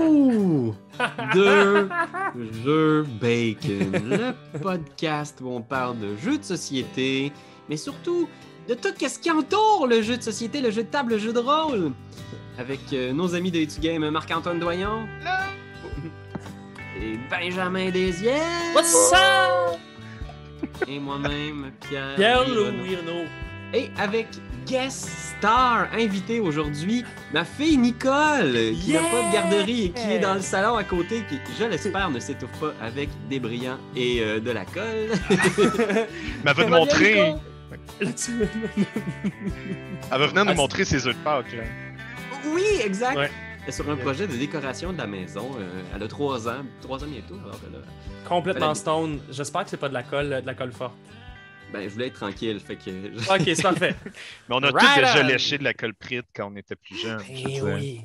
balado 0.00 0.74
de 1.34 1.88
Jeux 2.64 3.06
Bacon, 3.20 3.92
le 3.92 4.58
podcast 4.58 5.38
où 5.42 5.48
on 5.48 5.62
parle 5.62 5.98
de 5.98 6.16
jeux 6.16 6.38
de 6.38 6.44
société, 6.44 7.32
mais 7.68 7.76
surtout 7.76 8.28
de 8.68 8.74
tout 8.74 8.88
ce 8.98 9.18
qui 9.18 9.30
entoure 9.30 9.86
le 9.86 10.02
jeu 10.02 10.16
de 10.16 10.22
société, 10.22 10.60
le 10.60 10.70
jeu 10.70 10.82
de 10.84 10.88
table, 10.88 11.12
le 11.12 11.18
jeu 11.18 11.32
de 11.32 11.38
rôle. 11.38 11.92
Avec 12.58 12.80
euh, 12.92 13.12
nos 13.12 13.34
amis 13.34 13.50
de 13.50 13.58
Etu 13.58 13.80
Game, 13.80 14.08
Marc-Antoine 14.10 14.58
Doyon. 14.58 15.06
Et 17.00 17.18
Benjamin 17.30 17.90
Desiel. 17.90 18.42
What's 18.74 19.12
up? 19.14 19.78
Et 20.86 20.98
moi-même, 20.98 21.72
Pierre. 21.88 22.16
Pierre 22.16 22.46
Louis 22.46 22.76
Louis 22.76 22.96
Renaud. 22.96 23.26
Et 23.72 23.90
avec 23.96 24.26
guest 24.66 25.08
star 25.38 25.88
invité 25.94 26.40
aujourd'hui, 26.40 27.04
ma 27.32 27.44
fille 27.44 27.76
Nicole, 27.78 28.52
qui 28.82 28.92
n'a 28.92 29.00
Yeah! 29.00 29.10
pas 29.10 29.28
de 29.28 29.32
garderie 29.32 29.84
et 29.86 29.90
qui 29.90 30.10
est 30.12 30.18
dans 30.18 30.34
le 30.34 30.40
salon 30.42 30.76
à 30.76 30.84
côté, 30.84 31.22
qui, 31.28 31.38
je 31.58 31.64
l'espère, 31.64 32.10
ne 32.10 32.20
s'étouffe 32.20 32.50
pas 32.60 32.72
avec 32.82 33.08
des 33.28 33.40
brillants 33.40 33.78
et 33.96 34.20
euh, 34.22 34.40
de 34.40 34.50
la 34.50 34.64
colle. 34.64 35.10
Mais 36.44 36.50
elle 36.50 36.54
va 36.54 36.64
nous 36.64 36.70
montrer. 36.70 37.14
Là, 37.14 37.36
Elle 38.00 38.08
va 40.18 40.26
venir 40.26 40.42
Ah, 40.46 40.50
nous 40.50 40.54
montrer 40.54 40.84
ses 40.84 41.06
œufs 41.06 41.16
de 41.16 41.22
Pâques. 41.22 41.52
Là. 41.52 41.62
oui, 42.54 42.64
exact. 42.84 43.16
Ouais. 43.16 43.30
Elle 43.62 43.68
est 43.68 43.72
Sur 43.72 43.88
un 43.90 43.96
projet 43.96 44.26
de 44.26 44.34
décoration 44.36 44.92
de 44.92 44.98
la 44.98 45.06
maison. 45.06 45.50
euh, 45.58 45.82
elle 45.94 46.02
a 46.02 46.08
trois 46.08 46.48
ans, 46.48 46.64
trois 46.80 47.02
ans 47.04 47.06
bientôt. 47.06 47.34
Alors 47.44 47.54
a- 47.56 48.28
Complètement 48.28 48.74
stone. 48.74 49.20
J'espère 49.30 49.64
que 49.64 49.70
c'est 49.70 49.76
pas 49.76 49.88
de 49.88 49.94
la 49.94 50.02
colle, 50.02 50.40
de 50.42 50.46
la 50.46 50.54
colle 50.54 50.72
forte. 50.72 50.94
Ben, 51.72 51.84
je 51.84 51.88
voulais 51.88 52.08
être 52.08 52.14
tranquille, 52.14 52.58
fait 52.60 52.76
que. 52.76 52.90
Ok, 53.34 53.42
c'est 53.54 53.62
parfait. 53.62 53.94
Mais 54.48 54.54
on 54.56 54.62
a 54.62 54.70
Right 54.70 54.80
tous 54.94 55.00
déjà 55.00 55.22
léché 55.22 55.58
de 55.58 55.64
la 55.64 55.74
colprite 55.74 56.26
quand 56.34 56.50
on 56.52 56.56
était 56.56 56.76
plus 56.76 56.96
jeunes. 57.00 57.20
je 57.20 57.48
Eh 57.48 57.60
veux 57.60 57.74
oui. 57.74 58.00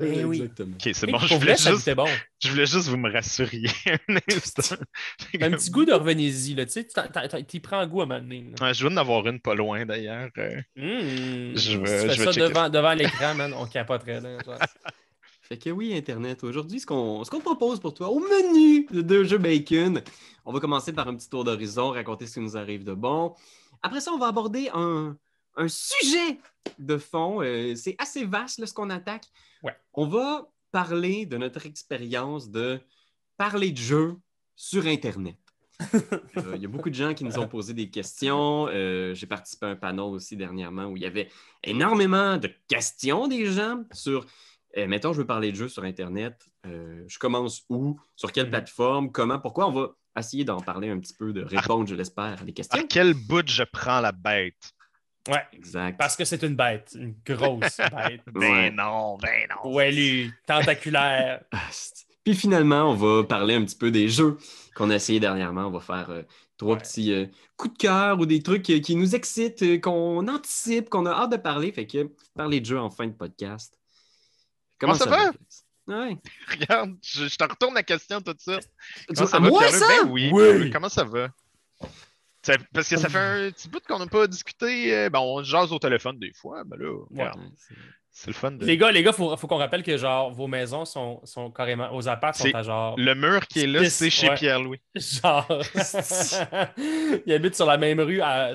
Eh 0.00 0.24
oui. 0.24 0.36
Exactement. 0.42 0.74
Ok, 0.74 0.90
c'est 0.94 1.06
bon. 1.06 1.18
Je 1.18 1.34
voulais, 1.36 1.54
vrai, 1.54 1.70
juste, 1.72 1.94
bon. 1.94 2.06
je 2.42 2.48
voulais 2.50 2.66
juste 2.66 2.88
vous 2.88 2.96
me 2.96 3.10
rassuriez 3.10 3.70
un 4.08 4.16
instant. 4.36 4.76
Un 5.40 5.50
petit 5.52 5.70
goût 5.70 5.84
de 5.84 5.92
revenez-y, 5.92 6.54
là. 6.54 6.66
Tu 6.66 6.72
sais, 6.72 6.88
t'y 7.46 7.60
prends 7.60 7.86
goût 7.86 8.02
à 8.02 8.06
là. 8.06 8.66
Ouais, 8.66 8.74
je 8.74 8.80
viens 8.80 8.90
d'en 8.90 9.00
avoir 9.00 9.26
une 9.28 9.38
pas 9.40 9.54
loin 9.54 9.86
d'ailleurs. 9.86 10.28
euh. 10.38 10.60
Mmh. 10.74 11.52
Je 11.54 11.58
Si 11.58 11.76
vais- 11.76 11.82
tu 11.84 11.86
fais 11.86 12.14
je 12.14 12.22
vais 12.22 12.32
ça 12.32 12.40
devant, 12.40 12.68
devant 12.68 12.94
l'écran, 12.94 13.34
man, 13.34 13.54
on 13.56 13.66
capoterait. 13.66 14.20
Là, 14.20 14.38
genre. 14.44 14.58
Fait 15.48 15.58
que 15.58 15.70
oui, 15.70 15.96
Internet. 15.96 16.42
Aujourd'hui, 16.42 16.80
ce 16.80 16.86
qu'on 16.86 17.40
propose 17.40 17.78
pour 17.78 17.94
toi 17.94 18.08
au 18.08 18.18
menu 18.18 18.84
de 18.90 19.00
deux 19.00 19.22
jeux 19.22 19.38
bacon, 19.38 20.02
on 20.44 20.52
va 20.52 20.58
commencer 20.58 20.92
par 20.92 21.06
un 21.06 21.14
petit 21.14 21.30
tour 21.30 21.44
d'horizon, 21.44 21.90
raconter 21.90 22.26
ce 22.26 22.34
qui 22.34 22.40
nous 22.40 22.56
arrive 22.56 22.82
de 22.82 22.94
bon. 22.94 23.32
Après 23.80 24.00
ça, 24.00 24.10
on 24.12 24.18
va 24.18 24.26
aborder 24.26 24.70
un, 24.74 25.16
un 25.56 25.68
sujet 25.68 26.40
de 26.80 26.98
fond. 26.98 27.42
Euh, 27.42 27.76
c'est 27.76 27.94
assez 27.98 28.24
vaste 28.24 28.58
là, 28.58 28.66
ce 28.66 28.74
qu'on 28.74 28.90
attaque. 28.90 29.26
Ouais. 29.62 29.76
On 29.94 30.08
va 30.08 30.50
parler 30.72 31.26
de 31.26 31.36
notre 31.36 31.64
expérience 31.64 32.50
de 32.50 32.80
parler 33.36 33.70
de 33.70 33.78
jeux 33.78 34.16
sur 34.56 34.86
Internet. 34.86 35.36
Euh, 36.38 36.54
Il 36.56 36.62
y 36.62 36.64
a 36.64 36.68
beaucoup 36.68 36.90
de 36.90 36.94
gens 36.94 37.14
qui 37.14 37.22
nous 37.22 37.38
ont 37.38 37.46
posé 37.46 37.72
des 37.72 37.88
questions. 37.88 38.66
Euh, 38.68 39.14
J'ai 39.14 39.26
participé 39.26 39.66
à 39.66 39.68
un 39.70 39.76
panel 39.76 40.00
aussi 40.00 40.36
dernièrement 40.36 40.86
où 40.86 40.96
il 40.96 41.02
y 41.02 41.06
avait 41.06 41.28
énormément 41.62 42.36
de 42.36 42.50
questions 42.66 43.28
des 43.28 43.46
gens 43.46 43.84
sur, 43.92 44.26
euh, 44.76 44.86
mettons, 44.86 45.12
je 45.12 45.18
veux 45.18 45.26
parler 45.26 45.50
de 45.52 45.56
jeux 45.56 45.68
sur 45.68 45.84
Internet. 45.84 46.46
Euh, 46.66 47.04
je 47.08 47.18
commence 47.18 47.64
où? 47.68 47.98
Sur 48.16 48.32
quelle 48.32 48.44
Mhm. 48.46 48.50
plateforme? 48.50 49.12
Comment? 49.12 49.38
Pourquoi? 49.38 49.68
On 49.68 49.72
va 49.72 49.88
essayer 50.18 50.44
d'en 50.44 50.60
parler 50.60 50.88
un 50.90 50.98
petit 50.98 51.14
peu, 51.14 51.32
de 51.32 51.42
répondre, 51.42 51.86
je 51.88 51.94
l'espère, 51.94 52.40
à 52.40 52.44
des 52.44 52.52
questions. 52.52 52.78
Par 52.78 52.88
quel 52.88 53.14
bout 53.14 53.46
je 53.48 53.62
prends 53.64 54.00
la 54.00 54.12
bête? 54.12 54.72
Ouais, 55.28 55.42
Exact. 55.52 55.98
parce 55.98 56.16
que 56.16 56.24
c'est 56.24 56.42
une 56.44 56.54
bête. 56.54 56.96
Une 56.98 57.14
grosse 57.26 57.78
bête. 57.92 58.22
Ben 58.32 58.40
Ouais. 58.40 58.70
non, 58.70 59.18
ben 59.18 59.48
non. 59.50 59.56
Poilue, 59.62 60.32
tentaculaire. 60.46 61.42
Ah, 61.52 61.68
Puis 62.24 62.34
finalement, 62.34 62.90
on 62.90 62.94
va 62.94 63.24
parler 63.24 63.54
un 63.54 63.64
petit 63.64 63.76
peu 63.76 63.90
des 63.90 64.08
jeux 64.08 64.36
qu'on 64.74 64.90
a 64.90 64.94
essayé 64.96 65.20
dernièrement. 65.20 65.66
On 65.66 65.70
va 65.70 65.80
faire 65.80 66.10
euh, 66.10 66.22
trois 66.56 66.74
Ouais. 66.74 66.80
petits 66.80 67.12
euh, 67.12 67.26
coups 67.56 67.74
de 67.74 67.78
cœur 67.78 68.18
ou 68.20 68.26
des 68.26 68.42
trucs 68.42 68.68
euh, 68.70 68.80
qui 68.80 68.94
nous 68.96 69.14
excitent, 69.14 69.62
euh, 69.62 69.78
qu'on 69.78 70.26
anticipe, 70.28 70.88
qu'on 70.90 71.06
a 71.06 71.10
hâte 71.12 71.32
de 71.32 71.36
parler. 71.36 71.70
Fait 71.72 71.86
que 71.86 72.10
parler 72.36 72.60
de 72.60 72.66
jeux 72.66 72.78
en 72.80 72.90
fin 72.90 73.06
de 73.06 73.12
podcast. 73.12 73.78
Comment 74.78 74.94
ça 74.94 75.06
va? 75.06 75.32
Ouais. 75.88 76.16
Regarde, 76.50 76.96
je, 77.02 77.28
je 77.28 77.36
te 77.36 77.44
retourne 77.44 77.74
la 77.74 77.82
question 77.82 78.20
tout 78.20 78.32
de 78.34 78.40
suite. 78.40 78.68
Comment 79.14 79.30
à 79.30 79.40
moi, 79.40 79.58
Pierre-Luc? 79.60 79.80
ça? 79.80 80.02
Ben 80.04 80.10
oui. 80.10 80.70
Comment 80.72 80.88
ça 80.88 81.04
va? 81.04 81.28
Ça- 82.42 82.54
parce 82.72 82.88
que 82.88 82.96
ça 82.96 83.08
fait 83.08 83.18
un 83.18 83.50
petit 83.50 83.68
bout 83.68 83.80
qu'on 83.86 83.98
n'a 83.98 84.06
pas 84.06 84.26
discuté. 84.26 85.08
Ben, 85.10 85.18
on 85.20 85.42
jase 85.42 85.72
au 85.72 85.78
téléphone 85.78 86.18
des 86.18 86.32
fois. 86.32 86.62
Ben 86.64 86.76
là, 86.78 86.92
regarde, 87.10 87.38
Ouais, 87.40 87.46
c'est- 88.18 88.28
le 88.28 88.32
fun. 88.32 88.52
De... 88.52 88.64
Les 88.64 88.78
gars, 88.78 88.90
les 88.90 89.02
gars, 89.02 89.12
faut, 89.12 89.36
faut 89.36 89.46
qu'on 89.46 89.58
rappelle 89.58 89.82
que 89.82 89.96
genre 89.96 90.32
vos 90.32 90.46
maisons 90.46 90.84
sont, 90.86 91.20
sont 91.24 91.50
carrément 91.50 91.94
aux 91.94 92.08
apparts 92.08 92.34
sont 92.34 92.48
à 92.54 92.62
genre 92.62 92.94
Le 92.98 93.14
mur 93.14 93.46
qui 93.46 93.60
est 93.60 93.66
là, 93.66 93.88
c'est 93.90 94.08
chez 94.10 94.28
ouais. 94.30 94.34
Pierre-Louis. 94.36 94.80
genre 94.96 95.46
ils 97.26 97.32
habitent 97.32 97.54
sur 97.54 97.66
la 97.66 97.76
même 97.76 98.00
rue 98.00 98.20
à 98.20 98.54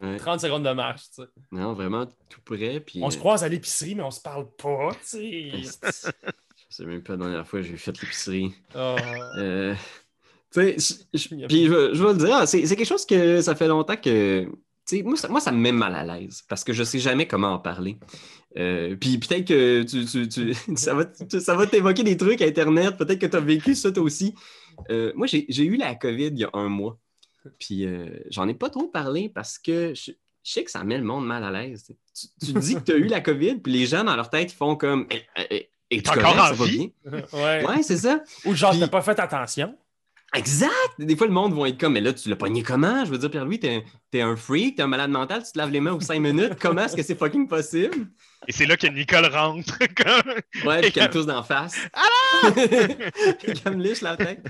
ouais. 0.00 0.16
30 0.16 0.40
secondes 0.40 0.64
de 0.64 0.70
marche, 0.72 1.02
tu 1.14 1.22
sais. 1.22 1.28
Non, 1.52 1.72
vraiment 1.72 2.06
tout 2.06 2.40
près. 2.44 2.80
Puis, 2.80 3.00
On 3.02 3.10
se 3.10 3.16
euh, 3.16 3.20
croise 3.20 3.42
à 3.44 3.48
l'épicerie 3.48 3.94
mais 3.94 4.02
on 4.02 4.10
se 4.10 4.20
parle 4.20 4.46
pas, 4.56 4.90
tu 5.00 5.06
sais. 5.06 5.50
esti. 5.58 6.08
Je 6.70 6.76
sais 6.76 6.84
même 6.86 7.02
pas 7.02 7.14
la 7.14 7.18
dernière 7.18 7.46
fois 7.48 7.60
que 7.62 7.66
j'ai 7.66 7.76
fait 7.76 8.00
l'épicerie. 8.00 8.54
Oh. 8.76 8.94
Euh, 9.38 9.74
tu 10.52 10.78
sais, 10.78 11.04
puis 11.48 11.66
je, 11.66 11.72
vais- 11.72 11.94
je 11.94 12.04
vais 12.04 12.12
le 12.12 12.18
dire, 12.18 12.46
c'est 12.46 12.62
quelque 12.62 12.84
chose 12.84 13.04
que 13.04 13.40
ça 13.40 13.56
fait 13.56 13.66
longtemps 13.66 13.96
que. 13.96 14.46
Tu 14.98 15.02
Moi 15.04 15.16
ça, 15.16 15.28
moi, 15.28 15.40
ça 15.40 15.52
me 15.52 15.58
met 15.58 15.72
mal 15.72 15.94
à 15.94 16.04
l'aise 16.04 16.42
parce 16.48 16.64
que 16.64 16.72
je 16.72 16.82
sais 16.84 16.98
jamais 16.98 17.26
comment 17.26 17.52
en 17.54 17.58
parler. 17.58 17.98
Euh, 18.58 18.96
puis 18.96 19.18
peut-être 19.18 19.46
que 19.46 19.82
tu, 19.84 20.04
tu- 20.04 20.28
tu- 20.28 20.54
ça 20.76 20.94
va, 20.94 21.04
tu- 21.06 21.40
ça 21.40 21.54
va 21.54 21.66
t'évoquer 21.66 22.02
des 22.02 22.16
trucs 22.16 22.42
Internet, 22.42 22.96
peut-être 22.96 23.18
que 23.20 23.26
tu 23.26 23.36
as 23.36 23.40
vécu 23.40 23.74
ça 23.74 23.92
toi 23.92 24.02
aussi. 24.02 24.34
Euh, 24.90 25.12
moi, 25.14 25.26
j'ai 25.26 25.46
j'ai 25.48 25.64
eu 25.64 25.76
la 25.76 25.94
COVID 25.94 26.28
il 26.28 26.38
y 26.38 26.44
a 26.44 26.50
un 26.54 26.68
mois. 26.68 26.98
Puis 27.58 27.86
euh, 27.86 28.06
j'en 28.30 28.48
ai 28.48 28.54
pas 28.54 28.68
trop 28.70 28.88
parlé 28.88 29.28
parce 29.28 29.58
que 29.58 29.94
je, 29.94 30.12
je 30.42 30.52
sais 30.52 30.64
que 30.64 30.70
ça 30.70 30.84
met 30.84 30.98
le 30.98 31.04
monde 31.04 31.26
mal 31.26 31.42
à 31.44 31.50
l'aise. 31.50 31.84
Tu, 32.14 32.26
tu 32.46 32.52
dis 32.58 32.74
que 32.74 32.80
tu 32.80 32.92
as 32.92 32.96
eu 32.96 33.06
la 33.06 33.20
COVID, 33.20 33.56
puis 33.56 33.72
les 33.72 33.86
gens 33.86 34.04
dans 34.04 34.16
leur 34.16 34.28
tête, 34.30 34.52
ils 34.52 34.56
font 34.56 34.76
comme. 34.76 35.06
Eh, 35.10 35.22
eh, 35.36 35.46
eh, 35.50 35.70
Es-tu 35.92 36.02
T'es 36.04 36.10
encore 36.10 36.34
en 36.38 36.46
Ça 36.46 36.52
va 36.52 36.64
vie? 36.66 36.92
bien? 37.04 37.22
ouais. 37.32 37.66
Ouais, 37.66 37.82
c'est 37.82 37.96
ça. 37.96 38.22
Ou 38.44 38.54
genre 38.54 38.70
Puis- 38.72 38.80
t'as 38.80 38.88
pas 38.88 39.02
fait 39.02 39.18
attention? 39.18 39.74
Exact! 40.34 40.70
Des 40.98 41.16
fois, 41.16 41.26
le 41.26 41.32
monde 41.32 41.54
va 41.58 41.68
être 41.68 41.78
comme, 41.78 41.94
mais 41.94 42.00
là, 42.00 42.12
tu 42.12 42.28
l'as 42.28 42.36
pogné 42.36 42.62
comment? 42.62 43.04
Je 43.04 43.10
veux 43.10 43.18
dire, 43.18 43.30
Pierre-Louis, 43.30 43.58
t'es 43.58 43.84
t'es 44.12 44.20
un 44.20 44.36
freak, 44.36 44.76
t'es 44.76 44.82
un 44.82 44.86
malade 44.86 45.10
mental, 45.10 45.42
tu 45.44 45.50
te 45.52 45.58
laves 45.58 45.70
les 45.70 45.80
mains 45.80 45.92
aux 45.92 46.00
cinq 46.00 46.20
minutes. 46.20 46.54
Comment 46.60 46.82
est-ce 46.84 46.94
que 46.96 47.02
c'est 47.02 47.16
fucking 47.18 47.48
possible? 47.48 48.06
Et 48.46 48.52
c'est 48.52 48.66
là 48.66 48.76
que 48.76 48.86
Nicole 48.86 49.26
rentre. 49.26 49.76
comme- 49.96 50.68
Ouais, 50.68 50.82
puis 50.82 50.92
qu'elle 50.92 51.08
me 51.08 51.12
tousse 51.12 51.26
d'en 51.26 51.42
face. 51.42 51.76
qu'elle 52.54 53.76
me 53.76 53.82
liche 53.82 54.00
la 54.02 54.16
tête. 54.16 54.46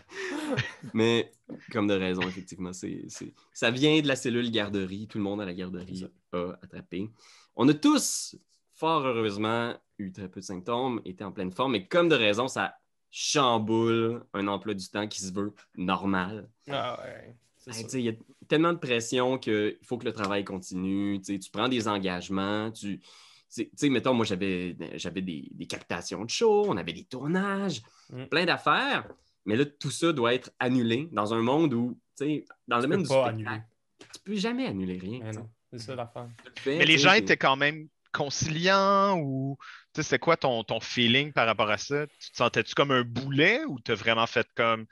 Mais, 0.92 1.30
comme 1.72 1.86
de 1.86 1.94
raison, 1.94 2.22
effectivement, 2.22 2.72
c'est 2.72 3.04
c'est- 3.08 3.32
ça 3.52 3.70
vient 3.70 4.00
de 4.00 4.08
la 4.08 4.16
cellule 4.16 4.50
garderie. 4.50 5.06
Tout 5.08 5.18
le 5.18 5.24
monde 5.24 5.40
à 5.40 5.46
la 5.46 5.54
garderie 5.54 6.06
a 6.32 6.52
attrapé. 6.62 7.10
On 7.56 7.68
a 7.68 7.74
tous, 7.74 8.36
fort 8.74 9.04
heureusement, 9.06 9.74
eu 9.98 10.12
très 10.12 10.28
peu 10.28 10.40
de 10.40 10.44
symptômes, 10.44 11.00
été 11.04 11.24
en 11.24 11.32
pleine 11.32 11.52
forme, 11.52 11.72
mais 11.72 11.86
comme 11.86 12.08
de 12.08 12.14
raison, 12.16 12.48
ça 12.48 12.74
chamboule 13.10 14.22
un 14.34 14.46
emploi 14.48 14.74
du 14.74 14.88
temps 14.88 15.06
qui 15.08 15.20
se 15.20 15.32
veut 15.32 15.52
normal. 15.76 16.48
Ah 16.70 16.98
ouais. 17.02 17.36
Hey, 17.66 17.84
Il 17.94 18.00
y 18.00 18.08
a 18.08 18.12
tellement 18.48 18.72
de 18.72 18.78
pression 18.78 19.38
qu'il 19.38 19.76
faut 19.82 19.98
que 19.98 20.06
le 20.06 20.12
travail 20.12 20.44
continue. 20.44 21.20
Tu 21.20 21.38
prends 21.52 21.68
des 21.68 21.86
engagements. 21.88 22.70
Tu 22.72 23.00
sais, 23.48 23.70
mettons, 23.90 24.14
moi, 24.14 24.24
j'avais 24.24 24.76
j'avais 24.94 25.22
des, 25.22 25.48
des 25.52 25.66
captations 25.66 26.24
de 26.24 26.30
shows, 26.30 26.64
on 26.68 26.76
avait 26.76 26.92
des 26.92 27.04
tournages, 27.04 27.82
Mm. 28.12 28.24
plein 28.26 28.44
d'affaires. 28.44 29.06
Mais 29.44 29.54
là, 29.56 29.64
tout 29.64 29.90
ça 29.92 30.12
doit 30.12 30.34
être 30.34 30.50
annulé 30.58 31.08
dans 31.12 31.32
un 31.32 31.42
monde 31.42 31.72
où, 31.74 31.96
tu 32.18 32.24
sais, 32.24 32.44
dans 32.66 32.78
le 32.78 32.88
peux 32.88 32.96
du 32.96 33.04
spectacle, 33.04 33.28
annuler. 33.28 33.62
tu 34.14 34.20
peux 34.24 34.34
jamais 34.34 34.66
annuler 34.66 34.98
rien. 34.98 35.20
Mais 35.22 35.30
non, 35.32 35.48
c'est 35.70 35.78
ça 35.78 35.94
l'affaire. 35.94 36.28
Mais 36.66 36.84
les 36.84 36.98
gens 36.98 37.12
étaient 37.12 37.36
quand 37.36 37.54
même 37.56 37.88
conciliants 38.12 39.18
ou 39.18 39.56
tu 39.94 40.02
sais, 40.02 40.08
c'est 40.08 40.18
quoi 40.18 40.36
ton, 40.36 40.62
ton 40.64 40.80
feeling 40.80 41.32
par 41.32 41.46
rapport 41.46 41.70
à 41.70 41.78
ça? 41.78 42.06
Tu 42.06 42.30
te 42.30 42.36
sentais-tu 42.36 42.74
comme 42.74 42.90
un 42.90 43.02
boulet 43.02 43.64
ou 43.64 43.78
t'as 43.80 43.94
vraiment 43.94 44.26
fait 44.26 44.46
comme 44.54 44.86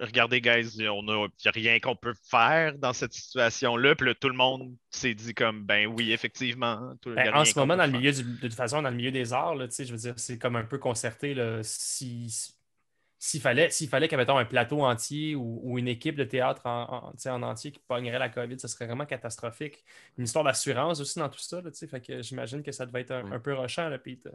regardez, 0.00 0.40
guys, 0.40 0.76
on 0.88 1.08
a, 1.08 1.26
y 1.44 1.48
a 1.48 1.50
rien 1.50 1.80
qu'on 1.80 1.96
peut 1.96 2.14
faire 2.30 2.78
dans 2.78 2.92
cette 2.92 3.12
situation-là. 3.12 3.96
Puis 3.96 4.06
là, 4.06 4.14
tout 4.14 4.28
le 4.28 4.34
monde 4.36 4.72
s'est 4.90 5.14
dit 5.14 5.34
comme 5.34 5.64
ben 5.64 5.86
oui, 5.86 6.12
effectivement. 6.12 6.94
tout- 7.02 7.14
Ben, 7.14 7.34
en 7.34 7.44
ce 7.44 7.58
moment, 7.58 7.76
dans 7.76 7.86
le 7.86 7.92
milieu 7.92 8.12
du- 8.12 8.22
de 8.22 8.38
toute 8.48 8.54
façon, 8.54 8.80
dans 8.82 8.90
le 8.90 8.96
milieu 8.96 9.10
des 9.10 9.32
arts, 9.32 9.56
là, 9.56 9.66
tu 9.66 9.74
sais, 9.74 9.84
je 9.84 9.92
veux 9.92 9.98
dire, 9.98 10.14
c'est 10.16 10.38
comme 10.38 10.56
un 10.56 10.64
peu 10.64 10.78
concerté. 10.78 11.34
là, 11.34 11.60
si, 11.62 12.54
s'il 13.18 13.40
fallait, 13.40 13.70
s'il 13.70 13.88
fallait 13.88 14.08
qu'il 14.08 14.18
un 14.20 14.44
plateau 14.44 14.82
entier 14.84 15.34
ou, 15.34 15.60
ou 15.64 15.78
une 15.78 15.88
équipe 15.88 16.16
de 16.16 16.24
théâtre 16.24 16.62
en, 16.66 17.12
en, 17.26 17.42
entier 17.42 17.72
qui 17.72 17.80
pognerait 17.80 18.18
la 18.18 18.28
COVID, 18.28 18.58
ce 18.60 18.68
serait 18.68 18.86
vraiment 18.86 19.06
catastrophique. 19.06 19.84
Une 20.16 20.24
histoire 20.24 20.44
d'assurance 20.44 21.00
aussi 21.00 21.18
dans 21.18 21.28
tout 21.28 21.40
ça. 21.40 21.60
Là, 21.60 21.70
tu 21.70 21.78
sais, 21.78 21.86
fait 21.88 22.00
que 22.00 22.22
j'imagine 22.22 22.62
que 22.62 22.72
ça 22.72 22.86
devait 22.86 23.00
être 23.02 23.10
un, 23.12 23.24
Ouais. 23.24 23.32
un 23.32 23.40
peu 23.40 23.54
rushant, 23.54 23.88
là, 23.88 23.98
Pete. 23.98 24.28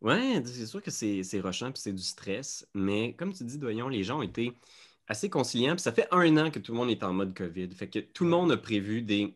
Ouais, 0.00 0.42
c'est 0.44 0.66
sûr 0.66 0.82
que 0.82 0.90
c'est 0.90 1.22
c'est 1.22 1.40
rushant 1.40 1.72
puis 1.72 1.80
c'est 1.80 1.92
du 1.92 2.02
stress. 2.02 2.66
Mais 2.74 3.14
comme 3.14 3.32
tu 3.32 3.44
dis, 3.44 3.58
Doyon, 3.58 3.88
les 3.88 4.04
gens 4.04 4.18
ont 4.18 4.22
été 4.22 4.58
assez 5.06 5.30
conciliants. 5.30 5.74
Puis 5.74 5.82
ça 5.82 5.92
fait 5.92 6.08
un 6.10 6.36
an 6.36 6.50
que 6.50 6.58
tout 6.58 6.72
le 6.72 6.78
monde 6.78 6.90
est 6.90 7.02
en 7.02 7.12
mode 7.14 7.34
COVID. 7.34 7.70
Fait 7.74 7.88
que 7.88 8.00
tout 8.00 8.24
le 8.24 8.30
monde 8.30 8.52
a 8.52 8.56
prévu 8.58 9.02
des 9.02 9.34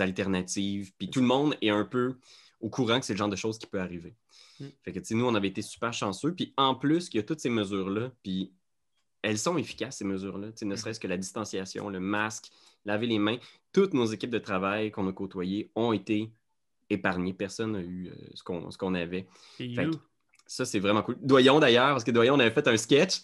alternatives. 0.00 0.92
Puis 0.98 1.08
tout 1.10 1.20
le 1.20 1.26
monde 1.26 1.56
est 1.62 1.70
un 1.70 1.84
peu 1.84 2.16
au 2.60 2.68
courant 2.68 2.98
que 3.00 3.06
c'est 3.06 3.12
le 3.14 3.18
genre 3.18 3.28
de 3.28 3.36
choses 3.36 3.58
qui 3.58 3.66
peut 3.66 3.80
arriver. 3.80 4.14
Mm. 4.60 4.66
Fait 4.82 4.92
que, 4.92 5.14
nous, 5.14 5.24
on 5.26 5.34
avait 5.34 5.48
été 5.48 5.62
super 5.62 5.92
chanceux. 5.92 6.34
Puis 6.34 6.52
en 6.56 6.74
plus, 6.74 7.08
il 7.12 7.16
y 7.16 7.20
a 7.20 7.22
toutes 7.22 7.40
ces 7.40 7.50
mesures-là, 7.50 8.10
puis 8.22 8.52
elles 9.22 9.38
sont 9.38 9.56
efficaces, 9.58 9.98
ces 9.98 10.04
mesures-là. 10.04 10.48
Ne 10.62 10.74
Mm. 10.74 10.76
serait-ce 10.76 11.00
que 11.00 11.08
la 11.08 11.16
distanciation, 11.16 11.88
le 11.88 12.00
masque, 12.00 12.50
laver 12.84 13.06
les 13.06 13.18
mains. 13.18 13.38
Toutes 13.72 13.94
nos 13.94 14.06
équipes 14.06 14.30
de 14.30 14.38
travail 14.38 14.90
qu'on 14.90 15.06
a 15.08 15.12
côtoyées 15.12 15.70
ont 15.74 15.92
été 15.92 16.30
épargnées. 16.90 17.34
Personne 17.34 17.72
n'a 17.72 17.80
eu 17.80 18.08
euh, 18.08 18.14
ce 18.34 18.42
qu'on 18.78 18.94
avait. 18.94 19.26
Fait 19.56 19.66
you. 19.66 19.90
que 19.90 19.96
ça, 20.46 20.64
c'est 20.64 20.78
vraiment 20.78 21.02
cool. 21.02 21.16
Doyon, 21.20 21.60
d'ailleurs, 21.60 21.90
parce 21.90 22.04
que 22.04 22.10
Doyon, 22.10 22.34
on 22.34 22.40
avait 22.40 22.50
fait 22.50 22.66
un 22.66 22.76
sketch 22.76 23.20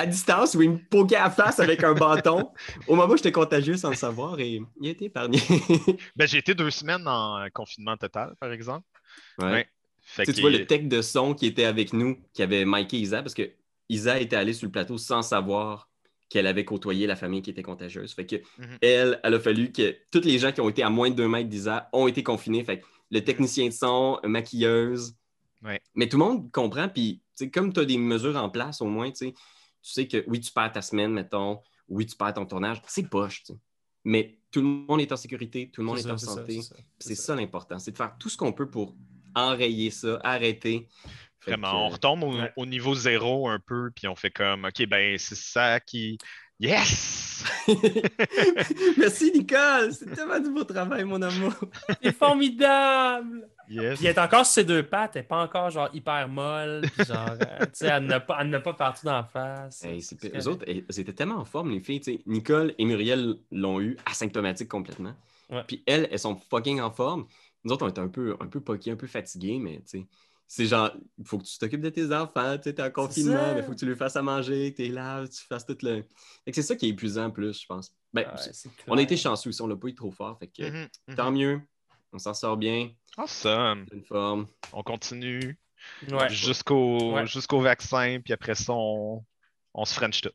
à 0.00 0.06
distance 0.06 0.54
où 0.54 0.62
il 0.62 0.70
me 0.70 0.78
poquait 0.78 1.16
à 1.16 1.24
la 1.24 1.30
face 1.30 1.60
avec 1.60 1.84
un 1.84 1.94
bâton. 1.94 2.50
Au 2.88 2.96
moment 2.96 3.12
où 3.12 3.16
j'étais 3.16 3.32
contagieux 3.32 3.76
sans 3.76 3.90
le 3.90 3.96
savoir 3.96 4.40
et 4.40 4.60
il 4.80 4.88
a 4.88 4.90
été 4.90 5.06
épargné. 5.06 5.38
Ben, 6.16 6.26
j'ai 6.26 6.38
été 6.38 6.54
deux 6.54 6.70
semaines 6.70 7.06
en 7.06 7.46
confinement 7.52 7.96
total, 7.96 8.34
par 8.40 8.52
exemple. 8.52 8.86
Ouais. 9.38 9.50
Ouais. 9.50 9.68
Fait 10.02 10.24
Tu 10.24 10.30
sais, 10.30 10.36
tu 10.36 10.40
vois 10.40 10.50
le 10.50 10.66
tech 10.66 10.84
de 10.84 11.02
son 11.02 11.34
qui 11.34 11.46
était 11.46 11.64
avec 11.64 11.92
nous, 11.92 12.18
qui 12.32 12.42
avait 12.42 12.64
Mikey 12.64 12.96
Isa, 12.98 13.22
parce 13.22 13.34
que 13.34 13.50
Isa 13.88 14.18
était 14.18 14.36
allée 14.36 14.52
sur 14.54 14.66
le 14.66 14.72
plateau 14.72 14.98
sans 14.98 15.22
savoir 15.22 15.88
qu'elle 16.30 16.46
avait 16.46 16.64
côtoyé 16.64 17.06
la 17.06 17.16
famille 17.16 17.42
qui 17.42 17.50
était 17.50 17.62
contagieuse. 17.62 18.14
Fait 18.14 18.24
que 18.26 18.36
Mhm. 18.58 18.78
elle, 18.82 19.20
elle 19.22 19.34
a 19.34 19.40
fallu 19.40 19.72
que 19.72 19.96
tous 20.10 20.22
les 20.22 20.38
gens 20.38 20.52
qui 20.52 20.60
ont 20.60 20.68
été 20.68 20.82
à 20.82 20.88
moins 20.90 21.10
de 21.10 21.14
2 21.16 21.28
mètres 21.28 21.48
d'Isa 21.48 21.88
ont 21.92 22.06
été 22.06 22.22
confinés. 22.22 22.64
Fait 22.64 22.80
que 22.80 22.86
le 23.10 23.22
technicien 23.22 23.66
de 23.66 23.72
son, 23.72 24.18
maquilleuse. 24.24 25.14
Ouais. 25.62 25.80
Mais 25.94 26.08
tout 26.08 26.18
le 26.18 26.24
monde 26.24 26.50
comprend. 26.52 26.88
Puis, 26.88 27.20
comme 27.52 27.72
tu 27.72 27.80
as 27.80 27.84
des 27.84 27.98
mesures 27.98 28.36
en 28.36 28.48
place, 28.48 28.80
au 28.80 28.86
moins, 28.86 29.10
tu 29.10 29.26
sais, 29.26 29.34
tu 29.82 29.92
sais 29.92 30.06
que 30.06 30.24
oui, 30.26 30.40
tu 30.40 30.52
perds 30.52 30.72
ta 30.72 30.82
semaine, 30.82 31.12
mettons. 31.12 31.60
Oui, 31.88 32.06
tu 32.06 32.16
perds 32.16 32.34
ton 32.34 32.46
tournage. 32.46 32.80
C'est 32.86 33.08
poche, 33.08 33.42
tu 33.42 33.52
sais. 33.52 33.58
Mais 34.04 34.38
tout 34.50 34.60
le 34.60 34.66
monde 34.66 35.00
est 35.00 35.12
en 35.12 35.16
sécurité, 35.16 35.70
tout 35.70 35.82
le 35.82 35.86
monde 35.86 35.98
est, 35.98 36.02
ça, 36.02 36.14
en 36.14 36.18
santé. 36.18 36.60
c'est 36.98 37.14
ça, 37.14 37.34
l'important, 37.34 37.78
c'est 37.78 37.92
de 37.92 37.96
faire 37.96 38.16
tout 38.18 38.28
ce 38.28 38.36
qu'on 38.36 38.52
peut 38.52 38.68
pour 38.68 38.96
enrayer 39.34 39.90
ça, 39.90 40.18
arrêter. 40.22 40.88
Fait 41.40 41.52
Vraiment, 41.52 41.70
que, 41.70 41.76
on 41.76 41.88
retombe 41.88 42.22
au, 42.24 42.36
ouais. 42.36 42.52
au 42.56 42.66
niveau 42.66 42.94
zéro 42.94 43.48
un 43.48 43.58
peu, 43.58 43.90
puis 43.94 44.08
on 44.08 44.14
fait 44.14 44.30
comme, 44.30 44.64
OK, 44.64 44.86
ben 44.86 45.16
c'est 45.18 45.36
ça 45.36 45.80
qui. 45.80 46.18
Yes! 46.58 47.44
Merci 48.98 49.32
Nicole, 49.32 49.94
c'est 49.94 50.14
tellement 50.14 50.38
du 50.38 50.50
beau 50.50 50.64
travail, 50.64 51.04
mon 51.04 51.22
amour. 51.22 51.54
C'est 52.02 52.14
formidable! 52.14 53.48
Yes! 53.70 53.98
Puis 53.98 54.06
elle 54.08 54.16
est 54.16 54.18
encore 54.18 54.44
sur 54.44 54.54
ses 54.54 54.64
deux 54.64 54.82
pattes, 54.82 55.14
elle 55.14 55.22
n'est 55.22 55.28
pas 55.28 55.42
encore 55.42 55.70
genre 55.70 55.88
hyper 55.94 56.28
molle, 56.28 56.82
puis 56.92 57.04
genre, 57.04 57.30
euh, 57.30 57.36
tu 57.66 57.68
sais, 57.74 57.86
elle 57.86 58.04
n'a 58.04 58.18
pas, 58.20 58.38
elle 58.40 58.50
n'a 58.50 58.60
pas 58.60 58.74
partout 58.74 59.06
d'en 59.06 59.22
face. 59.24 59.84
Hey, 59.84 60.02
c'est- 60.02 60.20
C'est 60.20 60.36
eux 60.36 60.48
autres, 60.48 60.64
elles 60.66 60.84
elles 60.88 61.00
étaient 61.00 61.12
tellement 61.12 61.36
en 61.36 61.44
forme, 61.44 61.70
les 61.70 61.80
filles. 61.80 62.00
tu 62.00 62.12
sais. 62.14 62.22
Nicole 62.26 62.74
et 62.78 62.84
Muriel 62.84 63.36
l'ont 63.52 63.80
eu 63.80 63.96
asymptomatique 64.06 64.68
complètement. 64.68 65.14
Ouais. 65.50 65.62
Puis 65.66 65.82
elles, 65.86 66.08
elles 66.10 66.18
sont 66.18 66.36
fucking 66.36 66.80
en 66.80 66.90
forme. 66.90 67.26
Nous 67.64 67.72
autres, 67.72 67.84
on 67.84 67.88
est 67.88 67.98
un 67.98 68.08
peu, 68.08 68.36
un 68.40 68.46
peu 68.46 68.60
poqués, 68.60 68.90
un 68.90 68.96
peu 68.96 69.06
fatigués, 69.06 69.58
mais 69.58 69.76
tu 69.82 70.00
sais, 70.00 70.06
c'est 70.48 70.66
genre, 70.66 70.90
il 71.18 71.24
faut 71.24 71.38
que 71.38 71.44
tu 71.44 71.56
t'occupes 71.58 71.80
de 71.82 71.90
tes 71.90 72.12
enfants, 72.12 72.56
tu 72.56 72.64
sais, 72.64 72.74
t'es 72.74 72.82
en 72.82 72.90
confinement, 72.90 73.54
mais 73.54 73.60
il 73.60 73.62
faut 73.64 73.70
que 73.72 73.78
tu 73.78 73.86
lui 73.86 73.94
fasses 73.94 74.16
à 74.16 74.22
manger, 74.22 74.72
que 74.72 74.76
tu 74.78 74.82
les 74.82 74.88
laves, 74.88 75.28
tu 75.28 75.44
fasses 75.44 75.64
tout 75.64 75.76
le. 75.82 76.02
Fait 76.44 76.50
que 76.50 76.54
c'est 76.56 76.62
ça 76.62 76.74
qui 76.74 76.86
est 76.86 76.88
épuisant 76.88 77.26
en 77.26 77.30
plus, 77.30 77.60
je 77.60 77.66
pense. 77.66 77.92
Ben, 78.12 78.22
Ouais, 78.26 78.52
on 78.88 78.98
a 78.98 79.02
été 79.02 79.16
chanceux 79.16 79.50
aussi, 79.50 79.62
on 79.62 79.68
l'a 79.68 79.76
pas 79.76 79.86
eu 79.88 79.94
trop 79.94 80.10
fort, 80.10 80.36
fait 80.40 80.48
que 80.48 80.62
Mhm, 80.68 80.88
mhm. 81.08 81.14
tant 81.14 81.30
mieux, 81.30 81.60
on 82.12 82.18
s'en 82.18 82.34
sort 82.34 82.56
bien, 82.56 82.90
Awesome. 83.16 83.86
une 83.92 84.04
forme. 84.04 84.46
On 84.72 84.82
continue 84.82 85.58
Ouais. 86.10 86.28
jusqu'au 86.28 87.14
Ouais. 87.14 87.26
jusqu'au 87.26 87.60
vaccin, 87.60 88.20
puis 88.22 88.32
après 88.32 88.54
ça, 88.54 88.72
on, 88.74 89.24
on 89.74 89.84
se 89.84 89.94
French 89.94 90.20
tout. 90.20 90.30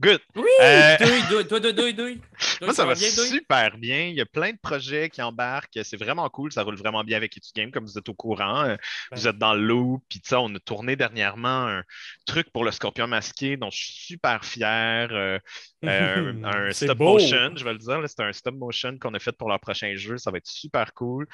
Good! 0.00 0.20
Oui! 0.34 0.44
Euh, 0.62 0.96
Douille, 0.98 1.72
douille, 1.74 1.94
douille. 1.94 2.20
Moi, 2.62 2.72
ça 2.74 2.84
va 2.84 2.94
bien, 2.94 3.08
super 3.08 3.76
bien. 3.78 4.06
Il 4.06 4.14
y 4.14 4.20
a 4.20 4.26
plein 4.26 4.52
de 4.52 4.58
projets 4.60 5.10
qui 5.10 5.20
embarquent. 5.22 5.78
C'est 5.82 5.96
vraiment 5.96 6.28
cool. 6.30 6.52
Ça 6.52 6.62
roule 6.62 6.76
vraiment 6.76 7.04
bien 7.04 7.16
avec 7.16 7.36
Etu 7.36 7.50
Game, 7.54 7.70
comme 7.70 7.84
vous 7.84 7.98
êtes 7.98 8.08
au 8.08 8.14
courant. 8.14 8.64
Euh, 8.64 8.76
Vous 9.12 9.24
Ouais. 9.24 9.30
êtes 9.30 9.38
dans 9.38 9.54
le 9.54 9.62
loop. 9.62 10.02
Puis, 10.08 10.20
tu 10.20 10.34
on 10.34 10.54
a 10.54 10.58
tourné 10.60 10.96
dernièrement 10.96 11.66
un 11.68 11.82
truc 12.26 12.50
pour 12.50 12.64
le 12.64 12.70
Scorpion 12.70 13.06
masqué 13.06 13.56
dont 13.56 13.70
je 13.70 13.76
suis 13.76 13.92
super 13.92 14.44
fier. 14.44 15.08
Euh, 15.12 15.38
euh, 15.84 16.42
un 16.44 16.72
stop 16.72 16.98
beau. 16.98 17.12
motion, 17.14 17.52
je 17.56 17.64
vais 17.64 17.72
le 17.72 17.78
dire. 17.78 18.00
C'est 18.06 18.20
un 18.22 18.32
stop 18.32 18.54
motion 18.54 18.98
qu'on 18.98 19.14
a 19.14 19.18
fait 19.18 19.32
pour 19.32 19.48
leur 19.48 19.60
prochain 19.60 19.94
jeu. 19.96 20.18
Ça 20.18 20.30
va 20.30 20.38
être 20.38 20.46
super 20.48 20.94
cool. 20.94 21.26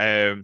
Euh, 0.00 0.36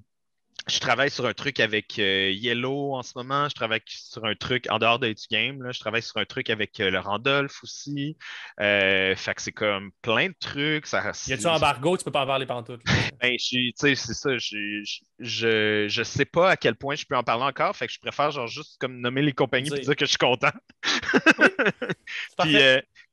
je 0.68 0.80
travaille 0.80 1.10
sur 1.10 1.26
un 1.26 1.34
truc 1.34 1.60
avec 1.60 1.98
euh, 1.98 2.30
Yellow 2.30 2.94
en 2.94 3.02
ce 3.02 3.12
moment. 3.16 3.48
Je 3.48 3.54
travaille 3.54 3.80
sur 3.86 4.24
un 4.24 4.34
truc 4.34 4.66
en 4.70 4.78
dehors 4.78 4.98
de 4.98 5.14
Game. 5.30 5.62
Là. 5.62 5.72
Je 5.72 5.80
travaille 5.80 6.02
sur 6.02 6.18
un 6.18 6.24
truc 6.24 6.50
avec 6.50 6.78
euh, 6.80 6.90
le 6.90 6.98
Randolph 6.98 7.62
aussi. 7.62 8.16
Euh, 8.60 9.16
fait 9.16 9.34
que 9.34 9.42
c'est 9.42 9.52
comme 9.52 9.90
plein 10.02 10.28
de 10.28 10.34
trucs. 10.38 10.86
Ça, 10.86 11.12
Y 11.26 11.32
a-tu 11.32 11.46
un 11.46 11.52
embargo, 11.52 11.96
tu 11.96 12.04
peux 12.04 12.10
pas 12.10 12.22
en 12.22 12.26
parler 12.26 12.46
là. 12.46 12.62
ben, 13.20 13.36
tu 13.36 13.72
sais, 13.74 13.94
c'est 13.94 14.14
ça. 14.14 14.36
Je, 14.36 14.82
je, 14.84 15.00
je, 15.18 15.86
je 15.88 16.02
sais 16.02 16.24
pas 16.26 16.50
à 16.50 16.56
quel 16.56 16.74
point 16.76 16.94
je 16.94 17.04
peux 17.06 17.16
en 17.16 17.22
parler 17.24 17.44
encore. 17.44 17.74
Fait 17.74 17.86
que 17.86 17.92
je 17.92 18.00
préfère 18.00 18.30
genre 18.30 18.46
juste 18.46 18.76
comme 18.78 19.00
nommer 19.00 19.22
les 19.22 19.32
compagnies 19.32 19.70
et 19.74 19.80
Dire. 19.80 19.96
que 19.96 20.04
je 20.04 20.10
suis 20.10 20.18
content. 20.18 20.52
Puis, 22.38 22.56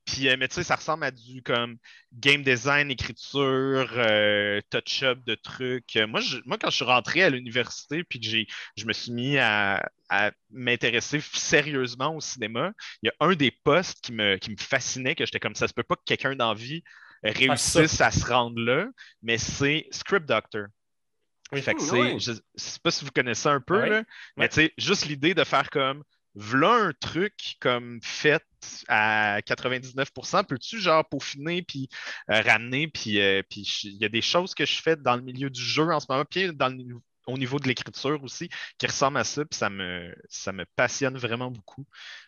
puis, 0.06 0.28
euh, 0.28 0.36
mais 0.38 0.48
tu 0.48 0.54
sais, 0.56 0.64
ça 0.64 0.76
ressemble 0.76 1.04
à 1.04 1.10
du 1.10 1.42
comme 1.42 1.76
game 2.14 2.42
design, 2.42 2.90
écriture, 2.90 3.88
euh, 3.96 4.60
touch-up 4.70 5.18
de 5.26 5.34
trucs. 5.34 5.96
Euh, 5.96 6.06
Moi, 6.06 6.20
je- 6.20 6.38
moi, 6.46 6.58
quand 6.58 6.70
je 6.70 6.76
suis 6.76 6.84
rentré 6.84 7.22
à 7.24 7.30
l'université 7.30 8.04
puis 8.04 8.20
que 8.20 8.26
j'ai, 8.26 8.46
je 8.76 8.86
me 8.86 8.92
suis 8.94 9.12
mis 9.12 9.38
à, 9.38 9.88
à 10.08 10.32
m'intéresser 10.50 11.20
sérieusement 11.20 12.14
au 12.16 12.20
cinéma, 12.20 12.72
il 13.02 13.08
y 13.08 13.10
a 13.10 13.14
un 13.26 13.34
des 13.34 13.50
postes 13.50 14.00
qui 14.02 14.12
me, 14.12 14.36
qui 14.38 14.50
me 14.50 14.56
fascinait, 14.58 15.14
que 15.16 15.26
j'étais 15.26 15.40
comme 15.40 15.54
ça 15.56 15.68
se 15.68 15.74
peut 15.74 15.82
pas 15.82 15.96
que 15.96 16.04
quelqu'un 16.06 16.36
d'envie 16.36 16.82
réussisse 17.24 18.00
à 18.00 18.10
se 18.12 18.24
rendre 18.26 18.60
là, 18.60 18.86
mais 19.22 19.38
c'est 19.38 19.88
Script 19.90 20.26
Doctor. 20.26 20.66
Oui. 21.52 21.62
Fait 21.62 21.74
que 21.74 21.82
je 22.18 22.32
sais 22.56 22.80
pas 22.82 22.90
si 22.90 23.04
vous 23.04 23.10
connaissez 23.12 23.48
un 23.48 23.60
peu, 23.60 23.84
là, 23.84 24.02
mais 24.36 24.48
tu 24.48 24.56
sais, 24.56 24.74
juste 24.78 25.06
l'idée 25.06 25.34
de 25.34 25.44
faire 25.44 25.70
comme, 25.70 26.02
v'là 26.34 26.72
un 26.88 26.92
truc 26.92 27.56
comme 27.60 28.00
fait 28.02 28.42
à 28.88 29.40
99%, 29.42 30.44
peux-tu 30.44 30.80
genre 30.80 31.08
peaufiner 31.08 31.62
puis 31.62 31.88
euh, 32.30 32.40
ramener, 32.40 32.88
puis 32.88 33.20
euh, 33.20 33.42
puis 33.48 33.62
il 33.84 33.96
y 33.96 34.04
a 34.04 34.08
des 34.08 34.22
choses 34.22 34.54
que 34.54 34.64
je 34.66 34.80
fais 34.80 34.96
dans 34.96 35.16
le 35.16 35.22
milieu 35.22 35.50
du 35.50 35.60
jeu 35.62 35.90
en 35.92 36.00
ce 36.00 36.06
moment, 36.08 36.24
puis 36.28 36.52
dans 36.54 36.68
le, 36.68 36.84
au 37.26 37.36
niveau 37.36 37.58
de 37.58 37.66
l'écriture 37.66 38.22
aussi, 38.22 38.48
qui 38.78 38.86
ressemblent 38.86 39.18
à 39.18 39.24
ça, 39.24 39.44
puis 39.44 39.58
ça 39.58 39.68
me, 39.68 40.14
ça 40.28 40.52
me 40.52 40.64
passionne 40.76 41.16
vraiment 41.18 41.50
beaucoup. 41.50 41.84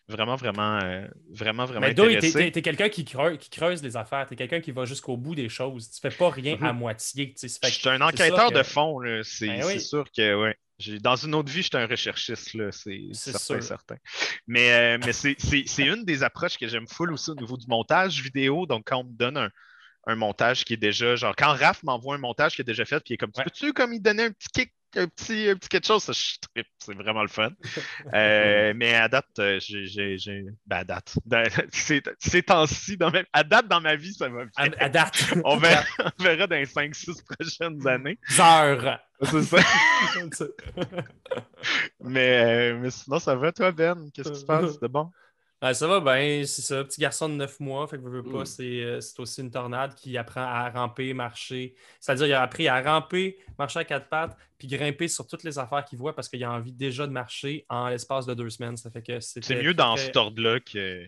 Vraiment, 0.09 0.35
vraiment, 0.35 0.77
euh, 0.83 1.07
vraiment, 1.31 1.63
vraiment 1.65 1.87
Mais 1.87 1.93
Douille, 1.93 2.19
t'es, 2.19 2.51
t'es- 2.51 2.61
quelqu'un 2.61 2.89
qui 2.89 3.05
creuse, 3.05 3.37
qui 3.37 3.49
creuse 3.49 3.81
les 3.81 3.95
affaires. 3.95 4.25
T'es 4.27 4.35
quelqu'un 4.35 4.59
qui 4.59 4.71
va 4.71 4.83
jusqu'au 4.83 5.15
bout 5.15 5.35
des 5.35 5.47
choses. 5.47 5.89
Tu 5.91 6.01
fais 6.01 6.09
pas 6.15 6.29
rien 6.29 6.57
Mhm. 6.57 6.63
à 6.65 6.73
moitié. 6.73 7.33
Ça 7.37 7.47
fait 7.47 7.69
Je 7.73 7.79
suis 7.79 7.87
un 7.89 8.01
enquêteur 8.01 8.49
que- 8.49 8.55
de 8.57 8.63
fond, 8.63 8.99
là. 8.99 9.21
C'est 9.23 9.47
Ben 9.47 9.63
c'est 9.63 9.79
sûr 9.79 10.03
que, 10.11 10.35
ouais. 10.41 10.57
Dans 11.01 11.15
une 11.15 11.35
autre 11.35 11.51
vie, 11.51 11.61
j'étais 11.61 11.77
un 11.77 11.87
recherchiste, 11.87 12.53
là. 12.53 12.71
C'est 12.71 13.61
certain. 13.61 13.97
Mais, 14.47 14.71
euh, 14.71 14.97
mais 15.05 15.13
c'est- 15.13 15.35
une 15.77 16.05
des 16.05 16.23
approches 16.23 16.57
que 16.57 16.67
j'aime 16.67 16.87
full 16.87 17.11
aussi 17.11 17.31
au 17.31 17.35
niveau 17.35 17.57
du 17.57 17.67
montage 17.67 18.21
vidéo. 18.21 18.65
Donc, 18.65 18.83
quand 18.87 18.97
on 18.97 19.03
me 19.03 19.11
donne 19.13 19.37
un, 19.37 19.49
un 20.07 20.15
montage 20.15 20.63
qui 20.63 20.73
est 20.73 20.77
déjà, 20.77 21.15
genre, 21.15 21.35
quand 21.35 21.53
Raph 21.53 21.83
m'envoie 21.83 22.15
un 22.15 22.19
montage 22.19 22.55
qui 22.55 22.61
est 22.61 22.65
déjà 22.65 22.85
fait, 22.85 22.99
puis 22.99 23.11
il 23.11 23.13
est 23.15 23.17
comme, 23.17 23.31
tu 23.31 23.39
Ouais. 23.39 23.45
peux-tu, 23.45 23.73
comme, 23.73 23.93
il 23.93 24.01
donner 24.01 24.23
un 24.23 24.31
petit 24.31 24.47
kick, 24.53 24.73
un 24.97 25.07
petit, 25.07 25.49
un 25.49 25.55
petit 25.55 25.69
quelque 25.69 25.85
chose, 25.87 26.03
ça, 26.03 26.13
je 26.13 26.37
trippe. 26.41 26.67
C'est 26.79 26.93
vraiment 26.95 27.21
le 27.21 27.27
fun. 27.27 27.49
Euh, 28.13 28.73
mais 28.75 28.95
à 28.95 29.07
date, 29.07 29.25
euh, 29.39 29.59
j'ai. 29.59 29.85
j'ai- 29.85 30.17
j'ai- 30.17 30.45
Ben, 30.65 30.77
à 30.77 30.83
date. 30.83 31.15
Ces 32.19 32.43
temps-ci, 32.43 32.97
dans 32.97 33.11
ma- 33.11 33.23
à 33.33 33.43
date 33.43 33.67
dans 33.67 33.81
ma 33.81 33.95
vie, 33.95 34.13
ça 34.13 34.29
va 34.29 34.45
bien. 34.45 34.51
À, 34.55 34.85
à 34.85 34.89
date. 34.89 35.23
On 35.45 35.57
verra, 35.57 35.83
on 36.19 36.23
verra 36.23 36.47
dans 36.47 36.55
les 36.55 36.65
5-6 36.65 37.23
prochaines 37.23 37.87
années. 37.87 38.19
Heures. 38.39 38.99
C'est 39.21 39.43
ça. 39.43 39.57
Mais, 42.01 42.71
euh, 42.71 42.77
mais 42.79 42.89
sinon, 42.89 43.19
ça 43.19 43.35
va, 43.35 43.51
toi, 43.51 43.71
Ben? 43.71 44.09
Qu'est-ce 44.13 44.31
qui 44.31 44.39
se 44.39 44.45
passe 44.45 44.79
de 44.79 44.87
bon? 44.87 45.11
Ça 45.73 45.87
va 45.87 45.99
bien, 45.99 46.43
c'est 46.45 46.61
ça. 46.61 46.83
Petit 46.85 47.01
garçon 47.01 47.27
de 47.27 47.33
9 47.33 47.59
mois, 47.59 47.85
fait 47.87 47.97
que 47.97 48.01
veux, 48.03 48.21
veux 48.21 48.31
pas, 48.31 48.43
Mm. 48.43 48.45
c'est, 48.45 48.63
euh, 48.83 49.01
c'est 49.01 49.19
aussi 49.19 49.41
une 49.41 49.51
tornade 49.51 49.93
qui 49.95 50.17
apprend 50.17 50.41
à 50.43 50.69
ramper, 50.69 51.13
marcher. 51.13 51.75
C'est-à-dire, 51.99 52.27
il 52.27 52.33
a 52.33 52.41
appris 52.41 52.67
à 52.69 52.81
ramper, 52.81 53.37
marcher 53.57 53.79
à 53.79 53.83
quatre 53.83 54.07
pattes, 54.07 54.37
puis 54.57 54.67
grimper 54.69 55.09
sur 55.09 55.27
toutes 55.27 55.43
les 55.43 55.59
affaires 55.59 55.83
qu'il 55.83 55.99
voit 55.99 56.15
parce 56.15 56.29
qu'il 56.29 56.41
a 56.45 56.51
envie 56.51 56.71
déjà 56.71 57.05
de 57.07 57.11
marcher 57.11 57.65
en 57.67 57.89
l'espace 57.89 58.25
de 58.25 58.33
deux 58.33 58.49
semaines. 58.49 58.77
Ça 58.77 58.89
fait 58.89 59.01
que 59.01 59.19
C'est 59.19 59.61
mieux 59.61 59.73
dans 59.73 59.95
très- 59.95 60.05
cet 60.05 60.15
ordre-là 60.15 60.59
que. 60.61 61.05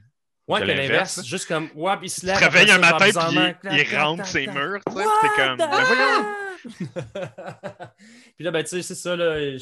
Ouais, 0.48 0.60
que 0.60 0.66
l'inverse. 0.66 0.90
l'inverse. 1.18 1.26
Juste 1.26 1.48
comme, 1.48 1.70
ouais, 1.76 1.96
puis 1.98 2.08
il 2.08 2.10
se 2.10 2.20
Tu 2.22 2.26
lève. 2.26 2.38
te 2.40 2.44
réveilles 2.44 2.72
après 2.72 2.88
un 2.88 2.92
matin, 3.32 3.54
puis 3.64 3.70
il, 3.90 3.98
rentre 3.98 4.26
ses 4.26 4.48
murs, 4.48 4.82
tu 4.86 4.94
sais. 4.98 5.04
T'es 5.22 5.28
comme. 5.38 5.58
Ben 5.58 5.84
voyons! 5.86 6.26
Puis 8.36 8.44
là, 8.46 8.52
ben, 8.52 8.64
tu 8.64 8.70
sais, 8.70 8.82
c'est 8.82 8.96
ça, 8.96 9.16
là, 9.16 9.58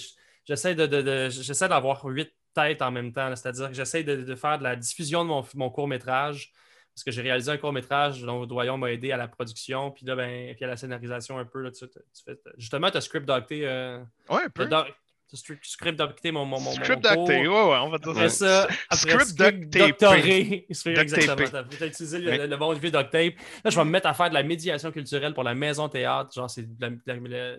j'essaie 0.45 0.75
de, 0.75 0.85
de- 0.85 1.01
de- 1.01 1.29
j'essaie 1.29 1.67
d'avoir 1.69 2.03
huit 2.05 2.31
têtes 2.53 2.81
en 2.81 2.91
même 2.91 3.11
temps, 3.13 3.35
c'est-à-dire 3.35 3.67
que 3.69 3.73
j'essaie 3.73 4.03
de, 4.03 4.17
de 4.23 4.35
faire 4.35 4.57
de 4.59 4.63
la 4.63 4.75
diffusion 4.75 5.23
de 5.23 5.29
mon, 5.29 5.43
mon 5.55 5.69
court-métrage, 5.69 6.51
parce 6.93 7.03
que 7.03 7.11
j'ai 7.11 7.21
réalisé 7.21 7.51
un 7.51 7.57
court-métrage 7.57 8.21
dont 8.23 8.45
Doyon 8.45 8.77
m'a 8.77 8.91
aidé 8.91 9.11
à 9.11 9.17
la 9.17 9.27
production, 9.27 9.91
puis 9.91 10.05
là, 10.05 10.15
ben, 10.15 10.53
puis 10.55 10.65
à 10.65 10.67
la 10.67 10.75
scénarisation 10.77 11.37
un 11.37 11.45
peu, 11.45 11.61
là, 11.61 11.71
tu, 11.71 11.87
tu 11.87 12.23
fais, 12.25 12.37
justement, 12.57 12.91
tu 12.91 12.97
as 12.97 13.01
script 13.01 13.25
docté, 13.25 13.67
euh, 13.67 13.99
Ouais, 14.29 14.43
un 14.45 14.49
peu. 14.49 14.65
doc- 14.65 14.93
script 15.35 15.97
docté 15.97 16.31
mon, 16.31 16.45
mon, 16.45 16.59
mon 16.59 16.71
Script 16.71 17.03
docté, 17.03 17.39
ouais, 17.39 17.47
ouais, 17.47 17.77
on 17.81 17.89
va 17.89 17.97
dire 17.97 18.09
après 18.09 18.29
ça. 18.29 18.67
Après 18.89 19.25
Script 19.25 19.69
doctoré. 19.69 20.65
Exactement. 20.85 21.59
as 21.81 21.85
utilisé 21.85 22.19
le, 22.19 22.47
le 22.47 22.57
bon 22.57 22.73
vieux 22.73 22.91
duct 22.91 23.09
tape. 23.11 23.33
Là, 23.63 23.69
je 23.69 23.75
vais 23.75 23.85
me 23.85 23.91
mettre 23.91 24.07
à 24.07 24.13
faire 24.13 24.29
de 24.29 24.33
la 24.33 24.43
médiation 24.43 24.91
culturelle 24.91 25.33
pour 25.33 25.43
la 25.43 25.53
maison 25.53 25.87
théâtre. 25.87 26.33
Genre, 26.33 26.49
c'est 26.49 26.77
de 26.77 26.99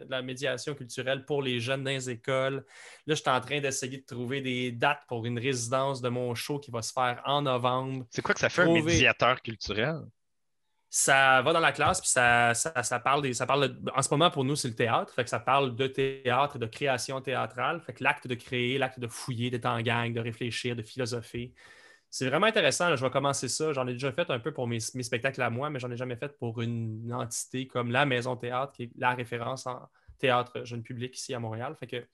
la, 0.09 0.23
médiation 0.23 0.75
culturelle 0.75 1.25
pour 1.25 1.43
les 1.43 1.61
jeunes 1.61 1.85
dans 1.85 1.91
les 1.91 2.11
écoles. 2.11 2.65
Là, 3.07 3.15
je 3.15 3.21
suis 3.21 3.31
en 3.31 3.41
train 3.41 3.61
d'essayer 3.61 3.99
de 3.99 4.07
trouver 4.07 4.41
des 4.41 4.73
dates 4.73 5.03
pour 5.07 5.25
une 5.27 5.39
résidence 5.39 6.01
de 6.01 6.09
mon 6.09 6.35
show 6.35 6.59
qui 6.59 6.71
va 6.71 6.83
se 6.83 6.93
faire 6.93 7.23
en 7.25 7.43
novembre. 7.43 8.05
C'est 8.11 8.23
quoi 8.23 8.35
que 8.35 8.41
ça 8.41 8.49
fait 8.49 8.63
un 8.63 8.73
médiateur 8.73 9.41
culturel? 9.43 10.01
Ça 10.93 11.41
va 11.43 11.53
dans 11.53 11.61
la 11.61 11.73
classe, 11.73 12.01
puis 12.01 12.11
ça, 12.11 12.53
ça, 12.55 12.83
ça 12.83 12.99
parle 13.01 13.23
des. 13.23 13.33
Ça 13.33 13.47
parle 13.47 13.69
de- 13.69 13.91
en 13.95 14.03
ce 14.03 14.11
moment, 14.11 14.31
pour 14.31 14.45
nous, 14.45 14.57
c'est 14.57 14.69
le 14.69 14.75
théâtre. 14.75 15.15
Fait 15.15 15.23
que 15.25 15.31
ça 15.31 15.39
parle 15.41 15.77
de 15.77 15.87
théâtre 15.87 16.57
et 16.57 16.59
de 16.59 16.67
création 16.67 17.21
théâtrale. 17.21 17.81
Fait 17.81 17.93
que 17.95 18.03
l'acte 18.05 18.27
de 18.27 18.35
créer, 18.35 18.77
l'acte 18.79 18.99
de 18.99 19.07
fouiller, 19.09 19.51
d'être 19.51 19.67
en 19.67 19.81
gang, 19.83 20.13
de 20.13 20.21
réfléchir, 20.21 20.75
de 20.77 20.83
philosopher. 20.83 21.55
C'est 22.11 22.27
vraiment 22.29 22.47
intéressant. 22.47 22.89
là. 22.89 22.97
Je 22.97 23.05
vais 23.05 23.11
commencer 23.11 23.49
ça. 23.49 23.73
J'en 23.73 23.87
ai 23.87 23.93
déjà 23.93 24.11
fait 24.13 24.29
un 24.31 24.41
peu 24.41 24.53
pour 24.53 24.67
mes, 24.67 24.79
mes 24.95 25.03
spectacles 25.05 25.41
à 25.43 25.51
moi, 25.51 25.71
mais 25.71 25.79
j'en 25.79 25.91
ai 25.93 25.97
jamais 25.97 26.17
fait 26.17 26.37
pour 26.39 26.61
une 26.61 27.13
entité 27.13 27.69
comme 27.69 27.93
la 27.93 28.05
Maison 28.05 28.35
Théâtre, 28.37 28.73
qui 28.73 28.85
est 28.85 28.91
la 28.97 29.15
référence 29.15 29.67
en 29.69 29.89
théâtre 30.19 30.65
jeune 30.65 30.83
public 30.83 31.17
ici 31.17 31.35
à 31.35 31.39
Montréal. 31.39 31.77
Fait 31.79 31.87
que 31.87 32.05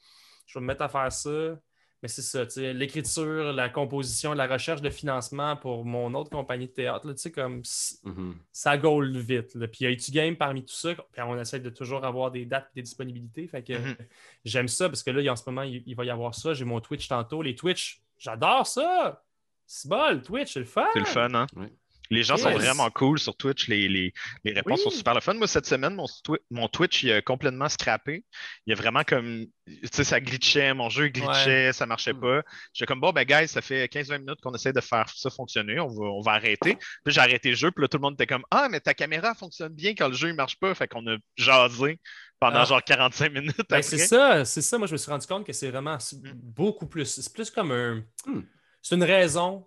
je 0.47 0.59
vais 0.59 0.61
me 0.63 0.67
mettre 0.67 0.83
à 0.83 0.89
faire 0.91 1.11
ça. 1.11 1.57
Mais 2.03 2.09
c'est 2.09 2.23
ça, 2.23 2.45
tu 2.45 2.53
sais, 2.53 2.75
l'écriture, 2.75 3.53
la 3.55 3.69
composition, 3.71 4.35
la 4.35 4.47
recherche 4.47 4.83
de 4.83 4.91
financement 4.91 5.57
pour 5.57 5.85
mon 5.87 6.13
autre 6.15 6.29
compagnie 6.31 6.67
de 6.67 6.73
théâtre, 6.73 7.07
là, 7.07 7.15
tu 7.15 7.23
sais, 7.23 7.33
comme 7.33 7.63
Mhm. 8.05 8.37
ça 8.53 8.77
gaule 8.77 9.17
vite. 9.17 9.55
là. 9.55 9.67
Puis 9.67 9.79
il 9.81 9.85
y 9.85 9.87
a 9.87 9.91
eu 9.91 9.97
du 9.97 10.11
game 10.11 10.37
parmi 10.37 10.63
tout 10.63 10.75
ça. 10.75 10.95
Puis 10.95 11.23
on 11.23 11.41
essaie 11.41 11.59
de 11.61 11.71
toujours 11.71 12.05
avoir 12.05 12.31
des 12.31 12.45
dates 12.45 12.69
et 12.75 12.81
des 12.81 12.83
disponibilités. 12.83 13.47
Fait 13.49 13.63
que 13.63 13.73
Mhm. 13.73 13.97
j'aime 14.45 14.69
ça 14.69 14.89
parce 14.89 15.03
que 15.03 15.11
là, 15.11 15.21
il 15.21 15.25
y 15.25 15.29
a- 15.29 15.33
en 15.33 15.37
ce 15.37 15.45
moment, 15.47 15.63
il, 15.63 15.83
il 15.87 15.97
va 15.97 16.05
y 16.05 16.11
avoir 16.11 16.35
ça. 16.35 16.53
J'ai 16.53 16.65
mon 16.67 16.81
Twitch 16.81 17.09
tantôt. 17.09 17.41
Les 17.43 17.55
Twitch, 17.55 18.03
j'adore 18.19 18.67
ça. 18.67 19.23
C'est 19.67 19.89
bon, 19.89 20.21
Twitch, 20.23 20.53
c'est 20.53 20.61
le 20.61 20.67
fun. 20.67 20.87
C'est 20.93 21.01
le 21.01 21.05
fun, 21.07 21.35
hein? 21.35 21.47
Ouais. 21.57 21.73
Les 22.11 22.23
gens 22.23 22.37
sont 22.37 22.51
vraiment 22.51 22.91
cool 22.91 23.19
sur 23.19 23.37
Twitch. 23.37 23.69
Les, 23.69 23.89
les- 23.89 24.13
les 24.45 24.53
réponses 24.53 24.79
Oui. 24.85 24.85
sont 24.91 24.97
super 24.97 25.15
le 25.15 25.21
fun. 25.21 25.35
Moi, 25.35 25.47
cette 25.47 25.67
semaine, 25.67 25.95
mon, 25.95 26.07
twi- 26.25 26.39
mon 26.51 26.69
Twitch, 26.69 27.03
il 27.03 27.13
a 27.13 27.23
complètement 27.23 27.69
scrappé. 27.69 28.25
Il 28.67 28.71
y 28.71 28.73
a 28.73 28.77
vraiment 28.77 29.03
comme. 29.05 29.47
Tu 29.67 29.81
sais, 29.93 30.05
ça 30.05 30.21
glitchait, 30.21 30.73
mon 30.75 30.89
jeu 30.89 31.09
glitchait, 31.09 31.73
ça 31.73 31.87
marchait 31.87 32.13
Mm. 32.13 32.21
pas. 32.21 32.43
J'étais 32.73 32.87
comme, 32.87 33.01
bon, 33.01 33.11
ben, 33.13 33.25
guys, 33.25 33.49
ça 33.49 33.61
fait 33.63 33.89
15-20 33.89 34.19
minutes 34.21 34.41
qu'on 34.41 34.55
essaie 34.55 34.73
de 34.73 34.81
faire 34.81 35.09
ça 35.15 35.29
fonctionner. 35.31 35.81
On 35.81 35.89
va, 35.89 36.05
on 36.07 36.21
va 36.21 36.33
arrêter. 36.33 36.77
Puis 37.05 37.13
j'ai 37.15 37.21
arrêté 37.21 37.51
le 37.51 37.57
jeu. 37.57 37.71
Puis 37.73 37.83
là, 37.83 37.89
tout 37.89 37.97
le 37.99 38.03
monde 38.03 38.15
était 38.15 38.27
comme, 38.29 38.45
ah, 38.51 38.69
mais 38.71 38.81
ta 38.81 38.95
caméra 38.95 39.35
fonctionne 39.35 39.73
bien 39.75 39.95
quand 39.95 40.09
le 40.09 40.15
jeu, 40.15 40.29
il 40.29 40.35
marche 40.35 40.59
pas. 40.61 40.73
Fait 40.75 40.87
qu'on 40.87 41.07
a 41.09 41.17
jasé 41.37 41.99
pendant 42.39 42.61
Ah. 42.61 42.65
genre 42.65 42.85
45 42.85 43.33
minutes 43.33 43.57
Ben, 43.69 43.83
c'est 43.83 43.99
ça, 43.99 44.45
c'est 44.45 44.63
ça. 44.63 44.79
Moi, 44.79 44.87
je 44.87 44.93
me 44.93 44.99
suis 44.99 45.11
rendu 45.11 45.27
compte 45.27 45.45
que 45.47 45.53
c'est 45.53 45.71
vraiment 45.71 45.97
s- 45.97 46.15
beaucoup 46.35 46.87
plus. 46.87 47.07
C'est 47.07 47.33
plus 47.33 47.51
comme 47.51 47.73
un. 47.73 48.05
Hmm. 48.27 48.43
C'est 48.83 48.95
une 48.95 49.03
raison 49.05 49.67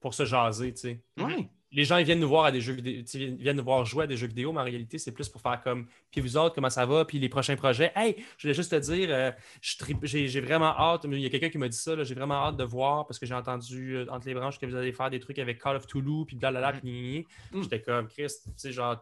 pour 0.00 0.12
se 0.14 0.24
jaser, 0.26 0.74
tu 0.74 0.80
sais. 0.80 1.02
Ouais. 1.18 1.48
Les 1.70 1.84
gens 1.84 1.98
ils 1.98 2.04
viennent 2.04 2.20
nous 2.20 2.28
voir 2.28 2.46
à 2.46 2.52
des 2.52 2.60
jeux 2.60 2.72
vidéo, 2.72 3.02
ils 3.14 3.36
viennent 3.36 3.56
nous 3.56 3.64
voir 3.64 3.84
jouer 3.84 4.04
à 4.04 4.06
des 4.06 4.16
jeux 4.16 4.26
vidéo, 4.26 4.52
mais 4.52 4.60
en 4.60 4.64
réalité, 4.64 4.98
c'est 4.98 5.12
plus 5.12 5.28
pour 5.28 5.40
faire 5.40 5.60
comme 5.62 5.86
puis 6.10 6.20
vous 6.20 6.36
autres, 6.36 6.54
comment 6.54 6.70
ça 6.70 6.86
va, 6.86 7.04
puis 7.04 7.18
les 7.18 7.28
prochains 7.28 7.56
projets. 7.56 7.92
Hey, 7.94 8.16
je 8.36 8.42
voulais 8.42 8.54
juste 8.54 8.70
te 8.70 8.76
dire, 8.76 9.08
euh, 9.10 9.30
j'ai 9.60 10.40
vraiment 10.40 10.74
hâte. 10.78 11.04
Il 11.04 11.20
y 11.20 11.26
a 11.26 11.30
quelqu'un 11.30 11.50
qui 11.50 11.58
m'a 11.58 11.68
dit 11.68 11.76
ça, 11.76 12.02
j'ai 12.02 12.14
vraiment 12.14 12.46
hâte 12.46 12.56
de 12.56 12.64
voir 12.64 13.06
parce 13.06 13.18
que 13.18 13.26
j'ai 13.26 13.34
entendu 13.34 13.96
euh, 13.96 14.06
entre 14.10 14.26
les 14.26 14.34
branches 14.34 14.58
que 14.58 14.66
vous 14.66 14.76
allez 14.76 14.92
faire 14.92 15.10
des 15.10 15.20
trucs 15.20 15.38
avec 15.38 15.60
Call 15.60 15.76
of 15.76 15.86
Toulouse, 15.86 16.26
puis 16.26 16.36
blablabla, 16.36 16.72
puis 16.72 16.80
gna, 16.82 17.20
gna. 17.20 17.58
Mm. 17.58 17.62
J'étais 17.62 17.82
comme 17.82 18.08
Chris, 18.08 18.32
tu 18.44 18.52
sais, 18.56 18.72
genre. 18.72 18.96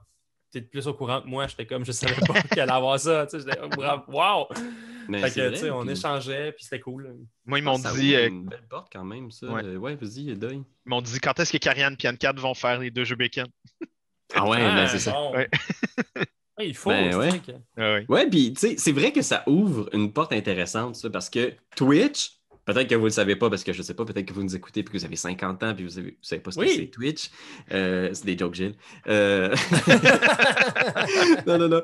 T'es 0.57 0.63
plus 0.63 0.87
au 0.87 0.95
courant 0.95 1.21
que 1.21 1.27
moi, 1.27 1.47
j'étais 1.47 1.67
comme 1.67 1.85
je 1.85 1.93
savais 1.93 2.15
pas 2.27 2.41
qu'elle 2.51 2.61
allait 2.61 2.73
avoir 2.73 2.99
ça. 2.99 3.27
tu 3.27 3.39
sais, 3.39 3.45
J'étais 3.47 3.69
bravo, 3.69 4.05
wow! 4.11 4.47
Mais 5.09 5.21
Fait 5.21 5.31
que, 5.35 5.41
vrai, 5.49 5.53
tu 5.53 5.59
sais, 5.59 5.71
on 5.71 5.83
puis- 5.83 5.91
échangeait, 5.93 6.53
puis 6.53 6.65
c'était 6.65 6.81
cool. 6.81 7.15
Moi, 7.45 7.59
ils 7.59 7.63
m'ont 7.63 7.77
Ça 7.77 7.93
dit, 7.93 8.15
euh, 8.15 8.29
une 8.29 8.47
belle 8.47 8.67
porte 8.69 8.89
quand 8.91 9.05
même, 9.05 9.31
ça. 9.31 9.47
Ouais. 9.49 9.63
Euh, 9.65 9.77
Ouais, 9.77 9.95
vas-y, 9.97 10.35
Deuil. 10.35 10.63
ils 10.87 10.89
m'ont 10.89 11.03
dit 11.03 11.21
quand 11.21 11.39
est-ce 11.39 11.53
que 11.53 11.59
Karian 11.59 11.93
et 11.93 11.97
Pian 11.97 12.17
4 12.17 12.41
vont 12.41 12.55
faire 12.55 12.79
les 12.81 12.91
deux 12.91 13.05
jeux 13.05 13.17
bacon. 13.17 13.47
Ah 14.35 14.49
ouais, 14.49 14.57
ben 14.59 14.87
c'est 14.89 14.99
ça. 14.99 15.13
bon. 15.13 15.33
Ouais. 15.35 15.49
Ouais, 16.59 16.69
il 16.69 16.75
faut. 16.75 16.89
Ben 16.89 17.13
c'est 17.13 17.19
ouais. 17.19 17.29
vrai 17.29 17.39
que- 17.41 17.53
Ah 17.77 17.93
ouais. 17.93 18.07
Ouais, 18.09 18.31
puis 18.31 18.55
tu 18.55 18.61
sais, 18.61 18.77
c'est 18.79 18.93
vrai 18.93 19.13
que 19.13 19.21
ça 19.21 19.45
ouvre 19.47 19.91
une 19.93 20.11
porte 20.11 20.33
intéressante, 20.33 20.97
ça, 20.97 21.11
parce 21.11 21.29
que 21.29 21.53
Twitch, 21.77 22.36
peut-être 22.67 22.89
que 22.89 22.95
vous 22.95 23.03
ne 23.03 23.07
le 23.07 23.13
savez 23.13 23.37
pas, 23.37 23.49
parce 23.49 23.65
que 23.65 23.73
je 23.73 23.79
ne 23.79 23.83
sais 23.83 23.95
pas, 23.95 24.05
peut-être 24.05 24.27
que 24.27 24.35
vous 24.35 24.43
nous 24.43 24.55
écoutez 24.55 24.83
puis 24.83 24.93
que 24.93 24.99
vous 24.99 25.05
avez 25.07 25.17
50 25.17 25.63
ans 25.63 25.75
puis 25.75 25.87
vous 25.87 26.01
ne 26.01 26.11
savez 26.21 26.41
pas 26.43 26.51
ce 26.51 26.61
Oui. 26.61 26.67
que 26.67 26.73
c'est 26.75 26.87
Twitch. 26.89 27.31
Euh, 27.73 28.11
c'est 28.13 28.27
des 28.27 28.37
jokes, 28.37 28.55
Gilles. 28.57 28.75
Euh, 29.09 29.55
non, 31.47 31.59
non, 31.59 31.69
non. 31.69 31.83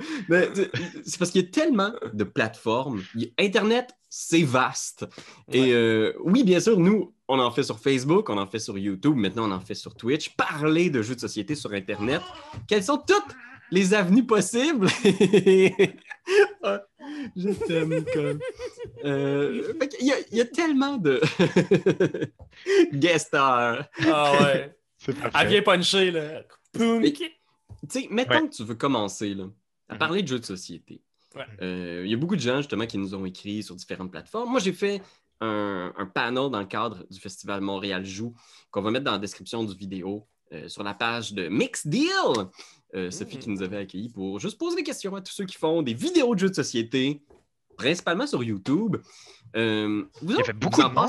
C'est 1.04 1.18
parce 1.18 1.30
qu'il 1.30 1.42
y 1.42 1.44
a 1.44 1.48
tellement 1.48 1.92
de 2.12 2.24
plateformes. 2.24 3.02
Internet, 3.38 3.90
c'est 4.10 4.42
vaste. 4.42 5.06
Et 5.52 5.72
euh, 5.72 6.12
oui, 6.24 6.44
bien 6.44 6.60
sûr, 6.60 6.78
nous, 6.78 7.14
on 7.28 7.38
en 7.38 7.50
fait 7.50 7.62
sur 7.62 7.78
Facebook, 7.78 8.28
on 8.28 8.36
en 8.36 8.46
fait 8.46 8.58
sur 8.58 8.76
YouTube, 8.76 9.16
maintenant 9.16 9.48
on 9.48 9.52
en 9.52 9.60
fait 9.60 9.74
sur 9.74 9.94
Twitch. 9.94 10.36
Parler 10.36 10.90
de 10.90 11.00
jeux 11.00 11.14
de 11.14 11.20
société 11.20 11.54
sur 11.54 11.72
Internet. 11.72 12.20
Quelles 12.66 12.84
sont 12.84 12.98
toutes 12.98 13.34
les 13.70 13.94
avenues 13.94 14.26
possibles? 14.26 14.88
Je 17.36 17.48
t'aime, 17.66 17.94
Nicole. 17.98 18.38
Euh, 19.04 19.74
qu'il 19.88 20.06
y, 20.06 20.12
a, 20.12 20.16
il 20.30 20.38
y 20.38 20.40
a 20.40 20.44
tellement 20.46 20.96
de 20.96 21.20
guest 22.92 23.28
stars. 23.28 23.84
Ah 24.06 24.32
ouais. 24.42 24.76
C'est 24.98 25.14
Elle 25.34 25.48
vient 25.48 25.62
puncher, 25.62 26.10
là. 26.10 26.42
Tu 26.74 27.14
sais, 27.88 28.06
mettons 28.10 28.34
Ouais. 28.34 28.48
que 28.48 28.54
tu 28.54 28.64
veux 28.64 28.74
commencer 28.76 29.34
là, 29.34 29.44
à 29.88 29.94
Mhm. 29.94 29.98
parler 29.98 30.22
de 30.22 30.28
jeux 30.28 30.38
de 30.38 30.44
société. 30.44 31.02
Ouais. 31.34 31.42
Euh, 31.62 32.02
Il 32.04 32.10
y 32.10 32.14
a 32.14 32.16
beaucoup 32.16 32.36
de 32.36 32.40
gens 32.40 32.58
justement 32.58 32.86
qui 32.86 32.98
nous 32.98 33.14
ont 33.14 33.24
écrit 33.24 33.62
sur 33.62 33.74
différentes 33.74 34.10
plateformes. 34.12 34.50
Moi, 34.50 34.60
j'ai 34.60 34.72
fait 34.72 35.02
un, 35.40 35.92
un 35.96 36.06
panel 36.06 36.50
dans 36.50 36.60
le 36.60 36.66
cadre 36.66 37.04
du 37.10 37.18
festival 37.18 37.60
Montréal 37.60 38.04
Joue 38.04 38.34
qu'on 38.70 38.82
va 38.82 38.90
mettre 38.92 39.04
dans 39.06 39.12
la 39.12 39.18
description 39.18 39.64
du 39.64 39.74
vidéo 39.76 40.26
euh, 40.52 40.68
sur 40.68 40.84
la 40.84 40.94
page 40.94 41.32
de 41.32 41.48
Mix 41.48 41.86
Deal. 41.86 42.10
Euh, 42.94 43.10
Sophie 43.10 43.38
qui 43.38 43.48
nous 43.48 43.62
avait 43.62 43.78
accueillis 43.78 44.10
pour 44.10 44.38
juste 44.38 44.58
poser 44.58 44.76
des 44.76 44.82
questions 44.82 45.14
à 45.16 45.20
tous 45.22 45.32
ceux 45.32 45.46
qui 45.46 45.56
font 45.56 45.80
des 45.82 45.94
vidéos 45.94 46.34
de 46.34 46.40
jeux 46.40 46.50
de 46.50 46.54
société, 46.54 47.22
principalement 47.76 48.26
sur 48.26 48.42
YouTube. 48.44 48.96
Euh, 49.56 50.04
vous 50.20 50.32
Il 50.32 50.36
y 50.36 50.40
avait 50.42 50.52
beaucoup 50.52 50.82
de 50.82 50.88
monde. 50.88 51.08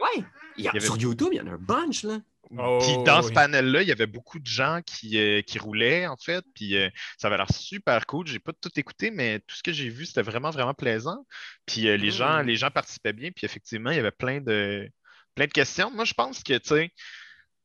Ouais. 0.00 0.08
Il 0.16 0.20
y 0.20 0.22
a- 0.22 0.24
Il 0.56 0.64
y 0.64 0.68
avait- 0.68 0.80
Sur 0.80 0.96
YouTube, 0.98 1.28
il 1.32 1.36
y 1.36 1.40
en 1.40 1.46
a 1.46 1.50
un 1.52 1.58
bunch, 1.58 2.02
là. 2.02 2.18
Oh, 2.58 2.78
Puis 2.80 3.04
dans 3.04 3.22
ce 3.22 3.30
panel-là, 3.30 3.82
il 3.82 3.88
y 3.88 3.92
avait 3.92 4.08
beaucoup 4.08 4.40
de 4.40 4.46
gens 4.46 4.80
qui, 4.84 5.18
euh, 5.18 5.40
qui 5.40 5.60
roulaient, 5.60 6.08
en 6.08 6.16
fait. 6.16 6.44
Puis 6.52 6.76
euh, 6.76 6.88
ça 7.16 7.28
avait 7.28 7.36
l'air 7.36 7.52
super 7.52 8.04
cool. 8.06 8.26
J'ai 8.26 8.40
pas 8.40 8.52
tout 8.52 8.70
écouté, 8.74 9.12
mais 9.12 9.38
tout 9.46 9.54
ce 9.54 9.62
que 9.62 9.72
j'ai 9.72 9.88
vu, 9.88 10.04
c'était 10.04 10.22
vraiment, 10.22 10.50
vraiment 10.50 10.74
plaisant. 10.74 11.24
Puis 11.64 11.86
euh, 11.86 11.96
les, 11.96 12.08
Mm. 12.08 12.10
gens, 12.10 12.42
les 12.42 12.56
gens 12.56 12.70
participaient 12.72 13.12
bien. 13.12 13.30
Puis 13.30 13.44
effectivement, 13.46 13.90
il 13.92 13.96
y 13.96 14.00
avait 14.00 14.10
plein 14.10 14.40
de, 14.40 14.90
plein 15.36 15.46
de 15.46 15.52
questions. 15.52 15.92
Moi, 15.92 16.04
je 16.04 16.14
pense 16.14 16.42
que, 16.42 16.54
tu 16.58 16.68
sais, 16.70 16.92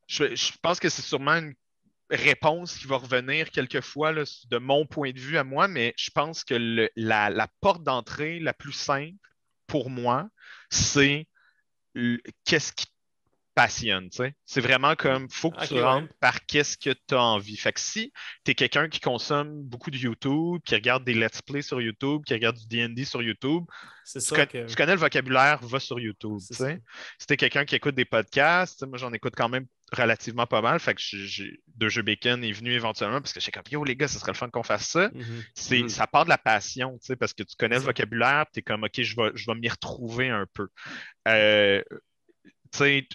je, 0.07 0.35
je 0.35 0.51
pense 0.61 0.79
que 0.79 0.87
c'est 0.89 1.01
sûrement 1.01 1.31
une 1.37 1.55
réponse 2.09 2.77
qui 2.77 2.87
va 2.87 2.97
revenir 2.97 3.49
quelquefois 3.49 4.13
de 4.13 4.57
mon 4.57 4.85
point 4.85 5.11
de 5.11 5.19
vue 5.19 5.37
à 5.37 5.43
moi, 5.43 5.67
mais 5.67 5.93
je 5.97 6.11
pense 6.11 6.43
que 6.43 6.89
la, 6.95 7.29
la 7.29 7.47
porte 7.61 7.83
d'entrée 7.83 8.39
la 8.39 8.53
plus 8.53 8.73
simple 8.73 9.17
pour 9.67 9.89
moi, 9.89 10.29
c'est 10.69 11.27
qu'est-ce 12.43 12.73
qui 12.73 12.87
passionne. 13.55 14.09
tu 14.09 14.17
sais. 14.17 14.35
C'est 14.45 14.61
vraiment 14.61 14.95
comme, 14.95 15.29
faut 15.29 15.49
que 15.49 15.65
tu 15.65 15.73
ouais. 15.75 15.81
rentres 15.81 16.13
par 16.19 16.45
qu'est-ce 16.45 16.77
que 16.77 16.89
tu 16.91 17.15
as 17.15 17.21
envie. 17.21 17.55
Fait 17.57 17.71
que 17.73 17.79
si 17.79 18.11
tu 18.43 18.51
es 18.51 18.55
quelqu'un 18.55 18.89
qui 18.89 18.99
consomme 18.99 19.63
beaucoup 19.63 19.89
de 19.91 19.97
YouTube, 19.97 20.61
qui 20.65 20.75
regarde 20.75 21.03
des 21.05 21.13
let's 21.13 21.41
play 21.41 21.61
sur 21.61 21.81
YouTube, 21.81 22.23
qui 22.25 22.33
regarde 22.33 22.57
du 22.57 22.67
D&D 22.67 23.05
sur 23.05 23.21
YouTube, 23.23 23.63
C'est 24.03 24.19
tu, 24.19 24.25
ça 24.25 24.45
con- 24.45 24.51
que. 24.51 24.65
tu 24.67 24.75
connais 24.75 24.93
le 24.93 24.99
vocabulaire, 24.99 25.59
va 25.65 25.79
sur 25.79 25.99
YouTube. 25.99 26.37
C'est 26.41 26.53
tu 26.55 26.63
sais. 26.63 26.81
Si 27.17 27.27
t'es 27.27 27.37
quelqu'un 27.37 27.63
qui 27.65 27.75
écoute 27.75 27.95
des 27.95 28.05
podcasts, 28.05 28.85
moi 28.85 28.97
j'en 28.97 29.13
écoute 29.13 29.33
quand 29.37 29.49
même 29.49 29.65
relativement 29.93 30.47
pas 30.47 30.61
mal. 30.61 30.79
Fait 30.81 30.93
que 30.93 31.01
j'ai- 31.01 31.25
j'ai- 31.25 31.59
Deux 31.75 31.89
Jeux 31.89 32.01
Bacon 32.01 32.43
est 32.43 32.51
venu 32.51 32.73
éventuellement 32.73 33.21
parce 33.21 33.31
que 33.33 33.39
j'étais 33.39 33.51
comme 33.51 33.63
Yo 33.71 33.83
les 33.85 33.95
gars, 33.95 34.07
ce 34.09 34.19
serait 34.19 34.31
le 34.33 34.37
fun 34.37 34.49
qu'on 34.49 34.63
fasse 34.63 34.87
ça. 34.89 35.09
Mhm. 35.13 35.43
C'est, 35.53 35.81
Mhm. 35.83 35.89
Ça 35.89 36.07
part 36.07 36.25
de 36.25 36.29
la 36.29 36.37
passion, 36.37 36.97
tu 36.99 37.05
sais, 37.07 37.15
parce 37.15 37.33
que 37.33 37.43
tu 37.43 37.55
connais 37.57 37.75
le 37.77 37.83
vocabulaire, 37.83 38.45
tu 38.53 38.59
es 38.59 38.63
comme 38.63 38.83
OK, 38.83 39.01
je 39.01 39.15
vais, 39.15 39.31
je 39.35 39.45
vais 39.49 39.55
m'y 39.57 39.69
retrouver 39.69 40.29
un 40.29 40.45
peu. 40.53 40.67
Euh, 41.29 41.81
tu 42.71 42.77
sais, 42.79 43.07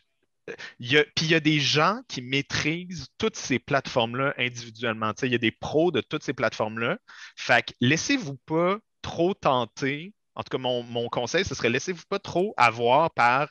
il 0.78 0.90
y 0.92 0.98
a, 0.98 1.04
puis 1.04 1.26
il 1.26 1.30
y 1.30 1.34
a 1.34 1.40
des 1.40 1.60
gens 1.60 2.00
qui 2.08 2.22
maîtrisent 2.22 3.08
toutes 3.18 3.36
ces 3.36 3.58
plateformes-là 3.58 4.34
individuellement. 4.38 5.12
Il 5.22 5.30
y 5.32 5.34
a 5.34 5.38
des 5.38 5.52
pros 5.52 5.90
de 5.92 6.00
toutes 6.00 6.22
ces 6.24 6.32
plateformes-là. 6.32 6.98
Fait 7.36 7.64
que 7.66 7.72
laissez-vous 7.80 8.36
pas 8.46 8.78
trop 9.02 9.34
tenter. 9.34 10.14
En 10.34 10.42
tout 10.42 10.50
cas, 10.50 10.58
mon, 10.58 10.82
mon 10.82 11.08
conseil, 11.08 11.44
ce 11.44 11.54
serait 11.54 11.70
laissez-vous 11.70 12.04
pas 12.08 12.18
trop 12.18 12.54
avoir 12.56 13.12
par 13.12 13.48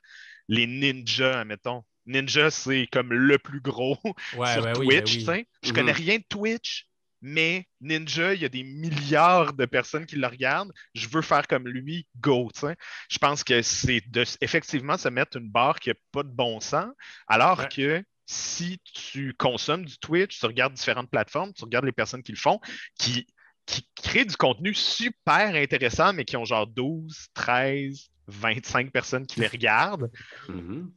les 0.47 0.67
ninjas, 0.67 1.41
admettons. 1.41 1.83
Ninja, 2.05 2.49
c'est 2.49 2.87
comme 2.91 3.13
le 3.13 3.37
plus 3.37 3.61
gros 3.61 3.97
Ouais, 4.31 4.53
sur 4.53 4.63
ouais, 4.63 4.73
Twitch. 4.73 5.17
oui, 5.17 5.23
ben 5.25 5.33
oui. 5.37 5.47
Je 5.63 5.69
Mhm. 5.69 5.75
connais 5.75 5.91
rien 5.91 6.17
de 6.17 6.23
Twitch, 6.29 6.88
mais 7.21 7.67
Ninja, 7.81 8.33
il 8.33 8.41
y 8.41 8.45
a 8.45 8.49
des 8.49 8.63
milliards 8.63 9.53
de 9.53 9.65
personnes 9.65 10.05
qui 10.05 10.15
le 10.15 10.27
regardent. 10.27 10.71
Je 10.93 11.07
veux 11.09 11.21
faire 11.21 11.47
comme 11.47 11.67
lui, 11.67 12.07
go. 12.19 12.49
tu 12.53 12.61
sais. 12.61 12.75
Je 13.09 13.17
pense 13.17 13.43
que 13.43 13.61
c'est 13.61 14.01
de 14.09 14.23
effectivement 14.41 14.97
se 14.97 15.09
mettre 15.09 15.37
une 15.37 15.49
barre 15.49 15.79
qui 15.79 15.89
n'a 15.89 15.95
pas 16.11 16.23
de 16.23 16.29
bon 16.29 16.59
sens, 16.59 16.91
alors 17.27 17.59
Ouais. 17.59 17.67
que 17.69 18.03
si 18.25 18.79
tu 18.93 19.33
consommes 19.33 19.85
du 19.85 19.97
Twitch, 19.97 20.39
tu 20.39 20.45
regardes 20.45 20.73
différentes 20.73 21.09
plateformes, 21.09 21.51
tu 21.53 21.63
regardes 21.63 21.85
les 21.85 21.91
personnes 21.91 22.21
qui 22.23 22.31
le 22.31 22.37
font, 22.37 22.59
qui, 22.99 23.25
qui 23.65 23.87
créent 23.95 24.25
du 24.25 24.37
contenu 24.37 24.73
super 24.73 25.55
intéressant, 25.55 26.13
mais 26.13 26.25
qui 26.25 26.37
ont 26.37 26.45
genre 26.45 26.67
12, 26.67 27.27
13, 27.33 28.07
25 28.27 28.91
personnes 28.91 29.25
qui 29.25 29.39
les 29.39 29.47
regardent, 29.47 30.11
Mhm. 30.47 30.91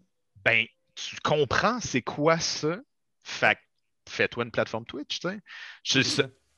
ben, 0.44 0.66
tu 0.94 1.16
comprends 1.22 1.80
c'est 1.80 2.02
quoi 2.02 2.38
ça. 2.38 2.78
Fait 3.24 3.54
que 3.54 3.60
fais-toi 4.12 4.44
une 4.44 4.50
plateforme 4.50 4.84
Twitch, 4.84 5.18
tu 5.20 5.28
sais. 5.28 5.40
Je, 5.84 6.00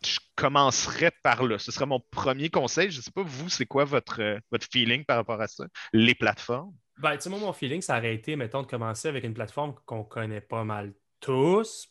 je 0.07 0.19
commencerais 0.37 1.13
par 1.23 1.45
là. 1.45 1.59
Ce 1.59 1.73
serait 1.73 1.87
mon 1.87 2.01
premier 2.01 2.51
conseil. 2.51 2.91
Je 2.91 3.01
sais 3.01 3.11
pas, 3.11 3.23
vous, 3.23 3.49
c'est 3.49 3.67
quoi 3.67 3.85
votre, 3.85 4.21
euh, 4.21 4.39
votre 4.51 4.67
feeling 4.71 5.05
par 5.05 5.17
rapport 5.17 5.41
à 5.41 5.49
ça? 5.49 5.65
Les 5.93 6.15
plateformes? 6.15 6.75
Ben, 6.99 7.17
tu 7.17 7.23
sais, 7.23 7.31
moi, 7.31 7.39
mon 7.39 7.53
feeling, 7.53 7.81
ça 7.81 7.99
aurait 7.99 8.15
été, 8.15 8.37
mettons, 8.37 8.63
de 8.63 8.67
commencer 8.67 9.09
avec 9.09 9.25
une 9.25 9.35
plateforme 9.35 9.75
qu'on 9.87 10.05
connaît 10.05 10.41
pas 10.41 10.63
mal 10.65 10.93
tous, 11.21 11.89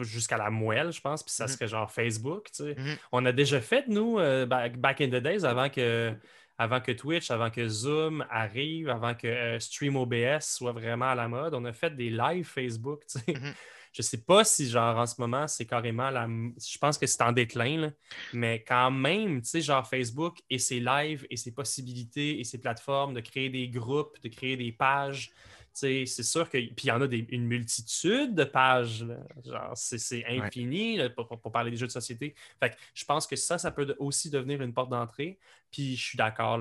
jusqu'à 0.00 0.36
la 0.38 0.50
moelle, 0.50 0.92
je 0.92 1.00
pense, 1.00 1.22
puis 1.22 1.32
ça 1.32 1.44
Mhm. 1.44 1.50
serait 1.50 1.68
genre 1.68 1.90
Facebook, 1.92 2.46
tu 2.52 2.64
sais. 2.64 2.74
Mhm. 2.76 2.96
On 3.12 3.24
a 3.26 3.32
déjà 3.32 3.60
fait, 3.60 3.86
nous, 3.88 4.18
euh, 4.18 4.46
back, 4.46 4.78
back 4.78 5.00
in 5.00 5.08
the 5.08 5.16
days, 5.22 5.44
avant 5.44 5.68
que, 5.68 6.12
avant 6.58 6.80
que 6.80 6.92
Twitch, 6.92 7.30
avant 7.30 7.50
que 7.50 7.66
Zoom 7.68 8.24
arrive, 8.30 8.88
avant 8.88 9.14
que 9.14 9.26
euh, 9.26 9.58
Stream 9.60 9.96
OBS 9.96 10.40
soit 10.40 10.72
vraiment 10.72 11.10
à 11.10 11.14
la 11.14 11.28
mode, 11.28 11.54
on 11.54 11.64
a 11.64 11.72
fait 11.72 11.94
des 11.94 12.10
lives 12.10 12.46
Facebook, 12.46 13.02
tu 13.10 13.18
sais. 13.18 13.34
Mhm. 13.38 13.52
Je 13.92 14.02
sais 14.02 14.22
pas 14.22 14.44
si, 14.44 14.68
genre, 14.68 14.96
en 14.96 15.06
ce 15.06 15.20
moment, 15.20 15.46
c'est 15.46 15.66
carrément 15.66 16.10
la... 16.10 16.26
Je 16.26 16.78
pense 16.78 16.96
que 16.96 17.06
c'est 17.06 17.22
en 17.22 17.32
déclin, 17.32 17.78
là. 17.78 17.90
Mais 18.32 18.64
quand 18.66 18.90
même, 18.90 19.42
tu 19.42 19.48
sais, 19.50 19.60
genre 19.60 19.86
Facebook 19.86 20.38
et 20.48 20.58
ses 20.58 20.80
lives 20.80 21.26
et 21.28 21.36
ses 21.36 21.52
possibilités 21.52 22.40
et 22.40 22.44
ses 22.44 22.58
plateformes 22.58 23.14
de 23.14 23.20
créer 23.20 23.50
des 23.50 23.68
groupes, 23.68 24.18
de 24.22 24.28
créer 24.28 24.56
des 24.56 24.72
pages, 24.72 25.30
c'est 25.72 26.06
sûr 26.06 26.48
que. 26.48 26.58
Puis 26.58 26.74
il 26.84 26.86
y 26.88 26.90
en 26.90 27.00
a 27.00 27.06
des- 27.06 27.26
une 27.30 27.44
multitude 27.46 28.34
de 28.34 28.44
pages, 28.44 29.04
là. 29.04 29.16
genre, 29.44 29.72
c'est 29.74 29.98
c'est 29.98 30.24
infini 30.26 30.96
là, 30.96 31.10
pour, 31.10 31.26
pour- 31.28 31.52
parler 31.52 31.70
des 31.70 31.76
jeux 31.76 31.86
de 31.86 31.92
société. 31.92 32.34
Fait 32.60 32.70
que 32.70 32.76
je 32.94 33.04
pense 33.04 33.26
que 33.26 33.36
ça, 33.36 33.58
ça 33.58 33.70
peut 33.70 33.94
aussi 33.98 34.30
devenir 34.30 34.62
une 34.62 34.72
porte 34.74 34.90
d'entrée. 34.90 35.38
Puis 35.70 35.96
je 35.96 36.02
suis 36.04 36.18
d'accord, 36.18 36.60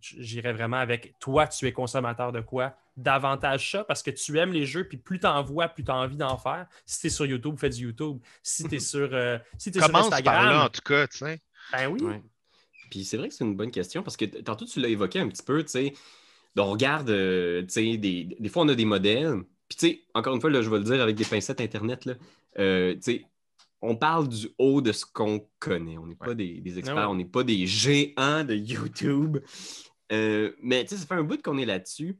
j'irais 0.00 0.52
vraiment 0.52 0.78
avec 0.78 1.14
toi, 1.20 1.46
tu 1.46 1.66
es 1.66 1.72
consommateur 1.72 2.32
de 2.32 2.40
quoi? 2.40 2.76
Davantage 2.96 3.70
ça 3.70 3.84
parce 3.84 4.02
que 4.02 4.10
tu 4.10 4.36
aimes 4.38 4.52
les 4.52 4.66
jeux, 4.66 4.86
puis 4.86 4.98
plus 4.98 5.20
tu 5.20 5.26
en 5.26 5.42
vois, 5.42 5.68
plus 5.68 5.84
tu 5.84 5.90
as 5.90 5.96
envie 5.96 6.16
d'en 6.16 6.36
faire. 6.36 6.66
Si 6.84 7.00
tu 7.00 7.06
es 7.06 7.10
sur 7.10 7.24
YouTube, 7.26 7.56
fais 7.58 7.70
du 7.70 7.84
YouTube. 7.84 8.18
Si 8.42 8.64
tu 8.68 8.74
es 8.74 8.78
sur, 8.80 9.08
euh, 9.12 9.38
si 9.58 9.70
t'es 9.70 9.78
sur 9.80 9.90
par 9.92 10.02
Instagram, 10.06 10.46
là, 10.46 10.64
en 10.64 10.68
tout 10.68 10.82
cas, 10.82 11.06
tu 11.06 11.18
sais. 11.18 11.40
ben 11.72 11.86
oui. 11.88 12.02
Ouais. 12.02 12.22
Puis 12.90 13.04
c'est 13.04 13.16
vrai 13.16 13.28
que 13.28 13.34
c'est 13.34 13.44
une 13.44 13.56
bonne 13.56 13.70
question 13.70 14.02
parce 14.02 14.16
que 14.16 14.24
tantôt 14.26 14.66
tu 14.66 14.80
l'as 14.80 14.88
évoqué 14.88 15.20
un 15.20 15.28
petit 15.28 15.42
peu, 15.42 15.62
tu 15.62 15.70
sais. 15.70 15.94
On 16.56 16.70
regarde, 16.72 17.10
euh, 17.10 17.62
tu 17.62 17.68
sais, 17.70 17.96
des, 17.96 18.24
des 18.38 18.48
fois 18.48 18.62
on 18.64 18.68
a 18.68 18.74
des 18.74 18.84
modèles. 18.84 19.42
Puis 19.68 19.78
tu 19.78 19.86
sais, 19.88 20.00
encore 20.14 20.34
une 20.34 20.40
fois, 20.40 20.50
là, 20.50 20.60
je 20.62 20.68
vais 20.68 20.78
le 20.78 20.84
dire 20.84 21.00
avec 21.00 21.16
des 21.16 21.24
pincettes 21.24 21.60
Internet, 21.60 22.04
là, 22.04 22.14
euh, 22.58 22.94
tu 22.94 23.00
sais, 23.02 23.24
on 23.80 23.96
parle 23.96 24.28
du 24.28 24.48
haut 24.58 24.80
de 24.80 24.92
ce 24.92 25.04
qu'on 25.06 25.46
connaît. 25.58 25.96
On 25.98 26.06
n'est 26.06 26.14
pas 26.14 26.34
des, 26.34 26.60
des 26.60 26.78
experts, 26.78 26.96
Ah 26.98 27.06
ouais. 27.06 27.12
on 27.12 27.16
n'est 27.16 27.24
pas 27.24 27.42
des 27.42 27.66
géants 27.66 28.44
de 28.44 28.54
YouTube. 28.54 29.38
Euh, 30.12 30.52
mais 30.62 30.84
tu 30.84 30.90
sais, 30.90 31.00
ça 31.00 31.06
fait 31.06 31.14
un 31.14 31.24
bout 31.24 31.40
qu'on 31.42 31.58
est 31.58 31.64
là-dessus. 31.64 32.18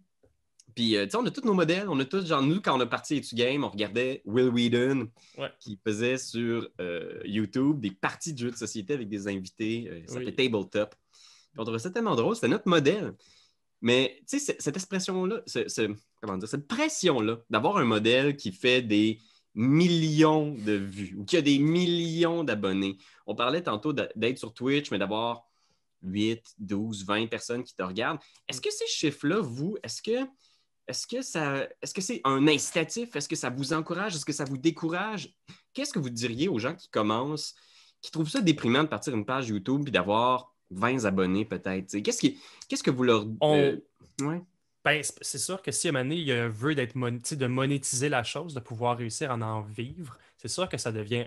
Puis, 0.75 0.97
euh, 0.97 1.05
tu 1.05 1.11
sais, 1.11 1.17
on 1.19 1.27
a 1.27 1.31
tous 1.31 1.45
nos 1.45 1.53
modèles. 1.53 1.87
On 1.91 2.01
a 2.01 2.05
tous, 2.07 2.27
genre, 2.27 2.43
nous, 2.43 2.61
quand 2.63 2.75
on 2.77 2.81
a 2.81 2.87
parti 2.87 3.17
Etu 3.17 3.35
Game, 3.35 3.63
on 3.63 3.69
regardait 3.69 4.23
Will 4.25 4.49
Whedon 4.49 5.09
Ouais. 5.39 5.51
qui 5.61 5.79
faisait 5.87 6.17
sur 6.17 6.67
euh, 6.81 7.21
YouTube 7.27 7.81
des 7.81 7.91
parties 7.91 8.33
de 8.33 8.39
jeux 8.39 8.51
de 8.51 8.57
société 8.57 8.95
avec 8.95 9.09
des 9.11 9.29
invités. 9.29 9.85
ça 9.89 9.95
Oui. 9.95 10.05
s'appelait 10.09 10.33
Tabletop. 10.33 10.95
Puis 11.53 11.61
on 11.61 11.65
trouvait 11.65 11.79
ça 11.79 11.91
tellement 11.91 12.17
drôle. 12.17 12.35
C'était 12.35 12.49
notre 12.49 12.69
modèle. 12.69 13.13
Mais, 13.83 14.23
tu 14.29 14.39
sais, 14.39 14.57
cette 14.59 14.77
expression-là, 14.77 15.43
ce- 15.47 15.95
comment 16.21 16.39
dire, 16.39 16.49
cette 16.49 16.67
pression-là 16.67 17.39
d'avoir 17.51 17.77
un 17.77 17.85
modèle 17.85 18.37
qui 18.37 18.53
fait 18.53 18.81
des 18.81 19.21
millions 19.55 20.55
de 20.55 20.73
vues 20.73 21.15
ou 21.19 21.25
qui 21.25 21.37
a 21.37 21.43
des 21.43 21.59
millions 21.59 22.45
d'abonnés. 22.45 22.97
On 23.27 23.35
parlait 23.35 23.63
tantôt 23.63 23.93
d'être 23.93 24.39
sur 24.39 24.55
Twitch, 24.55 24.91
mais 24.91 24.99
d'avoir 24.99 25.43
8, 26.03 26.43
12, 26.59 27.05
20 27.05 27.27
personnes 27.29 27.63
qui 27.63 27.75
te 27.75 27.83
regardent. 27.83 28.19
Est-ce 28.49 28.61
que 28.61 28.71
ces 28.73 28.87
chiffres-là, 28.87 29.41
vous, 29.41 29.77
est-ce 29.83 30.01
que 30.01 30.27
est-ce 30.89 31.07
que 31.07 31.23
ça 31.23 31.69
est-ce 31.81 31.95
que 31.95 32.01
c'est 32.01 32.21
un 32.25 32.49
incitatif? 32.49 33.15
Est-ce 33.15 33.29
que 33.29 33.37
ça 33.37 33.51
vous 33.51 33.73
encourage? 33.73 34.17
Est-ce 34.17 34.25
que 34.25 34.33
ça 34.33 34.45
vous 34.45 34.59
décourage? 34.59 35.33
Qu'est-ce 35.75 35.93
que 35.93 35.99
vous 36.01 36.11
diriez 36.11 36.49
aux 36.49 36.59
gens 36.59 36.75
qui 36.75 36.89
commencent, 36.89 37.55
qui 38.01 38.11
trouvent 38.11 38.29
ça 38.31 38.41
déprimant 38.41 38.83
de 38.83 38.89
partir 38.89 39.15
une 39.15 39.25
page 39.25 39.49
YouTube 39.49 39.87
et 39.89 39.91
d'avoir 39.93 40.52
20 40.73 41.05
abonnés 41.05 41.45
peut-être? 41.45 41.99
Qu'est-ce 42.01 42.21
qui- 42.21 42.41
qu'est-ce 42.69 42.83
que 42.83 42.91
vous 42.91 43.05
leur. 43.05 43.25
On- 43.41 43.57
euh, 43.59 43.77
ouais. 44.23 44.43
Ben, 44.85 45.01
c'est 45.21 45.39
sûr 45.39 45.63
que 45.63 45.71
si 45.71 45.87
à 45.87 45.91
un 45.91 45.93
moment 45.93 46.05
donné, 46.05 46.17
il 46.17 46.27
y 46.27 46.33
a 46.33 46.45
un 46.45 46.49
vœu 46.49 46.75
d'être 46.75 46.97
mon- 46.97 47.11
de 47.31 47.47
monétiser 47.47 48.09
la 48.09 48.25
chose, 48.25 48.53
de 48.55 48.61
pouvoir 48.61 48.97
réussir 48.99 49.31
à 49.31 49.35
en 49.35 49.61
vivre, 49.63 50.19
c'est 50.39 50.49
sûr 50.49 50.69
que 50.69 50.77
ça 50.77 50.91
devient 50.91 51.27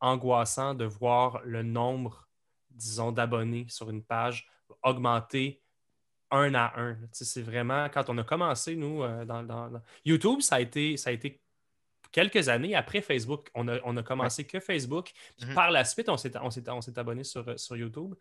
angoissant 0.00 0.74
de 0.74 0.84
voir 0.84 1.40
le 1.44 1.62
nombre, 1.62 2.28
disons, 2.70 3.12
d'abonnés 3.12 3.66
sur 3.68 3.88
une 3.90 4.02
page 4.02 4.48
augmenter 4.82 5.60
un 6.30 6.54
à 6.54 6.72
un. 6.80 6.98
C'est 7.12 7.42
vraiment, 7.42 7.88
quand 7.88 8.08
on 8.10 8.18
a 8.18 8.24
commencé, 8.24 8.74
nous, 8.74 9.02
euh, 9.02 9.24
dans, 9.24 9.42
dans- 9.42 9.68
dans- 9.70 9.82
YouTube, 10.04 10.40
ça 10.40 10.56
a 10.56 10.60
été, 10.60 10.96
ça 10.96 11.10
a 11.10 11.12
été 11.12 11.40
quelques 12.10 12.48
années 12.48 12.74
après 12.74 13.00
Facebook. 13.00 13.48
On 13.54 13.68
a, 13.68 13.78
on 13.84 13.96
a 13.96 14.02
commencé 14.02 14.44
que 14.44 14.58
Facebook. 14.60 15.12
Puis 15.38 15.48
Mhm. 15.48 15.54
par 15.54 15.70
la 15.70 15.84
suite, 15.84 16.08
on 16.08 16.16
s'est 16.16 16.32
on 16.38 16.48
on 16.76 16.80
s'est 16.80 16.98
abonné 16.98 17.24
sur, 17.24 17.46
euh, 17.48 17.56
sur 17.56 17.76
YouTube. 17.76 18.14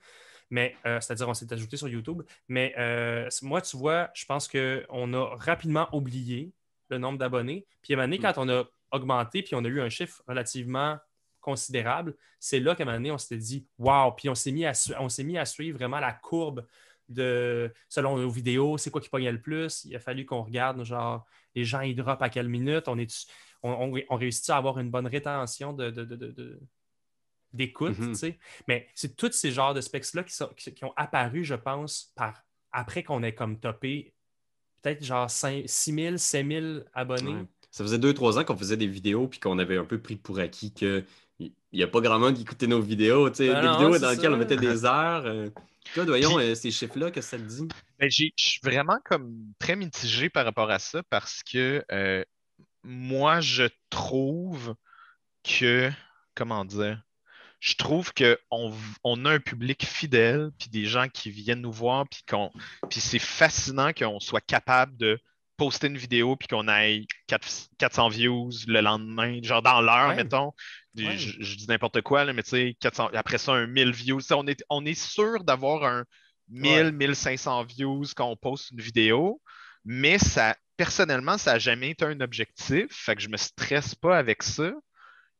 Mais, 0.51 0.75
euh, 0.85 0.99
c'est-à-dire, 1.01 1.27
on 1.27 1.33
s'est 1.33 1.51
ajouté 1.51 1.77
sur 1.77 1.87
YouTube. 1.87 2.21
Mais 2.47 2.75
euh, 2.77 3.27
moi, 3.41 3.61
tu 3.61 3.75
vois, 3.77 4.09
je 4.13 4.25
pense 4.25 4.47
qu'on 4.47 5.13
a 5.13 5.35
rapidement 5.37 5.87
oublié 5.95 6.51
le 6.89 6.97
nombre 6.99 7.17
d'abonnés. 7.17 7.65
Puis 7.81 7.93
à 7.93 7.97
un 7.97 8.01
moment 8.01 8.07
donné, 8.07 8.19
Mm. 8.19 8.21
quand 8.33 8.41
on 8.45 8.49
a 8.49 8.65
augmenté, 8.91 9.41
puis 9.41 9.55
on 9.55 9.63
a 9.65 9.67
eu 9.67 9.81
un 9.81 9.89
chiffre 9.89 10.21
relativement 10.27 10.97
considérable, 11.39 12.15
c'est 12.39 12.59
là 12.59 12.75
qu'à 12.75 12.83
un 12.83 12.85
moment 12.85 12.97
donné, 12.97 13.11
on 13.11 13.17
s'était 13.17 13.37
dit 13.37 13.65
Wow! 13.79 14.11
Puis 14.11 14.29
on 14.29 14.35
s'est 14.35 14.51
mis, 14.51 14.65
à 14.65 14.73
on 14.99 15.09
s'est 15.09 15.23
mis 15.23 15.37
à 15.37 15.45
suivre 15.45 15.77
vraiment 15.77 15.99
la 15.99 16.11
courbe 16.13 16.67
de 17.09 17.73
selon 17.89 18.17
nos 18.17 18.29
vidéos, 18.29 18.77
c'est 18.77 18.89
quoi 18.91 19.01
qui 19.01 19.09
pognait 19.09 19.31
le 19.31 19.41
plus. 19.41 19.83
Il 19.85 19.95
a 19.95 19.99
fallu 19.99 20.25
qu'on 20.25 20.43
regarde, 20.43 20.83
genre, 20.83 21.25
les 21.55 21.63
gens, 21.65 21.81
ils 21.81 21.95
drop 21.95 22.21
à 22.21 22.29
quelle 22.29 22.47
minute, 22.47 22.87
on, 22.87 22.97
est 22.97 23.25
on, 23.63 23.71
on, 23.71 24.01
on 24.09 24.15
réussit 24.15 24.49
à 24.49 24.57
avoir 24.57 24.79
une 24.79 24.89
bonne 24.89 25.07
rétention 25.07 25.73
de, 25.73 25.89
de- 25.89 26.05
de- 26.05 26.15
de- 26.15 26.31
de- 26.31 26.59
d'écoute, 27.53 27.95
tu 27.97 28.15
sais. 28.15 28.37
Mais 28.67 28.87
c'est 28.95 29.15
tous 29.15 29.31
ces 29.31 29.51
genres 29.51 29.73
de 29.73 29.81
specs-là 29.81 30.23
qui, 30.23 30.33
sont- 30.33 30.51
qui- 30.55 30.73
qui 30.73 30.85
ont 30.85 30.93
apparu, 30.95 31.43
je 31.43 31.55
pense, 31.55 32.11
par 32.15 32.41
après 32.71 33.03
qu'on 33.03 33.21
ait 33.23 33.35
comme 33.35 33.59
topé 33.59 34.13
peut-être 34.81 35.03
genre 35.03 35.29
6 35.29 35.67
000, 35.93 36.17
7 36.17 36.47
000 36.47 36.65
abonnés. 36.93 37.33
Ouais. 37.35 37.45
Ça 37.69 37.83
faisait 37.83 37.99
deux, 37.99 38.13
trois 38.13 38.39
ans 38.39 38.43
qu'on 38.43 38.57
faisait 38.57 38.77
des 38.77 38.87
vidéos 38.87 39.27
puis 39.27 39.39
qu'on 39.39 39.59
avait 39.59 39.77
un 39.77 39.85
peu 39.85 40.01
pris 40.01 40.15
pour 40.15 40.39
acquis 40.39 40.73
que 40.73 41.03
il 41.39 41.51
n'y 41.73 41.83
a 41.83 41.87
pas 41.87 42.01
grand 42.01 42.19
monde 42.19 42.35
qui 42.35 42.41
écoutait 42.43 42.67
nos 42.67 42.81
vidéos. 42.81 43.29
tu 43.29 43.37
sais, 43.37 43.47
Ben 43.47 43.61
des 43.61 43.67
non, 43.67 43.73
vidéos 43.73 43.99
dans 43.99 44.11
lesquelles 44.11 44.33
on 44.33 44.37
mettait 44.37 44.57
des 44.57 44.85
heures. 44.85 45.25
euh. 45.25 45.49
Claude, 45.93 46.07
voyons 46.09 46.37
euh, 46.39 46.53
ces 46.55 46.69
chiffres-là, 46.71 47.09
que 47.11 47.21
ça 47.21 47.37
te 47.37 47.43
dit? 47.43 47.67
Ben, 47.99 48.09
j'ai- 48.09 48.33
je 48.37 48.43
suis 48.43 48.59
vraiment 48.63 48.99
comme 49.05 49.33
très 49.59 49.75
mitigé 49.75 50.29
par 50.29 50.45
rapport 50.45 50.69
à 50.69 50.79
ça 50.79 51.01
parce 51.09 51.41
que 51.43 51.83
euh, 51.91 52.23
moi, 52.83 53.39
je 53.41 53.63
trouve 53.89 54.75
que, 55.43 55.89
comment 56.35 56.65
dire, 56.65 57.01
je 57.61 57.75
trouve 57.75 58.11
qu'on 58.13 58.73
on 59.03 59.25
a 59.25 59.31
un 59.33 59.39
public 59.39 59.85
fidèle, 59.85 60.49
puis 60.59 60.67
des 60.69 60.85
gens 60.85 61.07
qui 61.07 61.29
viennent 61.31 61.61
nous 61.61 61.71
voir, 61.71 62.09
puis 62.09 62.21
qu'on, 62.27 62.51
puis 62.89 62.99
c'est 62.99 63.19
fascinant 63.19 63.93
qu'on 63.93 64.19
soit 64.19 64.41
capable 64.41 64.97
de 64.97 65.19
poster 65.57 65.85
une 65.87 65.97
vidéo, 65.97 66.35
puis 66.35 66.47
qu'on 66.47 66.65
4 67.27 67.47
400 67.77 68.09
views 68.09 68.49
le 68.67 68.81
lendemain, 68.81 69.39
genre 69.43 69.61
dans 69.61 69.79
l'heure, 69.79 70.09
Ouais. 70.09 70.15
mettons. 70.15 70.53
Ouais. 70.97 71.15
Je, 71.17 71.37
je 71.39 71.55
dis 71.55 71.67
n'importe 71.67 72.01
quoi, 72.01 72.25
là, 72.25 72.33
mais 72.33 72.41
tu 72.43 72.49
sais, 72.49 72.75
400 72.79 73.11
après 73.13 73.37
ça, 73.37 73.53
un 73.53 73.67
1000 73.67 73.91
views. 73.91 74.19
On 74.31 74.47
est, 74.47 74.63
on 74.69 74.83
est 74.85 74.99
sûr 74.99 75.43
d'avoir 75.43 75.83
un 75.85 76.03
1000, 76.49 76.85
Ouais. 76.85 76.91
1500 76.91 77.63
views 77.65 78.05
quand 78.15 78.25
on 78.27 78.35
poste 78.35 78.71
une 78.71 78.81
vidéo, 78.81 79.39
mais 79.85 80.17
ça, 80.17 80.57
personnellement, 80.77 81.37
ça 81.37 81.53
n'a 81.53 81.59
jamais 81.59 81.91
été 81.91 82.05
un 82.05 82.19
objectif, 82.21 82.87
fait 82.91 83.15
que 83.15 83.21
je 83.21 83.29
me 83.29 83.37
stresse 83.37 83.93
pas 83.93 84.17
avec 84.17 84.41
ça. 84.41 84.73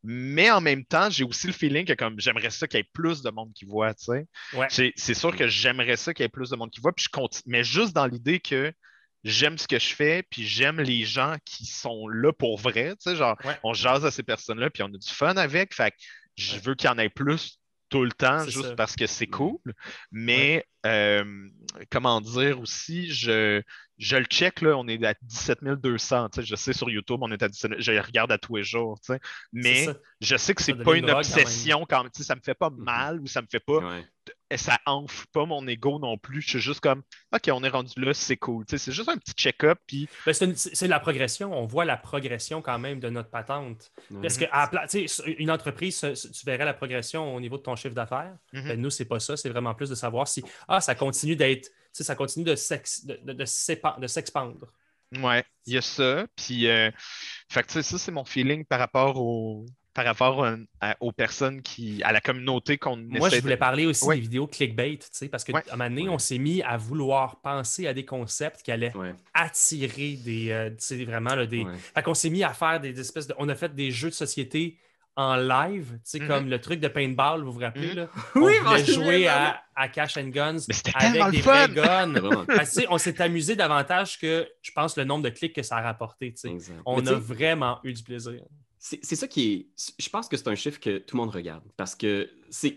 Mais 0.03 0.49
en 0.49 0.61
même 0.61 0.83
temps, 0.83 1.09
j'ai 1.09 1.23
aussi 1.23 1.47
le 1.47 1.53
feeling 1.53 1.85
que 1.85 1.93
comme 1.93 2.19
j'aimerais 2.19 2.49
ça 2.49 2.67
qu'il 2.67 2.79
y 2.79 2.81
ait 2.81 2.89
plus 2.93 3.21
de 3.21 3.29
monde 3.29 3.53
qui 3.53 3.65
voit, 3.65 3.93
tu 3.93 4.05
sais. 4.05 4.25
Ouais. 4.53 4.67
C'est- 4.69 5.13
sûr 5.13 5.35
que 5.35 5.47
j'aimerais 5.47 5.97
ça 5.97 6.13
qu'il 6.13 6.23
y 6.23 6.25
ait 6.25 6.29
plus 6.29 6.49
de 6.49 6.55
monde 6.55 6.71
qui 6.71 6.79
voit, 6.81 6.91
puis 6.93 7.05
je 7.05 7.09
continue, 7.09 7.43
mais 7.45 7.63
juste 7.63 7.93
dans 7.93 8.07
l'idée 8.07 8.39
que 8.39 8.73
j'aime 9.23 9.59
ce 9.59 9.67
que 9.67 9.77
je 9.77 9.93
fais, 9.93 10.23
puis 10.23 10.47
j'aime 10.47 10.81
les 10.81 11.03
gens 11.05 11.35
qui 11.45 11.65
sont 11.67 12.07
là 12.07 12.33
pour 12.33 12.57
vrai, 12.57 12.95
tu 12.95 13.11
sais, 13.11 13.15
genre, 13.15 13.37
Ouais. 13.43 13.59
on 13.63 13.73
jase 13.73 14.03
à 14.03 14.09
ces 14.09 14.23
personnes-là, 14.23 14.71
puis 14.71 14.81
on 14.81 14.87
a 14.87 14.97
du 14.97 15.09
fun 15.11 15.37
avec, 15.37 15.75
fait 15.75 15.91
que 15.91 15.97
je 16.37 16.57
veux 16.59 16.73
qu'il 16.73 16.87
y 16.89 16.93
en 16.93 16.97
ait 16.97 17.09
plus 17.09 17.59
tout 17.91 18.03
le 18.03 18.11
temps, 18.11 18.45
juste 18.45 18.61
ça. 18.69 18.75
parce 18.75 18.95
que 18.95 19.05
c'est 19.05 19.27
cool. 19.27 19.59
Mais 20.11 20.65
euh, 20.87 21.23
comment 21.91 22.19
dire 22.21 22.59
aussi, 22.59 23.11
je, 23.13 23.61
je 23.99 24.15
le 24.17 24.25
check, 24.25 24.61
là, 24.61 24.75
on 24.77 24.87
est 24.87 25.03
à 25.05 25.13
17 25.21 25.59
200. 25.63 26.29
tu 26.29 26.41
sais, 26.41 26.47
Je 26.47 26.55
sais 26.55 26.73
sur 26.73 26.89
YouTube, 26.89 27.19
on 27.21 27.31
est 27.31 27.43
à 27.43 27.49
17 27.49 27.71
000, 27.71 27.81
Je 27.81 27.91
regarde 28.03 28.31
à 28.31 28.39
tous 28.39 28.55
les 28.55 28.63
jours. 28.63 28.99
tu 29.01 29.13
sais, 29.13 29.19
Mais 29.53 29.87
je 30.21 30.35
sais 30.37 30.55
que 30.55 30.63
c'est 30.63 30.73
pas 30.73 30.93
une 30.95 31.03
une 31.03 31.11
drogue 31.11 31.23
quand 31.29 31.35
même. 31.35 31.45
obsession 31.45 31.85
quand 31.87 32.03
même. 32.03 32.11
sais, 32.15 32.23
Ça 32.23 32.35
me 32.35 32.41
fait 32.41 32.55
pas 32.55 32.69
Mhm. 32.71 32.83
mal 32.83 33.19
ou 33.21 33.27
ça 33.27 33.41
me 33.41 33.47
fait 33.51 33.59
pas 33.59 33.77
Ouais. 33.77 34.05
Ça 34.57 34.79
enfle 34.85 35.25
pas 35.33 35.45
mon 35.45 35.67
ego 35.67 35.99
non 35.99 36.17
plus. 36.17 36.41
Je 36.41 36.49
suis 36.49 36.59
juste 36.59 36.79
comme, 36.79 37.01
OK, 37.33 37.49
on 37.51 37.63
est 37.63 37.69
rendu 37.69 37.93
là, 37.97 38.13
c'est 38.13 38.37
cool. 38.37 38.65
c'est 38.67 38.91
juste 38.91 39.09
un 39.09 39.17
petit 39.17 39.33
check-up. 39.33 39.79
Puis... 39.87 40.07
Ben, 40.25 40.33
c'est 40.55 40.87
la 40.87 40.99
progression. 40.99 41.53
On 41.53 41.65
voit 41.65 41.85
la 41.85 41.97
progression 41.97 42.61
quand 42.61 42.79
même 42.79 42.99
de 42.99 43.09
notre 43.09 43.29
patente. 43.29 43.91
Parce 44.21 44.37
que 44.37 44.45
une 45.39 45.51
entreprise, 45.51 45.99
tu 45.99 46.45
verrais 46.45 46.65
la 46.65 46.73
progression 46.73 47.35
au 47.35 47.39
niveau 47.39 47.57
de 47.57 47.63
ton 47.63 47.75
chiffre 47.75 47.95
d'affaires. 47.95 48.35
Mm-hmm. 48.53 48.67
Ben, 48.67 48.81
nous, 48.81 48.89
c'est 48.89 49.05
pas 49.05 49.19
ça. 49.19 49.37
C'est 49.37 49.49
vraiment 49.49 49.73
plus 49.73 49.89
de 49.89 49.95
savoir 49.95 50.27
si 50.27 50.43
ah, 50.67 50.81
ça 50.81 50.95
continue 50.95 51.35
d'être, 51.35 51.69
ça 51.91 52.15
continue 52.15 52.45
de, 52.45 52.55
de, 53.23 53.33
de 53.33 54.07
s'expandre. 54.07 54.67
Ouais, 55.17 55.43
il 55.65 55.73
y 55.73 55.77
a 55.77 55.81
ça. 55.81 56.25
Puis, 56.35 56.67
euh, 56.67 56.89
fait 57.49 57.69
ça, 57.69 57.81
c'est 57.83 58.11
mon 58.11 58.23
feeling 58.23 58.63
par 58.65 58.79
rapport 58.79 59.17
au, 59.17 59.65
par 59.93 60.05
rapport 60.05 60.47
aux 60.99 61.11
personnes 61.11 61.61
qui, 61.61 62.01
à 62.03 62.11
la 62.11 62.21
communauté 62.21 62.77
qu'on 62.77 62.97
Moi, 62.97 63.29
je 63.29 63.41
voulais 63.41 63.57
parler 63.57 63.85
aussi 63.85 64.07
des 64.07 64.19
vidéos 64.19 64.47
clickbait, 64.47 64.99
parce 65.31 65.43
qu'à 65.43 65.63
un 65.71 65.77
moment 65.77 65.89
donné, 65.89 66.09
on 66.09 66.19
s'est 66.19 66.37
mis 66.37 66.61
à 66.61 66.77
vouloir 66.77 67.41
penser 67.41 67.87
à 67.87 67.93
des 67.93 68.05
concepts 68.05 68.61
qui 68.61 68.71
allaient 68.71 68.93
attirer 69.33 70.13
des, 70.13 70.51
euh, 70.51 71.05
vraiment 71.05 71.35
là, 71.35 71.45
des. 71.45 71.65
Fait 71.93 72.03
qu'on 72.03 72.13
s'est 72.13 72.29
mis 72.29 72.43
à 72.43 72.53
faire 72.53 72.79
des, 72.79 72.99
espèces 72.99 73.27
de, 73.27 73.35
on 73.37 73.49
a 73.49 73.55
fait 73.55 73.73
des 73.73 73.91
jeux 73.91 74.09
de 74.09 74.15
société 74.15 74.77
en 75.17 75.35
live, 75.35 75.91
tu 75.91 75.99
sais, 76.03 76.19
mm-hmm. 76.19 76.27
comme 76.27 76.49
le 76.49 76.61
truc 76.61 76.79
de 76.79 76.87
paintball, 76.87 77.43
vous 77.43 77.51
vous 77.51 77.59
rappelez, 77.59 77.93
mm-hmm. 77.93 77.95
là? 77.95 78.09
Oui, 78.35 78.53
on 78.65 78.77
jouer 78.77 79.27
à, 79.27 79.61
à, 79.75 79.89
Cash 79.89 80.15
and 80.15 80.29
Guns 80.29 80.59
avec 80.95 81.31
des 81.31 81.41
vrais 81.41 81.67
guns. 81.67 82.13
on 82.89 82.97
s'est 82.97 83.21
amusé 83.21 83.57
davantage 83.57 84.19
que, 84.19 84.47
je 84.61 84.71
pense, 84.71 84.97
le 84.97 85.03
nombre 85.03 85.23
de 85.23 85.29
clics 85.29 85.53
que 85.53 85.63
ça 85.63 85.77
a 85.77 85.81
rapporté, 85.81 86.33
tu 86.33 86.57
sais. 86.57 86.73
On 86.85 87.05
a 87.05 87.13
vraiment 87.13 87.79
eu 87.83 87.91
du 87.91 88.03
plaisir. 88.03 88.41
C'est 88.83 89.15
ça 89.15 89.27
qui 89.27 89.53
est. 89.53 89.67
Je 89.99 90.09
pense 90.09 90.27
que 90.27 90.35
c'est 90.35 90.47
un 90.47 90.55
chiffre 90.55 90.79
que 90.79 90.97
tout 90.97 91.15
le 91.15 91.21
monde 91.21 91.29
regarde 91.29 91.61
parce 91.77 91.93
que 91.93 92.27
c'est 92.49 92.75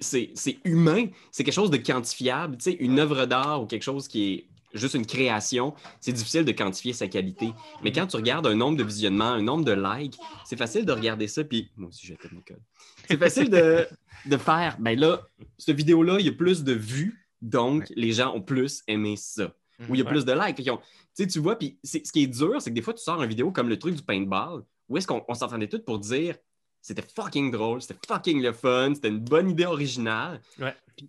humain, 0.64 1.07
c'est 1.33 1.45
quelque 1.45 1.55
chose 1.55 1.71
de 1.71 1.79
quantifiable. 1.79 2.59
Tu 2.59 2.64
sais, 2.64 2.73
une 2.73 2.99
œuvre 2.99 3.25
d'art 3.25 3.62
ou 3.62 3.67
quelque 3.67 3.85
chose 3.85 4.07
qui 4.07 4.35
est 4.35 4.49
juste 4.75 4.95
une 4.95 5.07
création, 5.07 5.75
c'est 6.03 6.12
difficile 6.12 6.45
de 6.45 6.53
quantifier 6.53 6.93
sa 6.93 7.09
qualité. 7.09 7.55
Mais 7.83 7.90
quand 7.90 8.07
tu 8.07 8.17
regardes 8.17 8.47
un 8.47 8.55
nombre 8.55 8.77
de 8.77 8.85
visionnements, 8.85 9.31
un 9.31 9.40
nombre 9.40 9.64
de 9.64 9.73
likes, 9.73 10.19
c'est 10.45 10.59
facile 10.59 10.85
de 10.85 10.93
regarder 10.93 11.27
ça. 11.27 11.43
Puis 11.43 11.71
moi 11.75 11.88
aussi, 11.88 12.07
j'ai 12.07 12.19
mon 12.31 12.43
code. 12.43 12.61
C'est 13.09 13.17
facile 13.17 13.49
de, 14.27 14.37
faire. 14.37 14.77
Ben 14.81 15.01
là, 15.01 15.23
cette 15.57 15.77
vidéo-là, 15.77 16.19
il 16.21 16.27
y 16.27 16.29
a 16.29 16.33
plus 16.33 16.64
de 16.64 16.75
vues, 16.75 17.27
donc 17.40 17.90
les 17.97 18.12
gens 18.12 18.35
ont 18.35 18.43
plus 18.43 18.83
aimé 18.88 19.17
ça. 19.17 19.55
Ou 19.88 19.95
il 19.95 20.01
y 20.01 20.03
a 20.03 20.05
plus 20.05 20.27
de 20.27 20.33
likes. 20.33 20.71
Tu, 21.17 21.27
tu 21.27 21.38
vois, 21.38 21.57
puis 21.59 21.79
ce 21.83 21.99
qui 21.99 22.25
est 22.25 22.27
dur, 22.27 22.61
c'est 22.61 22.69
que 22.69 22.75
des 22.75 22.83
fois, 22.83 22.93
tu 22.93 23.03
sors 23.03 23.23
une 23.23 23.29
vidéo 23.29 23.51
comme 23.53 23.71
le 23.71 23.79
truc 23.79 23.95
du 23.95 24.03
paintball 24.03 24.64
où 24.88 24.97
est-ce 24.97 25.07
qu'on 25.07 25.35
s'entendait 25.35 25.68
tous 25.68 25.81
pour 25.81 25.99
dire 25.99 26.37
c'était 26.81 27.03
fucking 27.03 27.51
drôle, 27.51 27.81
c'était 27.81 27.99
fucking 28.07 28.42
le 28.42 28.53
fun, 28.53 28.92
c'était 28.94 29.09
une 29.09 29.20
bonne 29.20 29.49
idée 29.49 29.64
originale. 29.64 30.42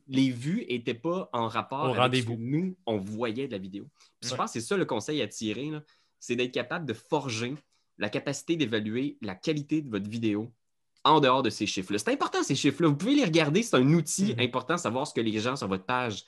les 0.07 0.29
vues 0.29 0.65
n'étaient 0.69 0.93
pas 0.93 1.29
en 1.33 1.49
rapport 1.49 1.91
Au 1.91 2.01
avec 2.01 2.23
ce 2.23 2.29
que 2.29 2.33
nous, 2.33 2.77
on 2.85 2.97
voyait 2.97 3.47
de 3.47 3.51
la 3.51 3.57
vidéo. 3.57 3.85
je 4.21 4.33
pense 4.33 4.53
que 4.53 4.59
c'est 4.59 4.65
ça 4.65 4.77
le 4.77 4.85
conseil 4.85 5.21
à 5.21 5.27
tirer, 5.27 5.71
c'est 6.19 6.37
d'être 6.37 6.53
capable 6.53 6.85
de 6.85 6.93
forger 6.93 7.55
la 7.97 8.09
capacité 8.09 8.55
d'évaluer 8.55 9.17
la 9.21 9.35
qualité 9.35 9.81
de 9.81 9.89
votre 9.89 10.09
vidéo 10.09 10.51
en 11.03 11.19
dehors 11.19 11.43
de 11.43 11.49
ces 11.49 11.65
chiffres-là. 11.65 11.99
C'est 11.99 12.11
important, 12.11 12.41
ces 12.41 12.55
chiffres-là. 12.55 12.89
Vous 12.89 12.95
pouvez 12.95 13.15
les 13.15 13.25
regarder, 13.25 13.61
c'est 13.61 13.75
un 13.75 13.93
outil 13.93 14.33
mm-hmm. 14.33 14.45
important, 14.45 14.77
savoir 14.77 15.05
ce 15.05 15.13
que 15.13 15.21
les 15.21 15.39
gens 15.39 15.55
sur 15.55 15.67
votre 15.67 15.85
page 15.85 16.25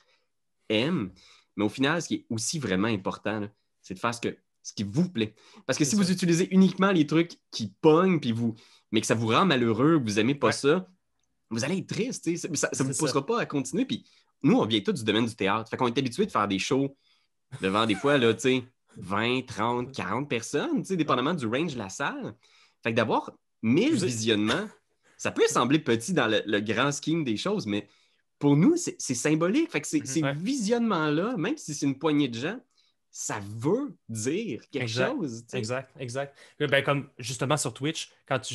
aiment. 0.68 1.10
Mais 1.56 1.64
au 1.64 1.68
final, 1.68 2.00
ce 2.00 2.08
qui 2.08 2.14
est 2.14 2.26
aussi 2.30 2.58
vraiment 2.58 2.88
important, 2.88 3.48
c'est 3.82 3.94
de 3.94 3.98
faire 3.98 4.14
ce 4.14 4.20
que 4.20 4.36
ce 4.68 4.74
qui 4.74 4.84
vous 4.84 5.08
plaît. 5.08 5.34
Parce 5.66 5.78
que 5.78 5.84
si 5.84 5.96
vous 5.96 6.10
utilisez 6.10 6.48
uniquement 6.54 6.92
les 6.92 7.06
trucs 7.06 7.38
qui 7.50 7.72
pognent, 7.80 8.20
puis 8.20 8.32
vous, 8.32 8.54
mais 8.92 9.00
que 9.00 9.06
ça 9.06 9.14
vous 9.14 9.28
rend 9.28 9.46
malheureux, 9.46 9.94
vous 9.94 10.14
n'aimez 10.14 10.34
pas 10.34 10.52
ça, 10.52 10.86
vous 11.50 11.64
allez 11.64 11.78
être 11.78 11.88
triste. 11.88 12.24
Ça 12.36 12.48
ne 12.48 12.88
vous 12.88 12.98
poussera 12.98 13.24
pas 13.24 13.40
à 13.40 13.46
continuer. 13.46 13.86
Puis 13.86 14.04
nous, 14.42 14.58
on 14.58 14.66
vient 14.66 14.80
tous 14.80 14.92
du 14.92 15.04
domaine 15.04 15.24
du 15.24 15.34
théâtre. 15.34 15.70
Fait 15.70 15.78
qu'on 15.78 15.86
est 15.86 15.96
habitué 15.96 16.26
de 16.26 16.30
faire 16.30 16.46
des 16.46 16.58
shows 16.58 16.94
devant 17.62 17.86
des 17.86 17.94
fois 17.94 18.18
là, 18.18 18.34
20, 18.96 19.46
30, 19.46 19.94
40 19.94 20.28
personnes, 20.28 20.82
dépendamment 20.82 21.34
du 21.34 21.46
range 21.46 21.72
de 21.72 21.78
la 21.78 21.88
salle. 21.88 22.34
Fait 22.82 22.90
que 22.90 22.96
d'avoir 22.96 23.32
1000 23.62 23.94
visionnements, 23.94 24.68
ça 25.16 25.30
peut 25.30 25.46
sembler 25.48 25.78
petit 25.78 26.12
dans 26.12 26.26
le, 26.26 26.60
grand 26.60 26.92
scheme 26.92 27.24
des 27.24 27.38
choses, 27.38 27.66
mais 27.66 27.88
pour 28.38 28.54
nous, 28.54 28.76
c'est 28.76 29.14
symbolique. 29.14 29.70
Fait 29.70 29.80
que 29.80 29.86
ces, 29.86 30.00
mm-hmm. 30.00 30.36
visionnements-là, 30.36 31.36
même 31.38 31.56
si 31.56 31.74
c'est 31.74 31.86
une 31.86 31.98
poignée 31.98 32.28
de 32.28 32.38
gens, 32.38 32.60
ça 33.20 33.40
veut 33.42 33.98
dire 34.08 34.62
quelque 34.70 34.86
chose. 34.86 35.44
Exact, 35.52 35.90
exact. 35.98 36.38
Ben, 36.60 36.84
comme 36.84 37.10
justement 37.18 37.56
sur 37.56 37.74
Twitch, 37.74 38.12
quand 38.28 38.38
tu 38.38 38.54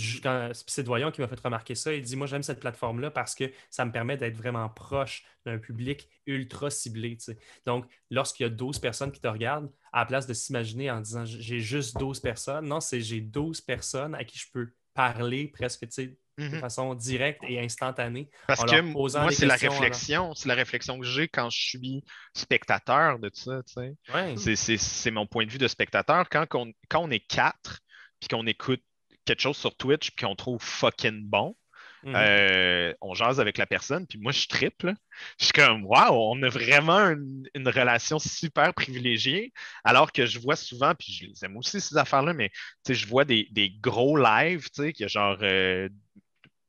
c'est 0.68 0.84
Doyon 0.84 1.12
qui 1.12 1.20
m'a 1.20 1.28
fait 1.28 1.38
remarquer 1.42 1.76
ça, 1.76 1.94
il 1.94 2.02
dit 2.02 2.16
Moi, 2.16 2.28
j'aime 2.28 2.44
cette 2.44 2.62
plateforme-là 2.62 3.12
parce 3.12 3.36
que 3.36 3.52
ça 3.70 3.84
me 3.84 3.92
permet 3.92 4.16
d'être 4.16 4.38
vraiment 4.38 4.70
proche 4.70 5.26
d'un 5.46 5.58
public 5.58 6.08
ultra 6.26 6.70
ciblé. 6.70 7.18
Donc, 7.66 7.86
lorsqu'il 8.10 8.46
y 8.46 8.48
a 8.48 8.50
12 8.50 8.80
personnes 8.80 9.12
qui 9.12 9.20
te 9.20 9.28
regardent, 9.28 9.70
à 9.92 10.00
la 10.00 10.06
place 10.06 10.28
de 10.28 10.34
s'imaginer 10.34 10.90
en 10.90 11.02
disant 11.02 11.26
j'ai 11.26 11.60
juste 11.60 11.98
12 11.98 12.22
personnes, 12.22 12.66
non, 12.66 12.80
c'est 12.80 13.02
j'ai 13.02 13.20
12 13.20 13.60
personnes 13.60 14.16
à 14.16 14.24
qui 14.24 14.40
je 14.40 14.50
peux 14.50 14.70
parler 14.94 15.50
presque 15.50 15.90
de 16.38 16.48
mhm. 16.48 16.60
façon 16.60 16.96
directe 16.96 17.42
et 17.48 17.60
instantanée. 17.60 18.30
Parce 18.48 18.64
que 18.66 18.82
moi, 18.82 19.32
c'est 19.32 19.46
la 19.46 19.56
réflexion, 19.56 20.34
c'est 20.34 20.48
la 20.48 20.56
réflexion 20.56 21.00
que 21.00 21.06
j'ai 21.06 21.28
quand 21.28 21.50
je 21.50 21.60
suis 21.60 22.04
spectateur 22.34 23.20
de 23.20 23.30
ça. 23.34 23.62
C'est 23.66 25.12
mon 25.12 25.28
point 25.28 25.46
de 25.46 25.52
vue 25.52 25.58
de 25.58 25.68
spectateur. 25.68 26.28
Quand 26.30 26.46
on, 26.56 26.72
quand 26.90 27.02
on 27.04 27.12
est 27.12 27.26
quatre, 27.26 27.80
puis 28.20 28.30
qu'on 28.30 28.48
écoute 28.48 28.82
quelque 29.26 29.42
chose 29.42 29.58
sur 29.58 29.76
Twitch, 29.76 30.12
puis 30.12 30.26
qu'on 30.26 30.36
trouve 30.36 30.62
fucking 30.62 31.24
bon, 31.24 31.56
mhm. 32.04 32.14
euh, 32.16 32.94
on 33.02 33.14
jase 33.14 33.40
avec 33.40 33.58
la 33.58 33.66
personne, 33.68 34.08
puis 34.08 34.18
moi, 34.18 34.32
je 34.32 34.48
triple. 34.48 34.94
Je 35.40 35.46
suis 35.46 35.54
comme, 35.54 35.86
waouh, 35.86 36.16
on 36.16 36.42
a 36.42 36.50
vraiment 36.50 37.10
une, 37.10 37.68
relation 37.68 38.18
super 38.20 38.74
privilégiée, 38.74 39.54
alors 39.84 40.12
que 40.12 40.26
je 40.26 40.40
vois 40.40 40.56
souvent, 40.56 40.94
puis 40.96 41.14
je 41.14 41.26
les 41.28 41.46
aime 41.46 41.58
aussi, 41.58 41.80
ces 41.80 41.96
affaires-là, 41.96 42.34
mais 42.34 42.52
je 42.88 43.06
vois 43.06 43.24
des, 43.24 43.78
gros 43.82 44.18
lives, 44.18 44.70
tu 44.72 44.84
sais, 44.84 44.94
qui 44.94 45.04
a 45.04 45.08
genre 45.08 45.38
euh, 45.42 45.88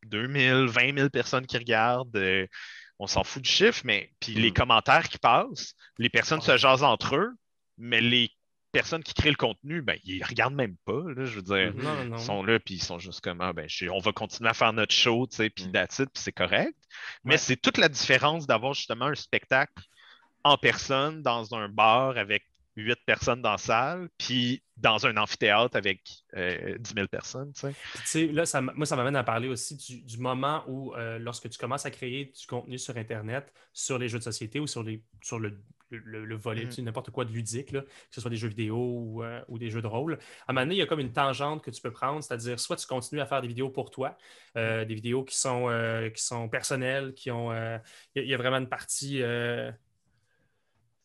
2000, 0.06 0.66
20 0.66 0.96
000 0.96 1.10
personnes 1.10 1.46
qui 1.46 1.56
regardent. 1.58 2.16
Euh, 2.16 2.46
on 2.98 3.06
s'en 3.06 3.24
fout 3.24 3.42
du 3.42 3.50
chiffre, 3.50 3.82
mais 3.84 4.10
puis 4.20 4.34
les 4.34 4.50
mm. 4.50 4.54
commentaires 4.54 5.08
qui 5.08 5.18
passent, 5.18 5.74
les 5.98 6.08
personnes 6.08 6.40
se 6.40 6.56
jasent 6.56 6.84
entre 6.84 7.16
eux, 7.16 7.32
mais 7.76 8.00
les 8.00 8.30
personnes 8.70 9.02
qui 9.02 9.14
créent 9.14 9.30
le 9.30 9.36
contenu, 9.36 9.82
ben, 9.82 9.96
ils 10.04 10.22
regardent 10.24 10.54
même 10.54 10.76
pas. 10.84 11.00
je 11.16 11.36
veux 11.36 11.42
dire, 11.42 11.72
ils 11.76 12.18
sont 12.18 12.42
là, 12.42 12.58
puis 12.58 12.74
ils 12.74 12.82
sont 12.82 12.98
juste 12.98 13.20
comme 13.20 13.40
ah, 13.40 13.52
ben, 13.52 13.68
on 13.90 13.98
va 13.98 14.12
continuer 14.12 14.50
à 14.50 14.54
faire 14.54 14.72
notre 14.72 14.94
show, 14.94 15.26
tu 15.28 15.36
sais, 15.36 15.50
puis 15.50 15.66
mm. 15.66 15.86
puis 15.96 16.06
c'est 16.14 16.32
correct. 16.32 16.76
Mais 17.24 17.36
c'est 17.36 17.56
toute 17.56 17.78
la 17.78 17.88
différence 17.88 18.46
d'avoir 18.46 18.74
justement 18.74 19.06
un 19.06 19.14
spectacle 19.14 19.82
en 20.44 20.58
personne 20.58 21.22
dans 21.22 21.54
un 21.54 21.68
bar 21.68 22.18
avec 22.18 22.44
huit 22.76 22.98
personnes 23.06 23.42
dans 23.42 23.52
la 23.52 23.58
salle, 23.58 24.08
puis 24.18 24.62
dans 24.76 25.06
un 25.06 25.16
amphithéâtre 25.16 25.76
avec 25.76 26.24
euh, 26.37 26.76
10 26.78 26.94
000 26.94 27.08
personnes. 27.08 27.52
Tu 27.52 27.72
sais. 28.04 28.26
là, 28.26 28.44
ça, 28.44 28.60
moi, 28.60 28.87
ça 28.87 28.96
m'amène 28.96 29.16
à 29.16 29.22
parler 29.22 29.48
aussi 29.48 29.76
du, 29.76 30.18
moment 30.18 30.64
où, 30.66 30.94
euh, 30.94 31.18
lorsque 31.18 31.48
tu 31.48 31.58
commences 31.58 31.87
à 31.87 31.90
créer 31.90 32.26
du 32.26 32.46
contenu 32.46 32.78
sur 32.78 32.96
Internet, 32.96 33.52
sur 33.72 33.98
les 33.98 34.08
jeux 34.08 34.18
de 34.18 34.24
société 34.24 34.58
ou 34.58 34.66
sur, 34.66 34.82
les, 34.82 35.02
sur 35.22 35.38
le, 35.38 35.62
le, 35.90 36.37
volet, 36.37 36.64
mm-hmm. 36.64 36.82
n'importe 36.82 37.10
quoi 37.10 37.24
de 37.24 37.30
ludique, 37.30 37.70
que 37.70 37.84
ce 38.10 38.20
soit 38.20 38.30
des 38.30 38.37
jeux 38.37 38.48
vidéo 38.48 39.22
euh, 39.22 39.40
ou, 39.46 39.58
des 39.58 39.70
jeux 39.70 39.82
de 39.82 39.87
rôle. 39.87 40.18
À 40.46 40.50
un 40.50 40.54
moment 40.54 40.66
donné, 40.66 40.74
il 40.74 40.78
y 40.78 40.82
a 40.82 40.87
comme 40.87 41.00
une 41.00 41.12
tangente 41.12 41.62
que 41.62 41.70
tu 41.70 41.80
peux 41.80 41.92
prendre, 41.92 42.24
c'est-à-dire 42.24 42.58
soit 42.58 42.76
tu 42.76 42.87
continues 42.88 43.20
à 43.20 43.26
faire 43.26 43.40
des 43.40 43.48
vidéos 43.48 43.70
pour 43.70 43.92
toi, 43.92 44.16
euh, 44.56 44.82
mm-hmm. 44.82 44.87
des 44.87 44.94
vidéos 44.94 45.24
qui 45.24 45.38
sont, 45.38 46.10
qui 46.12 46.22
sont 46.22 46.48
personnelles, 46.48 47.14
qui 47.14 47.30
ont. 47.30 47.52
Il 48.16 48.24
y, 48.24 48.34
a 48.34 48.37
vraiment 48.37 48.58
une 48.58 48.68
partie 48.68 49.22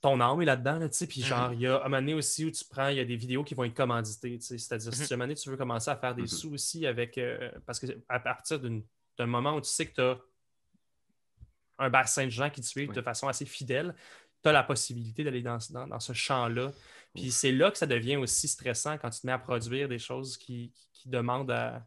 ton 0.01 0.19
âme 0.21 0.41
est 0.41 0.45
là-dedans, 0.45 0.79
tu 0.79 0.87
sais, 0.91 1.07
puis 1.07 1.21
genre, 1.21 1.51
mm-hmm. 1.51 1.55
il 1.55 1.61
y 1.61 1.67
a 1.67 1.79
un 1.79 1.83
moment 1.83 1.97
donné 1.97 2.13
aussi 2.13 2.45
où 2.45 2.51
tu 2.51 2.63
prends, 2.63 2.87
il 2.87 2.97
y 2.97 2.99
a 3.01 3.05
des 3.05 3.17
vidéos 3.17 3.43
qui 3.43 3.53
vont 3.53 3.65
être 3.65 3.73
commanditées, 3.73 4.37
tu 4.37 4.45
sais, 4.45 4.57
c'est-à-dire, 4.57 4.93
si 4.93 5.01
mm-hmm. 5.01 5.13
un 5.13 5.17
moment 5.17 5.25
donné, 5.25 5.35
tu 5.35 5.49
veux 5.49 5.57
commencer 5.57 5.91
à 5.91 5.97
faire 5.97 6.15
des 6.15 6.23
mm-hmm. 6.23 6.39
sous 6.39 6.53
aussi 6.53 6.85
avec, 6.85 7.17
euh, 7.17 7.51
parce 7.65 7.79
qu'à 7.79 8.19
partir 8.19 8.59
d'un 8.59 9.25
moment 9.25 9.55
où 9.55 9.61
tu 9.61 9.69
sais 9.69 9.85
que 9.85 9.95
tu 9.95 10.01
as 10.01 10.17
un 11.79 11.89
bassin 11.89 12.25
de 12.25 12.29
gens 12.29 12.49
qui 12.49 12.61
te 12.61 12.65
suivent 12.65 12.93
de 12.93 13.01
façon 13.01 13.27
assez 13.27 13.45
fidèle, 13.45 13.93
tu 14.41 14.49
as 14.49 14.53
la 14.53 14.63
possibilité 14.63 15.23
d'aller 15.23 15.41
dans, 15.41 15.57
dans, 15.71 15.99
ce 15.99 16.13
champ-là. 16.13 16.71
Puis 17.13 17.31
c'est 17.31 17.51
là 17.51 17.71
que 17.71 17.77
ça 17.77 17.87
devient 17.87 18.17
aussi 18.17 18.47
stressant 18.47 18.97
quand 18.97 19.09
tu 19.09 19.21
te 19.21 19.27
mets 19.27 19.33
à 19.33 19.39
produire 19.39 19.89
des 19.89 19.99
choses 19.99 20.37
qui, 20.37 20.71
qui 20.93 21.09
demandent 21.09 21.51
à 21.51 21.85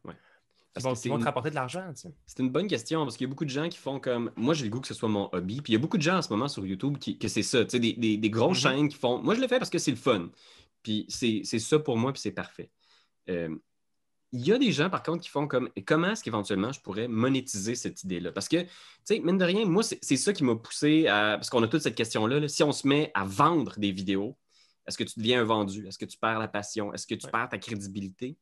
qui 0.74 1.08
vont, 1.08 1.18
te 1.18 1.24
rapporter 1.24 1.50
de 1.50 1.54
l'argent. 1.54 1.92
C'est 1.94 2.42
une 2.42 2.50
bonne 2.50 2.66
question 2.66 3.04
parce 3.04 3.16
qu'il 3.16 3.26
y 3.26 3.28
a 3.28 3.30
beaucoup 3.30 3.44
de 3.44 3.50
gens 3.50 3.68
qui 3.68 3.78
font 3.78 4.00
comme. 4.00 4.30
Moi, 4.36 4.54
j'ai 4.54 4.64
le 4.64 4.70
goût 4.70 4.80
que 4.80 4.88
ce 4.88 4.94
soit 4.94 5.08
mon 5.08 5.28
hobby. 5.32 5.60
Puis 5.60 5.72
il 5.72 5.74
y 5.74 5.76
a 5.76 5.78
beaucoup 5.78 5.98
de 5.98 6.02
gens 6.02 6.16
en 6.16 6.22
ce 6.22 6.32
moment 6.32 6.48
sur 6.48 6.64
YouTube 6.64 6.98
qui, 6.98 7.18
que 7.18 7.28
c'est 7.28 7.42
ça. 7.42 7.64
Des, 7.64 7.92
des, 7.92 8.16
des 8.16 8.30
grosses 8.30 8.58
mm-hmm. 8.58 8.62
chaînes 8.62 8.88
qui 8.88 8.96
font. 8.96 9.22
Moi, 9.22 9.34
je 9.34 9.40
le 9.40 9.48
fais 9.48 9.58
parce 9.58 9.70
que 9.70 9.78
c'est 9.78 9.90
le 9.90 9.96
fun. 9.96 10.30
Puis 10.82 11.06
c'est 11.08 11.44
ça 11.44 11.78
pour 11.78 11.96
moi, 11.96 12.12
puis 12.12 12.20
c'est 12.20 12.32
parfait. 12.32 12.70
Euh, 13.28 13.54
il 14.32 14.46
y 14.46 14.52
a 14.52 14.58
des 14.58 14.72
gens, 14.72 14.88
par 14.88 15.02
contre, 15.02 15.22
qui 15.22 15.28
font 15.28 15.46
comme 15.46 15.68
comment 15.86 16.08
est-ce 16.12 16.24
qu'éventuellement 16.24 16.72
je 16.72 16.80
pourrais 16.80 17.06
monétiser 17.06 17.74
cette 17.74 18.02
idée-là? 18.02 18.32
Parce 18.32 18.48
que, 18.48 18.62
tu 18.62 18.68
sais, 19.04 19.20
mine 19.20 19.36
de 19.36 19.44
rien, 19.44 19.66
moi, 19.66 19.82
c'est 19.82 20.16
ça 20.16 20.32
qui 20.32 20.42
m'a 20.42 20.56
poussé 20.56 21.06
à. 21.06 21.36
Parce 21.36 21.50
qu'on 21.50 21.62
a 21.62 21.68
toute 21.68 21.82
cette 21.82 21.94
question-là. 21.94 22.48
Si 22.48 22.62
on 22.62 22.72
se 22.72 22.88
met 22.88 23.10
à 23.14 23.24
vendre 23.24 23.78
des 23.78 23.92
vidéos, 23.92 24.36
est-ce 24.86 24.96
que 24.96 25.04
tu 25.04 25.18
deviens 25.18 25.42
un 25.42 25.44
vendu? 25.44 25.86
Est-ce 25.86 25.98
que 25.98 26.06
tu 26.06 26.16
perds 26.18 26.38
la 26.38 26.48
passion? 26.48 26.92
Est-ce 26.94 27.06
que 27.06 27.14
tu 27.14 27.28
perds 27.28 27.50
ta 27.50 27.58
crédibilité? 27.58 28.36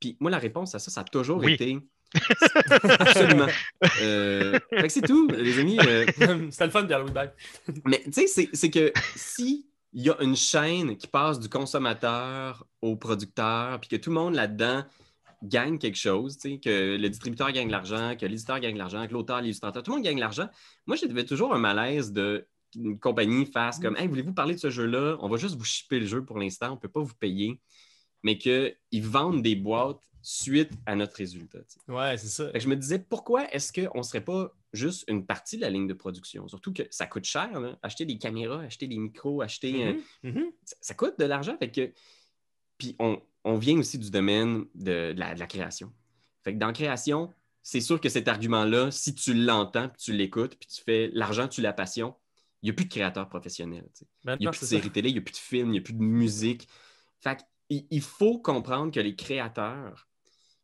Puis 0.00 0.16
moi, 0.20 0.30
la 0.30 0.38
réponse 0.38 0.74
à 0.74 0.78
ça, 0.78 0.90
ça 0.90 1.02
a 1.02 1.04
toujours 1.04 1.44
été 1.44 1.78
Absolument. 2.98 3.46
Euh, 4.02 4.58
fait 4.70 4.82
que 4.82 4.88
c'est 4.88 5.00
tout, 5.02 5.28
les 5.28 5.58
amis. 5.60 5.78
euh, 5.86 6.04
C'était 6.50 6.64
le 6.66 6.70
fun 6.70 6.82
de 6.82 6.92
Halloween 6.92 7.12
Bag. 7.14 7.32
mais 7.84 8.02
tu 8.04 8.26
sais, 8.26 8.48
c'est- 8.52 8.70
que 8.70 8.92
si 9.14 9.66
il 9.92 10.02
y 10.04 10.10
a 10.10 10.16
une 10.20 10.36
chaîne 10.36 10.96
qui 10.96 11.06
passe 11.06 11.38
du 11.40 11.48
consommateur 11.48 12.66
au 12.80 12.96
producteur, 12.96 13.78
puis 13.80 13.88
que 13.88 13.96
tout 13.96 14.10
le 14.10 14.14
monde 14.14 14.34
là-dedans 14.34 14.84
gagne 15.42 15.78
quelque 15.78 15.96
chose, 15.98 16.36
tu 16.36 16.50
sais, 16.52 16.58
que 16.58 16.96
le 16.96 17.08
distributeur 17.08 17.50
gagne 17.52 17.66
de 17.68 17.72
l'argent, 17.72 18.14
que 18.18 18.26
l'éditeur 18.26 18.60
gagne 18.60 18.74
de 18.74 18.78
l'argent, 18.78 19.06
que 19.06 19.12
l'auteur, 19.12 19.40
l'illustrateur, 19.40 19.82
tout 19.82 19.90
le 19.90 19.96
monde 19.96 20.04
gagne 20.04 20.16
de 20.16 20.20
l'argent. 20.20 20.48
Moi, 20.86 20.96
j'avais 20.96 21.24
toujours 21.24 21.54
un 21.54 21.58
malaise 21.58 22.12
de 22.12 22.46
une 22.76 23.00
compagnie 23.00 23.46
fasse 23.46 23.80
comme 23.80 23.96
Hey, 23.96 24.06
voulez-vous 24.06 24.32
parler 24.32 24.54
de 24.54 24.60
ce 24.60 24.70
jeu-là? 24.70 25.16
On 25.20 25.28
va 25.28 25.36
juste 25.38 25.56
vous 25.56 25.64
shipper 25.64 25.98
le 25.98 26.06
jeu 26.06 26.24
pour 26.24 26.38
l'instant, 26.38 26.68
on 26.68 26.74
ne 26.74 26.80
peut 26.80 26.88
pas 26.88 27.00
vous 27.00 27.14
payer, 27.18 27.58
mais 28.22 28.38
qu'ils 28.38 28.76
vendent 29.02 29.42
des 29.42 29.56
boîtes 29.56 30.02
suite 30.22 30.72
à 30.86 30.94
notre 30.96 31.16
résultat. 31.16 31.60
Ouais, 31.88 32.18
c'est 32.18 32.28
ça. 32.28 32.50
Je 32.58 32.68
me 32.68 32.76
disais, 32.76 32.98
pourquoi 32.98 33.50
est-ce 33.54 33.72
qu'on 33.72 33.98
ne 33.98 34.02
serait 34.02 34.24
pas 34.24 34.52
juste 34.72 35.04
une 35.08 35.24
partie 35.24 35.56
de 35.56 35.62
la 35.62 35.70
ligne 35.70 35.86
de 35.86 35.94
production? 35.94 36.46
Surtout 36.46 36.72
que 36.72 36.82
ça 36.90 37.06
coûte 37.06 37.24
cher, 37.24 37.58
là. 37.58 37.78
acheter 37.82 38.04
des 38.04 38.18
caméras, 38.18 38.60
acheter 38.60 38.86
des 38.86 38.98
micros, 38.98 39.40
acheter. 39.40 39.86
euh, 39.86 39.92
Mhm, 40.22 40.32
mhm. 40.32 40.50
ça, 40.64 40.76
ça 40.80 40.94
coûte 40.94 41.18
de 41.18 41.24
l'argent. 41.24 41.56
Fait 41.58 41.70
que... 41.70 41.92
Puis 42.76 42.96
on, 42.98 43.20
on 43.44 43.56
vient 43.56 43.78
aussi 43.78 43.98
du 43.98 44.10
domaine 44.10 44.64
de, 44.74 45.12
de 45.12 45.18
la, 45.18 45.34
de 45.34 45.40
la 45.40 45.46
création. 45.46 45.92
Fait 46.44 46.54
que 46.54 46.58
dans 46.58 46.68
la 46.68 46.72
création, 46.72 47.32
c'est 47.62 47.80
sûr 47.82 48.00
que 48.00 48.08
cet 48.08 48.28
argument-là, 48.28 48.90
si 48.90 49.14
tu 49.14 49.34
l'entends, 49.34 49.88
puis 49.88 49.98
tu 50.02 50.12
l'écoutes, 50.12 50.56
puis 50.56 50.68
tu 50.68 50.82
fais 50.82 51.10
l'argent, 51.12 51.46
tu 51.48 51.60
la 51.60 51.72
passion, 51.74 52.14
il 52.62 52.66
n'y 52.66 52.70
a 52.70 52.72
plus 52.74 52.84
de 52.86 52.90
créateurs 52.90 53.28
professionnels. 53.28 53.88
sais. 53.94 54.06
Il 54.24 54.36
n'y 54.40 54.46
a 54.46 54.50
plus 54.50 54.60
de 54.60 54.66
séries 54.66 54.90
télé, 54.90 55.08
il 55.10 55.12
n'y 55.14 55.18
a 55.18 55.22
plus 55.22 55.32
de 55.32 55.36
films, 55.38 55.68
il 55.68 55.72
n'y 55.72 55.78
a 55.78 55.82
plus 55.82 55.92
de 55.94 56.02
musique. 56.02 56.68
Fait 57.20 57.36
que 57.36 57.42
il, 57.70 58.02
faut 58.02 58.38
comprendre 58.38 58.92
que 58.92 59.00
les 59.00 59.14
créateurs, 59.16 60.08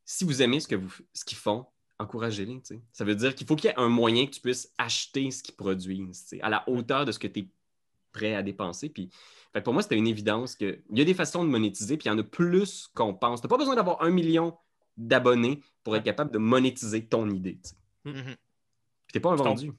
si 0.05 0.25
vous 0.25 0.43
aimez 0.43 0.61
ce 0.61 0.69
que 0.69 0.75
vous, 0.75 0.93
ce 1.15 1.25
qu'ils 1.25 1.39
font, 1.39 1.67
encouragez-les. 1.99 2.61
tu 2.61 2.75
sais. 2.77 2.83
Ça 2.93 3.05
veut 3.05 3.15
dire 3.15 3.35
qu'il 3.35 3.47
faut 3.47 3.57
qu'il 3.57 3.71
y 3.71 3.73
ait 3.73 3.79
un 3.79 3.89
moyen 3.89 4.27
que 4.27 4.33
tu 4.33 4.41
puisses 4.41 4.73
acheter 4.77 5.31
ce 5.31 5.43
qu'ils 5.43 5.55
produisent, 5.57 6.23
tu 6.23 6.29
sais, 6.37 6.41
à 6.43 6.49
la 6.49 6.69
hauteur 6.69 7.05
de 7.05 7.13
ce 7.13 7.19
que 7.19 7.27
tu 7.27 7.41
es 7.41 7.49
prêt 8.13 8.35
à 8.35 8.43
dépenser. 8.43 8.89
Puis, 8.89 9.11
fait 9.53 9.61
pour 9.63 9.73
moi, 9.73 9.83
c'était 9.83 9.97
une 9.97 10.07
évidence 10.07 10.57
qu'il 10.57 10.83
y 10.91 11.01
a 11.01 11.05
des 11.05 11.15
façons 11.15 11.45
de 11.45 11.49
monétiser, 11.49 11.97
puis 11.97 12.07
il 12.07 12.13
y 12.13 12.15
en 12.15 12.19
a 12.19 12.23
plus 12.25 12.89
qu'on 12.95 13.15
pense. 13.15 13.41
Tu 13.41 13.47
n'as 13.47 13.51
pas 13.51 13.59
besoin 13.59 13.77
d'avoir 13.77 14.03
un 14.03 14.11
million 14.11 14.57
d'abonnés 14.97 15.63
pour 15.85 15.95
être 15.97 16.05
capable 16.05 16.31
de 16.33 16.39
monétiser 16.39 17.07
ton 17.07 17.29
idée. 17.31 17.59
tu 17.63 17.71
sais. 17.71 17.77
Puis 19.07 19.13
t'es 19.13 19.21
pas 19.21 19.31
un 19.31 19.37
Ton- 19.37 19.45
vendu. 19.45 19.73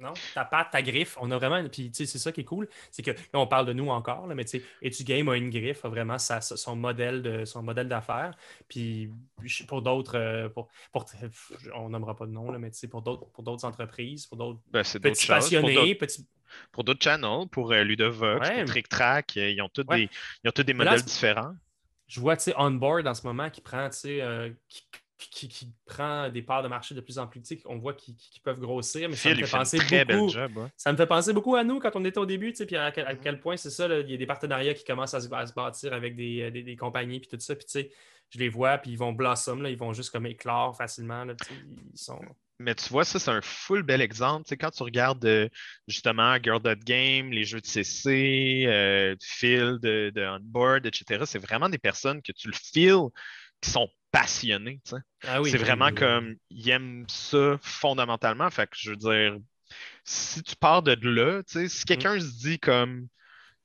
Non, 0.00 0.12
ta 0.32 0.44
patte, 0.44 0.70
ta 0.70 0.80
griffe, 0.80 1.16
on 1.20 1.28
a 1.32 1.36
vraiment. 1.38 1.60
Puis, 1.68 1.90
tu 1.90 1.94
sais, 1.96 2.06
c'est 2.06 2.18
ça 2.18 2.30
qui 2.30 2.42
est 2.42 2.44
cool. 2.44 2.68
C'est 2.92 3.02
que 3.02 3.10
là, 3.10 3.16
on 3.34 3.46
parle 3.48 3.66
de 3.66 3.72
nous 3.72 3.88
encore, 3.88 4.28
là, 4.28 4.34
mais 4.36 4.44
tu 4.44 4.58
sais, 4.60 4.64
Etu 4.80 5.02
Game 5.02 5.28
a 5.28 5.36
une 5.36 5.50
griffe, 5.50 5.84
a 5.84 5.88
vraiment 5.88 6.18
sa- 6.18 6.40
son 6.40 6.76
modèle 6.76 7.20
de 7.22 7.44
son 7.44 7.62
modèle 7.64 7.88
d'affaires. 7.88 8.36
Puis, 8.68 9.10
pour 9.66 9.82
d'autres, 9.82 10.16
euh, 10.16 10.48
pour, 10.48 10.68
pour- 10.92 11.04
on 11.74 11.88
nommera 11.88 12.14
pas 12.14 12.26
de 12.26 12.30
nom, 12.30 12.52
là, 12.52 12.58
mais 12.58 12.70
tu 12.70 12.78
sais, 12.78 12.86
pour 12.86 13.02
d'autres, 13.02 13.26
pour 13.32 13.42
d'autres 13.42 13.64
entreprises, 13.64 14.26
pour 14.26 14.36
d'autres 14.38 14.60
Ben, 14.70 14.82
petits 14.84 15.26
passionnés, 15.26 15.74
d'autres- 15.74 15.94
petits. 15.94 16.26
pour 16.70 16.84
d'autres 16.84 17.02
channels, 17.02 17.48
pour 17.50 17.72
euh, 17.72 17.82
Ludovox, 17.82 18.48
Ouais. 18.48 18.56
pour 18.58 18.64
Trick 18.66 18.88
Track, 18.88 19.36
euh, 19.36 19.50
ils 19.50 19.60
ont 19.60 19.68
tous 19.68 19.84
Ouais. 19.88 20.06
des, 20.06 20.10
ils 20.44 20.48
ont 20.48 20.52
tous 20.52 20.62
des 20.62 20.74
là, 20.74 20.84
modèles 20.84 21.02
différents. 21.02 21.54
Je 22.06 22.20
vois, 22.20 22.36
tu 22.36 22.44
sais, 22.44 22.54
Onboard 22.56 23.06
en 23.08 23.14
ce 23.14 23.26
moment 23.26 23.50
qui 23.50 23.60
prend, 23.60 23.88
tu 23.90 23.96
sais, 23.98 24.22
euh, 24.22 24.50
qui, 24.68 24.82
qui- 25.26 25.48
qui 25.48 25.68
prend 25.84 26.28
des 26.28 26.42
parts 26.42 26.62
de 26.62 26.68
marché 26.68 26.94
de 26.94 27.00
plus 27.00 27.18
en 27.18 27.26
plus, 27.26 27.40
sais, 27.44 27.60
on 27.66 27.76
voit 27.78 27.92
qu'ils 27.94 28.14
qu'ils 28.14 28.40
peuvent 28.42 28.60
grossir, 28.60 29.08
mais 29.08 29.16
ça 29.16 29.30
me 29.30 29.34
fait 29.34 29.50
penser 29.50 29.78
beaucoup. 29.78 30.28
job. 30.28 30.56
ouais. 30.56 30.68
Ça 30.76 30.92
me 30.92 30.96
fait 30.96 31.06
penser 31.06 31.32
beaucoup 31.32 31.56
à 31.56 31.64
nous 31.64 31.80
quand 31.80 31.90
on 31.96 32.04
était 32.04 32.18
au 32.18 32.26
début, 32.26 32.50
tu 32.52 32.58
sais, 32.58 32.66
puis 32.66 32.76
à 32.76 32.92
quel, 32.92 33.06
à 33.06 33.14
Mhm. 33.14 33.20
quel 33.20 33.40
point 33.40 33.56
c'est 33.56 33.70
ça, 33.70 33.88
là, 33.88 33.98
il 34.00 34.10
y 34.10 34.14
a 34.14 34.16
des 34.16 34.26
partenariats 34.26 34.74
qui 34.74 34.84
commencent 34.84 35.14
à 35.14 35.20
se, 35.20 35.32
à 35.34 35.46
se 35.46 35.52
bâtir 35.52 35.92
avec 35.92 36.14
des, 36.14 36.42
euh, 36.42 36.50
des- 36.50 36.62
des 36.62 36.76
compagnies, 36.76 37.18
puis 37.20 37.28
tout 37.28 37.40
ça, 37.40 37.56
puis 37.56 37.64
tu 37.66 37.72
sais, 37.72 37.90
je 38.30 38.38
les 38.38 38.48
vois, 38.48 38.78
puis 38.78 38.92
ils 38.92 38.98
vont 38.98 39.12
blossom, 39.12 39.60
là, 39.62 39.70
ils 39.70 39.76
vont 39.76 39.92
juste 39.92 40.10
comme 40.10 40.26
éclore 40.26 40.76
facilement, 40.76 41.24
là, 41.24 41.34
tu 41.34 41.46
sais, 41.48 41.54
ils 41.94 41.98
sont... 41.98 42.20
Mais 42.60 42.74
tu 42.74 42.88
vois, 42.88 43.04
ça, 43.04 43.20
c'est 43.20 43.30
un 43.30 43.40
full 43.40 43.84
bel 43.84 44.00
exemple. 44.00 44.44
Tu 44.44 44.48
sais, 44.48 44.56
quand 44.56 44.72
tu 44.72 44.82
regardes 44.82 45.24
euh, 45.24 45.48
justement 45.86 46.36
Girl 46.42 46.60
Dot 46.60 46.80
Game, 46.80 47.30
les 47.30 47.44
jeux 47.44 47.60
de 47.60 47.66
CC, 47.66 48.64
euh, 48.66 49.14
Phil 49.22 49.78
de, 49.80 50.10
de 50.12 50.22
Onboard, 50.26 50.84
etc., 50.84 51.24
c'est 51.24 51.38
vraiment 51.38 51.68
des 51.68 51.78
personnes 51.78 52.20
que 52.20 52.32
tu 52.32 52.48
le 52.48 52.54
feels 52.54 53.10
qui 53.60 53.70
sont 53.70 53.88
passionnés. 54.10 54.80
tu 54.84 54.90
sais. 54.90 55.02
Ah 55.26 55.40
oui, 55.42 55.50
c'est 55.50 55.58
vraiment 55.58 55.86
oui, 55.88 55.94
comme 55.94 56.34
ils 56.50 56.68
aiment 56.70 57.04
ça 57.08 57.58
fondamentalement. 57.60 58.48
Fait 58.50 58.66
que 58.66 58.76
je 58.78 58.90
veux 58.90 58.96
dire, 58.96 59.36
si 60.04 60.42
tu 60.42 60.56
pars 60.56 60.82
de 60.82 60.92
là, 61.02 61.42
tu 61.42 61.52
sais, 61.52 61.68
si 61.68 61.84
quelqu'un 61.84 62.18
se 62.18 62.38
dit 62.38 62.58
comme 62.58 63.06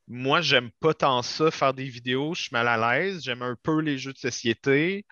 moi, 0.06 0.42
j'aime 0.42 0.70
pas 0.80 0.92
tant 0.92 1.22
ça, 1.22 1.50
faire 1.50 1.72
des 1.72 1.84
vidéos, 1.88 2.34
je 2.34 2.42
suis 2.42 2.50
mal 2.52 2.68
à 2.68 2.76
l'aise, 2.98 3.22
j'aime 3.24 3.40
un 3.42 3.56
peu 3.62 3.80
les 3.80 3.96
jeux 3.96 4.12
de 4.12 4.18
société, 4.18 5.06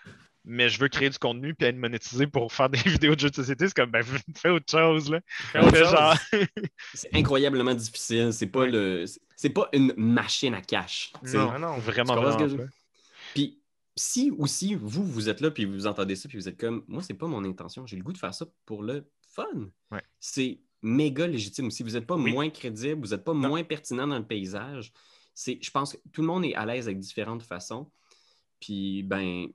mais 0.45 0.68
je 0.68 0.79
veux 0.79 0.88
créer 0.88 1.09
du 1.09 1.16
contenu 1.16 1.55
puis 1.55 1.66
être 1.66 1.77
monétisé 1.79 2.27
pour 2.27 2.53
faire 2.53 2.68
des 2.68 2.79
vidéos 3.07 3.14
de 3.14 3.21
jeux 3.21 3.31
de 3.31 3.35
société, 3.35 3.68
c'est 3.68 3.75
comme 3.75 3.90
ben 3.90 4.03
fais 4.37 4.51
autre 4.51 4.71
chose 4.71 5.11
là. 5.11 5.21
Fais 5.29 5.61
autre 5.61 5.71
Fais 5.71 5.79
chose. 5.85 5.90
genre- 5.92 6.16
C'est 6.95 7.14
incroyablement 7.14 7.75
difficile. 7.75 8.33
C'est 8.35 8.49
pas 8.49 8.61
Ouais. 8.61 8.71
le. 8.71 9.05
c'est- 9.37 9.51
pas 9.51 9.68
une 9.73 9.95
machine 9.97 10.55
à 10.55 10.61
cash. 10.61 11.12
Non, 11.23 11.59
non, 11.59 11.79
vraiment, 11.79 12.14
pas. 12.21 12.37
Si 14.04 14.32
aussi 14.36 14.74
vous, 14.74 15.04
vous 15.04 15.28
êtes 15.28 15.40
là, 15.40 15.50
puis 15.52 15.64
vous 15.64 15.86
entendez 15.86 16.16
ça, 16.16 16.28
puis 16.28 16.36
vous 16.36 16.48
êtes 16.48 16.58
comme, 16.58 16.82
moi, 16.88 17.02
c'est 17.02 17.14
pas 17.14 17.28
mon 17.28 17.44
intention. 17.44 17.86
J'ai 17.86 17.96
le 17.96 18.02
goût 18.02 18.12
de 18.12 18.18
faire 18.18 18.34
ça 18.34 18.46
pour 18.66 18.82
le 18.82 19.08
fun. 19.28 19.44
Ouais. 19.92 20.02
C'est 20.18 20.58
méga 20.82 21.26
légitime 21.28 21.66
aussi. 21.68 21.84
Vous 21.84 21.90
n'êtes 21.90 22.06
pas 22.06 22.16
Oui. 22.16 22.32
moins 22.32 22.50
crédible, 22.50 23.00
vous 23.06 23.12
n'êtes 23.14 23.22
pas 23.22 23.32
Non. 23.32 23.48
moins 23.48 23.62
pertinent 23.62 24.08
dans 24.08 24.18
le 24.18 24.26
paysage. 24.26 24.92
C'est, 25.34 25.58
je 25.62 25.70
pense 25.70 25.92
que 25.92 25.98
tout 26.12 26.20
le 26.20 26.26
monde 26.26 26.44
est 26.44 26.54
à 26.54 26.66
l'aise 26.66 26.86
avec 26.88 26.98
différentes 26.98 27.44
façons. 27.44 27.92
Puis, 28.58 29.04
ben, 29.04 29.46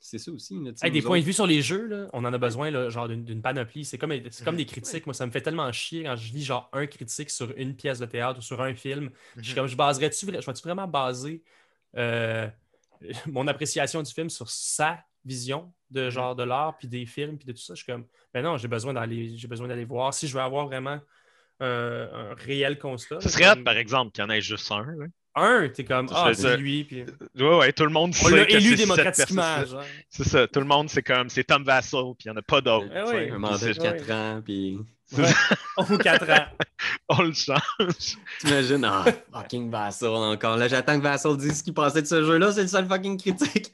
c'est 0.00 0.18
ça 0.18 0.32
aussi. 0.32 0.54
là, 0.62 0.72
Hey, 0.82 0.90
des 0.90 1.00
points 1.00 1.20
de 1.20 1.24
vue 1.24 1.32
sur 1.32 1.46
les 1.46 1.62
jeux, 1.62 1.86
là, 1.86 2.08
on 2.12 2.24
en 2.24 2.32
a 2.32 2.38
besoin, 2.38 2.70
là, 2.72 2.88
genre 2.90 3.08
d'une 3.08 3.42
panoplie. 3.42 3.84
C'est 3.84 3.96
comme, 3.98 4.12
comme 4.44 4.56
des 4.56 4.66
critiques. 4.66 5.06
Moi, 5.06 5.14
ça 5.14 5.24
me 5.24 5.30
fait 5.30 5.40
tellement 5.42 5.70
chier 5.70 6.02
quand 6.02 6.16
je 6.16 6.32
lis 6.32 6.42
genre 6.42 6.68
un 6.72 6.86
critique 6.88 7.30
sur 7.30 7.52
une 7.56 7.76
pièce 7.76 8.00
de 8.00 8.06
théâtre 8.06 8.40
ou 8.40 8.42
sur 8.42 8.60
un 8.60 8.74
film. 8.74 9.10
Je 9.36 9.42
suis 9.42 9.52
Mhm. 9.52 9.56
comme, 9.56 9.66
je 9.68 9.76
baserais-tu, 9.76 10.26
je 10.26 10.30
vais-tu 10.32 10.62
vraiment 10.62 10.88
baser 10.88 11.44
euh, 11.96 12.48
mon 13.26 13.46
appréciation 13.46 14.02
du 14.02 14.12
film 14.12 14.28
sur 14.30 14.48
sa 14.50 14.98
vision 15.24 15.72
de 15.90 16.04
Mhm. 16.04 16.10
genre 16.10 16.36
de 16.36 16.42
l'art, 16.44 16.76
puis 16.78 16.86
des 16.88 17.06
films, 17.06 17.36
puis 17.38 17.46
de 17.46 17.52
tout 17.52 17.58
ça? 17.62 17.74
Je 17.74 17.82
suis 17.82 17.92
comme, 17.92 18.06
ben 18.32 18.42
non, 18.42 18.56
j'ai 18.56 18.68
besoin 18.68 18.92
d'aller, 18.94 19.36
j'ai 19.36 19.48
besoin 19.48 19.68
d'aller 19.68 19.84
voir. 19.84 20.12
Si 20.14 20.26
je 20.28 20.34
veux 20.34 20.40
avoir 20.42 20.66
vraiment 20.66 21.00
euh, 21.60 22.30
un 22.30 22.34
réel 22.34 22.78
constat. 22.78 23.20
Ce 23.20 23.28
serait 23.28 23.44
hâte, 23.44 23.54
comme- 23.56 23.64
par 23.64 23.76
exemple, 23.76 24.12
qu'il 24.12 24.22
y 24.22 24.26
en 24.26 24.30
ait 24.30 24.40
juste 24.40 24.70
un. 24.70 24.84
là. 24.86 25.06
Un, 25.34 25.68
t'es 25.68 25.84
comme, 25.84 26.08
ah, 26.12 26.30
c'est 26.34 26.56
lui, 26.56 26.84
puis 26.84 27.04
Ouais, 27.36 27.56
ouais, 27.58 27.72
tout 27.72 27.84
le 27.84 27.90
monde 27.90 28.10
on 28.10 28.26
sait 28.28 28.36
l'a 28.36 28.44
que 28.44 28.52
c'est 28.52 28.58
élu 28.58 28.76
démocratiquement. 28.76 29.56
C'est 30.08 30.24
ça, 30.24 30.46
tout 30.48 30.60
le 30.60 30.66
monde, 30.66 30.88
c'est 30.88 31.02
comme, 31.02 31.28
c'est 31.28 31.44
Tom 31.44 31.64
Vassell, 31.64 32.00
puis 32.18 32.26
il 32.26 32.30
n'y 32.30 32.36
en 32.36 32.36
a 32.38 32.42
pas 32.42 32.60
d'autres. 32.60 32.86
Eh. 32.92 33.30
Un 33.30 33.38
mandat 33.38 33.54
de 33.68 33.72
C'est- 33.72 33.80
4 33.82 34.10
ans, 34.10 34.40
puis 34.44 34.78
Ouais. 35.16 35.32
Ou 35.90 35.96
4 35.96 36.30
ans. 36.30 36.46
On 37.08 37.22
le 37.22 37.32
change. 37.32 38.18
t'imagines, 38.40 38.84
ah, 38.84 39.04
fucking 39.32 39.70
Vassal 39.70 40.10
encore. 40.10 40.56
Là, 40.56 40.68
j'attends 40.68 40.98
que 40.98 41.02
Vassal 41.02 41.36
dise 41.36 41.58
ce 41.58 41.62
qu'il 41.62 41.74
pensait 41.74 42.02
de 42.02 42.06
ce 42.06 42.24
jeu-là. 42.24 42.52
C'est 42.52 42.62
le 42.62 42.68
seul 42.68 42.86
fucking 42.86 43.18
critique. 43.18 43.72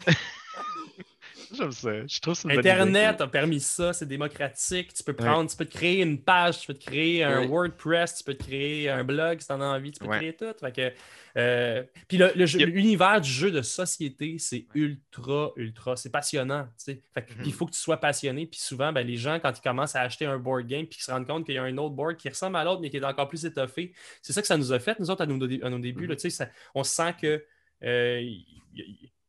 J'aime 1.56 1.72
ça. 1.72 2.06
Je 2.06 2.20
trouve. 2.20 2.38
Internet 2.50 3.20
a 3.20 3.26
permis 3.26 3.60
ça, 3.60 3.92
c'est 3.92 4.06
démocratique. 4.06 4.92
Tu 4.94 5.02
peux 5.02 5.12
prendre, 5.12 5.48
tu 5.50 5.56
peux 5.56 5.64
te 5.64 5.72
créer 5.76 6.02
une 6.02 6.20
page, 6.20 6.60
tu 6.60 6.66
peux 6.66 6.74
te 6.74 6.84
créer 6.84 7.24
un 7.24 7.40
Ouais. 7.40 7.46
WordPress, 7.46 8.16
tu 8.16 8.24
peux 8.24 8.34
te 8.34 8.42
créer 8.44 8.88
un 8.90 9.04
blog 9.04 9.40
si 9.40 9.46
tu 9.46 9.52
en 9.52 9.60
as 9.60 9.64
envie, 9.66 9.92
tu 9.92 10.00
peux 10.00 10.06
Ouais. 10.06 10.18
créer 10.18 10.32
tout. 10.34 10.52
Fait 10.60 10.72
que, 10.72 10.92
euh, 11.38 11.82
puis 12.08 12.16
le- 12.18 12.32
le 12.34 12.44
l'univers 12.66 13.20
du 13.20 13.30
jeu 13.30 13.50
de 13.50 13.62
société, 13.62 14.36
c'est 14.38 14.66
ultra, 14.74 15.50
ultra, 15.56 15.96
c'est 15.96 16.10
passionnant. 16.10 16.64
tu 16.78 16.92
sais. 16.92 17.02
Fait 17.12 17.22
que, 17.22 17.32
Mhm. 17.34 17.42
Il 17.46 17.52
faut 17.52 17.66
que 17.66 17.72
tu 17.72 17.80
sois 17.80 17.96
passionné. 17.98 18.46
Puis 18.46 18.60
souvent, 18.60 18.92
ben, 18.92 19.06
les 19.06 19.16
gens, 19.16 19.38
quand 19.40 19.52
ils 19.56 19.62
commencent 19.62 19.96
à 19.96 20.00
acheter 20.02 20.26
un 20.26 20.38
board 20.38 20.66
game, 20.66 20.86
puis 20.86 20.96
qu'ils 20.96 21.04
se 21.04 21.10
rendent 21.10 21.26
compte 21.26 21.44
qu'il 21.46 21.54
y 21.54 21.58
a 21.58 21.62
un 21.62 21.76
autre 21.78 21.94
board 21.94 22.16
qui 22.16 22.28
ressemble 22.28 22.56
à 22.56 22.64
l'autre, 22.64 22.80
mais 22.80 22.90
qui 22.90 22.96
est 22.96 23.04
encore 23.04 23.28
plus 23.28 23.44
étoffé, 23.44 23.92
c'est 24.22 24.32
ça 24.32 24.40
que 24.40 24.46
ça 24.46 24.56
nous 24.56 24.72
a 24.72 24.78
fait, 24.78 24.98
nous 25.00 25.10
autres, 25.10 25.22
à 25.22 25.26
nos, 25.26 25.42
à 25.64 25.70
nos 25.70 25.78
débuts. 25.78 26.06
Là, 26.06 26.14
tu 26.16 26.22
sais, 26.22 26.30
ça- 26.30 26.48
on 26.74 26.82
sent 26.84 27.14
que 27.20 27.44
euh, 27.82 28.20
y, 28.22 28.44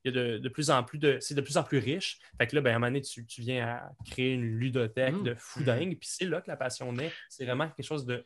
il 0.06 0.14
y 0.14 0.18
a 0.18 0.24
de, 0.24 0.38
de 0.38 0.50
plus 0.50 0.70
en 0.70 0.84
plus 0.84 1.00
de. 1.00 1.18
C'est 1.20 1.34
de 1.36 1.42
plus 1.42 1.58
en 1.58 1.64
plus 1.64 1.80
riche. 1.80 2.20
Fait 2.38 2.48
que 2.48 2.56
là, 2.56 2.62
ben, 2.62 2.72
à 2.74 2.76
un 2.76 2.80
moment 2.80 2.88
donné, 2.88 3.02
tu, 3.02 3.26
tu 3.26 3.42
viens 3.42 3.68
à 3.68 3.92
créer 4.06 4.34
une 4.34 4.58
ludothèque 4.60 5.16
Mhm. 5.16 5.24
de 5.24 5.36
fou 5.36 5.64
dingue. 5.64 5.98
Puis 6.00 6.08
c'est 6.12 6.26
là 6.26 6.42
que 6.42 6.48
la 6.50 6.56
passion 6.58 6.94
naît. 6.94 7.12
C'est 7.30 7.46
vraiment 7.46 7.68
quelque 7.70 7.86
chose 7.86 8.06
de 8.06 8.26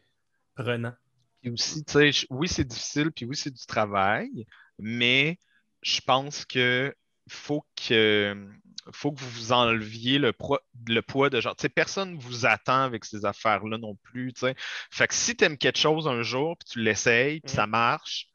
prenant. 0.55 0.93
Puis 1.41 1.51
aussi, 1.51 1.85
tu 1.85 1.93
sais, 2.11 2.27
oui, 2.29 2.49
c'est 2.49 2.65
difficile, 2.67 3.11
puis 3.11 3.25
oui, 3.25 3.35
c'est 3.35 3.53
du 3.53 3.65
travail, 3.65 4.45
mais 4.77 5.39
je 5.81 6.01
pense 6.01 6.43
que 6.45 6.93
faut 7.29 7.65
que 7.77 8.35
faut 8.91 9.11
que 9.11 9.19
vous 9.21 9.29
vous 9.29 9.51
enleviez 9.51 10.17
le, 10.17 10.33
pro- 10.33 10.59
le 10.87 11.01
poids 11.01 11.29
de 11.29 11.39
genre, 11.39 11.55
tu 11.55 11.61
sais, 11.61 11.69
personne 11.69 12.17
vous 12.17 12.45
attend 12.47 12.81
avec 12.81 13.05
ces 13.05 13.23
affaires-là 13.23 13.77
non 13.77 13.95
plus, 14.03 14.33
tu 14.33 14.41
sais. 14.41 14.55
Fait 14.91 15.07
que 15.07 15.13
si 15.13 15.35
tu 15.35 15.43
aimes 15.45 15.57
quelque 15.59 15.77
chose 15.77 16.07
un 16.07 16.23
jour, 16.23 16.57
puis 16.57 16.67
tu 16.71 16.79
l'essayes, 16.81 17.39
puis 17.41 17.53
Mm. 17.53 17.55
ça 17.55 17.67
marche, 17.67 18.27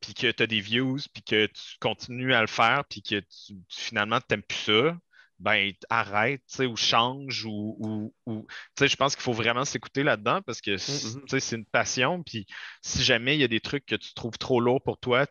puis 0.00 0.14
que 0.14 0.30
tu 0.30 0.42
as 0.42 0.46
des 0.46 0.60
views, 0.60 0.98
puis 1.12 1.22
que 1.22 1.46
tu 1.46 1.78
continues 1.80 2.34
à 2.34 2.40
le 2.40 2.46
faire, 2.46 2.84
puis 2.88 3.02
que 3.02 3.20
tu, 3.20 3.54
finalement, 3.68 4.20
tu 4.20 4.26
n'aimes 4.30 4.42
plus 4.42 4.58
ça, 4.58 4.98
ben 5.38 5.72
arrête, 5.88 6.42
tu 6.48 6.56
sais, 6.56 6.66
ou 6.66 6.76
change, 6.76 7.44
ou, 7.44 7.76
ou- 7.78 8.14
ou- 8.26 8.46
tu 8.48 8.84
sais, 8.84 8.88
je 8.88 8.96
pense 8.96 9.14
qu'il 9.14 9.22
faut 9.22 9.32
vraiment 9.32 9.64
s'écouter 9.64 10.02
là-dedans 10.02 10.42
parce 10.42 10.60
que, 10.60 10.72
tu 10.76 11.28
sais, 11.28 11.40
c'est 11.40 11.56
une 11.56 11.64
passion, 11.64 12.22
puis 12.24 12.46
si 12.82 13.02
jamais 13.02 13.36
il 13.36 13.40
y 13.40 13.44
a 13.44 13.48
des 13.48 13.60
trucs 13.60 13.86
que 13.86 13.94
tu 13.94 14.14
trouves 14.14 14.36
trop 14.38 14.60
lourds 14.60 14.82
pour 14.82 14.98
toi, 14.98 15.26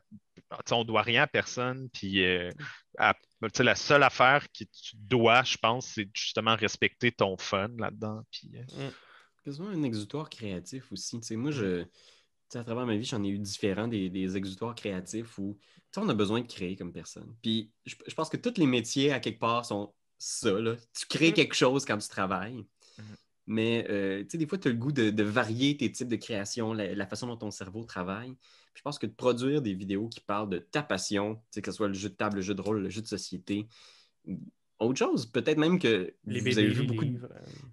on 0.72 0.80
ne 0.80 0.84
doit 0.84 1.02
rien 1.02 1.24
à 1.24 1.28
personne. 1.28 1.90
Puis 1.90 2.24
euh, 2.24 2.50
la 3.60 3.76
seule 3.76 4.04
affaire 4.04 4.48
que 4.52 4.64
tu 4.64 4.96
dois, 4.96 5.44
je 5.44 5.58
pense, 5.58 5.88
c'est 5.88 6.10
justement 6.14 6.56
respecter 6.56 7.12
ton 7.12 7.38
fun 7.38 7.70
là-dedans. 7.78 8.22
Puis, 8.32 8.52
euh, 8.56 8.90
mm. 9.50 9.62
un 9.62 9.84
exutoire 9.84 10.30
créatif 10.30 10.92
aussi. 10.92 11.36
moi, 11.36 11.52
je, 11.52 11.86
à 12.54 12.64
travers 12.64 12.86
ma 12.86 12.96
vie, 12.96 13.04
j'en 13.04 13.24
ai 13.24 13.30
eu 13.30 13.40
différents 13.40 13.88
des, 13.88 14.10
des 14.10 14.38
exutoires 14.38 14.76
créatifs 14.76 15.38
où 15.38 15.58
on 15.98 16.10
a 16.10 16.14
besoin 16.14 16.42
de 16.42 16.48
créer 16.48 16.76
comme 16.76 16.92
personne. 16.92 17.36
Puis 17.42 17.72
je, 17.86 17.96
pense 18.16 18.30
que 18.30 18.38
tous 18.38 18.58
les 18.58 18.68
métiers, 18.68 19.12
à 19.12 19.20
quelque 19.20 19.40
part, 19.40 19.66
sont 19.66 19.94
ça. 20.18 20.52
Tu 20.98 21.06
crées 21.08 21.32
mm. 21.32 21.34
quelque 21.34 21.56
chose 21.56 21.86
quand 21.86 21.98
tu 21.98 22.08
travailles. 22.08 22.66
Mm. 22.98 23.04
Mais 23.48 23.88
euh, 23.90 24.24
tu 24.24 24.32
sais, 24.32 24.38
des 24.38 24.46
fois, 24.46 24.58
tu 24.58 24.68
as 24.68 24.72
le 24.72 24.78
goût 24.78 24.92
de, 24.92 25.24
varier 25.24 25.78
tes 25.78 25.92
types 25.92 26.08
de 26.08 26.16
création, 26.18 26.74
la, 26.74 27.08
façon 27.08 27.28
dont 27.28 27.38
ton 27.38 27.52
cerveau 27.52 27.86
travaille. 27.86 28.36
je 28.74 28.82
pense 28.82 29.00
que 29.00 29.06
de 29.06 29.14
produire 29.14 29.62
des 29.62 29.74
vidéos 29.74 30.10
qui 30.10 30.20
parlent 30.20 30.50
de 30.50 30.60
ta 30.60 30.84
passion, 30.84 31.42
que 31.56 31.72
ce 31.72 31.72
soit 31.72 31.88
le 31.88 31.94
jeu 31.94 32.10
de 32.10 32.16
table, 32.16 32.38
le 32.38 32.42
jeu 32.42 32.54
de 32.54 32.62
rôle, 32.62 32.82
le 32.82 32.90
jeu 32.90 33.02
de 33.02 33.08
société, 33.08 33.68
autre 34.80 35.00
chose, 35.00 35.26
peut-être 35.26 35.58
même 35.58 35.80
que 35.80 36.14
les 36.26 36.40
vous 36.40 36.60
avez 36.60 36.70
vu 36.70 36.86
beaucoup 36.86 37.06
de... 37.06 37.18
Euh. 37.18 37.30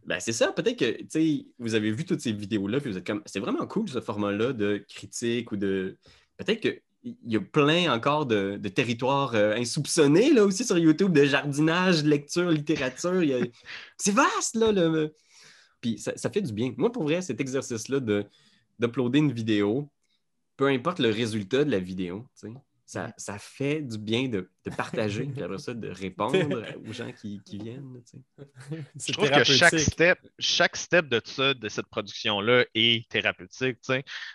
Ben, 0.06 0.20
c'est 0.20 0.32
ça, 0.32 0.52
peut-être 0.52 0.78
que 0.78 1.42
vous 1.58 1.74
avez 1.74 1.90
vu 1.90 2.04
toutes 2.04 2.20
ces 2.20 2.32
vidéos-là, 2.32 2.80
puis 2.80 2.90
vous 2.90 2.98
êtes 2.98 3.06
comme, 3.06 3.22
c'est 3.26 3.40
vraiment 3.40 3.66
cool 3.66 3.88
ce 3.88 4.00
format-là 4.00 4.52
de 4.52 4.84
critique 4.88 5.52
ou 5.52 5.56
de. 5.56 5.98
Peut-être 6.36 6.60
qu'il 6.60 7.16
y 7.26 7.36
a 7.36 7.40
plein 7.40 7.92
encore 7.92 8.26
de, 8.26 8.56
territoires 8.68 9.34
euh, 9.34 9.54
insoupçonnés 9.54 10.32
là 10.32 10.44
aussi 10.44 10.64
sur 10.64 10.78
YouTube, 10.78 11.12
de 11.12 11.24
jardinage, 11.24 12.04
lecture, 12.04 12.50
littérature. 12.50 13.22
C'est 13.98 14.14
vaste, 14.14 14.56
là. 14.56 14.72
Le... 14.72 15.14
Puis 15.80 15.98
ça, 15.98 16.30
fait 16.30 16.42
du 16.42 16.52
bien. 16.52 16.72
Moi, 16.78 16.90
pour 16.90 17.02
vrai, 17.02 17.20
cet 17.20 17.40
exercice-là 17.40 18.00
d'uploader 18.78 19.18
une 19.18 19.32
vidéo, 19.32 19.90
peu 20.56 20.68
importe 20.68 20.98
le 20.98 21.10
résultat 21.10 21.64
de 21.64 21.70
la 21.70 21.78
vidéo, 21.78 22.26
ça, 22.87 23.12
ça, 23.16 23.38
fait 23.38 23.83
du 23.83 23.99
bien 23.99 24.29
de, 24.29 24.51
partager, 24.77 25.25
puis 25.25 25.42
après 25.42 25.59
ça, 25.59 25.75
de 25.75 25.88
répondre 25.88 26.35
aux 26.88 26.92
gens 26.92 27.11
qui, 27.12 27.40
viennent. 27.47 28.03
Je 28.70 29.12
trouve 29.12 29.31
que 29.31 29.44
chaque 29.44 29.79
step, 29.79 30.18
chaque 30.38 30.77
step 30.77 31.09
de 31.09 31.20
ça, 31.25 31.55
de 31.55 31.68
cette 31.68 31.87
production-là 31.87 32.64
est 32.75 33.09
thérapeutique. 33.09 33.79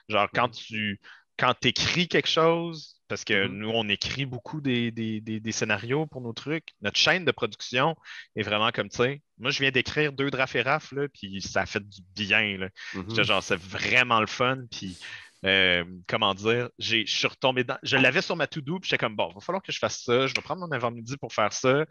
Genre, 0.07 0.27
quand 0.33 0.49
tu 0.49 0.99
quand 1.39 1.65
écris 1.65 2.07
quelque 2.07 2.27
chose, 2.27 2.97
parce 3.07 3.23
que 3.23 3.33
mm-hmm. 3.33 3.51
nous, 3.51 3.69
on 3.69 3.87
écrit 3.87 4.25
beaucoup 4.25 4.59
des, 4.59 5.41
scénarios 5.51 6.05
pour 6.05 6.21
nos 6.21 6.33
trucs, 6.33 6.75
notre 6.81 6.97
chaîne 6.97 7.23
de 7.23 7.31
production 7.31 7.95
est 8.35 8.43
vraiment 8.43 8.71
comme, 8.71 8.89
tu 8.89 8.97
sais, 8.97 9.21
moi, 9.37 9.49
je 9.49 9.59
viens 9.59 9.71
d'écrire 9.71 10.11
deux 10.11 10.29
drafts 10.29 10.55
et 10.55 10.63
là, 10.63 10.79
puis 11.13 11.41
ça 11.41 11.65
fait 11.65 11.79
du 11.79 12.01
bien. 12.13 12.57
Là. 12.57 12.69
Mm-hmm. 12.93 13.23
Genre, 13.23 13.41
c'est 13.41 13.59
vraiment 13.59 14.19
le 14.19 14.27
fun, 14.27 14.59
puis 14.69 14.97
euh, 15.45 15.85
comment 16.07 16.33
dire, 16.33 16.69
je 16.79 17.05
suis 17.05 17.27
retombé 17.27 17.63
dans. 17.63 17.77
Je 17.83 17.97
l'avais 17.97 18.21
sur 18.21 18.35
ma 18.35 18.47
to-do, 18.47 18.79
puis 18.79 18.89
j'étais 18.89 18.99
comme, 18.99 19.15
bon, 19.15 19.29
il 19.31 19.35
va 19.35 19.41
falloir 19.41 19.63
que 19.63 19.71
je 19.71 19.79
fasse 19.79 20.03
ça, 20.03 20.27
je 20.27 20.33
vais 20.33 20.41
prendre 20.41 20.61
mon 20.61 20.71
avant-midi 20.71 21.17
pour 21.17 21.33
faire 21.33 21.53
ça. 21.53 21.85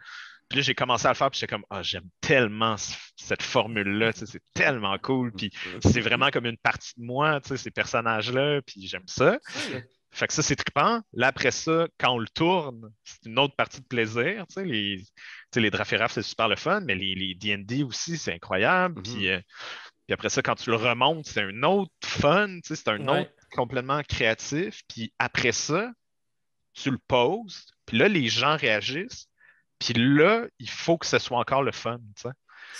Puis 0.49 0.57
là, 0.57 0.63
j'ai 0.63 0.73
commencé 0.73 1.05
à 1.05 1.09
le 1.09 1.15
faire, 1.15 1.29
puis 1.29 1.39
j'étais 1.39 1.53
comme, 1.53 1.65
ah, 1.69 1.83
j'aime 1.83 2.09
tellement 2.21 2.75
cette 3.15 3.43
formule-là, 3.43 4.11
c'est 4.13 4.41
tellement 4.53 4.97
cool, 4.97 5.31
puis 5.31 5.51
c'est 5.81 6.01
vraiment 6.01 6.31
comme 6.31 6.47
une 6.47 6.57
partie 6.57 6.93
de 6.97 7.05
moi, 7.05 7.39
ces 7.43 7.69
personnages-là, 7.69 8.61
puis 8.63 8.87
j'aime 8.87 9.07
ça. 9.07 9.37
Fait 10.11 10.27
que 10.27 10.33
ça, 10.33 10.41
c'est 10.41 10.55
trippant. 10.55 11.01
Là, 11.13 11.27
après 11.27 11.51
ça, 11.51 11.87
quand 11.99 12.13
on 12.13 12.17
le 12.17 12.27
tourne, 12.27 12.91
c'est 13.03 13.29
une 13.29 13.37
autre 13.37 13.55
partie 13.55 13.79
de 13.79 13.85
plaisir. 13.85 14.45
Les, 14.57 15.03
les 15.55 15.71
c'est 16.09 16.21
super 16.23 16.47
le 16.47 16.55
fun, 16.55 16.81
mais 16.81 16.95
les 16.95 17.35
D&D 17.35 17.83
aussi, 17.83 18.17
c'est 18.17 18.33
incroyable. 18.33 19.01
Mm-hmm. 19.01 19.15
Puis, 19.15 19.29
euh, 19.29 19.39
puis, 20.09 20.15
après 20.15 20.29
ça, 20.29 20.41
quand 20.41 20.55
tu 20.55 20.71
le 20.71 20.75
remontes, 20.75 21.27
c'est 21.27 21.43
un 21.43 21.61
autre 21.61 21.91
fun, 22.03 22.57
c'est 22.63 22.87
un 22.87 23.07
autre 23.07 23.29
complètement 23.51 24.01
créatif. 24.01 24.81
Puis 24.87 25.13
après 25.19 25.51
ça, 25.51 25.91
tu 26.73 26.89
le 26.89 26.97
poses, 26.97 27.67
puis 27.85 27.99
là, 27.99 28.07
les 28.07 28.27
gens 28.27 28.57
réagissent. 28.57 29.27
Puis 29.77 29.93
là, 29.93 30.47
il 30.57 30.67
faut 30.67 30.97
que 30.97 31.05
ce 31.05 31.19
soit 31.19 31.37
encore 31.37 31.61
le 31.61 31.71
fun. 31.71 31.99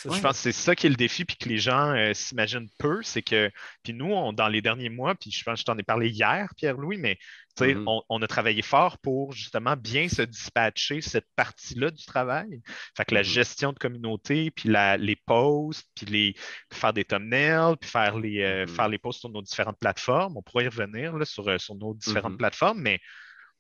Je 0.03 0.09
pense 0.09 0.21
que 0.21 0.33
c'est 0.33 0.51
ça 0.51 0.75
qui 0.75 0.87
est 0.87 0.89
le 0.89 0.95
défi, 0.95 1.25
puis 1.25 1.35
que 1.37 1.49
les 1.49 1.57
gens 1.57 1.93
euh, 1.95 2.13
s'imaginent 2.13 2.69
peu, 2.77 3.01
c'est 3.03 3.21
que, 3.21 3.51
puis 3.83 3.93
nous, 3.93 4.11
on, 4.11 4.33
dans 4.33 4.47
les 4.47 4.61
derniers 4.61 4.89
mois, 4.89 5.15
puis 5.15 5.31
je 5.31 5.43
pense 5.43 5.55
que 5.55 5.59
je 5.59 5.65
t'en 5.65 5.77
ai 5.77 5.83
parlé 5.83 6.09
hier, 6.09 6.49
Pierre-Louis, 6.55 6.97
mais 6.97 7.17
mm-hmm. 7.57 8.03
on, 8.07 8.21
a 8.21 8.27
travaillé 8.27 8.61
fort 8.61 8.97
pour 8.99 9.33
justement 9.33 9.75
bien 9.75 10.07
se 10.07 10.21
dispatcher 10.21 11.01
cette 11.01 11.27
partie-là 11.35 11.91
du 11.91 12.05
travail. 12.05 12.61
Fait 12.95 13.05
que 13.05 13.13
la 13.13 13.21
mm-hmm. 13.21 13.25
gestion 13.25 13.73
de 13.73 13.79
communauté, 13.79 14.51
puis 14.51 14.69
les 14.69 15.15
posts, 15.25 15.87
puis 15.95 16.05
les, 16.05 16.35
faire 16.71 16.93
des 16.93 17.05
thumbnails, 17.05 17.75
puis 17.79 17.89
faire 17.89 18.17
les, 18.17 18.41
euh, 18.41 18.65
mm-hmm. 18.65 18.75
faire 18.75 18.89
les 18.89 18.97
posts 18.97 19.19
sur 19.19 19.29
nos 19.29 19.41
différentes 19.41 19.79
plateformes. 19.79 20.37
On 20.37 20.41
pourrait 20.41 20.65
y 20.65 20.69
revenir 20.69 21.17
là, 21.17 21.25
sur, 21.25 21.47
euh, 21.47 21.57
sur 21.57 21.75
nos 21.75 21.93
différentes 21.93 22.37
plateformes, 22.37 22.79
mais 22.79 22.99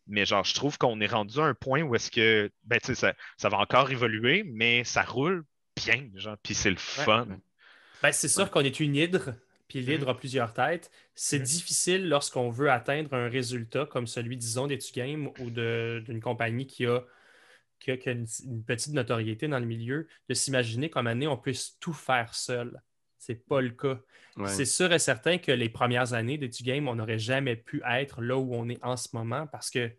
mais 0.09 0.25
genre, 0.25 0.43
je 0.43 0.55
trouve 0.55 0.77
qu'on 0.77 0.99
est 1.01 1.07
rendu 1.07 1.39
à 1.39 1.43
un 1.43 1.53
point 1.53 1.83
où 1.83 1.95
est-ce 1.95 2.09
que, 2.09 2.51
ben, 2.63 2.79
ça, 2.81 3.13
ça 3.37 3.49
va 3.49 3.57
encore 3.57 3.91
évoluer, 3.91 4.43
mais 4.43 4.83
ça 4.83 5.03
roule 5.03 5.43
bien, 5.85 6.09
genre, 6.15 6.37
puis 6.41 6.53
c'est 6.53 6.69
le 6.69 6.77
fun. 6.77 7.27
Ben, 8.01 8.11
c'est 8.11 8.27
sûr 8.27 8.49
qu'on 8.49 8.61
est 8.61 8.79
une 8.79 8.95
hydre, 8.95 9.33
puis 9.67 9.81
l'hydre 9.81 10.07
mm. 10.07 10.09
a 10.09 10.13
plusieurs 10.15 10.53
têtes. 10.53 10.91
C'est 11.15 11.39
mm. 11.39 11.43
difficile 11.43 12.09
lorsqu'on 12.09 12.49
veut 12.49 12.71
atteindre 12.71 13.13
un 13.13 13.29
résultat 13.29 13.85
comme 13.85 14.07
celui, 14.07 14.37
disons, 14.37 14.67
d'EtuGame 14.67 15.29
ou 15.39 15.49
d'une 15.49 16.21
compagnie 16.21 16.67
qui 16.67 16.85
a, 16.85 17.01
qui 17.79 17.91
a, 17.91 18.11
une, 18.11 18.63
petite 18.65 18.93
notoriété 18.93 19.47
dans 19.47 19.59
le 19.59 19.65
milieu, 19.65 20.07
de 20.27 20.33
s'imaginer 20.33 20.89
comme 20.89 21.07
année 21.07 21.27
on 21.27 21.37
puisse 21.37 21.77
tout 21.79 21.93
faire 21.93 22.33
seul. 22.33 22.81
C'est 23.17 23.45
pas 23.45 23.61
le 23.61 23.71
cas. 23.71 23.99
C'est 24.45 24.65
sûr 24.65 24.93
et 24.93 24.99
certain 24.99 25.37
que 25.37 25.51
les 25.51 25.67
premières 25.67 26.13
années 26.13 26.37
d'EtuGame, 26.37 26.87
on 26.87 26.95
n'aurait 26.95 27.19
jamais 27.19 27.57
pu 27.57 27.81
être 27.85 28.21
là 28.21 28.37
où 28.37 28.55
on 28.55 28.69
est 28.69 28.81
en 28.81 28.95
ce 28.95 29.09
moment 29.11 29.47
parce 29.47 29.69
que 29.69 29.91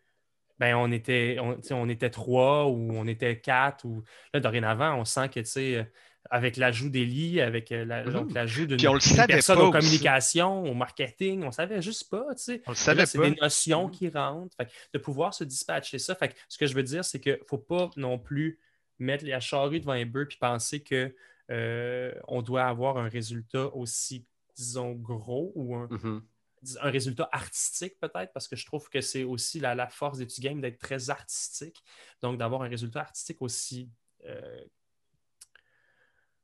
ben, 0.61 0.77
on 0.77 0.93
était, 0.93 1.39
on, 1.41 1.89
était 1.89 2.11
trois 2.11 2.67
ou 2.67 2.93
on 2.93 3.07
était 3.07 3.41
quatre. 3.41 3.87
Ou... 3.87 4.05
Là, 4.35 4.41
dorénavant, 4.41 4.95
on 4.95 5.07
sent 5.07 5.31
que, 5.31 5.41
tu 5.41 5.47
sais, 5.47 5.91
avec 6.29 6.59
l'ajout 6.59 6.91
des 6.91 7.07
lits, 7.07 7.41
avec 7.41 7.73
euh, 7.73 7.85
mhm. 7.85 8.35
l'ajout 8.35 8.67
d'une 8.67 8.79
personne 9.27 9.59
en 9.59 9.71
communication, 9.71 10.65
au 10.65 10.75
marketing, 10.75 11.45
on 11.45 11.51
savait 11.51 11.81
juste 11.81 12.11
pas, 12.11 12.27
tu 12.35 12.43
sais. 12.43 12.63
On 12.67 12.75
savait 12.75 13.07
C'est 13.07 13.19
des 13.19 13.37
notions 13.41 13.87
mhm. 13.87 13.91
qui 13.91 14.09
rentrent. 14.11 14.57
de 14.93 14.99
pouvoir 14.99 15.33
se 15.33 15.45
dispatcher 15.45 15.99
ça. 15.99 16.15
Fait 16.15 16.37
ce 16.49 16.59
que 16.59 16.67
je 16.67 16.75
veux 16.75 16.83
dire, 16.83 17.07
c'est 17.07 17.21
qu'il 17.21 17.33
ne 17.33 17.47
faut 17.49 17.59
pas 17.59 17.91
non 17.97 18.19
plus 18.19 18.59
mettre 18.99 19.25
la 19.25 19.41
charrue 19.41 19.81
devant 19.81 19.93
un 19.93 20.05
bœuf 20.05 20.29
et 20.31 20.39
penser 20.39 20.85
qu'on 20.85 21.11
euh, 21.53 22.43
doit 22.45 22.65
avoir 22.65 22.99
un 22.99 23.09
résultat 23.09 23.75
aussi, 23.75 24.27
disons, 24.55 24.93
gros 24.93 25.53
ou 25.55 25.75
un, 25.75 25.89
mhm 25.91 26.23
un 26.81 26.91
résultat 26.91 27.29
artistique 27.33 27.95
peut-être, 28.01 28.33
parce 28.33 28.49
que 28.49 28.57
je 28.57 28.67
trouve 28.67 28.89
que 28.89 29.01
c'est 29.01 29.25
aussi 29.25 29.61
la, 29.61 29.89
force 29.89 30.19
des 30.19 30.27
game 30.39 30.61
d'être 30.61 30.79
très 30.79 31.11
artistique. 31.11 31.83
Donc, 32.23 32.39
d'avoir 32.39 32.63
un 32.63 32.69
résultat 32.69 33.01
artistique 33.01 33.41
aussi. 33.41 33.91
Euh, 34.27 34.65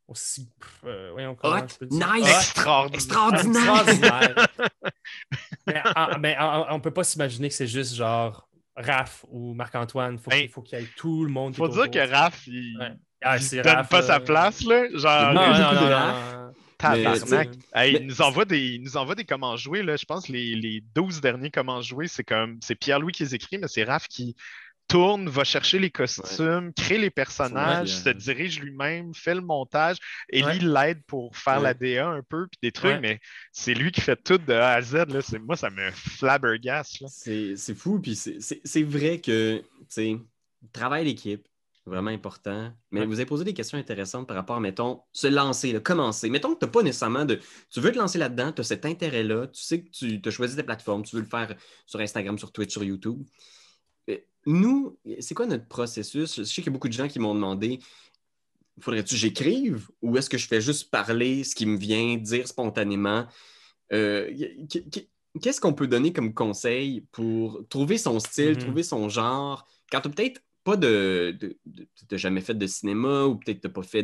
aussi. 0.09 0.50
Euh, 0.85 1.35
nice! 1.90 2.55
Extraordinaire! 2.92 3.85
mais, 6.20 6.37
on 6.38 6.74
ne 6.74 6.81
peut 6.81 6.92
pas 6.92 7.05
s'imaginer 7.05 7.48
que 7.48 7.55
c'est 7.55 7.66
juste 7.66 7.94
genre 7.94 8.48
Raph 8.76 9.24
ou 9.29 9.55
Marc-Antoine. 9.55 10.18
Faut, 10.18 10.31
il 10.33 10.48
faut 10.48 10.62
qu'il 10.62 10.79
y 10.79 10.83
ait 10.83 10.88
tout 10.96 11.24
le 11.24 11.31
monde. 11.31 11.55
Il 11.55 11.57
faut 11.57 11.68
dire 11.68 11.90
que 11.90 12.11
Raph, 12.11 12.46
il, 12.46 12.98
ah, 13.22 13.38
donne 13.38 13.87
pas 13.88 14.02
sa 14.02 14.16
euh, 14.16 14.20
place. 14.20 14.64
Là. 14.64 14.87
Genre, 14.94 15.35
non, 15.35 15.52
non, 15.52 15.72
non, 15.88 16.52
il, 16.83 18.07
nous 18.07 18.23
envoie 18.23 18.45
des, 18.45 18.79
nous 18.79 18.97
envoie 18.97 19.15
des 19.15 19.25
comment 19.25 19.57
jouer. 19.57 19.83
Là. 19.83 19.97
Je 19.97 20.05
pense 20.05 20.27
que 20.27 20.33
les, 20.33 20.55
les 20.55 20.83
12 20.95 21.21
derniers 21.21 21.51
comment 21.51 21.81
jouer, 21.81 22.09
c'est 22.09 22.25
comme 22.25 22.59
c'est 22.62 22.75
Pierre-Louis 22.75 23.12
qui 23.12 23.25
les 23.25 23.35
écrit, 23.35 23.59
mais 23.59 23.69
c'est 23.69 23.85
Raph 23.85 24.09
qui 24.09 24.37
tourne, 24.89 25.29
va 25.29 25.45
chercher 25.45 25.79
les 25.79 25.91
costumes, 25.91 26.73
crée 26.73 26.99
les 26.99 27.11
personnages, 27.11 27.89
se 27.89 28.09
dirige 28.11 28.61
lui-même, 28.61 29.15
fait 29.15 29.35
le 29.35 29.41
montage. 29.41 29.97
et 30.29 30.43
lui 30.43 30.61
l'aide 30.61 31.03
pour 31.07 31.37
faire 31.37 31.61
la 31.61 31.75
DA 31.75 32.07
un 32.07 32.23
peu, 32.23 32.47
puis 32.47 32.59
des 32.62 32.73
trucs, 32.73 33.01
mais 33.01 33.21
c'est 33.53 33.75
lui 33.75 33.91
qui 33.91 34.01
fait 34.01 34.17
tout 34.17 34.39
de 34.39 34.53
A 34.53 34.75
à 34.75 34.83
Z. 34.83 34.95
Là. 35.09 35.21
Moi, 35.41 35.57
ça 35.57 35.71
me 35.71 35.91
flabbergasse. 35.91 37.03
C'est 37.09 37.75
fou, 37.75 38.01
puis 38.01 38.15
c'est 38.17 38.83
vrai 38.83 39.21
que, 39.21 39.62
tu 39.93 40.19
travail 40.73 41.05
d'équipe, 41.05 41.47
vraiment 41.87 42.11
important. 42.11 42.72
Mais 42.90 43.07
vous 43.07 43.14
avez 43.14 43.27
posé 43.27 43.44
des 43.44 43.55
questions 43.55 43.79
intéressantes 43.79 44.27
par 44.27 44.37
rapport, 44.37 44.61
mettons, 44.61 45.03
se 45.12 45.27
lancer, 45.27 45.72
là, 45.72 45.81
commencer. 45.81 46.29
Mettons 46.31 46.55
que 46.55 46.59
tu 46.59 46.64
n'as 46.64 46.70
pas 46.70 46.83
nécessairement 46.83 47.25
de. 47.25 47.38
Tu 47.70 47.81
veux 47.81 47.92
te 47.92 47.99
lancer 47.99 48.18
là-dedans, 48.18 48.53
tu 48.53 48.61
as 48.61 48.64
cet 48.64 48.85
intérêt-là, 48.85 49.46
tu 49.49 49.62
sais 49.62 49.83
que 49.83 49.90
tu 49.90 50.20
as 50.25 50.31
choisi 50.31 50.57
des 50.57 50.62
plateformes, 50.62 51.03
tu 51.05 51.16
veux 51.16 51.22
le 51.22 51.29
faire 51.29 51.55
sur 51.87 52.01
Instagram, 52.01 52.38
sur 52.38 52.53
Twitch, 52.53 52.72
sur 52.72 52.85
YouTube. 52.85 53.22
Euh, 54.11 54.18
nous, 54.46 54.99
c'est 55.20 55.35
quoi 55.35 55.46
notre 55.46 55.66
processus? 55.66 56.37
Je 56.37 56.42
sais 56.44 56.55
qu'il 56.57 56.66
y 56.66 56.68
a 56.68 56.72
beaucoup 56.72 56.88
de 56.88 56.92
gens 56.92 57.09
qui 57.09 57.18
m'ont 57.18 57.35
demandé 57.35 57.81
faudrait-tu 58.81 59.14
que 59.14 59.20
j'écrive 59.20 59.88
ou 60.03 60.16
est-ce 60.16 60.29
que 60.29 60.38
je 60.38 60.46
fais 60.46 60.61
juste 60.61 60.90
parler 60.90 61.44
ce 61.44 61.55
qui 61.55 61.66
me 61.66 61.77
vient, 61.77 62.16
dire 62.16 62.46
spontanément? 62.46 63.27
Euh, 63.92 64.33
qu'est-ce 65.40 65.61
qu'on 65.61 65.72
peut 65.72 65.87
donner 65.87 66.12
comme 66.12 66.35
conseil 66.35 67.03
pour 67.12 67.66
trouver 67.68 67.99
son 67.99 68.18
style, 68.20 68.53
mm-hmm. 68.53 68.59
trouver 68.59 68.83
son 68.83 69.09
genre? 69.09 69.66
Quand 69.90 70.01
tu 70.01 70.11
peut-être 70.11 70.42
pas 70.66 70.76
de. 70.76 71.38
de, 71.64 72.16
jamais 72.16 72.40
fait 72.40 72.55
de 72.55 72.66
cinéma 72.66 73.24
ou 73.24 73.37
peut-être 73.37 73.61
tu 73.61 73.68
n'as 73.68 73.72
pas 73.72 73.85
fait 73.85 74.02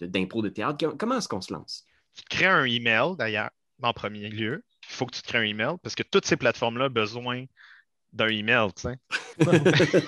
d'impro 0.00 0.42
de, 0.42 0.48
de, 0.48 0.54
théâtre. 0.54 0.86
Comment 0.98 1.16
est-ce 1.16 1.28
qu'on 1.28 1.40
se 1.40 1.52
lance? 1.52 1.86
Tu 2.14 2.22
te 2.24 2.28
crées 2.28 2.46
un 2.46 2.64
email 2.64 3.16
d'ailleurs, 3.16 3.50
en 3.82 3.94
premier 3.94 4.28
lieu. 4.28 4.62
Il 4.90 4.94
faut 4.94 5.06
que 5.06 5.16
tu 5.16 5.22
te 5.22 5.28
crées 5.28 5.38
un 5.38 5.42
email 5.42 5.76
parce 5.82 5.94
que 5.94 6.02
toutes 6.02 6.26
ces 6.26 6.36
plateformes-là 6.36 6.86
ont 6.86 6.90
besoin 6.90 7.46
d'un 8.12 8.28
email, 8.28 8.68
tu 8.76 8.82
sais. 8.82 8.98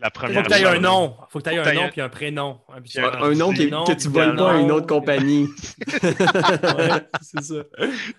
La 0.00 0.06
Faut 0.08 0.20
première 0.20 0.42
que 0.44 0.48
tu 0.48 0.54
aies 0.58 0.64
un 0.64 0.80
nom. 0.80 1.16
Faut 1.28 1.38
que 1.40 1.44
tu 1.50 1.54
aies 1.54 1.62
Faut 1.62 1.68
un 1.68 1.74
nom 1.74 1.88
puis 1.90 2.00
un 2.00 2.08
prénom. 2.08 2.60
Un, 2.70 3.34
nom 3.34 3.52
que 3.52 3.92
tu 3.92 4.08
voles 4.08 4.34
pas 4.36 4.52
à 4.54 4.58
une 4.60 4.70
autre 4.72 4.86
compagnie. 4.86 5.48
Ouais, 5.90 7.02
c'est 7.20 7.42
ça. 7.42 7.62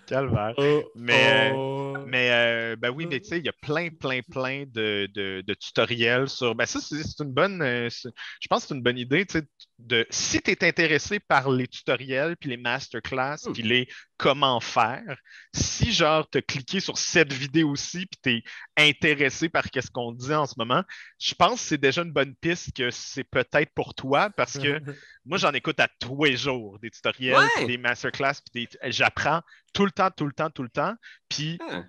Calvaire. 0.06 0.54
Oh, 0.58 0.84
Mais- 0.96 1.52
oh. 1.56 1.94
Mais 2.08 2.30
euh, 2.32 2.76
ben 2.78 2.90
oui, 2.90 3.06
mais 3.10 3.20
tu 3.20 3.30
sais, 3.30 3.40
il 3.40 3.46
y 3.46 3.50
a 3.50 3.54
plein, 3.62 3.90
plein, 3.90 4.20
plein 4.30 4.66
de, 4.68 5.08
de- 5.14 5.42
de 5.46 5.54
tutoriels 5.54 6.28
sur. 6.30 6.56
Ben 6.56 6.66
ça, 6.66 6.80
c'est 6.82 7.24
une 7.24 7.32
bonne. 7.32 7.62
euh, 7.62 7.90
je 7.90 8.48
pense 8.50 8.64
que 8.64 8.68
c'est 8.70 8.76
une 8.76 8.82
bonne 8.84 8.98
idée, 8.98 9.26
tu 9.26 9.40
sais, 9.40 9.46
de 9.80 10.06
si 10.10 10.42
tu 10.42 10.52
es 10.52 10.64
intéressé 10.68 11.20
par 11.20 11.50
les 11.50 11.68
tutoriels, 11.68 12.36
puis 12.38 12.50
les 12.50 12.58
masterclass, 12.58 13.38
puis 13.54 13.64
les 13.64 13.88
comment 14.22 14.60
faire, 14.60 15.18
si 15.52 15.92
genre 15.92 16.30
tu 16.30 16.38
as 16.38 16.42
cliqué 16.44 16.80
sur 16.80 16.96
cette 17.00 17.34
vidéo-ci, 17.34 18.06
puis 18.06 18.20
tu 18.22 18.30
es 18.30 18.90
intéressé 18.90 19.50
par 19.50 19.64
ce 19.66 19.90
qu'on 19.90 20.12
dit 20.12 20.32
en 20.32 20.46
ce 20.46 20.54
moment, 20.58 20.84
je 21.20 21.34
pense 21.34 21.62
que 21.62 21.68
c'est 21.70 21.78
déjà 21.80 22.04
une 22.04 22.14
bonne 22.14 22.36
piste 22.36 22.72
que 22.76 22.92
c'est 22.92 23.24
peut-être 23.24 23.74
pour 23.74 23.96
toi 23.96 24.30
parce 24.30 24.60
que 24.60 24.80
moi, 25.26 25.38
j'en 25.38 25.52
écoute 25.52 25.80
à 25.80 25.88
tous 26.00 26.24
les 26.24 26.36
jours 26.38 26.80
des 26.80 26.90
tutoriels, 26.90 27.36
Ouais. 27.38 27.48
puis 27.58 27.66
des 27.68 27.78
masterclass, 27.78 28.36
puis 28.54 28.68
des- 28.68 28.92
j'apprends 28.92 29.42
tout 29.74 29.86
le 29.86 29.92
temps, 29.92 30.10
tout 30.12 30.26
le 30.26 30.34
temps, 30.34 30.50
tout 30.50 30.64
le 30.64 30.70
temps. 30.70 30.94
Puis 31.30 31.58
Ah. 31.70 31.84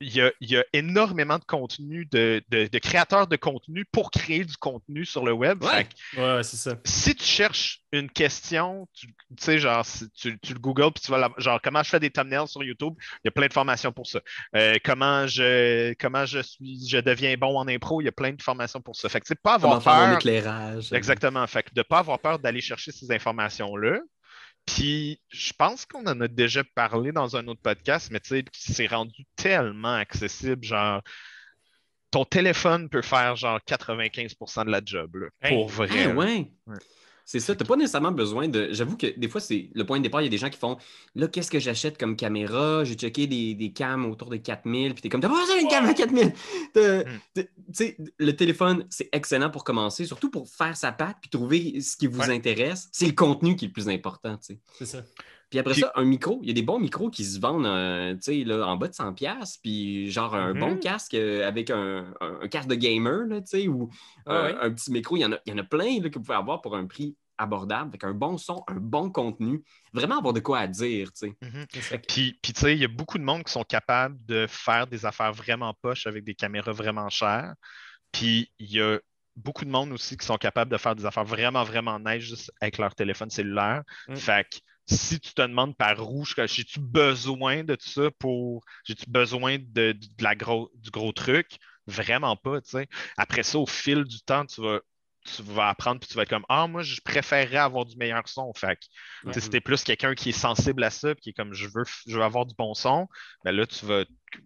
il 0.00 0.12
y 0.16 0.20
a, 0.20 0.32
il 0.40 0.50
y 0.50 0.56
a 0.56 0.64
énormément 0.72 1.38
de 1.38 1.44
contenu, 1.44 2.04
de, 2.06 2.42
de- 2.48 2.66
de 2.66 2.78
créateurs 2.78 3.28
de 3.28 3.36
contenu 3.36 3.84
pour 3.84 4.10
créer 4.10 4.44
du 4.44 4.56
contenu 4.56 5.04
sur 5.04 5.24
le 5.24 5.32
web. 5.32 5.62
Ouais. 5.62 5.70
Fait 5.70 5.84
que 5.84 6.20
Ouais, 6.20 6.36
ouais, 6.36 6.42
c'est 6.42 6.56
ça. 6.56 6.76
si 6.84 7.14
tu 7.14 7.24
cherches 7.24 7.82
une 7.92 8.10
question, 8.10 8.88
tu 8.94 9.06
sais, 9.38 9.58
genre, 9.58 9.84
si 9.86 10.10
tu, 10.10 10.38
tu 10.40 10.54
le 10.54 10.58
googles, 10.58 10.90
puis 10.92 11.04
tu 11.04 11.10
vas 11.12 11.18
la- 11.18 11.30
genre, 11.38 11.60
comment 11.62 11.82
je 11.84 11.90
fais 11.90 12.00
des 12.00 12.10
thumbnails 12.10 12.48
sur 12.48 12.64
YouTube, 12.64 12.94
il 12.98 13.26
y 13.26 13.28
a 13.28 13.30
plein 13.30 13.46
de 13.46 13.52
formations 13.52 13.92
pour 13.92 14.08
ça. 14.08 14.20
Euh, 14.56 14.76
comment 14.84 15.26
je, 15.28 15.92
comment 16.00 16.26
je 16.26 16.40
suis, 16.40 16.88
je 16.88 16.98
deviens 16.98 17.36
bon 17.36 17.56
en 17.58 17.68
impro, 17.68 18.00
il 18.00 18.06
y 18.06 18.08
a 18.08 18.12
plein 18.12 18.32
de 18.32 18.42
formations 18.42 18.80
pour 18.80 18.96
ça. 18.96 19.08
Fait 19.08 19.20
que, 19.20 19.26
tu 19.26 19.28
sais, 19.34 19.40
pas 19.40 19.58
Comment 19.60 19.74
avoir 19.76 19.82
faire 19.82 20.02
mon 20.02 20.08
peur. 20.14 20.16
éclairage. 20.18 20.92
Exactement. 20.92 21.46
Fait 21.46 21.62
que 21.62 21.70
de 21.72 21.78
ne 21.80 21.82
pas 21.84 21.98
avoir 22.00 22.18
peur 22.18 22.38
d'aller 22.40 22.60
chercher 22.70 22.92
ces 22.92 23.10
informations-là. 23.10 24.00
Puis, 24.66 25.20
je 25.28 25.52
pense 25.52 25.86
qu'on 25.86 26.06
en 26.06 26.20
a 26.20 26.28
déjà 26.28 26.62
parlé 26.74 27.12
dans 27.12 27.36
un 27.36 27.46
autre 27.48 27.62
podcast, 27.62 28.10
mais 28.12 28.20
tu 28.20 28.28
sais, 28.28 28.44
c'est 28.52 28.86
rendu 28.86 29.24
tellement 29.34 29.94
accessible. 29.94 30.62
Genre, 30.62 31.02
ton 32.10 32.24
téléphone 32.24 32.88
peut 32.88 33.02
faire 33.02 33.34
genre 33.36 33.58
95% 33.66 34.64
de 34.66 34.70
la 34.70 34.80
job, 34.84 35.16
là, 35.16 35.28
Hey. 35.42 35.54
pour 35.54 35.68
vrai. 35.68 36.06
Là. 36.08 36.14
ouais. 36.14 36.50
C'est 37.32 37.38
ça, 37.38 37.54
t'as 37.54 37.64
pas 37.64 37.76
nécessairement 37.76 38.10
besoin 38.10 38.48
de. 38.48 38.70
J'avoue 38.72 38.96
que 38.96 39.06
des 39.16 39.28
fois, 39.28 39.40
c'est 39.40 39.70
le 39.72 39.86
point 39.86 39.98
de 39.98 40.02
départ, 40.02 40.20
il 40.20 40.24
y 40.24 40.26
a 40.26 40.30
des 40.30 40.36
gens 40.36 40.50
qui 40.50 40.58
font 40.58 40.78
là, 41.14 41.28
qu'est-ce 41.28 41.48
que 41.48 41.60
j'achète 41.60 41.96
comme 41.96 42.16
caméra? 42.16 42.82
J'ai 42.82 42.94
checké 42.94 43.28
des, 43.28 43.54
des 43.54 43.72
cams 43.72 44.04
autour 44.06 44.30
de 44.30 44.36
4000, 44.36 44.94
puis 44.94 45.02
t'es 45.02 45.08
comme 45.08 45.20
t'as 45.20 45.28
pas 45.28 45.38
besoin 45.40 45.58
d'une 45.58 45.68
cam 45.68 45.84
à 45.86 45.94
4000. 45.94 46.32
T'as- 46.74 47.04
Mm. 47.04 47.04
t'as- 47.34 47.42
Tu 47.42 47.48
sais, 47.72 47.96
le 48.18 48.32
téléphone, 48.34 48.84
c'est 48.90 49.08
excellent 49.12 49.48
pour 49.50 49.62
commencer, 49.62 50.06
surtout 50.06 50.28
pour 50.28 50.48
faire 50.48 50.76
sa 50.76 50.90
patte 50.90 51.18
puis 51.20 51.30
trouver 51.30 51.80
ce 51.80 51.96
qui 51.96 52.08
vous 52.08 52.18
Ouais. 52.20 52.34
intéresse. 52.34 52.88
C'est 52.90 53.06
le 53.06 53.12
contenu 53.12 53.54
qui 53.54 53.66
est 53.66 53.68
le 53.68 53.72
plus 53.74 53.88
important, 53.88 54.36
tu. 54.38 54.58
C'est 54.76 54.86
ça. 54.86 55.04
Puis 55.50 55.58
après 55.58 55.72
Puis- 55.74 55.82
ça, 55.82 55.92
un 55.96 56.04
micro, 56.04 56.38
il 56.42 56.48
y 56.48 56.50
a 56.50 56.54
des 56.54 56.62
bons 56.62 56.78
micros 56.78 57.10
qui 57.10 57.24
se 57.24 57.40
vendent 57.40 57.66
euh, 57.66 58.14
tu 58.22 58.44
là, 58.44 58.64
en 58.68 58.76
bas 58.76 58.86
de 58.86 58.94
100$, 58.94 59.12
piastres, 59.14 59.58
puis 59.62 60.08
genre 60.10 60.34
un 60.36 60.54
bon 60.54 60.76
casque 60.76 61.14
euh, 61.14 61.46
avec 61.46 61.70
un, 61.70 62.06
un- 62.20 62.38
un 62.42 62.48
casque 62.48 62.68
de 62.68 62.76
gamer, 62.76 63.24
là, 63.28 63.40
tu 63.40 63.66
ou 63.66 63.88
euh, 64.28 64.52
ouais. 64.52 64.58
un 64.60 64.70
petit 64.70 64.92
micro. 64.92 65.16
Il 65.16 65.20
y 65.20 65.24
en 65.24 65.32
a, 65.32 65.38
il 65.46 65.50
y 65.52 65.54
en 65.54 65.58
a 65.58 65.64
plein 65.64 66.00
là, 66.00 66.08
que 66.08 66.18
vous 66.18 66.24
pouvez 66.24 66.36
avoir 66.38 66.60
pour 66.60 66.76
un 66.76 66.86
prix 66.86 67.16
abordable, 67.40 67.88
avec 67.88 68.04
un 68.04 68.12
bon 68.12 68.38
son, 68.38 68.62
un 68.68 68.76
bon 68.76 69.10
contenu. 69.10 69.62
Vraiment 69.92 70.18
avoir 70.18 70.32
de 70.32 70.40
quoi 70.40 70.60
à 70.60 70.66
dire, 70.66 71.12
tu. 71.12 71.34
Mhm. 71.40 71.66
Ça. 71.80 71.98
Puis, 71.98 72.38
puis 72.42 72.52
tu 72.52 72.60
sais, 72.60 72.74
il 72.74 72.80
y 72.80 72.84
a 72.84 72.88
beaucoup 72.88 73.18
de 73.18 73.24
monde 73.24 73.44
qui 73.44 73.52
sont 73.52 73.64
capables 73.64 74.16
de 74.26 74.46
faire 74.48 74.86
des 74.86 75.06
affaires 75.06 75.32
vraiment 75.32 75.74
poches 75.82 76.06
avec 76.06 76.24
des 76.24 76.34
caméras 76.34 76.72
vraiment 76.72 77.08
chères. 77.08 77.54
Puis, 78.12 78.52
il 78.58 78.70
y 78.70 78.80
a 78.80 78.98
beaucoup 79.36 79.64
de 79.64 79.70
monde 79.70 79.92
aussi 79.92 80.16
qui 80.16 80.26
sont 80.26 80.36
capables 80.36 80.70
de 80.70 80.76
faire 80.76 80.94
des 80.94 81.06
affaires 81.06 81.24
vraiment, 81.24 81.64
vraiment 81.64 81.98
nice 81.98 82.22
juste 82.22 82.52
avec 82.60 82.78
leur 82.78 82.94
téléphone 82.94 83.30
cellulaire. 83.30 83.82
Mm. 84.08 84.16
Fait 84.16 84.46
que 84.50 84.58
si 84.86 85.20
tu 85.20 85.32
te 85.32 85.42
demandes 85.42 85.76
par 85.76 86.10
où, 86.12 86.24
j'ai-tu 86.24 86.80
besoin 86.80 87.64
de 87.64 87.76
ça 87.80 88.10
pour. 88.18 88.64
J'ai-tu 88.84 89.08
besoin 89.08 89.58
de, 89.58 89.92
de 89.92 90.22
la 90.24 90.34
gros, 90.34 90.70
du 90.74 90.90
gros 90.90 91.12
truc? 91.12 91.58
Vraiment 91.86 92.36
pas, 92.36 92.60
tu 92.60 92.70
sais. 92.70 92.88
Après 93.16 93.42
ça, 93.42 93.58
au 93.58 93.66
fil 93.66 94.04
du 94.04 94.20
temps, 94.20 94.44
tu 94.46 94.60
vas. 94.60 94.80
Tu 95.24 95.42
vas 95.42 95.68
apprendre 95.68 96.00
puis 96.00 96.08
tu 96.08 96.14
vas 96.16 96.22
être 96.22 96.30
comme 96.30 96.46
Ah, 96.48 96.66
moi, 96.66 96.82
je 96.82 97.00
préférerais 97.02 97.58
avoir 97.58 97.84
du 97.84 97.96
meilleur 97.96 98.26
son. 98.26 98.52
Fait 98.54 98.76
que 98.76 99.38
si 99.38 99.50
t'es 99.50 99.60
plus 99.60 99.84
quelqu'un 99.84 100.14
qui 100.14 100.30
est 100.30 100.32
sensible 100.32 100.82
à 100.82 100.90
ça, 100.90 101.14
puis 101.14 101.22
qui 101.22 101.30
est 101.30 101.32
comme 101.34 101.52
je 101.52 101.66
veux, 101.66 101.84
je 102.06 102.16
veux 102.16 102.22
avoir 102.22 102.46
du 102.46 102.54
bon 102.56 102.72
son, 102.74 103.06
ben 103.44 103.52
là, 103.52 103.66
tu 103.66 103.84
vas 103.84 104.04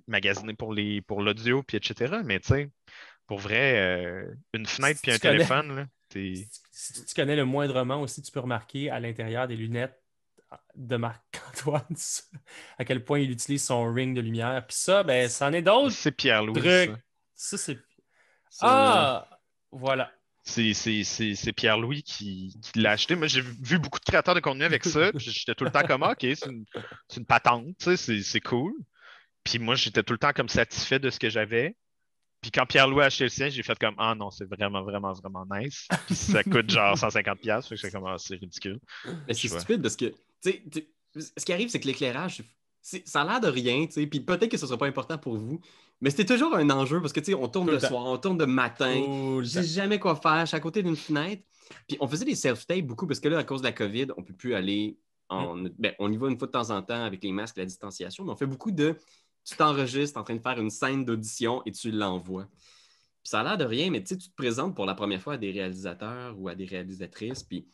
magasiner 0.08 0.54
pour 0.54 0.72
les 0.74 1.00
pour 1.02 1.22
l'audio, 1.22 1.62
puis 1.62 1.76
etc. 1.76 2.16
Mais 2.24 2.40
tu 2.40 2.48
sais, 2.48 2.70
pour 3.26 3.38
vrai, 3.38 3.78
euh, 3.78 4.34
une 4.52 4.66
fenêtre 4.66 5.00
puis 5.02 5.12
un 5.12 5.18
connais- 5.18 5.34
téléphone, 5.34 5.76
là, 5.76 5.86
t'es. 6.08 6.34
Si 6.76 7.04
tu 7.06 7.14
connais 7.14 7.36
le 7.36 7.44
moindrement 7.44 8.00
aussi, 8.02 8.20
tu 8.20 8.32
peux 8.32 8.40
remarquer 8.40 8.90
à 8.90 8.98
l'intérieur 8.98 9.46
des 9.46 9.56
lunettes 9.56 9.96
de 10.74 10.96
Marc-Antoine 10.96 11.84
à 12.78 12.84
quel 12.84 13.04
point 13.04 13.20
il 13.20 13.30
utilise 13.30 13.64
son 13.64 13.92
ring 13.92 14.14
de 14.14 14.20
lumière. 14.20 14.66
Puis 14.66 14.76
ça, 14.76 15.04
ben, 15.04 15.28
c'en 15.28 15.52
est 15.52 15.62
d'autres 15.62 15.94
C'est 15.94 16.10
Pierre-Louis. 16.12 16.60
ça. 16.60 16.96
Ça, 17.36 17.58
c'est. 17.58 17.78
Ah! 18.60 19.28
Voilà. 19.70 20.12
C'est, 20.46 20.74
c'est, 20.74 21.04
c'est, 21.04 21.34
c'est 21.34 21.52
Pierre-Louis 21.54 22.02
qui, 22.02 22.54
qui 22.60 22.78
l'a 22.78 22.92
acheté. 22.92 23.16
Moi, 23.16 23.26
j'ai 23.28 23.40
vu 23.40 23.78
beaucoup 23.78 23.98
de 23.98 24.04
créateurs 24.04 24.34
de 24.34 24.40
contenu 24.40 24.64
avec 24.64 24.84
ça. 24.84 25.10
j'étais 25.16 25.54
tout 25.54 25.64
le 25.64 25.70
temps 25.70 25.82
comme, 25.86 26.02
OK, 26.02 26.18
c'est 26.20 26.46
une, 26.46 26.64
c'est 27.08 27.20
une 27.20 27.26
patente, 27.26 27.74
c'est, 27.78 27.96
c'est 27.96 28.40
cool. 28.40 28.74
Puis 29.42 29.58
moi, 29.58 29.74
j'étais 29.74 30.02
tout 30.02 30.12
le 30.12 30.18
temps 30.18 30.32
comme 30.34 30.48
satisfait 30.50 30.98
de 30.98 31.08
ce 31.08 31.18
que 31.18 31.30
j'avais. 31.30 31.74
Puis 32.42 32.50
quand 32.50 32.66
Pierre-Louis 32.66 33.00
a 33.00 33.06
acheté 33.06 33.24
le 33.24 33.30
sien, 33.30 33.48
j'ai 33.48 33.62
fait 33.62 33.78
comme, 33.78 33.94
ah 33.96 34.14
non, 34.14 34.30
c'est 34.30 34.44
vraiment, 34.44 34.82
vraiment, 34.82 35.14
vraiment 35.14 35.46
nice. 35.50 35.88
Puis 36.06 36.14
ça 36.14 36.44
coûte 36.44 36.68
genre 36.70 36.94
150$. 36.94 37.36
piastres, 37.36 37.70
Fait 37.70 37.76
que 37.76 37.80
j'étais 37.80 37.92
comme, 37.96 38.06
ah, 38.06 38.16
c'est 38.18 38.36
ridicule. 38.36 38.80
Mais 39.26 39.32
c'est 39.32 39.48
stupide 39.48 39.80
parce 39.80 39.96
que, 39.96 40.06
tu 40.06 40.14
sais, 40.42 40.62
tu- 40.70 40.86
ce 41.38 41.44
qui 41.44 41.52
arrive, 41.54 41.70
c'est 41.70 41.80
que 41.80 41.86
l'éclairage, 41.86 42.42
c'est- 42.82 43.06
ça 43.08 43.22
a 43.22 43.24
l'air 43.24 43.40
de 43.40 43.48
rien, 43.48 43.86
tu 43.86 43.92
sais, 43.92 44.06
puis 44.06 44.20
peut-être 44.20 44.50
que 44.50 44.58
ce 44.58 44.64
ne 44.64 44.68
sera 44.68 44.78
pas 44.78 44.86
important 44.86 45.16
pour 45.16 45.38
vous, 45.38 45.58
mais 46.00 46.10
c'était 46.10 46.24
toujours 46.24 46.54
un 46.54 46.68
enjeu 46.70 47.00
parce 47.00 47.12
que, 47.12 47.20
tu 47.20 47.32
sais, 47.32 47.34
on 47.34 47.48
tourne 47.48 47.66
Tout 47.66 47.72
le 47.74 47.80
temps. 47.80 47.88
soir, 47.88 48.04
on 48.06 48.18
tourne 48.18 48.38
de 48.38 48.44
matin, 48.44 49.40
je 49.40 49.44
sais 49.44 49.62
jamais 49.64 49.98
quoi 49.98 50.16
faire, 50.16 50.40
je 50.40 50.46
suis 50.46 50.56
à 50.56 50.60
côté 50.60 50.82
d'une 50.82 50.96
fenêtre. 50.96 51.42
Puis 51.88 51.96
on 52.00 52.08
faisait 52.08 52.24
des 52.24 52.34
self-tapes 52.34 52.86
beaucoup 52.86 53.06
parce 53.06 53.20
que 53.20 53.28
là, 53.28 53.38
à 53.38 53.44
cause 53.44 53.60
de 53.60 53.66
la 53.66 53.72
COVID, 53.72 54.08
on 54.16 54.20
ne 54.20 54.26
peut 54.26 54.34
plus 54.34 54.54
aller 54.54 54.98
en. 55.28 55.56
Ben, 55.78 55.94
on 55.98 56.12
y 56.12 56.16
va 56.16 56.28
une 56.28 56.38
fois 56.38 56.46
de 56.46 56.52
temps 56.52 56.70
en 56.70 56.82
temps 56.82 57.04
avec 57.04 57.22
les 57.22 57.32
masques 57.32 57.56
la 57.56 57.64
distanciation, 57.64 58.24
mais 58.24 58.32
on 58.32 58.36
fait 58.36 58.46
beaucoup 58.46 58.70
de. 58.70 58.96
Tu 59.44 59.56
t'enregistres 59.56 60.18
en 60.18 60.24
train 60.24 60.36
de 60.36 60.42
faire 60.42 60.58
une 60.58 60.70
scène 60.70 61.04
d'audition 61.04 61.62
et 61.66 61.72
tu 61.72 61.90
l'envoies. 61.90 62.46
Puis 63.24 63.30
ça 63.30 63.40
a 63.40 63.44
l'air 63.44 63.58
de 63.58 63.64
rien, 63.64 63.90
mais 63.90 64.02
tu 64.02 64.08
sais, 64.08 64.18
tu 64.18 64.28
te 64.28 64.34
présentes 64.34 64.74
pour 64.74 64.84
la 64.86 64.94
première 64.94 65.20
fois 65.20 65.34
à 65.34 65.38
des 65.38 65.50
réalisateurs 65.50 66.38
ou 66.38 66.48
à 66.48 66.54
des 66.54 66.66
réalisatrices, 66.66 67.42
puis 67.42 67.66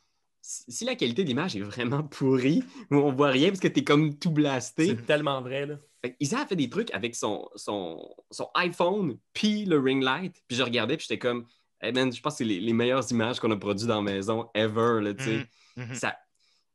si 0.43 0.85
la 0.85 0.95
qualité 0.95 1.25
d'image 1.25 1.55
est 1.57 1.61
vraiment 1.61 2.03
pourrie, 2.03 2.62
ou 2.91 2.97
on 2.97 3.12
voit 3.12 3.29
rien 3.29 3.49
parce 3.49 3.61
que 3.61 3.68
tu 3.68 3.81
es 3.81 3.85
comme 3.85 4.18
tout 4.18 4.31
blasté, 4.31 4.87
C'est 4.87 5.07
tellement 5.07 5.43
vrai, 5.43 5.66
là. 5.66 5.77
Fait 6.03 6.17
Isa 6.21 6.41
a 6.41 6.47
fait 6.47 6.57
des 6.57 6.69
trucs 6.71 6.91
avec 6.93 7.15
son, 7.15 7.49
son, 7.57 8.15
son 8.31 8.49
iPhone 8.55 9.19
puis 9.33 9.65
le 9.65 9.79
ring 9.79 10.03
light. 10.03 10.43
Puis 10.49 10.57
je 10.57 10.63
regardais 10.63 10.97
puis 10.97 11.07
j'étais 11.09 11.19
comme, 11.19 11.47
hey 11.81 11.93
man, 11.93 12.13
je 12.13 12.21
pense 12.21 12.35
que 12.35 12.39
c'est 12.39 12.45
les, 12.45 12.61
les 12.61 12.73
meilleures 12.73 13.11
images 13.11 13.39
qu'on 13.41 13.51
a 13.51 13.57
produites 13.57 13.87
dans 13.89 14.03
la 14.03 14.13
maison 14.13 14.49
ever. 14.55 15.01
Là, 15.03 15.15
tu 15.15 15.25
sais. 15.25 15.47
Mhm, 15.77 15.87
mhm. 15.89 15.95
ça, 15.95 16.17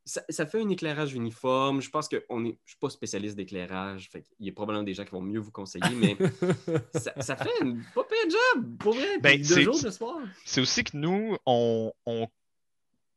ça, 0.04 0.22
ça 0.28 0.46
fait 0.46 0.60
un 0.62 0.68
éclairage 0.68 1.14
uniforme. 1.14 1.80
Je 1.82 1.90
pense 1.90 2.06
que 2.08 2.24
on 2.28 2.44
est, 2.44 2.58
je 2.64 2.70
suis 2.72 2.78
pas 2.78 2.90
spécialiste 2.90 3.36
d'éclairage. 3.36 4.08
Fait 4.10 4.24
il 4.38 4.46
y 4.46 4.50
a 4.50 4.52
probablement 4.52 4.84
des 4.84 4.94
gens 4.94 5.04
qui 5.04 5.10
vont 5.10 5.20
mieux 5.20 5.40
vous 5.40 5.50
conseiller, 5.50 5.94
mais 5.96 6.16
ça, 6.94 7.12
ça 7.20 7.36
fait 7.36 7.50
une 7.60 7.82
pas 7.94 8.04
pire 8.04 8.30
job, 8.54 8.76
pour 8.78 8.94
vrai. 8.94 9.18
Ben, 9.18 9.42
deux 9.42 9.62
jours 9.62 9.80
le 9.82 9.90
soir. 9.90 10.18
C'est 10.44 10.60
aussi 10.60 10.84
que 10.84 10.96
nous, 10.96 11.36
on, 11.44 11.92
on- 12.06 12.28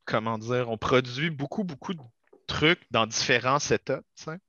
comment 0.06 0.40
dire, 0.40 0.70
on 0.72 0.78
produit 0.80 1.30
beaucoup, 1.30 1.64
beaucoup 1.64 1.94
de 1.94 2.02
trucs 2.48 2.82
dans 2.90 3.06
différents 3.06 3.60
setups. 3.60 3.94
tu 4.16 4.24
sais. 4.24 4.40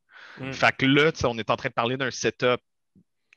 Mm. 0.41 0.53
Fait 0.53 0.76
que 0.76 0.86
là, 0.86 1.12
on 1.24 1.38
est 1.38 1.51
en 1.51 1.57
train 1.57 1.68
de 1.68 1.74
parler 1.74 1.97
d'un 1.97 2.11
setup 2.11 2.61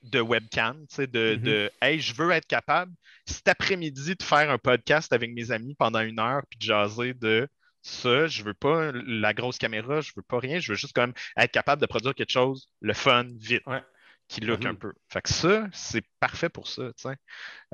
de 0.04 0.20
webcam, 0.20 0.86
tu 0.90 0.96
sais, 0.96 1.08
de, 1.08 1.36
Mhm. 1.36 1.44
de 1.44 1.72
Hey, 1.82 2.00
je 2.00 2.14
veux 2.14 2.32
être 2.32 2.48
capable 2.48 2.92
cet 3.26 3.48
après-midi 3.48 4.16
de 4.16 4.24
faire 4.24 4.50
un 4.50 4.58
podcast 4.58 5.14
avec 5.14 5.32
mes 5.34 5.52
amis 5.52 5.76
pendant 5.76 6.02
une 6.02 6.20
heure 6.20 6.42
puis 6.50 6.60
de 6.60 6.64
jaser 6.64 7.14
de 7.14 7.48
ça. 7.82 8.28
Je 8.28 8.44
veux 8.44 8.54
pas 8.54 8.92
la 8.94 9.34
grosse 9.34 9.58
caméra, 9.58 10.02
je 10.02 10.12
veux 10.16 10.22
pas 10.24 10.40
rien, 10.40 10.60
je 10.60 10.72
veux 10.72 10.78
juste 10.78 10.94
comme 10.94 11.14
être 11.38 11.52
capable 11.52 11.82
de 11.82 11.86
produire 11.86 12.16
quelque 12.16 12.32
chose, 12.32 12.68
le 12.82 12.94
fun, 12.94 13.26
vite. 13.38 13.66
Ouais. 13.66 13.82
Qui 14.30 14.42
look 14.42 14.62
Mhm. 14.62 14.72
un 14.72 14.76
peu. 14.76 14.94
Fait 15.10 15.22
que 15.22 15.30
ça, 15.30 15.68
c'est 15.74 16.04
parfait 16.20 16.50
pour 16.50 16.68
ça. 16.68 16.92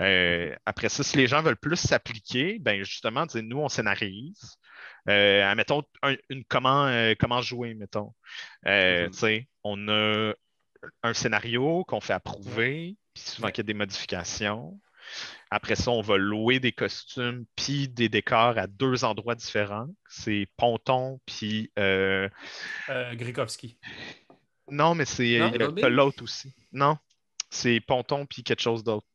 Euh, 0.02 0.56
après 0.66 0.90
ça, 0.90 1.04
si 1.04 1.16
les 1.18 1.28
gens 1.28 1.42
veulent 1.42 1.56
plus 1.58 1.78
s'appliquer, 1.78 2.58
ben 2.60 2.84
justement, 2.84 3.26
nous, 3.36 3.60
on 3.60 3.70
scénarise. 3.70 4.58
Euh, 5.08 5.44
admettons, 5.50 5.84
un- 6.02 6.16
une, 6.30 6.44
comment, 6.46 6.86
euh, 6.88 7.14
comment 7.18 7.42
jouer, 7.42 7.74
mettons. 7.76 8.14
Mhm. 8.66 9.12
on 9.64 9.88
a 9.90 10.34
un 11.04 11.14
scénario 11.14 11.84
qu'on 11.86 12.02
fait 12.02 12.14
approuver, 12.14 12.96
puis 13.14 13.24
souvent 13.24 13.50
qu'il 13.50 13.58
y 13.60 13.66
a 13.66 13.68
des 13.68 13.74
modifications. 13.74 14.80
Après 15.52 15.76
ça, 15.76 15.92
on 15.92 16.02
va 16.02 16.18
louer 16.18 16.60
des 16.60 16.72
costumes 16.72 17.46
puis 17.56 17.90
des 17.90 18.10
décors 18.10 18.58
à 18.58 18.68
deux 18.68 19.04
endroits 19.04 19.36
différents. 19.36 19.88
C'est 20.08 20.48
Ponton 20.58 21.20
puis 21.26 21.72
euh, 21.80 22.30
Euh, 22.90 23.16
Grikowski. 23.16 23.78
Non, 24.72 24.96
mais 24.96 25.06
c'est 25.06 25.40
l'autre 25.90 26.24
aussi. 26.24 26.54
Non, 26.72 26.98
c'est 27.50 27.80
Ponton 27.80 28.26
puis 28.26 28.44
quelque 28.44 28.62
chose 28.62 28.84
d'autre. 28.84 29.06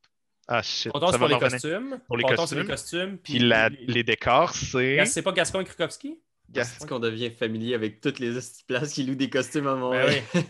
Ah 0.47 0.63
shit. 0.63 0.93
Ponton, 0.93 1.07
ça 1.07 1.13
c'est 1.13 1.19
va 1.19 1.29
pour 1.29 1.39
les 1.39 1.51
costumes. 1.51 2.01
Pour 2.07 2.17
les 2.19 2.23
Ponton, 2.25 2.47
c'est 2.47 2.57
les 2.57 2.67
costumes. 2.67 3.19
Puis 3.19 3.39
la- 3.39 3.69
les 3.71 4.03
décors, 4.03 4.55
c'est. 4.55 5.05
C'est 5.07 5.23
pas 5.23 5.33
Gascon 5.33 5.61
et 5.61 5.65
Krukowski? 5.65 6.19
Est-ce 6.55 6.87
qu'on 6.87 7.01
devient 7.01 7.31
familier 7.31 7.75
avec 7.75 8.01
toutes 8.01 8.19
les 8.19 8.39
places 8.67 8.93
qui 8.93 9.05
louent 9.05 9.15
des 9.15 9.31
costumes 9.31 9.67
à 9.67 9.75
Ben 9.75 9.81
Montréal? 9.81 10.23
oui. 10.35 10.43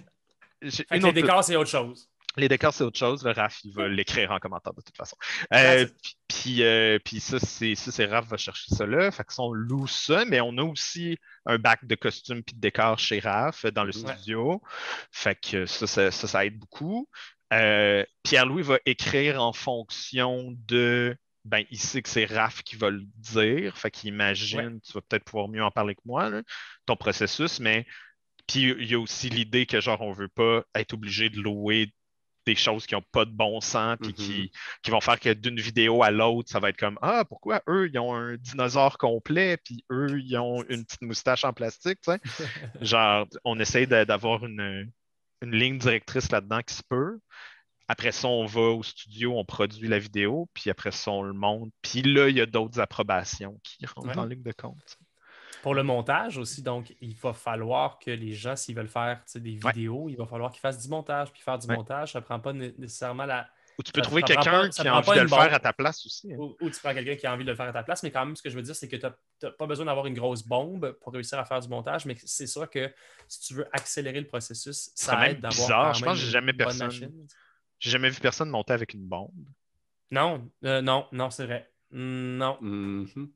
J'ai 0.63 0.77
Fait 0.79 0.85
que 0.85 0.95
une 0.97 1.07
les 1.07 1.13
décors, 1.13 1.45
c'est 1.45 1.57
autre 1.57 1.71
chose. 1.71 2.09
Les 2.37 2.49
décors, 2.49 2.75
c'est 2.75 2.83
autre 2.85 2.99
chose. 2.99 3.25
Le 3.25 3.31
Raph, 3.31 3.61
il 3.65 3.73
va 3.73 3.87
l'écrire 3.89 4.33
en 4.33 4.39
commentaire 4.39 4.75
de 4.75 4.81
toute 4.81 4.97
façon. 4.97 5.17
Euh, 5.53 5.87
puis- 6.29 6.63
euh, 6.65 6.99
puis 7.05 7.21
ça, 7.21 7.39
c'est 7.39 7.75
ça, 7.77 7.93
c'est 7.93 8.07
Raph 8.07 8.27
va 8.27 8.37
chercher 8.37 8.75
ça 8.75 8.87
là. 8.87 9.11
Fait 9.13 9.23
que 9.25 9.33
ça, 9.33 9.43
on 9.43 9.53
loue 9.53 9.87
ça, 9.87 10.25
mais 10.25 10.41
on 10.41 10.57
a 10.59 10.63
aussi 10.63 11.17
un 11.47 11.59
bac 11.59 11.85
de 11.85 11.95
costumes 11.95 12.43
puis 12.43 12.57
de 12.57 12.61
décors 12.61 12.99
chez 12.99 13.21
Raph 13.21 13.65
euh, 13.65 13.71
dans 13.71 13.85
le 13.85 13.97
Ouais. 13.97 14.15
studio. 14.17 14.61
Fait 15.13 15.39
que 15.41 15.65
ça, 15.67 15.87
ça, 15.87 16.11
ça, 16.11 16.27
ça 16.27 16.45
aide 16.45 16.59
beaucoup. 16.59 17.09
Euh, 17.53 18.05
Pierre-Louis 18.25 18.63
va 18.63 18.79
écrire 18.85 19.41
en 19.41 19.53
fonction 19.53 20.55
de. 20.67 21.17
Ben, 21.45 21.63
il 21.71 21.79
sait 21.79 22.01
que 22.03 22.09
c'est 22.09 22.25
Raph 22.25 22.63
qui 22.63 22.75
va 22.77 22.91
le 22.91 23.03
dire. 23.19 23.77
Fait 23.77 23.91
qu'il 23.91 24.09
imagine, 24.09 24.81
tu 24.81 24.93
vas 24.93 25.03
peut-être 25.03 25.25
pouvoir 25.25 25.47
mieux 25.49 25.63
en 25.63 25.71
parler 25.71 25.95
que 25.95 26.01
moi, 26.05 26.31
là, 26.31 26.43
ton 26.87 26.97
processus, 26.97 27.61
mais 27.61 27.87
puis 28.49 28.63
il 28.79 28.91
y 28.91 28.95
a 28.95 28.99
aussi 28.99 29.29
l'idée 29.31 29.67
que 29.67 29.81
genre 29.81 30.01
on 30.01 30.13
veut 30.13 30.29
pas 30.29 30.65
être 30.75 30.95
obligé 30.95 31.31
de 31.31 31.41
louer 31.41 31.93
des 32.47 32.55
choses 32.55 32.87
qui 32.87 32.95
n'ont 32.95 33.03
pas 33.13 33.25
de 33.25 33.31
bon 33.31 33.61
sens 33.61 33.97
puis 34.01 34.13
qui, 34.13 34.53
qui 34.83 34.91
vont 34.91 35.01
faire 35.01 35.19
que 35.19 35.33
d'une 35.33 35.59
vidéo 35.61 36.03
à 36.03 36.11
l'autre, 36.11 36.51
ça 36.51 36.61
va 36.61 36.71
être 36.71 36.77
comme 36.79 36.99
Ah, 37.03 37.25
pourquoi 37.25 37.63
eux, 37.69 37.89
ils 37.93 37.99
ont 37.99 38.15
un 38.15 38.37
dinosaure 38.37 38.99
complet, 38.99 39.57
puis 39.57 39.85
eux, 39.91 40.21
ils 40.21 40.37
ont 40.37 40.63
une 40.69 40.85
petite 40.85 41.03
moustache 41.03 41.45
en 41.45 41.53
plastique, 41.53 42.01
tu 42.03 42.13
sais? 42.13 42.21
Genre, 42.81 43.27
on 43.45 43.59
essaye 43.59 43.87
d'avoir 43.87 44.45
une, 44.45 44.91
une 45.43 45.51
ligne 45.53 45.79
directrice 45.79 46.31
là-dedans 46.31 46.61
qui 46.67 46.75
se 46.75 46.83
peut. 46.89 47.19
Après 47.87 48.13
ça, 48.13 48.29
on 48.29 48.47
va 48.47 48.61
au 48.63 48.83
studio, 48.83 49.39
on 49.39 49.45
produit 49.45 49.89
la 49.89 49.99
vidéo, 49.99 50.49
puis 50.55 50.71
après 50.71 50.91
ça, 50.91 51.11
on 51.11 51.23
le 51.23 51.35
monte. 51.35 51.71
Puis 51.83 52.01
là, 52.03 52.31
il 52.31 52.37
y 52.37 52.41
a 52.41 52.47
d'autres 52.47 52.81
approbations 52.81 53.61
qui 53.63 53.85
rentrent 53.85 54.09
Ouais. 54.09 54.19
en 54.19 54.25
ligne 54.25 54.43
de 54.43 54.53
compte. 54.53 54.97
Pour 55.65 55.75
le 55.75 55.83
montage 55.83 56.37
aussi, 56.37 56.61
donc, 56.63 56.95
il 57.01 57.15
va 57.17 57.33
falloir 57.33 57.99
que 57.99 58.11
les 58.11 58.35
gens, 58.35 58.55
s'ils 58.55 58.77
veulent 58.77 58.87
faire 58.87 59.23
des 59.35 59.59
Ouais. 59.65 59.73
vidéos, 59.73 60.11
il 60.11 60.17
va 60.17 60.27
falloir 60.27 60.51
qu'ils 60.53 60.61
fassent 60.61 60.83
du 60.83 60.89
montage. 60.91 61.33
Puis 61.33 61.41
faire 61.41 61.59
du 61.59 61.67
Ouais. 61.67 61.75
montage, 61.77 62.13
ça 62.13 62.21
ne 62.21 62.25
prend 62.25 62.39
pas 62.39 62.53
né- 62.53 62.75
nécessairement 62.77 63.25
la. 63.25 63.49
Ou 63.79 63.83
tu 63.83 63.91
peux 63.91 64.01
Ça- 64.03 64.05
trouver 64.05 64.23
quelqu'un 64.23 64.69
qui 64.69 64.87
a 64.87 64.95
envie 64.95 65.11
de 65.17 65.21
le 65.23 65.27
faire 65.29 65.55
à 65.55 65.59
ta 65.59 65.73
place 65.73 66.05
aussi. 66.05 66.33
hein. 66.33 66.37
Ou, 66.39 66.55
ou 66.61 66.69
tu 66.71 66.79
prends 66.81 66.93
quelqu'un 66.93 67.17
qui 67.17 67.27
a 67.27 67.33
envie 67.33 67.45
de 67.45 67.51
le 67.51 67.57
faire 67.57 67.67
à 67.69 67.73
ta 67.73 67.83
place, 67.83 68.03
mais 68.03 68.11
quand 68.13 68.25
même, 68.27 68.37
ce 68.37 68.43
que 68.43 68.51
je 68.51 68.55
veux 68.57 68.63
dire, 68.63 68.77
c'est 68.77 68.89
que 68.89 68.97
tu 68.97 69.07
n'as 69.43 69.51
pas 69.53 69.67
besoin 69.67 69.87
d'avoir 69.87 70.05
une 70.07 70.15
grosse 70.15 70.43
bombe 70.47 70.93
pour 71.01 71.13
réussir 71.15 71.39
à 71.39 71.45
faire 71.47 71.59
du 71.61 71.69
montage, 71.69 72.05
mais 72.05 72.15
c'est 72.25 72.47
sûr 72.47 72.69
que 72.71 72.93
si 73.27 73.41
tu 73.41 73.55
veux 73.55 73.67
accélérer 73.73 74.21
le 74.21 74.27
processus, 74.29 74.91
ça 74.95 75.29
aide 75.31 75.41
d'avoir. 75.41 75.51
bizarre. 75.67 75.87
quand 75.87 75.93
Je 75.99 76.05
pense 76.05 76.19
que 76.19 76.25
j'ai 76.27 76.31
jamais 76.31 76.53
personne-. 76.53 76.91
J'ai 77.81 77.91
jamais 77.91 78.11
vu 78.11 78.21
personne 78.21 78.49
monter 78.51 78.75
avec 78.75 78.93
une 78.95 79.07
bombe. 79.09 79.33
Non, 80.11 80.47
euh, 80.65 80.81
non, 80.83 81.07
non, 81.11 81.31
c'est 81.31 81.47
vrai. 81.47 81.69
Non. 81.91 82.59
Mhm. 82.61 83.07
Non, 83.15 83.29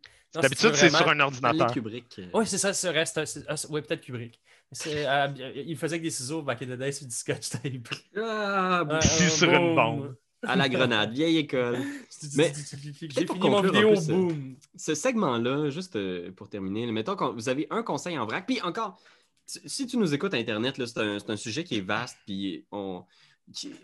D'habitude, 0.43 0.75
c'est 0.75 0.91
sur 0.91 1.09
un 1.09 1.21
ordinateur. 1.21 1.73
Kubrick. 1.73 2.05
euh, 2.19 2.27
Oui, 2.35 2.47
c'est 2.47 2.59
ça, 2.59 2.69
ah, 2.71 3.27
c'est- 3.27 3.71
Oui, 3.71 3.83
peut-être 3.83 4.01
Kubrick. 4.03 4.39
C'est, 4.73 5.07
euh, 5.07 5.29
il 5.55 5.77
faisait 5.77 5.95
avec 5.95 6.03
des 6.03 6.11
ciseaux 6.11 6.43
back 6.43 6.61
in 6.63 6.67
the 6.67 6.79
day 6.79 6.93
sur 6.93 7.07
du 7.07 7.15
scotch 7.15 7.49
tape. 7.49 7.89
Ah, 8.17 8.81
Euh, 8.89 8.99
Puis 9.01 9.31
sur 9.31 9.51
une 9.51 9.75
bombe. 9.75 10.15
à 10.47 10.57
la 10.57 10.69
grenade, 10.69 11.13
vieille 11.13 11.39
école. 11.39 11.79
Mais- 12.37 12.53
J'ai 13.01 13.27
fini 13.27 13.49
mon 13.51 13.63
vidéo, 13.63 13.91
peu 13.95 14.35
ce- 14.77 14.95
segment-là, 14.95 15.71
juste 15.71 15.97
euh, 15.97 16.31
pour 16.33 16.49
terminer, 16.49 16.91
mettons 16.93 17.17
que 17.17 17.25
vous 17.25 17.49
avez 17.49 17.67
un 17.71 17.83
conseil 17.83 18.19
en 18.19 18.27
vrac, 18.27 18.47
puis 18.47 18.61
encore, 18.61 19.01
si 19.47 19.87
tu 19.87 19.97
nous 19.97 20.13
écoutes 20.15 20.35
à 20.35 20.37
Internet, 20.37 20.77
là, 20.79 20.87
c'est 20.87 20.99
un, 21.01 21.19
c'est 21.19 21.31
un 21.31 21.37
sujet 21.37 21.65
qui 21.65 21.79
est 21.79 21.81
vaste, 21.81 22.19
puis 22.27 22.65
on, 22.71 23.05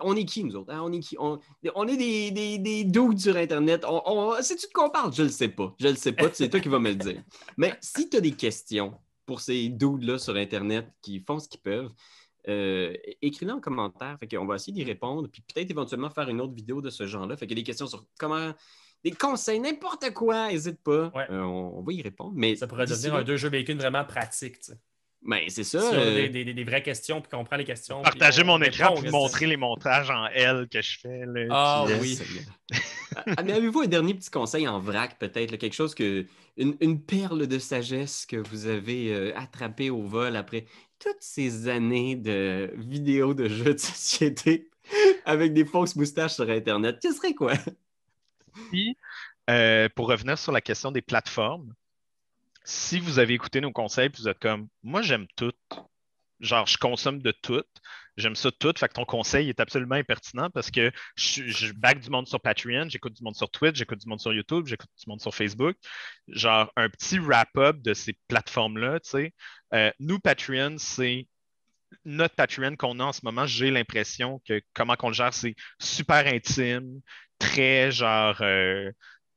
on 0.01 0.17
est 0.17 0.25
qui, 0.25 0.45
nous 0.45 0.57
autres? 0.57 0.73
hein? 0.73 0.81
On 0.83 0.93
est 0.93 1.01
qui? 1.01 1.17
On, 1.19 1.39
on 1.75 1.89
est 1.89 1.97
des, 1.97 2.31
des, 2.31 2.59
des 2.59 2.85
dudes 2.85 3.19
sur 3.19 3.37
Internet. 3.37 3.85
On, 3.87 4.03
on, 4.07 4.43
Sais-tu 4.43 4.67
de 4.67 4.73
quoi 4.73 4.87
on 4.87 4.91
parle? 4.91 5.13
Je 5.15 5.23
le 5.23 5.29
sais 5.29 5.49
pas. 5.49 5.75
Je 5.81 5.89
le 5.89 5.95
sais 5.97 6.13
pas, 6.13 6.29
c'est 6.33 6.49
toi 6.49 6.61
qui 6.61 6.69
vas 6.69 6.79
me 6.79 6.91
le 6.91 6.97
dire. 6.97 7.23
Mais 7.57 7.77
si 7.81 8.09
tu 8.09 8.17
as 8.17 8.21
des 8.21 8.33
questions 8.33 8.95
pour 9.27 9.41
ces 9.41 9.69
dudes-là 9.69 10.19
sur 10.19 10.37
Internet 10.37 10.87
qui 11.01 11.21
font 11.21 11.39
ce 11.39 11.49
qu'ils 11.49 11.61
peuvent, 11.61 11.91
euh, 12.49 12.93
écris-les 13.23 13.53
en 13.53 13.61
commentaire. 13.61 14.19
Fait 14.21 14.29
qu'on 14.29 14.45
va 14.45 14.57
essayer 14.57 14.73
d'y 14.73 14.85
répondre, 14.85 15.29
puis 15.33 15.43
peut-être 15.43 15.71
éventuellement 15.71 16.11
faire 16.11 16.29
une 16.29 16.43
autre 16.43 16.53
vidéo 16.53 16.83
de 16.83 16.91
ce 16.91 17.07
genre-là. 17.07 17.37
Fait 17.39 17.51
a 17.51 17.55
des 17.55 17.63
questions 17.63 17.87
sur 17.87 18.05
comment 18.19 18.53
des 19.03 19.13
conseils, 19.13 19.61
n'importe 19.61 20.13
quoi, 20.13 20.49
n'hésite 20.49 20.83
pas. 20.83 21.11
Ouais. 21.15 21.27
Euh, 21.31 21.43
on, 21.43 21.79
on 21.79 21.83
va 21.83 21.93
y 21.93 22.03
répondre. 22.03 22.33
Mais 22.35 22.57
Ça 22.57 22.67
pourrait 22.67 22.87
devenir 22.87 23.15
un 23.15 23.23
deux 23.23 23.37
jeux 23.37 23.51
bacon 23.51 23.79
vraiment 23.79 24.05
pratique. 24.05 24.57
Ben, 25.27 25.41
c'est 25.49 25.65
ça. 25.65 25.81
Sur 25.81 25.99
euh, 25.99 26.15
des, 26.15 26.29
des- 26.29 26.45
des- 26.45 26.55
des 26.55 26.65
vraies 26.65 26.83
questions, 26.83 27.21
puis 27.23 27.31
qu'on 27.31 27.45
prend 27.45 27.57
les 27.57 27.65
questions. 27.65 28.03
puis 28.03 28.11
Partager 28.19 28.43
on 28.43 28.47
mon 28.47 28.61
écran 28.63 28.95
questions. 28.95 29.11
montrer 29.11 29.47
les 29.47 29.57
montages 29.57 30.11
en 30.11 30.27
L 30.27 30.69
que 30.71 30.83
je 30.83 30.99
fais. 30.99 31.25
là, 31.27 31.47
Ah 31.51 31.85
puis, 31.87 31.95
euh, 31.95 31.99
oui. 32.01 32.19
Ah, 33.37 33.43
mais 33.43 33.53
avez-vous 33.55 33.81
un 33.81 33.87
dernier 33.87 34.13
petit 34.15 34.31
conseil 34.31 34.69
en 34.69 34.79
vrac, 34.81 35.19
peut-être, 35.19 35.57
quelque 35.57 35.73
chose 35.75 35.95
que. 35.95 36.27
Une, 36.57 36.77
une 36.81 37.01
perle 37.03 37.49
de 37.49 37.59
sagesse 37.59 38.27
que 38.27 38.37
vous 38.37 38.67
avez 38.67 39.13
euh, 39.13 39.33
attrapée 39.37 39.91
au 39.91 40.03
vol 40.03 40.37
après 40.37 40.67
toutes 41.01 41.21
ces 41.21 41.67
années 41.69 42.15
de 42.15 42.71
vidéos 42.77 43.35
de 43.35 43.49
jeux 43.49 43.75
de 43.75 43.79
société 43.81 44.69
avec 45.25 45.53
des 45.53 45.65
fausses 45.65 45.97
moustaches 45.97 46.35
sur 46.35 46.49
Internet. 46.49 46.99
Ce 47.03 47.13
serait 47.13 47.35
quoi? 47.35 47.55
Puis, 48.71 48.97
euh, 49.51 49.89
pour 49.97 50.07
revenir 50.09 50.39
sur 50.39 50.53
la 50.53 50.61
question 50.61 50.93
des 50.93 51.03
plateformes, 51.03 51.75
si 52.65 52.99
vous 52.99 53.19
avez 53.19 53.35
écouté 53.35 53.61
nos 53.61 53.73
conseils, 53.73 54.09
puis 54.11 54.23
vous 54.23 54.29
êtes 54.29 54.39
comme, 54.39 54.69
moi 54.83 55.03
j'aime 55.03 55.27
tout, 55.37 55.53
genre 56.41 56.67
je 56.67 56.79
consomme 56.79 57.21
de 57.21 57.31
tout, 57.31 57.65
j'aime 58.17 58.37
ça 58.37 58.51
tout, 58.53 58.73
fait 58.77 58.89
que 58.89 58.95
ton 58.95 59.05
conseil 59.05 59.49
est 59.49 59.61
absolument 59.61 59.97
impertinent 59.97 60.51
parce 60.51 60.71
que 60.71 60.91
je, 61.17 61.47
je 61.47 61.73
du 61.73 62.11
monde 62.11 62.27
sur 62.27 62.41
Patreon, 62.41 62.89
j'écoute 62.89 63.15
du 63.15 63.23
monde 63.23 63.37
sur 63.37 63.51
Twitch, 63.51 63.77
j'écoute 63.77 64.01
du 64.01 64.09
monde 64.09 64.21
sur 64.21 64.33
YouTube, 64.33 64.67
j'écoute 64.67 64.91
du 64.99 65.09
monde 65.09 65.21
sur 65.21 65.35
Facebook. 65.35 65.77
Genre 66.29 66.71
un 66.77 66.89
petit 66.89 67.19
wrap-up 67.19 67.79
de 67.81 67.95
ces 67.95 68.17
plateformes-là, 68.29 69.01
tu 69.01 69.11
sais. 69.11 69.35
Euh, 69.75 69.91
nous, 69.99 70.19
Patreon, 70.19 70.77
c'est 70.79 71.27
notre 72.05 72.35
Patreon 72.35 72.77
qu'on 72.77 72.99
a 73.01 73.05
en 73.05 73.13
ce 73.13 73.21
moment, 73.25 73.47
j'ai 73.47 73.71
l'impression 73.71 74.41
que 74.47 74.61
comment 74.75 74.97
qu'on 74.97 75.09
le 75.09 75.15
gère, 75.15 75.33
c'est 75.35 75.55
super 75.79 76.27
intime, 76.27 77.01
très 77.39 77.91
genre 77.91 78.37
euh, 78.41 78.91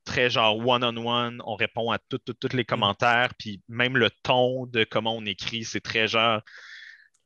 très 0.08 0.30
genre 0.30 0.56
one-on-one, 0.58 1.40
on 1.44 1.54
répond 1.54 1.90
à 1.92 1.98
tous 1.98 2.52
les 2.52 2.64
commentaires, 2.64 3.30
puis 3.38 3.60
même 3.68 3.96
le 3.96 4.10
ton 4.22 4.66
de 4.66 4.84
comment 4.84 5.14
on 5.16 5.24
écrit, 5.26 5.64
c'est 5.64 5.80
très 5.80 6.08
genre 6.08 6.40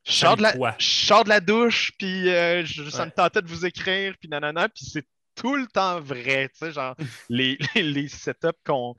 je 0.04 0.12
sors 0.12 0.36
de 0.36 0.42
la, 0.42 0.52
je 0.78 1.22
de 1.24 1.28
la 1.28 1.40
douche, 1.40 1.92
puis 1.96 2.28
euh, 2.28 2.64
je- 2.64 2.90
ça 2.90 3.00
Ouais. 3.00 3.06
me 3.06 3.10
tentait 3.12 3.40
de 3.40 3.46
vous 3.48 3.64
écrire, 3.64 4.14
puis 4.18 4.28
nanana, 4.28 4.68
puis 4.68 4.84
c'est 4.84 5.06
tout 5.36 5.54
le 5.56 5.66
temps 5.68 6.00
vrai, 6.00 6.48
tu 6.48 6.58
sais, 6.66 6.72
genre 6.72 6.96
les, 7.30 7.56
les, 7.76 7.82
les 7.84 8.08
setups 8.08 8.48
qu'on 8.66 8.96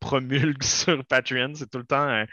promulgue 0.00 0.62
sur 0.62 1.04
Patreon, 1.06 1.54
c'est 1.54 1.70
tout 1.70 1.78
le 1.78 1.86
temps 1.86 2.08
euh, 2.08 2.24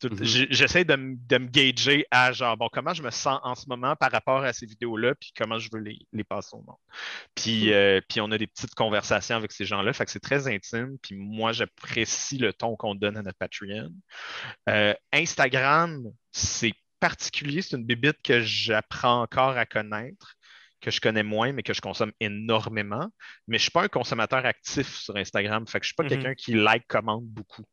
tout- 0.00 0.08
Mhm. 0.10 0.24
j'ai- 0.24 0.46
j'essaie 0.50 0.84
de, 0.84 0.96
me- 0.96 1.16
de 1.16 1.38
me 1.38 1.46
gager 1.48 2.04
à 2.10 2.32
genre 2.32 2.56
bon 2.56 2.68
comment 2.72 2.92
je 2.94 3.02
me 3.02 3.10
sens 3.10 3.38
en 3.42 3.54
ce 3.54 3.66
moment 3.68 3.96
par 3.96 4.10
rapport 4.12 4.42
à 4.44 4.52
ces 4.52 4.66
vidéos-là, 4.66 5.14
puis 5.14 5.32
comment 5.36 5.58
je 5.58 5.68
veux 5.72 5.80
les, 5.80 5.98
les 6.12 6.24
passer 6.24 6.50
au 6.54 6.62
monde. 6.62 6.76
Puis, 7.34 7.72
euh, 7.72 8.00
puis 8.08 8.20
on 8.20 8.30
a 8.32 8.38
des 8.38 8.46
petites 8.46 8.74
conversations 8.74 9.36
avec 9.36 9.52
ces 9.52 9.64
gens-là, 9.64 9.92
fait 9.92 10.04
que 10.04 10.10
c'est 10.10 10.20
très 10.20 10.48
intime, 10.52 10.98
puis 11.02 11.14
moi 11.16 11.52
j'apprécie 11.52 12.38
le 12.38 12.52
ton 12.52 12.76
qu'on 12.76 12.94
donne 12.94 13.16
à 13.16 13.22
notre 13.22 13.38
Patreon. 13.38 13.90
Euh, 14.68 14.94
Instagram, 15.12 16.02
c'est 16.32 16.72
particulier, 17.00 17.62
c'est 17.62 17.76
une 17.76 17.84
bibite 17.84 18.20
que 18.22 18.40
j'apprends 18.42 19.22
encore 19.22 19.56
à 19.56 19.66
connaître, 19.66 20.34
que 20.84 20.90
je 20.92 21.00
connais 21.00 21.22
moins, 21.22 21.52
mais 21.52 21.62
que 21.62 21.72
je 21.74 21.80
consomme 21.80 22.12
énormément. 22.20 23.08
Mais 23.48 23.58
je 23.58 23.62
ne 23.62 23.64
suis 23.64 23.70
pas 23.70 23.82
un 23.84 23.88
consommateur 23.88 24.44
actif 24.44 24.94
sur 24.96 25.16
Instagram, 25.16 25.66
fait 25.66 25.80
que 25.80 25.86
je 25.86 25.88
ne 25.88 25.90
suis 25.90 25.94
pas 25.96 26.02
Mhm. 26.04 26.08
quelqu'un 26.10 26.34
qui 26.34 26.54
like, 26.54 26.86
commente 26.86 27.24
beaucoup. 27.24 27.64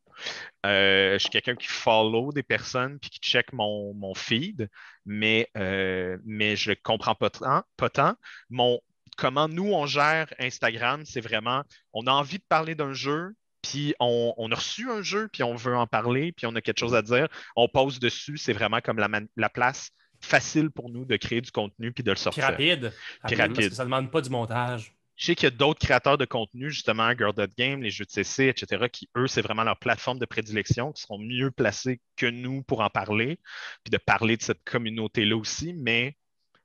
Euh, 0.66 1.14
je 1.14 1.18
suis 1.20 1.30
quelqu'un 1.30 1.56
qui 1.56 1.68
follow 1.68 2.32
des 2.32 2.44
personnes 2.44 3.00
puis 3.00 3.10
qui 3.10 3.20
check 3.20 3.54
mon, 3.54 3.94
mon 3.94 4.14
feed, 4.14 4.70
mais, 5.06 5.50
euh, 5.58 6.18
mais 6.26 6.56
je 6.56 6.72
ne 6.72 6.76
comprends 6.76 7.16
pas 7.16 7.30
tant, 7.30 7.64
pas 7.78 7.90
tant. 7.90 8.16
Mon, 8.50 8.80
comment 9.18 9.48
nous, 9.48 9.72
on 9.74 9.86
gère 9.86 10.34
Instagram, 10.40 11.04
c'est 11.06 11.22
vraiment, 11.22 11.64
on 11.94 12.08
a 12.08 12.12
envie 12.12 12.38
de 12.38 12.44
parler 12.48 12.76
d'un 12.76 12.94
jeu, 12.94 13.34
puis 13.62 13.94
on, 14.00 14.34
on 14.38 14.52
a 14.52 14.56
reçu 14.56 14.90
un 14.90 15.02
jeu, 15.02 15.28
puis 15.32 15.44
on 15.44 15.56
veut 15.56 15.76
en 15.78 15.88
parler, 15.88 16.32
puis 16.32 16.46
on 16.48 16.56
a 16.56 16.62
quelque 16.62 16.80
chose 16.80 16.96
à 16.96 17.02
dire, 17.02 17.28
on 17.56 17.68
pose 17.68 18.00
dessus, 18.00 18.38
c'est 18.38 18.54
vraiment 18.54 18.82
comme 18.82 18.98
la, 18.98 19.10
la 19.36 19.50
place 19.50 19.92
facile 20.26 20.70
pour 20.70 20.90
nous 20.90 21.06
de 21.06 21.16
créer 21.18 21.42
du 21.42 21.52
contenu 21.52 21.92
puis 21.92 22.04
de 22.04 22.12
le 22.12 22.16
Puis 22.16 22.24
sortir. 22.24 22.44
rapide. 22.46 22.92
Puis 23.26 23.36
Parce 23.36 23.36
rapide. 23.36 23.70
que 23.70 23.76
ça 23.76 23.84
ne 23.84 23.88
demande 23.88 24.12
pas 24.12 24.22
du 24.22 24.30
montage. 24.30 24.94
Je 25.16 25.26
sais 25.28 25.36
qu'il 25.36 25.44
y 25.44 25.52
a 25.54 25.56
d'autres 25.56 25.80
créateurs 25.80 26.18
de 26.18 26.26
contenu, 26.26 26.72
justement, 26.72 27.12
Girl 27.16 27.34
Game, 27.56 27.84
les 27.84 27.92
jeux 27.92 28.06
de 28.06 28.10
CC, 28.10 28.48
etc., 28.48 28.88
qui, 28.92 29.08
eux, 29.16 29.28
c'est 29.28 29.42
vraiment 29.42 29.64
leur 29.64 29.78
plateforme 29.78 30.18
de 30.18 30.26
prédilection, 30.26 30.92
qui 30.94 31.02
seront 31.04 31.20
mieux 31.20 31.52
placés 31.52 32.02
que 32.16 32.26
nous 32.26 32.64
pour 32.64 32.82
en 32.82 32.90
parler, 32.90 33.38
puis 33.84 33.92
de 33.92 33.98
parler 33.98 34.36
de 34.36 34.42
cette 34.42 34.64
communauté-là 34.64 35.38
aussi. 35.38 35.74
Mais 35.74 36.18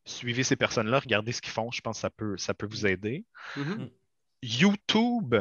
suivez 0.06 0.42
ces 0.42 0.56
personnes-là, 0.56 1.00
regardez 1.00 1.32
ce 1.32 1.42
qu'ils 1.42 1.52
font, 1.52 1.70
je 1.70 1.82
pense 1.82 1.98
que 1.98 2.00
ça 2.00 2.10
peut, 2.10 2.38
ça 2.38 2.54
peut 2.54 2.66
vous 2.66 2.86
aider. 2.86 3.26
Mhm. 3.56 3.90
YouTube, 4.42 5.34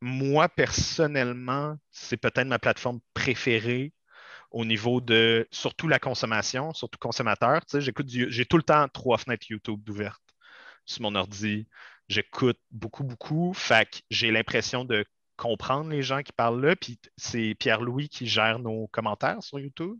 moi, 0.00 0.48
personnellement, 0.48 1.76
c'est 1.90 2.16
peut-être 2.16 2.46
ma 2.46 2.58
plateforme 2.58 3.00
préférée 3.14 3.92
au 4.52 4.64
niveau 4.64 5.00
de 5.00 5.46
surtout 5.50 5.88
la 5.88 5.98
consommation, 5.98 6.72
surtout 6.74 6.98
consommateur. 6.98 7.64
Tu 7.66 7.72
sais, 7.72 7.80
j'écoute 7.80 8.06
j'ai 8.08 8.46
tout 8.46 8.56
le 8.56 8.62
temps 8.62 8.86
trois 8.88 9.18
fenêtres 9.18 9.46
YouTube 9.48 9.82
d'ouvertes 9.82 10.22
sur 10.84 11.02
mon 11.02 11.14
ordi. 11.14 11.66
J'écoute 12.08 12.58
beaucoup, 12.70 13.04
beaucoup. 13.04 13.52
Fait 13.54 13.88
que 13.90 13.98
j'ai 14.10 14.30
l'impression 14.30 14.84
de 14.84 15.04
comprendre 15.36 15.90
les 15.90 16.02
gens 16.02 16.22
qui 16.22 16.32
parlent 16.32 16.64
là. 16.64 16.76
Puis 16.76 16.98
c'est 17.16 17.54
Pierre-Louis 17.58 18.08
qui 18.08 18.26
gère 18.26 18.58
nos 18.58 18.86
commentaires 18.88 19.42
sur 19.42 19.58
YouTube. 19.58 19.96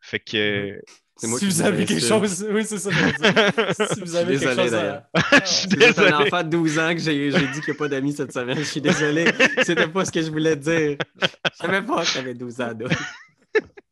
Fait 0.00 0.20
que. 0.20 0.80
Moi 1.22 1.38
si 1.38 1.46
vous 1.46 1.62
avez 1.62 1.84
quelque 1.84 2.04
chose, 2.04 2.44
oui, 2.50 2.64
c'est 2.64 2.78
ça. 2.78 2.90
si 3.94 4.00
vous 4.00 4.16
avez 4.16 4.32
désolé, 4.32 4.56
quelque 4.56 4.62
chose 4.62 4.74
à... 4.74 5.08
je 5.14 5.46
suis 5.46 5.68
désolé. 5.68 6.08
un 6.10 6.20
enfant 6.20 6.42
de 6.42 6.48
12 6.48 6.78
ans 6.80 6.92
que 6.92 6.98
j'ai 6.98 7.30
dit 7.30 7.60
qu'il 7.60 7.64
n'y 7.68 7.70
a 7.70 7.74
pas 7.78 7.88
d'amis 7.88 8.12
cette 8.12 8.32
semaine. 8.32 8.58
Je 8.58 8.64
suis 8.64 8.80
désolé. 8.80 9.32
C'était 9.62 9.86
pas 9.86 10.04
ce 10.04 10.10
que 10.10 10.20
je 10.20 10.30
voulais 10.30 10.56
dire. 10.56 10.98
Je 11.22 11.28
savais 11.54 11.82
pas 11.82 12.04
que 12.04 12.10
tu 12.10 12.18
avais 12.18 12.34
12 12.34 12.60
ans. 12.60 12.72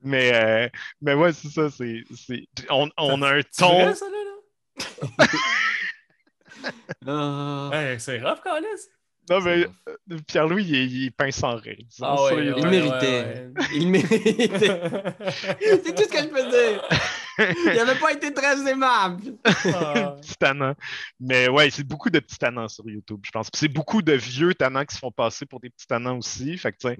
Mais, 0.00 0.32
euh, 0.32 0.68
mais 1.00 1.14
ouais, 1.14 1.32
c'est 1.32 1.48
ça. 1.48 1.68
C'est, 1.70 2.04
on, 2.70 2.88
on 2.96 3.20
a 3.22 3.34
un 3.34 3.42
ton. 3.42 3.82
Vrai, 3.82 3.94
ça, 3.96 4.06
là, 4.08 5.26
là? 7.04 7.72
hey, 7.92 7.98
c'est 7.98 8.20
rough, 8.22 8.40
Carlis. 8.44 8.66
Non, 9.28 9.40
mais 9.40 9.66
euh, 9.88 10.18
Pierre-Louis, 10.26 10.64
il, 10.64 11.02
il, 11.02 11.12
peint 11.12 11.30
sans 11.30 11.56
rire. 11.56 11.76
Ah 12.00 12.22
ouais, 12.22 12.46
il, 12.46 12.54
ouais, 12.54 12.70
méritait. 12.70 13.50
Ouais, 13.58 13.66
il 13.74 13.88
méritait. 13.88 14.22
C'est 15.60 15.94
tout 15.94 16.04
ce 16.04 16.08
que 16.08 16.22
je 16.22 16.28
peux 16.28 16.48
dire. 16.48 16.88
Il 17.38 17.72
n'avait 17.74 17.98
pas 17.98 18.12
été 18.12 18.32
très 18.32 18.68
aimable. 18.68 19.34
Ah. 19.44 20.16
petit 20.20 20.34
tannant. 20.38 20.74
Mais 21.20 21.48
ouais, 21.48 21.70
c'est 21.70 21.84
beaucoup 21.84 22.10
de 22.10 22.18
petits 22.18 22.38
tannants 22.38 22.68
sur 22.68 22.88
YouTube, 22.88 23.20
je 23.24 23.30
pense. 23.30 23.48
c'est 23.54 23.68
beaucoup 23.68 24.02
de 24.02 24.12
vieux 24.12 24.54
tannants 24.54 24.84
qui 24.84 24.94
se 24.94 25.00
font 25.00 25.12
passer 25.12 25.46
pour 25.46 25.60
des 25.60 25.70
petits 25.70 25.86
tannants 25.86 26.18
aussi. 26.18 26.56
Fait 26.58 26.72
que, 26.72 26.96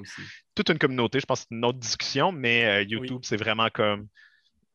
toute 0.55 0.70
une 0.70 0.78
communauté, 0.78 1.20
je 1.20 1.26
pense 1.26 1.41
que 1.41 1.47
c'est 1.51 1.57
une 1.57 1.64
autre 1.64 1.78
discussion, 1.78 2.32
mais 2.32 2.64
euh, 2.64 2.82
YouTube, 2.82 3.20
c'est 3.22 3.36
vraiment 3.36 3.68
comme 3.72 4.07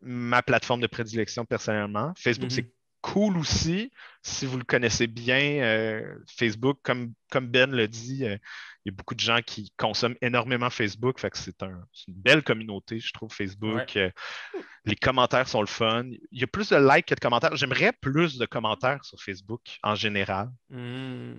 ma 0.01 0.41
plateforme 0.41 0.82
de 0.82 0.88
prédilection 0.88 1.45
personnellement. 1.45 2.14
Facebook, 2.18 2.49
mm-hmm. 2.49 2.55
c'est 2.55 2.74
cool 3.03 3.37
aussi, 3.37 3.91
si 4.23 4.45
vous 4.45 4.57
le 4.57 4.63
connaissez 4.63 5.07
bien, 5.07 5.61
euh, 5.61 6.15
Facebook, 6.25 6.79
comme, 6.83 7.13
comme 7.29 7.47
Ben 7.47 7.69
le 7.69 7.87
dit, 7.87 8.25
euh, 8.25 8.37
il 8.85 8.91
y 8.91 8.93
a 8.93 8.95
beaucoup 8.95 9.13
de 9.13 9.19
gens 9.19 9.39
qui 9.45 9.73
consomment 9.77 10.15
énormément 10.21 10.69
Facebook. 10.69 11.19
Fait 11.19 11.29
que 11.29 11.37
c'est 11.37 11.61
un, 11.61 11.81
une 12.07 12.13
belle 12.15 12.43
communauté, 12.43 12.99
je 12.99 13.11
trouve, 13.11 13.31
Facebook. 13.31 13.95
Euh, 13.97 14.09
les 14.85 14.95
commentaires 14.95 15.47
sont 15.47 15.61
le 15.61 15.67
fun. 15.67 16.05
Il 16.31 16.39
y 16.39 16.43
a 16.43 16.47
plus 16.47 16.69
de 16.69 16.77
likes 16.77 17.07
que 17.07 17.15
de 17.15 17.19
commentaires. 17.19 17.55
J'aimerais 17.55 17.91
plus 17.91 18.37
de 18.37 18.45
commentaires 18.45 19.03
sur 19.03 19.21
Facebook 19.21 19.61
en 19.83 19.95
général. 19.95 20.49
Hmm. 20.69 21.35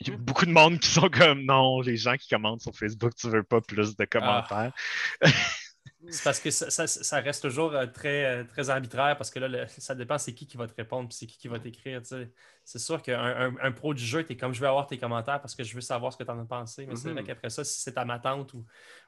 Il 0.00 0.08
y 0.08 0.12
a 0.12 0.16
beaucoup 0.16 0.46
de 0.46 0.52
monde 0.52 0.78
qui 0.78 0.88
sont 0.88 1.08
comme 1.08 1.44
non, 1.44 1.80
les 1.80 1.96
gens 1.96 2.16
qui 2.16 2.28
commentent 2.28 2.62
sur 2.62 2.74
Facebook, 2.74 3.14
tu 3.16 3.28
veux 3.28 3.42
pas 3.42 3.60
plus 3.60 3.96
de 3.96 4.04
commentaires. 4.04 4.72
Ah. 5.22 5.28
C'est 6.06 6.22
parce 6.22 6.38
que 6.38 6.50
ça, 6.50 7.20
reste 7.20 7.42
toujours 7.42 7.74
euh, 7.74 7.86
très, 7.86 8.24
euh, 8.24 8.44
très 8.44 8.70
arbitraire 8.70 9.16
parce 9.16 9.30
que 9.30 9.40
là, 9.40 9.66
ça 9.66 9.94
dépend 9.94 10.16
c'est 10.16 10.32
qui 10.32 10.46
qui 10.46 10.56
va 10.56 10.68
te 10.68 10.74
répondre 10.74 11.08
puis 11.08 11.16
c'est 11.18 11.26
qui 11.26 11.38
qui 11.38 11.48
va 11.48 11.58
t'écrire. 11.58 12.00
C'est 12.68 12.78
sûr 12.78 13.00
qu'un 13.00 13.50
un, 13.62 13.72
pro 13.72 13.94
du 13.94 14.04
jeu, 14.04 14.22
tu 14.22 14.34
es 14.34 14.36
comme 14.36 14.52
je 14.52 14.60
veux 14.60 14.66
avoir 14.66 14.86
tes 14.86 14.98
commentaires 14.98 15.40
parce 15.40 15.54
que 15.54 15.64
je 15.64 15.74
veux 15.74 15.80
savoir 15.80 16.12
ce 16.12 16.18
que 16.18 16.22
tu 16.22 16.30
en 16.30 16.38
as 16.38 16.44
pensé. 16.44 16.84
Mais 16.86 16.96
c'est 16.96 17.10
vrai 17.10 17.22
mm-hmm. 17.22 17.24
qu'après 17.24 17.48
ça, 17.48 17.64
si 17.64 17.80
c'est 17.80 17.92
ta 17.92 18.04
ma 18.04 18.18
tante 18.18 18.52
ou, 18.52 18.62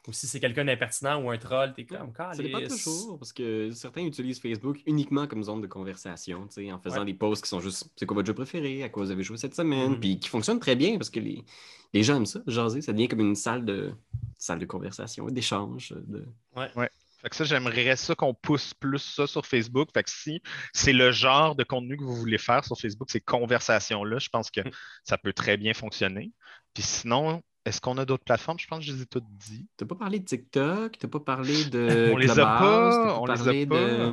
ou 0.08 0.12
si 0.14 0.26
c'est 0.26 0.40
quelqu'un 0.40 0.64
d'impertinent 0.64 1.22
ou 1.22 1.28
un 1.28 1.36
troll, 1.36 1.74
tu 1.74 1.82
es 1.82 1.84
comme 1.84 2.10
Ça 2.16 2.42
dépend 2.42 2.66
toujours 2.66 3.18
parce 3.18 3.34
que 3.34 3.70
certains 3.72 4.00
utilisent 4.00 4.40
Facebook 4.40 4.78
uniquement 4.86 5.26
comme 5.26 5.42
zone 5.42 5.60
de 5.60 5.66
conversation 5.66 6.48
en 6.72 6.78
faisant 6.78 7.04
des 7.04 7.12
posts 7.12 7.42
qui 7.42 7.50
sont 7.50 7.60
juste 7.60 7.90
c'est 7.96 8.06
quoi 8.06 8.14
votre 8.14 8.28
jeu 8.28 8.32
préféré, 8.32 8.82
à 8.82 8.88
quoi 8.88 9.04
vous 9.04 9.10
avez 9.10 9.22
joué 9.22 9.36
cette 9.36 9.54
semaine, 9.54 9.92
mm-hmm. 9.92 10.00
puis 10.00 10.18
qui 10.18 10.30
fonctionnent 10.30 10.58
très 10.58 10.74
bien 10.74 10.96
parce 10.96 11.10
que 11.10 11.20
les, 11.20 11.44
les 11.92 12.02
gens 12.02 12.16
aiment 12.16 12.24
ça, 12.24 12.40
jaser. 12.46 12.80
Ça 12.80 12.94
devient 12.94 13.08
comme 13.08 13.20
une 13.20 13.36
salle 13.36 13.66
de 13.66 13.92
salle 14.38 14.58
de 14.58 14.64
conversation, 14.64 15.26
d'échange. 15.26 15.94
De... 16.06 16.24
Ouais. 16.56 16.70
ouais. 16.76 16.88
Fait 17.22 17.28
que 17.28 17.36
ça, 17.36 17.44
j'aimerais 17.44 17.96
ça 17.96 18.14
qu'on 18.14 18.34
pousse 18.34 18.72
plus 18.74 18.98
ça 18.98 19.26
sur 19.26 19.46
Facebook. 19.46 19.88
Fait 19.92 20.02
que 20.02 20.10
si 20.10 20.42
c'est 20.72 20.92
le 20.92 21.12
genre 21.12 21.54
de 21.54 21.64
contenu 21.64 21.96
que 21.96 22.02
vous 22.02 22.16
voulez 22.16 22.38
faire 22.38 22.64
sur 22.64 22.78
Facebook, 22.78 23.10
ces 23.10 23.20
conversations-là, 23.20 24.18
je 24.18 24.28
pense 24.28 24.50
que 24.50 24.60
mm. 24.60 24.70
ça 25.04 25.18
peut 25.18 25.32
très 25.32 25.56
bien 25.56 25.74
fonctionner. 25.74 26.32
Puis 26.72 26.82
sinon, 26.82 27.42
est-ce 27.66 27.80
qu'on 27.80 27.98
a 27.98 28.04
d'autres 28.04 28.24
plateformes? 28.24 28.58
Je 28.58 28.66
pense 28.66 28.78
que 28.78 28.84
je 28.86 28.92
les 28.92 29.02
ai 29.02 29.06
toutes 29.06 29.28
dit. 29.36 29.66
Tu 29.76 29.84
n'as 29.84 29.88
pas 29.88 29.96
parlé 29.96 30.20
de 30.20 30.24
TikTok, 30.24 30.98
tu 30.98 31.06
n'as 31.06 31.10
pas 31.10 31.20
parlé 31.20 31.64
de. 31.64 32.10
on 32.14 32.16
les 32.16 32.38
a 32.38 32.46
pas, 32.46 33.18
on 33.20 33.26
les 33.26 33.48
a 33.48 33.66
pas. 33.66 34.12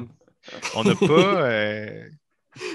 On 0.75 0.83
n'a 0.83 0.95
pas. 0.95 1.07
Euh, 1.47 2.09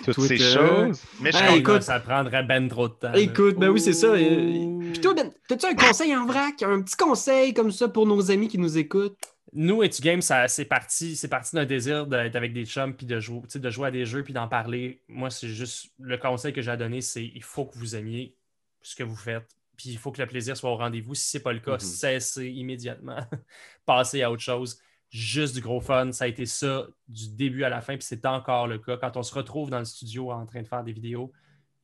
toutes 0.05 0.21
ces 0.21 0.39
choses. 0.39 1.03
Mais 1.21 1.33
je 1.33 1.57
écoute, 1.57 1.83
ça 1.83 1.99
prendrait 2.01 2.45
ben 2.45 2.69
trop 2.69 2.89
de 2.89 2.95
temps. 2.95 3.13
Écoute, 3.15 3.59
ben 3.59 3.69
oui, 3.69 3.81
c'est 3.81 3.93
ça. 3.93 4.13
Puis 4.13 5.01
toi, 5.03 5.15
Ben, 5.15 5.33
as-tu 5.51 5.67
un 5.67 5.75
conseil 5.75 6.15
en 6.15 6.25
vrac? 6.25 6.63
Un 6.63 6.83
petit 6.83 6.97
conseil 6.97 7.53
comme 7.53 7.73
ça 7.73 7.89
pour 7.89 8.07
nos 8.07 8.31
amis 8.31 8.47
qui 8.49 8.59
nous 8.59 8.79
écoutent? 8.79 9.19
Nous, 9.55 9.83
et 9.83 9.91
Game, 10.01 10.23
c'est 10.23 10.65
parti, 10.65 11.19
parti 11.31 11.55
d'un 11.55 11.67
désir 11.67 12.07
d'être 12.07 12.37
avec 12.37 12.55
des 12.55 12.65
chums 12.65 12.95
puis 12.95 13.07
de 13.07 13.21
jouer, 13.21 13.43
de 13.55 13.71
jouer 13.71 13.89
à 13.89 13.91
des 13.91 14.07
jeux 14.07 14.23
puis 14.23 14.33
d'en 14.33 14.49
parler. 14.49 15.03
Moi, 15.09 15.29
c'est 15.29 15.49
juste 15.49 15.93
le 15.99 16.17
conseil 16.17 16.55
que 16.55 16.63
j'ai 16.63 16.71
à 16.71 16.77
donner, 16.77 17.03
c'est 17.03 17.25
il 17.25 17.43
faut 17.43 17.67
que 17.67 17.77
vous 17.77 17.95
aimiez 17.95 18.35
ce 18.81 18.97
que 18.97 19.03
vous 19.03 19.17
faites. 19.17 19.47
Puis 19.77 19.91
il 19.91 19.99
faut 19.99 20.11
que 20.11 20.23
le 20.23 20.27
plaisir 20.27 20.57
soit 20.57 20.71
au 20.71 20.77
rendez-vous. 20.77 21.15
Si 21.15 21.31
ce 21.31 21.37
n'est 21.37 21.43
pas 21.43 21.53
le 21.53 21.61
cas, 21.61 21.77
mm-hmm. 21.77 21.81
cessez 21.81 22.47
immédiatement. 22.49 23.27
Passez 23.87 24.23
à 24.23 24.31
autre 24.31 24.43
chose 24.43 24.81
juste 25.11 25.55
du 25.55 25.61
gros 25.61 25.81
fun. 25.81 26.11
Ça 26.13 26.25
a 26.25 26.29
été 26.29 26.47
ça 26.47 26.87
du 27.07 27.29
début 27.35 27.65
à 27.65 27.69
la 27.69 27.83
fin, 27.83 27.97
puis 27.97 28.07
c'est 28.07 28.25
encore 28.25 28.67
le 28.67 28.79
cas. 28.79 28.97
Quand 28.97 29.17
on 29.17 29.23
se 29.23 29.35
retrouve 29.35 29.71
dans 29.71 29.79
le 29.79 29.85
studio 29.85 30.33
en 30.33 30.47
train 30.47 30.63
de 30.63 30.67
faire 30.67 30.83
des 30.83 30.93
vidéos, 30.93 31.31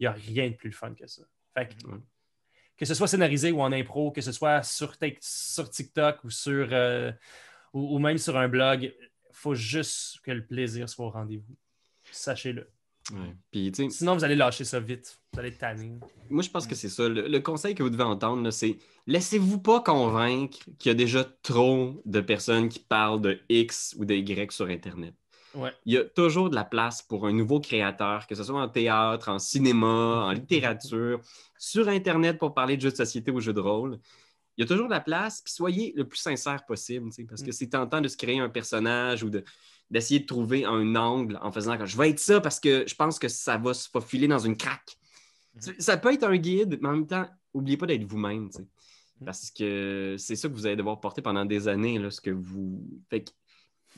il 0.01 0.05
n'y 0.05 0.07
a 0.07 0.13
rien 0.13 0.49
de 0.49 0.55
plus 0.55 0.73
fun 0.73 0.95
que 0.95 1.07
ça. 1.07 1.23
Fait 1.55 1.69
que, 2.77 2.87
ce 2.87 2.95
soit 2.95 3.09
scénarisé 3.09 3.53
ou 3.53 3.61
en 3.61 3.73
impro, 3.73 4.11
que 4.11 4.23
ce 4.23 4.33
soit 4.33 4.63
sur, 4.63 4.97
sur 5.21 5.71
TikTok 5.71 6.25
ou, 6.25 6.31
sur, 6.31 6.69
euh, 6.73 7.13
ou, 7.73 7.99
même 7.99 8.19
sur 8.19 8.37
un 8.37 8.49
blog, 8.49 8.83
il 8.83 9.35
faut 9.35 9.55
juste 9.55 10.21
que 10.23 10.31
le 10.31 10.45
plaisir 10.45 10.89
soit 10.89 11.07
au 11.07 11.11
rendez-vous. 11.11 11.57
Sachez-le. 12.11 12.71
Sinon, 13.91 14.15
vous 14.15 14.25
allez 14.25 14.35
lâcher 14.35 14.65
ça 14.65 14.81
vite. 14.81 15.19
Vous 15.33 15.41
allez 15.41 15.53
tanner. 15.53 15.99
Moi, 16.29 16.43
je 16.43 16.51
pense 16.51 16.67
que 16.67 16.75
c'est 16.75 16.89
ça. 16.89 17.09
Le, 17.09 17.39
conseil 17.39 17.75
que 17.75 17.83
vous 17.83 17.91
devez 17.91 18.05
entendre, 18.05 18.51
c'est 18.51 18.79
laissez-vous 19.07 19.61
pas 19.61 19.81
convaincre 19.81 20.59
qu'il 20.79 20.91
y 20.91 20.93
a 20.93 20.95
déjà 20.95 21.25
trop 21.43 22.03
de 22.05 22.21
personnes 22.21 22.69
qui 22.69 22.81
parlent 22.81 23.21
de 23.21 23.41
X 23.49 23.95
ou 23.99 24.05
de 24.05 24.15
Y 24.15 24.53
sur 24.53 24.67
Internet. 24.67 25.15
Il 25.87 25.95
y 25.95 25.97
a 25.97 26.05
toujours 26.05 26.51
de 26.51 26.55
la 26.55 26.65
place 26.65 27.03
pour 27.03 27.27
un 27.27 27.33
nouveau 27.33 27.59
créateur, 27.59 28.27
que 28.27 28.35
ce 28.35 28.45
soit 28.45 28.61
en 28.61 28.69
théâtre, 28.69 29.29
en 29.29 29.39
cinéma, 29.39 30.27
en 30.27 30.33
littérature, 30.33 31.21
sur 31.59 31.89
Internet 31.89 32.39
pour 32.39 32.55
parler 32.55 32.77
de 32.77 32.83
jeux 32.83 32.91
de 32.91 32.97
société 32.97 33.31
ou 33.31 33.41
jeux 33.41 33.55
de 33.55 33.61
rôle. 33.61 33.99
Il 34.59 34.63
y 34.63 34.65
a 34.65 34.67
toujours 34.67 34.87
de 34.87 34.93
la 34.93 35.01
place, 35.01 35.41
puis 35.41 35.53
soyez 35.53 35.95
le 35.97 36.07
plus 36.07 36.19
sincère 36.19 36.67
possible, 36.67 37.09
parce 37.29 37.43
que 37.43 37.51
mm. 37.51 37.53
c'est 37.53 37.69
tentant 37.69 38.01
de 38.01 38.09
se 38.09 38.17
créer 38.17 38.41
un 38.41 38.49
personnage 38.49 39.23
ou 39.23 39.31
de, 39.31 39.45
d'essayer 39.91 40.21
de 40.21 40.27
trouver 40.27 40.65
un 40.65 40.97
angle 40.97 41.39
en 41.41 41.51
faisant 41.53 41.85
je 41.85 41.97
vais 41.97 42.11
être 42.11 42.19
ça 42.19 42.41
parce 42.41 42.61
que 42.61 42.85
je 42.87 42.95
pense 42.95 43.19
que 43.19 43.29
ça 43.29 43.57
va 43.57 43.73
se 43.73 43.89
faufiler 43.89 44.29
dans 44.29 44.39
une 44.39 44.57
craque. 44.57 44.99
Mhm. 45.55 45.75
Ça 45.79 45.97
peut 45.97 46.13
être 46.13 46.25
un 46.25 46.37
guide, 46.37 46.79
mais 46.81 46.89
en 46.89 46.93
même 46.93 47.07
temps, 47.07 47.27
n'oubliez 47.55 47.77
pas 47.77 47.87
d'être 47.87 48.05
vous-même. 48.05 48.45
Mhm. 48.45 48.67
Parce 49.25 49.51
que 49.51 50.17
c'est 50.19 50.37
ça 50.37 50.49
que 50.49 50.55
vous 50.55 50.67
allez 50.67 50.77
devoir 50.77 51.01
porter 51.01 51.23
pendant 51.23 51.45
des 51.45 51.69
années, 51.69 51.99
là, 51.99 52.11
ce 52.11 52.21
que 52.21 52.31
vous. 52.31 52.85
Fait 53.11 53.25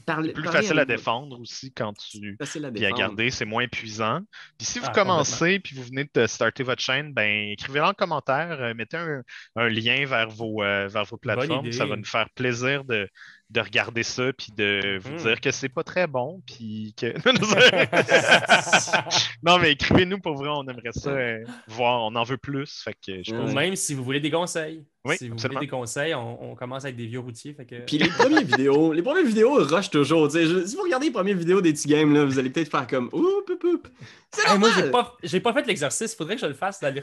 c'est 0.06 0.32
plus 0.32 0.48
facile 0.48 0.78
à 0.78 0.84
défendre 0.84 1.40
aussi 1.40 1.72
quand 1.72 1.92
tu 1.94 2.36
puis 2.74 2.86
à 2.86 2.90
garder, 2.90 3.30
c'est 3.30 3.44
moins 3.44 3.62
épuisant. 3.62 4.20
Puis 4.58 4.66
si 4.66 4.78
vous 4.78 4.86
ah, 4.88 4.92
commencez 4.92 5.60
puis 5.60 5.76
vous 5.76 5.84
venez 5.84 6.08
de 6.12 6.26
starter 6.26 6.62
votre 6.62 6.82
chaîne, 6.82 7.12
ben 7.12 7.50
écrivez-le 7.50 7.84
en 7.84 7.92
commentaire, 7.92 8.60
euh, 8.60 8.74
mettez 8.74 8.96
un, 8.96 9.22
lien 9.68 10.04
vers 10.06 10.28
vos, 10.28 10.62
euh, 10.62 10.88
vers 10.88 11.04
vos 11.04 11.16
plateformes. 11.16 11.70
Ça 11.72 11.86
va 11.86 11.96
nous 11.96 12.04
faire 12.04 12.28
plaisir 12.30 12.84
de, 12.84 13.08
de 13.50 13.60
regarder 13.60 14.02
ça 14.02 14.32
puis 14.32 14.52
de 14.56 14.98
vous 15.00 15.12
hmm. 15.12 15.16
dire 15.16 15.40
que 15.40 15.50
c'est 15.50 15.68
pas 15.68 15.82
très 15.82 16.06
bon 16.06 16.42
puis 16.46 16.94
que 16.96 17.06
non 19.42 19.58
mais 19.58 19.72
écrivez-nous 19.72 20.20
pour 20.20 20.36
vrai 20.36 20.50
on 20.50 20.66
aimerait 20.68 20.92
ça 20.92 21.10
euh, 21.10 21.44
voir. 21.66 22.04
On 22.04 22.14
en 22.14 22.22
veut 22.22 22.38
plus 22.38 22.82
fait 22.82 22.94
que 22.94 23.22
je 23.22 23.34
pense... 23.34 23.52
même 23.52 23.76
si 23.76 23.94
vous 23.94 24.04
voulez 24.04 24.20
des 24.20 24.30
conseils 24.30 24.84
si 25.16 25.28
vous 25.28 25.36
voulez 25.36 25.56
des 25.60 25.68
conseils 25.68 26.14
on, 26.14 26.54
commence 26.54 26.84
avec 26.84 26.96
des 26.96 27.06
vieux 27.06 27.20
routiers 27.20 27.54
fait 27.54 27.64
que... 27.64 27.76
puis 27.86 27.98
les 27.98 28.08
premières 28.08 28.44
vidéos 28.44 28.92
les 28.92 29.02
premières 29.02 29.24
vidéos 29.24 29.54
rushent 29.54 29.90
toujours 29.90 30.30
si 30.30 30.76
vous 30.76 30.82
regardez 30.82 31.06
les 31.06 31.12
premières 31.12 31.36
vidéos 31.36 31.60
des 31.60 31.72
petits 31.72 31.88
games 31.88 32.12
là 32.12 32.24
vous 32.24 32.38
allez 32.38 32.50
peut-être 32.50 32.70
faire 32.70 32.86
comme 32.86 33.08
oup 33.12 33.48
oup 33.50 33.64
oup 33.64 33.88
c'est 34.30 34.58
moi 34.58 34.70
j'ai 34.76 34.90
pas 34.90 35.16
j'ai 35.22 35.40
pas 35.40 35.52
fait 35.52 35.66
l'exercice 35.66 36.14
faudrait 36.14 36.34
que 36.34 36.42
je 36.42 36.46
le 36.46 36.54
fasse 36.54 36.80
d'aller 36.80 37.02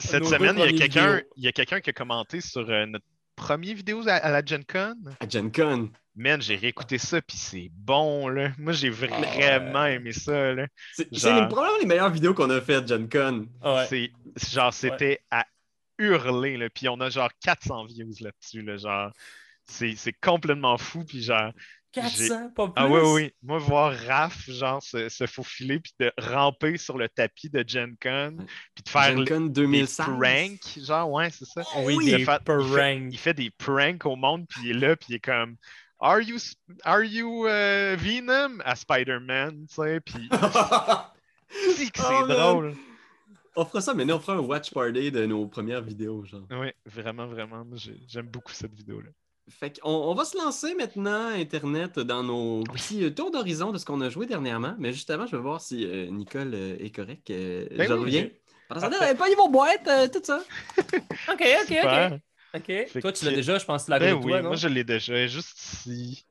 cette 0.00 0.24
semaine 0.24 0.56
il 0.58 0.76
y 0.76 0.82
a 0.82 0.86
quelqu'un 0.86 1.20
il 1.36 1.44
y 1.44 1.48
a 1.48 1.52
quelqu'un 1.52 1.80
qui 1.80 1.90
a 1.90 1.92
commenté 1.92 2.40
sur 2.40 2.68
euh, 2.68 2.86
notre 2.86 3.04
première 3.38 3.74
vidéo 3.74 4.02
à, 4.06 4.30
la 4.30 4.44
Gen 4.44 4.64
Con. 4.64 4.96
À 5.20 5.28
Gen 5.28 5.50
Con. 5.50 5.90
Man, 6.16 6.42
j'ai 6.42 6.56
réécouté 6.56 6.98
ça, 6.98 7.22
puis 7.22 7.36
c'est 7.36 7.70
bon, 7.72 8.28
là. 8.28 8.50
Moi, 8.58 8.72
j'ai 8.72 8.90
vraiment 8.90 9.84
aimé 9.86 10.12
ça, 10.12 10.52
là. 10.52 10.66
C'est 10.92 11.06
probablement 11.12 11.78
les 11.80 11.86
meilleures 11.86 12.10
vidéos 12.10 12.34
qu'on 12.34 12.50
a 12.50 12.60
faites, 12.60 12.88
Gen 12.88 13.08
Con. 13.08 13.46
C'est 13.88 14.10
genre, 14.50 14.74
c'était 14.74 15.20
à 15.30 15.46
hurler, 15.98 16.56
là. 16.56 16.68
Puis 16.70 16.88
on 16.88 17.00
a 17.00 17.10
genre 17.10 17.30
400 17.42 17.86
views 17.86 18.14
là-dessus, 18.20 18.62
là. 18.62 18.76
Genre, 18.76 19.12
c'est 19.66 20.12
complètement 20.22 20.78
fou, 20.78 21.04
puis 21.04 21.22
genre, 21.22 21.52
400, 21.92 22.50
pas 22.50 22.66
plus. 22.66 22.72
Ah 22.76 22.86
oui, 22.88 23.00
oui. 23.04 23.32
Moi, 23.42 23.58
voir 23.58 23.94
Raph, 24.06 24.48
genre, 24.50 24.82
se, 24.82 25.08
se 25.08 25.26
faufiler 25.26 25.80
puis 25.80 25.92
de 25.98 26.12
ramper 26.18 26.76
sur 26.76 26.98
le 26.98 27.08
tapis 27.08 27.48
de 27.50 27.64
Gen 27.66 27.96
Con, 28.00 28.36
puis 28.74 28.84
de 28.84 28.88
faire 28.88 29.26
Gen 29.26 29.50
des 29.52 29.86
pranks, 29.86 30.78
genre, 30.84 31.10
ouais, 31.10 31.30
c'est 31.30 31.46
ça. 31.46 31.62
oui, 31.84 32.04
des 32.04 32.24
pranks. 32.24 33.08
Il 33.10 33.18
fait, 33.18 33.34
des 33.34 33.50
pranks 33.50 34.04
au 34.06 34.16
monde, 34.16 34.46
puis 34.48 34.60
il 34.64 34.70
est 34.70 34.74
là, 34.86 34.96
puis 34.96 35.06
il 35.10 35.14
est 35.16 35.20
comme 35.20 35.56
Are 36.00 36.20
you, 36.20 36.36
are 36.84 37.02
you 37.02 37.46
euh, 37.46 37.96
Venom? 37.98 38.60
à 38.64 38.76
Spider-Man, 38.76 39.66
tu 39.68 39.74
sais, 39.74 40.00
puis 40.00 40.28
c'est 41.76 41.90
que 41.90 42.00
c'est 42.00 42.22
Oh, 42.22 42.26
man. 42.26 42.36
drôle. 42.36 42.74
On 42.76 42.87
fera 43.64 43.80
ça, 43.80 43.94
mais 43.94 44.04
nous, 44.04 44.14
on 44.14 44.20
fera 44.20 44.36
un 44.36 44.40
watch 44.40 44.72
party 44.72 45.10
de 45.10 45.26
nos 45.26 45.46
premières 45.46 45.82
vidéos, 45.82 46.24
genre. 46.24 46.46
Oui, 46.50 46.68
vraiment, 46.86 47.26
vraiment. 47.26 47.64
J'aime 48.06 48.26
beaucoup 48.26 48.52
cette 48.52 48.74
vidéo-là. 48.74 49.10
Fait 49.50 49.80
qu'on 49.80 49.90
on 49.90 50.14
va 50.14 50.24
se 50.26 50.36
lancer 50.36 50.74
maintenant, 50.74 51.28
Internet, 51.28 51.98
dans 51.98 52.22
nos 52.22 52.62
petits 52.64 53.02
euh, 53.04 53.10
tours 53.10 53.30
d'horizon 53.30 53.72
de 53.72 53.78
ce 53.78 53.84
qu'on 53.86 54.00
a 54.02 54.10
joué 54.10 54.26
dernièrement. 54.26 54.74
Mais 54.78 54.92
juste 54.92 55.08
avant, 55.08 55.26
je 55.26 55.36
vais 55.36 55.42
voir 55.42 55.60
si 55.62 55.86
euh, 55.86 56.06
Nicole 56.10 56.52
euh, 56.54 56.76
est 56.78 56.94
correct. 56.94 57.30
Euh, 57.30 57.66
Ben 57.76 57.88
je 57.88 57.92
oui. 57.94 58.00
reviens. 58.00 58.28
Pendant 58.68 58.80
ce 58.82 58.86
temps, 58.86 58.90
Parfait. 58.98 59.14
euh, 59.14 59.16
pas 59.16 59.34
vos 59.34 59.48
boîtes, 59.48 59.88
euh, 59.88 60.08
tout 60.08 60.20
ça. 60.22 60.42
Ok, 61.32 61.40
ok, 61.62 61.66
Super. 61.66 62.12
ok. 62.12 62.20
Ok. 62.56 63.00
Toi, 63.00 63.12
tu 63.12 63.24
l'as 63.24 63.30
que- 63.30 63.36
déjà, 63.36 63.58
je 63.58 63.64
pense 63.64 63.82
que 63.82 63.86
tu 63.86 63.90
l'avais 63.92 64.12
Ben 64.12 64.18
oui, 64.18 64.22
toi, 64.30 64.42
non? 64.42 64.48
moi 64.48 64.56
je 64.56 64.68
l'ai 64.68 64.84
déjà. 64.84 65.26
Juste 65.26 65.58
ici. 65.62 66.26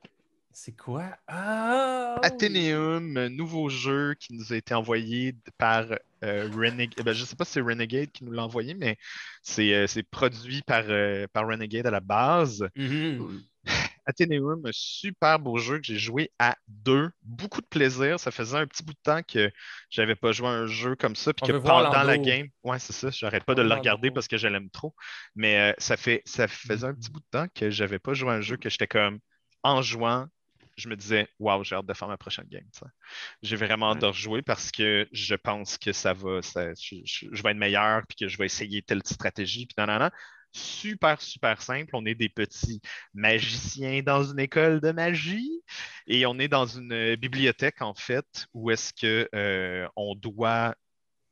C'est 0.59 0.75
quoi? 0.75 1.15
Ah! 1.27 2.19
Athénéum, 2.23 3.27
nouveau 3.27 3.69
jeu 3.69 4.15
qui 4.19 4.33
nous 4.33 4.51
a 4.51 4.55
été 4.55 4.73
envoyé 4.73 5.35
par 5.59 5.85
euh, 6.23 6.49
Renegade. 6.51 7.05
Ben, 7.05 7.13
je 7.13 7.21
ne 7.21 7.25
sais 7.27 7.35
pas 7.35 7.45
si 7.45 7.51
c'est 7.51 7.61
Renegade 7.61 8.11
qui 8.11 8.23
nous 8.23 8.31
l'a 8.31 8.43
envoyé, 8.43 8.73
mais 8.73 8.97
c'est 9.43 9.71
euh, 9.75 9.85
produit 10.09 10.63
par, 10.63 10.85
euh, 10.87 11.27
par 11.31 11.45
Renegade 11.45 11.85
à 11.85 11.91
la 11.91 11.99
base. 11.99 12.67
Athénéum, 14.07 14.65
un 14.65 14.71
super 14.73 15.37
beau 15.37 15.59
jeu 15.59 15.77
que 15.77 15.85
j'ai 15.85 15.99
joué 15.99 16.31
à 16.39 16.57
deux. 16.67 17.11
Beaucoup 17.21 17.61
de 17.61 17.67
plaisir. 17.67 18.19
Ça 18.19 18.31
faisait 18.31 18.57
un 18.57 18.65
petit 18.65 18.81
bout 18.81 18.93
de 18.93 18.99
temps 19.03 19.21
que 19.21 19.51
j'avais 19.91 20.15
pas 20.15 20.31
joué 20.31 20.47
à 20.47 20.53
un 20.53 20.65
jeu 20.65 20.95
comme 20.95 21.15
ça. 21.15 21.33
Puis 21.35 21.45
que 21.45 21.57
pendant 21.57 21.91
la 22.01 22.17
game. 22.17 22.47
Ouais, 22.63 22.79
c'est 22.79 22.93
ça. 22.93 23.11
J'arrête 23.11 23.43
pas 23.43 23.53
de 23.53 23.61
le 23.61 23.71
regarder 23.71 24.09
parce 24.09 24.27
que 24.27 24.37
je 24.37 24.47
l'aime 24.47 24.71
trop. 24.71 24.95
Mais 25.35 25.59
euh, 25.59 25.73
ça, 25.77 25.97
fait, 25.97 26.23
ça 26.25 26.47
faisait 26.47 26.87
un 26.87 26.95
petit 26.95 27.11
bout 27.11 27.19
de 27.19 27.27
temps 27.29 27.45
que 27.53 27.69
j'avais 27.69 27.99
pas 27.99 28.15
joué 28.15 28.31
à 28.31 28.33
un 28.33 28.41
jeu 28.41 28.57
que 28.57 28.71
j'étais 28.71 28.87
comme 28.87 29.19
en 29.61 29.83
jouant. 29.83 30.27
Je 30.77 30.89
me 30.89 30.95
disais, 30.95 31.27
waouh, 31.39 31.63
j'ai 31.63 31.75
hâte 31.75 31.85
de 31.87 31.93
faire 31.93 32.07
ma 32.07 32.17
prochaine 32.17 32.45
game. 32.47 32.65
J'ai 33.41 33.55
vraiment 33.55 33.91
hâte 33.91 33.95
Ouais. 33.95 34.01
de 34.01 34.05
rejouer 34.07 34.41
parce 34.41 34.71
que 34.71 35.07
je 35.11 35.35
pense 35.35 35.77
que 35.77 35.91
ça 35.93 36.13
va, 36.13 36.41
ça- 36.41 36.73
je, 36.75 36.97
je- 37.05 37.27
je 37.31 37.43
vais 37.43 37.51
être 37.51 37.57
meilleur, 37.57 38.03
puis 38.07 38.15
que 38.17 38.27
je 38.27 38.37
vais 38.37 38.45
essayer 38.45 38.81
telle 38.83 39.01
stratégie, 39.05 39.65
puis 39.67 39.75
non, 39.77 39.87
non, 39.87 39.99
non. 39.99 40.09
Super, 40.53 41.21
super 41.21 41.61
simple. 41.61 41.91
On 41.95 42.05
est 42.05 42.15
des 42.15 42.29
petits 42.29 42.81
magiciens 43.13 44.01
dans 44.01 44.23
une 44.23 44.39
école 44.39 44.79
de 44.81 44.91
magie 44.91 45.61
et 46.07 46.25
on 46.25 46.39
est 46.39 46.47
dans 46.47 46.65
une 46.65 47.15
bibliothèque, 47.15 47.81
en 47.81 47.93
fait, 47.93 48.47
où 48.53 48.71
est-ce 48.71 48.93
que 48.93 49.29
euh, 49.35 49.87
on 49.95 50.15
doit 50.15 50.75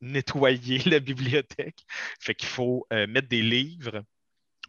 nettoyer 0.01 0.79
la 0.89 0.99
bibliothèque. 0.99 1.85
Fait 2.19 2.35
qu'il 2.35 2.49
faut 2.49 2.85
euh, 2.93 3.07
mettre 3.07 3.27
des 3.29 3.41
livres. 3.41 4.03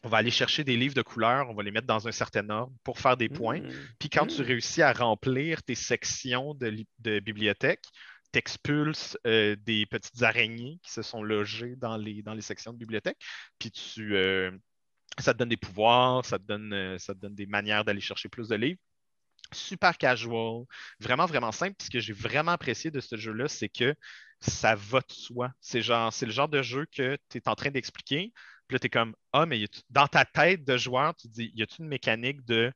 On 0.03 0.09
va 0.09 0.18
aller 0.18 0.30
chercher 0.30 0.62
des 0.62 0.76
livres 0.76 0.94
de 0.94 1.03
couleur, 1.03 1.49
on 1.51 1.55
va 1.55 1.62
les 1.62 1.70
mettre 1.70 1.86
dans 1.86 2.07
un 2.07 2.12
certain 2.12 2.49
ordre 2.51 2.72
pour 2.84 2.99
faire 2.99 3.16
des 3.16 3.28
points. 3.28 3.61
Mhm. 3.61 3.72
Puis 3.99 4.09
quand 4.11 4.26
tu 4.26 4.42
Mm. 4.42 4.44
réussis 4.44 4.82
à 4.82 4.92
remplir 4.92 5.62
tes 5.62 5.74
sections 5.74 6.55
de, 6.55 6.66
li- 6.66 6.88
de 7.01 7.18
bibliothèque, 7.20 7.84
tu 8.32 8.38
expulses 8.38 9.16
euh, 9.26 9.57
des 9.57 9.86
petites 9.86 10.22
araignées 10.22 10.78
qui 10.82 10.90
se 10.92 11.03
sont 11.03 11.22
logées 11.22 11.76
dans 11.76 11.97
les, 11.97 12.22
dans 12.22 12.34
les 12.34 12.42
sections 12.42 12.72
de 12.72 12.78
bibliothèque. 12.78 13.18
Puis 13.59 13.70
tu, 13.70 14.14
euh, 14.16 14.51
ça 15.18 15.32
te 15.32 15.38
donne 15.38 15.49
des 15.49 15.57
pouvoirs, 15.57 16.24
ça 16.24 16.38
te 16.38 16.44
donne, 16.44 16.72
euh, 16.72 16.99
ça 16.99 17.14
te 17.14 17.20
donne 17.20 17.34
des 17.34 17.47
manières 17.47 17.84
d'aller 17.84 18.01
chercher 18.01 18.28
plus 18.28 18.49
de 18.49 18.57
livres. 18.57 18.78
Super 19.53 19.97
casual, 19.97 20.64
vraiment, 20.99 21.24
vraiment 21.26 21.53
simple. 21.53 21.74
Puis 21.78 21.86
ce 21.86 21.90
que 21.90 22.01
j'ai 22.01 22.12
vraiment 22.12 22.51
apprécié 22.53 22.90
de 22.90 23.01
ce 23.01 23.16
jeu-là, 23.16 23.49
c'est 23.49 23.68
que 23.68 23.94
ça 24.40 24.74
va 24.74 25.01
de 25.01 25.12
soi. 25.12 25.53
C'est 25.61 25.80
genre, 25.82 26.12
c'est 26.12 26.26
le 26.26 26.32
genre 26.32 26.49
de 26.49 26.62
jeu 26.62 26.86
que 26.92 27.16
tu 27.30 27.38
es 27.38 27.49
en 27.49 27.55
train 27.55 27.70
d'expliquer. 27.70 28.32
Puis 28.66 28.74
là, 28.74 28.78
tu 28.78 28.86
es 28.86 28.90
comme, 28.90 29.14
ah, 29.32 29.46
mais 29.46 29.64
dans 29.90 30.06
ta 30.08 30.24
tête 30.24 30.64
de 30.64 30.76
joueur, 30.76 31.14
tu 31.16 31.28
dis, 31.28 31.52
y 31.54 31.62
a-t-il 31.62 31.84
une 31.84 31.88
mécanique 31.88 32.44
de 32.44 32.72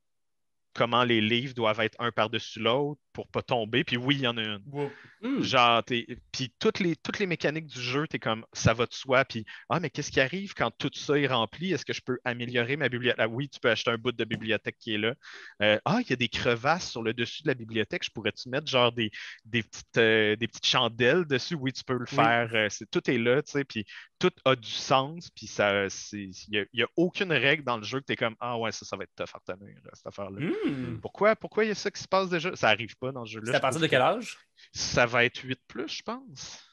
comment 0.74 1.04
les 1.04 1.20
livres 1.20 1.54
doivent 1.54 1.80
être 1.80 1.96
un 1.98 2.12
par-dessus 2.12 2.60
l'autre? 2.60 3.00
Pour 3.20 3.28
pas 3.30 3.42
tomber? 3.42 3.84
Puis 3.84 3.96
oui, 3.96 4.16
il 4.16 4.22
y 4.22 4.26
en 4.26 4.36
a 4.36 4.42
une. 4.42 4.62
Whoop. 4.66 4.92
Hmm. 5.22 5.42
Genre, 5.42 5.84
t'es- 5.84 6.06
puis 6.32 6.52
toutes 6.58 6.80
les, 6.80 6.96
toutes 6.96 7.18
les 7.18 7.26
mécaniques 7.26 7.66
du 7.66 7.80
jeu, 7.80 8.06
tu 8.08 8.16
es 8.16 8.18
comme, 8.18 8.44
ça 8.54 8.72
va 8.72 8.86
de 8.86 8.92
soi. 8.94 9.24
Puis, 9.26 9.44
ah, 9.68 9.78
mais 9.80 9.90
qu'est-ce 9.90 10.10
qui 10.10 10.20
arrive 10.20 10.54
quand 10.54 10.70
tout 10.70 10.90
ça 10.94 11.18
est 11.18 11.26
rempli? 11.26 11.72
Est-ce 11.72 11.84
que 11.84 11.92
je 11.92 12.00
peux 12.00 12.18
améliorer 12.24 12.76
ma 12.76 12.88
bibliothèque? 12.88 13.20
Ah, 13.20 13.28
oui, 13.28 13.48
tu 13.48 13.60
peux 13.60 13.70
acheter 13.70 13.90
un 13.90 13.98
bout 13.98 14.12
de 14.12 14.24
bibliothèque 14.24 14.76
qui 14.78 14.94
est 14.94 14.98
là. 14.98 15.14
Euh, 15.62 15.78
ah, 15.84 15.98
il 16.00 16.08
y 16.08 16.12
a 16.12 16.16
des 16.16 16.28
crevasses 16.28 16.90
sur 16.90 17.02
le 17.02 17.12
dessus 17.12 17.42
de 17.42 17.48
la 17.48 17.54
bibliothèque. 17.54 18.04
Je 18.04 18.10
pourrais-tu 18.10 18.48
mettre 18.48 18.68
genre 18.70 18.92
des, 18.92 19.10
des, 19.44 19.62
petites, 19.62 19.98
euh, 19.98 20.36
des 20.36 20.48
petites 20.48 20.66
chandelles 20.66 21.26
dessus? 21.26 21.54
Oui, 21.54 21.72
tu 21.72 21.84
peux 21.84 21.94
le 21.94 22.06
Oui. 22.10 22.16
faire. 22.16 22.50
Euh, 22.54 22.68
c'est, 22.70 22.90
tout 22.90 23.10
est 23.10 23.18
là, 23.18 23.42
tu 23.42 23.52
sais. 23.52 23.64
Puis 23.64 23.84
tout 24.18 24.30
a 24.44 24.56
du 24.56 24.70
sens. 24.70 25.28
Puis 25.30 25.46
ça, 25.46 25.88
c'est, 25.90 26.30
il 26.48 26.66
n'y 26.72 26.82
a, 26.82 26.86
aucune 26.96 27.32
règle 27.32 27.64
dans 27.64 27.76
le 27.76 27.82
jeu 27.84 28.00
que 28.00 28.06
tu 28.06 28.12
es 28.12 28.16
comme, 28.16 28.36
ah 28.40 28.58
ouais, 28.58 28.72
ça, 28.72 28.86
ça 28.86 28.96
va 28.96 29.04
être 29.04 29.14
tough 29.16 29.34
à 29.34 29.38
retenir, 29.38 29.76
cette 29.92 30.06
affaire-là. 30.06 30.40
Mhm. 30.40 31.00
Pourquoi, 31.00 31.36
pourquoi 31.36 31.64
il 31.64 31.68
y 31.68 31.70
a 31.70 31.74
ça 31.74 31.90
qui 31.90 32.02
se 32.02 32.08
passe 32.08 32.28
déjà? 32.28 32.54
Ça 32.56 32.68
arrive 32.68 32.96
pas 32.96 33.09
dans 33.12 33.24
ce 33.24 33.32
jeu-là. 33.32 33.52
C'est 33.52 33.56
à 33.56 33.60
partir 33.60 33.80
de 33.80 33.86
quel 33.86 34.02
âge? 34.02 34.38
ça 34.72 35.06
va 35.06 35.24
être 35.24 35.38
8 35.38 35.58
plus, 35.68 35.88
je 35.88 36.02
pense. 36.02 36.64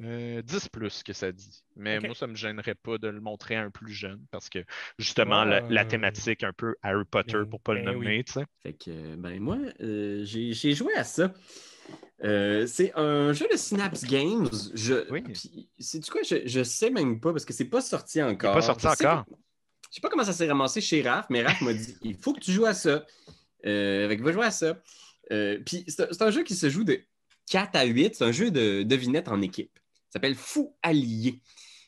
Euh, 0.00 0.42
10 0.42 0.68
plus 0.68 1.02
que 1.02 1.12
ça 1.12 1.32
dit. 1.32 1.64
Mais 1.74 1.98
moi, 1.98 2.14
ça 2.14 2.26
ne 2.28 2.32
me 2.32 2.36
gênerait 2.36 2.76
pas 2.76 2.98
de 2.98 3.08
le 3.08 3.20
montrer 3.20 3.56
à 3.56 3.62
un 3.62 3.70
plus 3.70 3.92
jeune 3.92 4.24
parce 4.30 4.48
que 4.48 4.60
justement, 4.96 5.44
la, 5.44 5.60
Ouais. 5.62 5.68
la 5.74 5.84
thématique 5.84 6.44
un 6.44 6.52
peu 6.52 6.76
Harry 6.84 7.04
Potter 7.04 7.32
Ben- 7.38 7.48
pour 7.50 7.60
pas 7.60 7.74
le 7.74 7.82
ben 7.82 7.92
nommer, 7.94 8.18
oui. 8.18 8.24
tu 8.24 8.32
sais. 8.34 8.44
Fait 8.62 8.74
que, 8.74 9.16
ben 9.16 9.40
moi, 9.40 9.58
euh, 9.80 10.24
j'ai 10.24 10.52
j'ai 10.52 10.72
joué 10.72 10.94
à 10.94 11.02
ça. 11.02 11.34
Euh, 12.22 12.66
c'est 12.66 12.92
un 12.96 13.32
jeu 13.32 13.48
de 13.50 13.56
Synapse 13.56 14.04
Games. 14.04 14.48
Je, 14.74 15.10
Oui. 15.10 15.22
puis, 15.22 15.68
sais-tu 15.80 16.10
quoi? 16.10 16.22
Je, 16.22 16.46
je 16.46 16.62
sais 16.62 16.90
même 16.90 17.18
pas 17.18 17.32
parce 17.32 17.44
que 17.44 17.52
c'est 17.52 17.64
pas 17.68 17.80
sorti 17.80 18.22
encore. 18.22 18.54
pas 18.54 18.62
sorti 18.62 18.86
Je 18.88 18.94
sais 18.94 19.06
encore. 19.06 19.24
pas- 19.24 19.36
Je 19.90 19.94
sais 19.96 20.00
pas 20.00 20.10
comment 20.10 20.24
ça 20.24 20.32
s'est 20.32 20.46
ramassé 20.48 20.80
chez 20.80 21.02
Raph, 21.02 21.26
mais 21.30 21.42
Raph 21.42 21.60
m'a 21.62 21.72
dit 21.72 21.96
il 22.02 22.14
faut 22.16 22.34
que 22.34 22.40
tu 22.40 22.52
joues 22.52 22.66
à 22.66 22.74
ça. 22.74 23.04
Euh, 23.66 24.08
fait 24.08 24.16
que 24.16 24.22
va 24.22 24.30
jouer 24.30 24.44
à 24.44 24.50
ça. 24.52 24.80
Euh, 25.32 25.58
puis 25.64 25.84
c'est 25.88 26.22
un 26.22 26.30
jeu 26.30 26.42
qui 26.42 26.54
se 26.54 26.68
joue 26.70 26.84
de 26.84 27.00
4 27.50 27.76
à 27.76 27.84
8. 27.84 28.14
C'est 28.16 28.24
un 28.24 28.32
jeu 28.32 28.50
de 28.50 28.82
devinette 28.82 29.28
en 29.28 29.40
équipe. 29.42 29.78
Ça 30.06 30.14
s'appelle 30.14 30.34
Fou 30.34 30.74
Allié. 30.82 31.40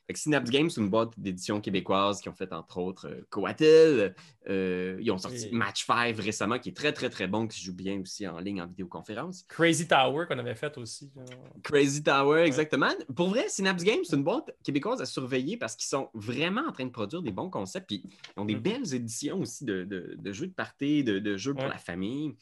Fait 0.07 0.15
que 0.15 0.19
Synapse 0.19 0.51
Games, 0.51 0.69
c'est 0.69 0.81
une 0.81 0.91
boîte 0.91 1.13
d'édition 1.19 1.61
québécoise 1.61 2.21
qui 2.21 2.29
ont 2.29 2.35
fait 2.35 2.53
entre 2.53 2.79
autres 2.79 3.07
euh, 3.09 3.25
Coatel. 3.31 4.17
Euh, 4.49 4.99
ils 5.01 5.11
ont 5.13 5.19
sorti 5.19 5.47
Et- 5.47 5.53
Match 5.53 5.87
5 5.87 6.17
récemment, 6.19 6.59
qui 6.59 6.71
est 6.71 6.77
très 6.77 6.93
très 6.93 7.09
très 7.11 7.29
bon, 7.29 7.47
qui 7.47 7.61
se 7.61 7.65
joue 7.65 7.75
bien 7.75 8.01
aussi 8.01 8.27
en 8.27 8.41
ligne 8.41 8.61
en 8.61 8.67
vidéoconférence. 8.67 9.45
Crazy 9.49 9.87
Tower 9.87 10.27
qu'on 10.27 10.39
avait 10.41 10.57
fait 10.57 10.77
aussi. 10.79 11.13
là. 11.15 11.23
Crazy 11.63 12.03
Tower, 12.03 12.43
exactement. 12.43 12.91
Pour 13.15 13.29
vrai, 13.29 13.49
Synapse 13.49 13.85
Games, 13.85 14.01
c'est 14.03 14.17
une 14.17 14.25
boîte 14.25 14.51
québécoise 14.65 15.01
à 15.01 15.07
surveiller 15.07 15.57
parce 15.57 15.77
qu'ils 15.77 15.89
sont 15.89 16.09
vraiment 16.13 16.63
en 16.69 16.73
train 16.73 16.87
de 16.87 16.91
produire 16.91 17.23
des 17.23 17.31
bons 17.31 17.49
concepts. 17.49 17.87
Puis 17.87 18.03
ils 18.05 18.41
ont 18.41 18.45
des 18.45 18.57
Mhm. 18.57 18.63
belles 18.63 18.95
éditions 18.95 19.41
aussi 19.41 19.65
de, 19.65 19.85
de- 19.85 20.17
de 20.19 20.33
jeux 20.33 20.49
de 20.49 20.53
party, 20.55 21.05
de, 21.05 21.21
de 21.21 21.37
jeux 21.37 21.55
pour 21.55 21.63
Ouais. 21.65 21.71
la 21.71 21.79
famille. 21.79 22.33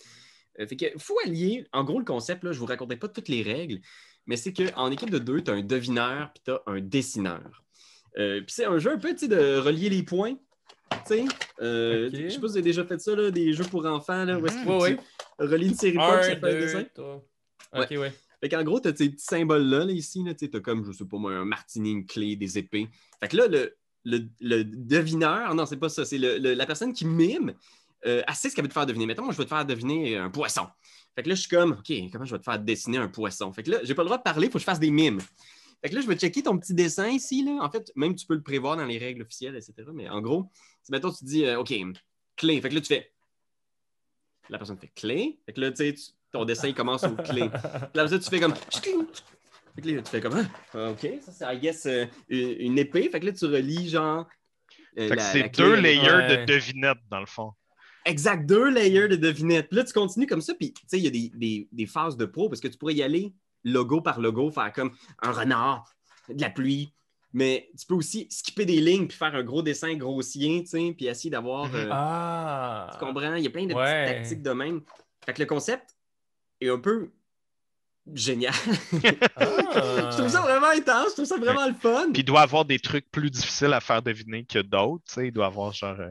Euh, 0.61 0.66
fait 0.66 0.76
que 0.76 0.86
Fou 0.98 1.14
Allié, 1.24 1.66
en 1.72 1.84
gros, 1.84 1.98
le 1.98 2.04
concept, 2.04 2.42
là, 2.44 2.52
je 2.52 2.56
ne 2.56 2.61
vous 2.61 2.66
racontais 2.66 2.96
pas 2.96 3.09
toutes 3.09 3.28
les 3.28 3.42
règles, 3.42 3.80
mais 4.26 4.36
c'est 4.36 4.52
qu'en 4.52 4.90
équipe 4.90 5.11
de 5.11 5.18
deux, 5.18 5.42
tu 5.42 5.50
as 5.50 5.54
un 5.54 5.62
devineur 5.62 6.30
puis 6.34 6.42
tu 6.44 6.50
as 6.50 6.62
un 6.66 6.80
dessineur. 6.80 7.62
Euh, 8.18 8.38
puis 8.40 8.52
c'est 8.52 8.64
un 8.64 8.78
jeu 8.78 8.92
un 8.92 8.98
peu 8.98 9.12
de 9.14 9.59
relier 9.59 9.88
les 9.90 10.02
points. 10.02 10.34
Tu 10.34 10.98
sais, 11.06 11.24
euh, 11.61 12.09
Ok. 12.09 12.14
Je 12.14 12.18
sais 12.20 12.24
pas 12.26 12.32
si 12.32 12.38
vous 12.40 12.46
avez 12.56 12.62
déjà 12.62 12.84
fait 12.84 13.00
ça, 13.00 13.14
là, 13.14 13.30
des 13.30 13.52
jeux 13.52 13.64
pour 13.64 13.86
enfants, 13.86 14.24
là, 14.24 14.38
où 14.38 14.46
est-ce 14.46 14.56
Mhm. 14.56 14.64
que 14.64 14.82
Ouais, 14.82 14.96
tu 15.59 15.64
une 15.66 15.74
série 15.74 15.96
fait 15.96 16.42
un 16.44 16.61
dessin. 16.61 16.84
trois. 16.94 17.24
Ok, 17.74 17.90
ouais. 17.90 18.12
Fait 18.40 18.48
qu'en 18.48 18.62
gros, 18.64 18.80
tu 18.80 18.88
as 18.88 18.96
ces 18.96 19.11
petits 19.11 19.24
symboles-là, 19.24 19.84
là, 19.84 19.92
ici, 19.92 20.22
là, 20.24 20.32
tu 20.34 20.48
t'as 20.50 20.61
comme, 20.61 20.84
je 20.84 20.92
sais 20.92 21.04
pas 21.04 21.18
moi, 21.18 21.32
un 21.32 21.44
martini, 21.44 21.90
une 21.92 22.06
clé, 22.06 22.36
des 22.36 22.56
épées. 22.59 22.88
Fait 23.20 23.28
que 23.28 23.36
là, 23.36 23.46
le, 23.48 23.74
le, 24.04 24.20
le 24.40 24.64
devineur, 24.64 25.54
non, 25.54 25.66
c'est 25.66 25.76
pas 25.76 25.88
ça, 25.88 26.04
c'est 26.04 26.18
la 26.18 26.66
personne 26.66 26.92
qui 26.92 27.04
mime, 27.04 27.52
euh, 28.07 28.22
sait 28.34 28.51
ce 28.51 28.55
qu'elle 28.55 28.64
veut 28.64 28.68
te 28.68 28.74
faire 28.74 28.86
deviner. 28.86 29.07
Mettons, 29.07 29.24
moi, 29.24 29.32
je 29.32 29.38
veux 29.38 29.44
te 29.44 29.49
faire 29.49 29.64
deviner 29.64 30.16
un 30.16 30.30
poisson. 30.30 30.66
Fait 31.14 31.22
que 31.22 31.28
là, 31.28 31.34
je 31.34 31.40
suis 31.40 31.51
comme, 31.51 31.72
OK, 31.72 31.92
comment 32.12 32.24
je 32.24 32.32
vais 32.34 32.38
te 32.38 32.44
faire 32.44 32.59
dessiner 32.59 32.99
un 32.99 33.09
poisson? 33.09 33.53
Fait 33.53 33.62
que 33.62 33.70
là, 33.72 33.78
j'ai 33.82 33.94
pas 33.94 34.03
le 34.03 34.07
droit 34.07 34.18
de 34.18 34.22
parler, 34.22 34.46
il 34.46 34.51
faut 34.51 34.59
que 34.59 34.61
je 34.61 34.64
fasse 34.64 34.78
des 34.80 34.90
mimes. 34.90 35.20
Fait 35.82 35.90
que 35.90 35.94
là, 35.94 36.01
je 36.01 36.07
vais 36.07 36.16
checker 36.16 36.42
ton 36.42 36.59
petit 36.59 36.74
dessin 36.74 37.09
ici, 37.09 37.44
là. 37.44 37.59
En 37.62 37.70
fait, 37.70 37.90
même 37.96 38.14
tu 38.14 38.26
peux 38.26 38.34
le 38.34 38.42
prévoir 38.42 38.76
dans 38.76 38.84
les 38.84 38.99
règles 38.99 39.22
officielles, 39.22 39.55
etc. 39.57 39.74
Mais 39.92 40.09
en 40.09 40.20
gros, 40.20 40.51
si 40.82 40.90
mettons, 40.92 41.11
tu 41.12 41.24
dis, 41.24 41.44
euh, 41.44 41.61
OK, 41.61 41.72
clé. 42.36 42.61
Fait 42.61 42.68
que 42.68 42.74
là, 42.74 42.80
tu 42.80 42.86
fais. 42.88 43.12
La 44.49 44.59
personne 44.59 44.78
fait 44.78 44.90
clé. 44.94 45.38
Fait 45.46 45.53
que 45.53 45.61
là, 45.61 45.70
tu 45.70 45.76
sais, 45.76 45.94
ton 46.32 46.44
dessin 46.44 46.68
il 46.68 46.74
commence 46.74 47.05
au 47.05 47.14
clé. 47.16 47.49
Puis 47.51 47.61
là, 47.94 48.03
après 48.03 48.09
ça, 48.09 48.18
tu 48.18 48.28
fais 48.30 48.40
comme. 48.40 48.55
Fait 48.55 48.80
que 49.82 49.88
là, 49.88 50.03
tu 50.03 50.11
fais 50.11 50.20
comme. 50.20 50.49
Ah, 50.74 50.90
OK, 50.90 51.07
ça, 51.20 51.32
c'est, 51.32 51.57
I 51.57 51.59
guess, 51.61 51.86
euh, 51.86 52.07
une, 52.28 52.78
épée. 52.78 53.09
Fait 53.11 53.20
que 53.20 53.26
là, 53.26 53.32
tu 53.32 53.44
relis, 53.44 53.90
genre. 53.90 54.26
euh, 54.99 55.09
Fait 55.09 55.16
que 55.16 55.22
c'est 55.22 55.49
deux 55.57 55.74
layers 55.76 56.11
Ouais. 56.11 56.38
de 56.38 56.53
devinettes, 56.53 56.99
dans 57.11 57.20
le 57.20 57.26
fond. 57.26 57.53
Exact, 58.09 58.46
deux 58.46 58.70
layers 58.70 59.09
de 59.09 59.16
devinettes. 59.16 59.68
Puis 59.68 59.76
là, 59.76 59.84
tu 59.84 59.92
continues 59.92 60.26
comme 60.26 60.40
ça. 60.40 60.54
Puis, 60.54 60.72
tu 60.72 60.80
sais, 60.86 60.98
il 60.98 61.04
y 61.04 61.06
a 61.06 61.11
des, 61.11 61.30
des- 61.34 61.68
des 61.70 61.86
phases 61.86 62.16
de 62.16 62.24
pro 62.24 62.48
parce 62.48 62.61
que 62.61 62.68
tu 62.68 62.78
pourrais 62.78 62.94
y 62.94 63.02
aller 63.02 63.32
logo 63.64 64.00
par 64.00 64.20
logo, 64.20 64.50
faire 64.50 64.72
comme 64.72 64.92
un 65.22 65.30
renard, 65.32 65.84
de 66.28 66.40
la 66.40 66.50
pluie. 66.50 66.92
Mais 67.34 67.68
tu 67.78 67.84
peux 67.86 67.94
aussi 67.94 68.26
skipper 68.30 68.64
des 68.64 68.80
lignes 68.80 69.06
puis 69.06 69.16
faire 69.18 69.34
un 69.34 69.42
gros 69.42 69.61
dessin 69.62 69.94
grossier, 69.96 70.62
tu 70.62 70.70
sais, 70.70 70.94
puis 70.96 71.06
essayer 71.06 71.28
d'avoir. 71.30 71.66
Mhm. 71.66 71.74
euh, 71.74 71.88
Ah! 71.92 72.90
Tu 72.92 72.98
comprends? 72.98 73.34
Il 73.34 73.44
y 73.44 73.46
a 73.46 73.50
plein 73.50 73.66
de 73.66 73.74
Ouais. 73.74 74.04
petites 74.06 74.16
tactiques 74.16 74.42
de 74.42 74.50
même. 74.52 74.80
Fait 75.26 75.34
que 75.34 75.40
le 75.42 75.46
concept 75.46 75.94
est 76.62 76.70
un 76.70 76.78
peu 76.78 77.11
génial. 78.14 78.54
Ah. 79.36 80.11
je 80.11 80.16
trouve 80.16 80.28
ça 80.28 80.40
vraiment 80.40 80.68
intense, 80.68 81.09
je 81.11 81.12
trouve 81.14 81.24
ça 81.26 81.36
vraiment 81.36 81.66
le 81.66 81.74
fun. 81.74 82.09
Puis 82.12 82.22
il 82.22 82.24
doit 82.24 82.40
avoir 82.40 82.64
des 82.64 82.78
trucs 82.78 83.11
plus 83.11 83.30
difficiles 83.30 83.72
à 83.72 83.80
faire 83.80 84.02
deviner 84.02 84.44
que 84.44 84.59
d'autres. 84.61 85.04
tu 85.06 85.14
sais. 85.14 85.26
Il 85.28 85.32
doit 85.32 85.46
avoir 85.46 85.72
genre. 85.72 85.96
euh, 86.00 86.09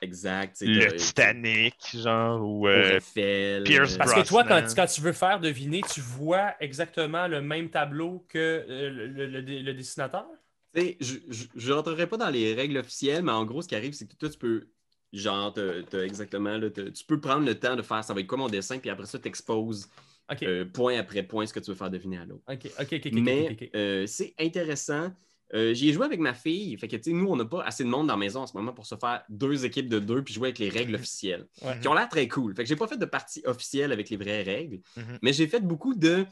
Exact. 0.00 0.56
c'est 0.56 0.66
le 0.66 0.90
de- 0.90 0.96
Titanic, 0.96 1.74
genre, 1.94 2.40
ou 2.42 2.68
euh, 2.68 2.96
Eiffel, 2.96 3.64
Pierce 3.64 3.94
euh, 3.94 3.98
Parce 3.98 4.14
que 4.14 4.28
toi, 4.28 4.44
quand, 4.44 4.86
tu 4.86 5.00
veux 5.00 5.12
faire 5.12 5.40
deviner, 5.40 5.82
tu 5.82 6.00
vois 6.00 6.54
exactement 6.60 7.26
le 7.26 7.42
même 7.42 7.70
tableau 7.70 8.24
que 8.28 8.38
euh, 8.38 8.90
le, 8.90 9.06
le- 9.06 9.26
le- 9.26 9.62
le 9.62 9.74
dessinateur? 9.74 10.26
Tu 10.74 10.80
sais, 10.82 10.96
je 11.00 11.68
ne 11.68 11.72
rentrerai 11.72 12.06
pas 12.06 12.16
dans 12.16 12.30
les 12.30 12.54
règles 12.54 12.76
officielles, 12.78 13.22
mais 13.24 13.32
en 13.32 13.44
gros, 13.44 13.62
ce 13.62 13.68
qui 13.68 13.74
arrive, 13.74 13.94
c'est 13.94 14.06
que 14.06 14.14
toi, 14.14 14.28
tu 14.28 14.38
peux, 14.38 14.68
genre, 15.12 15.52
t'as- 15.52 15.82
t'as 15.82 16.02
exactement, 16.02 16.56
là, 16.58 16.70
tu 16.70 17.04
peux 17.06 17.20
prendre 17.20 17.44
le 17.46 17.58
temps 17.58 17.74
de 17.74 17.82
faire, 17.82 18.04
ça 18.04 18.14
va 18.14 18.20
être 18.20 18.26
quoi 18.26 18.38
mon 18.38 18.48
dessin, 18.48 18.78
puis 18.78 18.90
après 18.90 19.06
ça, 19.06 19.18
tu 19.18 19.28
exposes 19.28 19.88
OK. 20.30 20.44
point 20.74 20.98
après 20.98 21.22
point 21.22 21.46
ce 21.46 21.52
que 21.54 21.60
tu 21.60 21.70
veux 21.70 21.76
faire 21.76 21.90
deviner 21.90 22.18
à 22.18 22.24
l'autre. 22.26 22.42
OK, 22.48 22.66
OK, 22.78 22.92
OK. 22.92 23.06
ok, 23.06 23.12
mais 23.12 23.48
ok, 23.50 23.56
ok. 23.62 23.70
euh, 23.74 24.06
c'est 24.06 24.34
intéressant. 24.38 25.10
Euh, 25.54 25.72
J'y 25.74 25.88
ai 25.88 25.92
joué 25.92 26.04
avec 26.04 26.20
ma 26.20 26.34
fille. 26.34 26.76
Fait 26.78 26.88
que, 26.88 26.96
tu 26.96 27.04
sais, 27.04 27.12
nous, 27.12 27.26
on 27.26 27.36
n'a 27.36 27.44
pas 27.44 27.62
assez 27.62 27.82
de 27.84 27.88
monde 27.88 28.06
dans 28.08 28.14
la 28.14 28.18
maison 28.18 28.40
en 28.40 28.46
ce 28.46 28.56
moment 28.56 28.72
pour 28.72 28.84
se 28.86 28.94
faire 28.96 29.22
deux 29.28 29.64
équipes 29.64 29.88
de 29.88 29.98
deux 29.98 30.22
puis 30.22 30.34
jouer 30.34 30.48
avec 30.48 30.58
les 30.58 30.68
règles 30.68 30.94
officielles. 30.96 31.46
Ouais. 31.62 31.78
Qui 31.80 31.88
ont 31.88 31.94
l'air 31.94 32.08
très 32.08 32.28
cool. 32.28 32.54
Fait 32.54 32.64
que 32.64 32.68
j'ai 32.68 32.76
pas 32.76 32.86
fait 32.86 32.98
de 32.98 33.06
partie 33.06 33.42
officielle 33.46 33.92
avec 33.92 34.10
les 34.10 34.16
vraies 34.16 34.42
règles, 34.42 34.80
Mhm. 34.96 35.18
mais 35.22 35.32
j'ai 35.32 35.46
fait 35.46 35.60
beaucoup 35.60 35.94
de. 35.94 36.26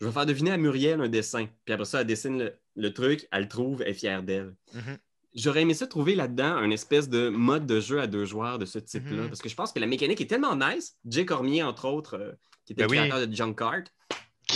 Je 0.00 0.06
vais 0.06 0.12
faire 0.12 0.26
deviner 0.26 0.52
à 0.52 0.56
Muriel 0.56 1.00
un 1.00 1.08
dessin. 1.08 1.46
Puis 1.64 1.72
après 1.74 1.84
ça, 1.84 2.00
elle 2.00 2.06
dessine 2.06 2.38
le, 2.38 2.54
le 2.76 2.92
truc, 2.94 3.26
elle 3.32 3.42
le 3.42 3.48
trouve, 3.48 3.82
elle 3.82 3.88
est 3.88 3.94
fière 3.94 4.22
d'elle. 4.22 4.54
Mhm. 4.74 4.98
J'aurais 5.34 5.62
aimé 5.62 5.74
ça 5.74 5.86
trouver 5.86 6.14
là-dedans 6.14 6.56
un 6.56 6.70
espèce 6.70 7.08
de 7.08 7.28
mode 7.28 7.66
de 7.66 7.78
jeu 7.80 8.00
à 8.00 8.06
deux 8.06 8.24
joueurs 8.24 8.58
de 8.58 8.64
ce 8.64 8.78
type-là. 8.78 9.22
Mhm. 9.22 9.28
Parce 9.28 9.40
que 9.42 9.48
je 9.48 9.54
pense 9.54 9.72
que 9.72 9.78
la 9.78 9.86
mécanique 9.86 10.20
est 10.20 10.26
tellement 10.26 10.56
nice. 10.56 10.96
Jay 11.04 11.24
Cormier, 11.26 11.62
entre 11.62 11.86
autres, 11.86 12.14
euh, 12.16 12.32
qui 12.64 12.72
était 12.72 12.82
Ben 12.82 12.86
le 12.86 12.90
oui. 13.02 13.08
créateur 13.08 13.28
de 13.28 13.34
Junk 13.34 13.54
Cart, 13.54 13.82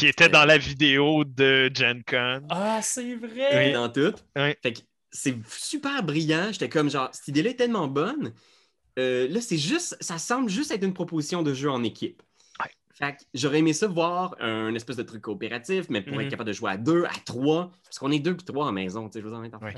qui 0.02 0.08
était 0.08 0.28
dans 0.28 0.44
la 0.44 0.58
vidéo 0.58 1.22
de 1.24 1.70
Gen 1.72 2.02
Con. 2.02 2.42
Ah, 2.50 2.80
c'est 2.82 3.14
vrai! 3.14 3.72
dans 3.72 3.88
tout. 3.88 4.12
Oui. 4.34 4.54
Fait 4.60 4.72
que 4.72 4.80
c'est 5.12 5.36
super 5.48 6.02
brillant. 6.02 6.48
J'étais 6.50 6.68
comme 6.68 6.90
genre, 6.90 7.08
cette 7.12 7.28
idée-là 7.28 7.50
est 7.50 7.54
tellement 7.54 7.86
bonne. 7.86 8.32
Euh, 8.98 9.28
là, 9.28 9.40
c'est 9.40 9.56
juste, 9.58 9.96
ça 10.00 10.18
semble 10.18 10.50
juste 10.50 10.72
être 10.72 10.82
une 10.82 10.92
proposition 10.92 11.44
de 11.44 11.54
jeu 11.54 11.70
en 11.70 11.84
équipe. 11.84 12.20
Ouais. 12.58 12.70
Fait 12.92 13.12
que 13.12 13.22
j'aurais 13.32 13.60
aimé 13.60 13.72
ça 13.74 13.86
voir 13.86 14.34
un 14.40 14.74
espèce 14.74 14.96
de 14.96 15.04
truc 15.04 15.22
coopératif, 15.22 15.86
mais 15.88 16.02
pour 16.02 16.16
Mhm. 16.16 16.22
être 16.22 16.30
capable 16.30 16.48
de 16.48 16.52
jouer 16.52 16.72
à 16.72 16.76
deux, 16.78 17.04
à 17.04 17.12
trois, 17.24 17.70
parce 17.84 18.00
qu'on 18.00 18.10
est 18.10 18.18
deux 18.18 18.36
puis 18.36 18.44
trois 18.44 18.66
en 18.66 18.72
maison, 18.72 19.08
tu 19.08 19.12
sais, 19.12 19.20
je 19.20 19.28
vous 19.28 19.34
en 19.34 19.44
ai 19.44 19.54
en 19.54 19.58
Ouais. 19.58 19.72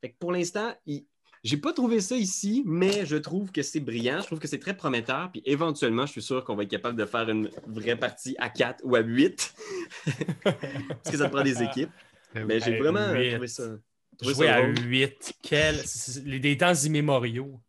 Fait 0.00 0.10
que 0.10 0.16
pour 0.20 0.30
l'instant, 0.30 0.72
il- 0.86 1.04
j'ai 1.44 1.56
pas 1.58 1.72
trouvé 1.72 2.00
ça 2.00 2.16
ici, 2.16 2.62
mais 2.66 3.06
je 3.06 3.16
trouve 3.16 3.52
que 3.52 3.62
c'est 3.62 3.80
brillant, 3.80 4.20
je 4.20 4.26
trouve 4.26 4.38
que 4.40 4.48
c'est 4.48 4.58
très 4.58 4.76
prometteur, 4.76 5.30
puis 5.30 5.42
éventuellement, 5.44 6.06
je 6.06 6.12
suis 6.12 6.22
sûr 6.22 6.42
qu'on 6.44 6.56
va 6.56 6.62
être 6.64 6.70
capable 6.70 6.98
de 6.98 7.04
faire 7.06 7.28
une 7.28 7.50
vraie 7.66 7.96
partie 7.96 8.34
à 8.38 8.48
4 8.48 8.80
ou 8.84 8.96
à 8.96 9.00
8, 9.00 9.54
parce 10.44 11.10
que 11.10 11.16
ça 11.16 11.26
te 11.28 11.32
prend 11.32 11.44
des 11.44 11.62
équipes. 11.62 11.90
Ben 12.34 12.46
Mais 12.46 12.58
j'ai 12.60 12.78
vraiment 12.78 13.06
trouvé 13.06 13.46
ça. 13.46 13.64
trouvé 14.18 14.34
Jouer 14.34 14.46
ça 14.46 14.54
à 14.56 14.62
drôle. 14.62 14.78
8. 14.86 15.34
Quel... 15.42 15.76
Des 16.40 16.56
temps 16.56 16.74
immémoriaux. 16.74 17.60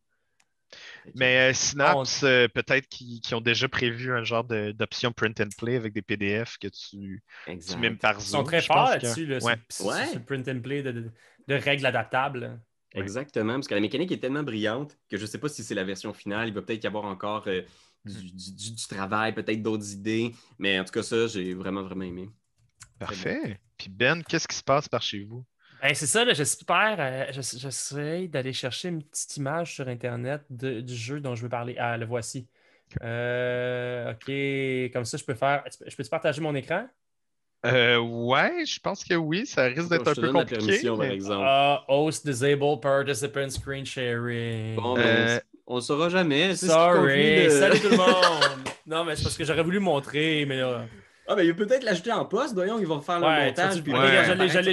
Mais 1.14 1.52
euh, 1.52 1.54
Synapse, 1.54 2.24
euh, 2.24 2.48
peut-être 2.48 2.88
qu'ils 2.90 3.22
ont 3.36 3.42
déjà 3.42 3.70
prévu 3.70 4.12
un 4.12 4.24
genre 4.24 4.44
d'option 4.44 5.12
print 5.12 5.40
and 5.40 5.50
play 5.56 5.76
avec 5.76 5.94
des 5.94 6.02
PDF 6.02 6.58
que 6.58 6.68
tu, 6.68 7.22
tu 7.46 7.78
mimes 7.78 7.98
par 7.98 8.16
Ils 8.16 8.22
Zoom. 8.22 8.40
sont 8.40 8.44
très 8.44 8.62
forts 8.62 8.88
que- 8.88 8.94
là-dessus, 9.06 9.28
là, 9.28 9.38
Ouais. 9.44 10.20
print 10.26 10.48
and 10.48 10.62
play 10.62 10.82
de, 10.82 10.92
de- 10.92 11.12
de 11.48 11.54
règles 11.54 11.86
adaptables. 11.86 12.60
Exactement, 13.00 13.54
parce 13.54 13.68
que 13.68 13.76
la 13.76 13.82
mécanique 13.82 14.12
est 14.12 14.18
tellement 14.20 14.44
brillante 14.44 14.98
que 15.10 15.18
je 15.18 15.22
ne 15.24 15.28
sais 15.28 15.38
pas 15.38 15.50
si 15.50 15.64
c'est 15.64 15.76
la 15.76 15.84
version 15.84 16.14
finale. 16.14 16.48
Il 16.48 16.54
va 16.54 16.62
peut-être 16.62 16.84
y 16.84 16.88
avoir 16.88 17.06
encore 17.06 17.44
euh, 17.48 17.62
Mm. 18.06 18.12
du, 18.12 18.32
du- 18.32 18.72
du- 18.76 18.88
travail, 18.88 19.34
peut-être 19.34 19.62
d'autres 19.64 19.92
idées. 19.92 20.32
Mais 20.60 20.80
en 20.80 20.84
tout 20.86 20.92
cas, 20.92 21.02
ça, 21.04 21.26
j'ai 21.28 21.54
vraiment, 21.56 21.82
vraiment 21.82 22.04
aimé. 22.06 22.30
Parfait. 23.00 23.60
Puis 23.78 23.90
Ben, 23.90 24.22
qu'est-ce 24.24 24.48
qui 24.48 24.56
se 24.56 24.64
passe 24.64 24.88
par 24.88 25.02
chez 25.02 25.24
vous? 25.24 25.44
Ben, 25.82 25.94
c'est 25.94 26.06
ça, 26.08 26.24
là, 26.24 26.34
j'espère. 26.34 26.96
euh, 27.00 27.26
j'ess- 27.32 27.58
J'essaie 27.58 28.28
d'aller 28.28 28.54
chercher 28.54 28.90
une 28.90 29.04
petite 29.04 29.36
image 29.38 29.74
sur 29.76 29.88
Internet 29.88 30.44
de- 30.50 30.82
du 30.82 30.96
jeu 30.96 31.20
dont 31.20 31.36
je 31.36 31.42
veux 31.44 31.50
parler. 31.50 31.76
Ah, 31.80 31.98
le 31.98 32.06
voici. 32.06 32.48
Euh, 33.04 34.12
OK, 34.14 34.92
comme 34.94 35.06
ça, 35.06 35.18
je 35.18 35.24
peux 35.24 35.34
faire. 35.36 35.64
Je 35.86 35.96
peux-tu 35.96 36.10
partager 36.10 36.42
mon 36.42 36.56
écran? 36.56 36.88
Euh, 37.66 37.98
ouais, 38.00 38.66
je 38.66 38.80
pense 38.80 39.04
que 39.04 39.14
oui, 39.16 39.46
ça 39.46 39.64
risque 39.64 39.90
d'être 39.90 40.08
un 40.08 40.14
peu 40.14 40.22
donne 40.22 40.34
la 40.36 40.40
compliqué. 40.42 40.66
permission, 40.66 40.98
par 40.98 41.06
mais- 41.08 41.14
exemple. 41.14 41.44
Ah, 41.46 41.84
host 41.88 42.26
disable 42.26 42.80
participant 42.82 43.50
screen 43.50 43.86
sharing. 43.86 44.76
Bon, 44.76 44.94
ben, 44.96 45.02
Euh, 45.06 45.40
on 45.68 45.76
ne 45.78 45.82
saura 45.82 46.10
jamais. 46.10 46.56
Sorry, 46.56 47.46
de- 47.46 47.50
salut 47.50 47.80
tout 47.80 47.90
le 47.90 47.98
monde! 47.98 48.70
non, 48.86 49.04
mais 49.06 49.16
c'est 49.16 49.24
parce 49.24 49.38
que 49.38 49.44
j'aurais 49.44 49.64
voulu 49.64 49.80
montrer, 49.80 50.46
mais 50.48 50.58
là. 50.62 50.86
Ah, 51.28 51.36
ben, 51.36 51.42
il 51.44 51.54
va 51.54 51.66
peut-être 51.66 51.84
l'ajouter 51.84 52.12
en 52.12 52.24
poste. 52.26 52.54
Voyons, 52.54 52.78
ils 52.78 52.86
vont 52.86 53.02
faire 53.02 53.20
le 53.20 53.26
Ouais, 53.26 53.46
montage. 53.48 53.76
tu- 53.78 53.82
puis 53.82 53.92
je 53.92 53.98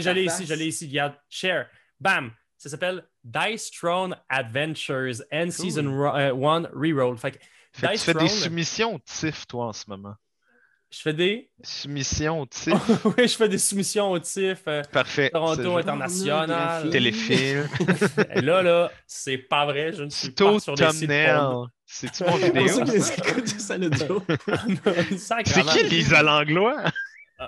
ta 0.04 0.12
l'ai 0.12 0.24
face. 0.26 0.38
ici, 0.40 0.46
je 0.46 0.54
l'ai 0.54 0.66
ici, 0.66 0.86
regarde. 0.88 1.14
Share. 1.30 1.66
Bam! 1.98 2.30
Ça 2.58 2.68
s'appelle 2.68 3.02
Dice 3.24 3.70
Throne 3.70 4.16
Adventures 4.28 5.22
End 5.32 5.50
Season 5.50 5.86
1 5.86 6.68
Reroll. 6.74 7.16
Fait 7.18 7.32
que 7.32 7.38
Fait 7.72 7.86
que 7.86 7.86
tu 7.86 7.92
Dice 7.94 8.04
fais 8.04 8.12
des 8.12 8.18
Throne. 8.18 8.28
soumissions 8.28 8.94
au 8.96 8.98
TIFF, 8.98 9.46
toi, 9.46 9.66
en 9.68 9.72
ce 9.72 9.84
moment. 9.88 10.14
Je 10.92 11.00
fais 11.00 11.12
des. 11.14 11.50
Soumissions 11.62 12.40
au 12.40 12.46
TIFF. 12.46 13.04
oui, 13.04 13.26
je 13.28 13.36
fais 13.36 13.48
des 13.48 13.58
soumissions 13.58 14.10
au 14.10 14.18
TIFF. 14.18 14.62
euh, 14.68 14.82
Parfait. 14.92 15.30
Toronto 15.30 15.76
International. 15.78 16.90
Téléfilm. 16.90 17.66
là, 18.36 18.62
là, 18.62 18.90
c'est 19.06 19.38
pas 19.38 19.64
vrai. 19.66 19.92
Je 19.92 20.04
ne 20.04 20.10
suis 20.10 20.30
pas 20.30 20.58
sur 20.60 20.74
des 20.74 20.88
sites. 20.90 21.10
C'est-tu 21.86 22.24
mon 22.24 22.36
vidéo? 22.36 22.84
C'est 25.16 25.42
qui 25.44 25.82
Lisa 25.88 26.22
Langlois? 26.22 26.76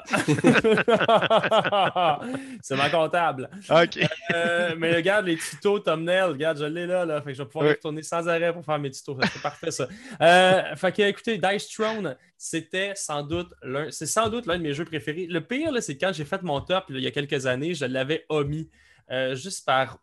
c'est 2.62 2.76
ma 2.76 2.90
comptable. 2.90 3.48
Ok. 3.70 3.98
Euh, 4.34 4.74
mais 4.78 4.94
regarde 4.94 5.26
les 5.26 5.36
tutos 5.36 5.80
thumbnail, 5.80 6.24
regarde, 6.30 6.58
je 6.58 6.64
l'ai 6.64 6.86
là, 6.86 7.04
là. 7.04 7.20
Fait 7.20 7.32
que 7.32 7.38
je 7.38 7.42
vais 7.42 7.48
pouvoir 7.48 7.66
Oui. 7.66 7.72
retourner 7.72 8.02
sans 8.02 8.28
arrêt 8.28 8.52
pour 8.52 8.64
faire 8.64 8.78
mes 8.78 8.90
tutos. 8.90 9.18
C'est 9.32 9.42
parfait 9.42 9.70
ça. 9.70 9.88
Euh, 10.20 10.76
fait 10.76 10.92
que 10.92 11.02
écoutez, 11.02 11.38
Dice 11.38 11.68
Throne, 11.68 12.16
c'était 12.36 12.92
sans 12.94 13.22
doute 13.22 13.52
l'un, 13.62 13.90
c'est 13.90 14.06
sans 14.06 14.28
doute 14.28 14.46
l'un 14.46 14.58
de 14.58 14.62
mes 14.62 14.74
jeux 14.74 14.84
préférés. 14.84 15.26
Le 15.28 15.40
pire, 15.40 15.72
là, 15.72 15.80
c'est 15.80 15.96
quand 15.96 16.12
j'ai 16.12 16.24
fait 16.24 16.42
mon 16.42 16.60
top 16.60 16.88
là, 16.90 16.98
il 16.98 17.04
y 17.04 17.06
a 17.06 17.10
quelques 17.10 17.46
années, 17.46 17.74
je 17.74 17.84
l'avais 17.84 18.24
omis. 18.28 18.70
Euh, 19.10 19.34
juste 19.34 19.64
par. 19.66 19.98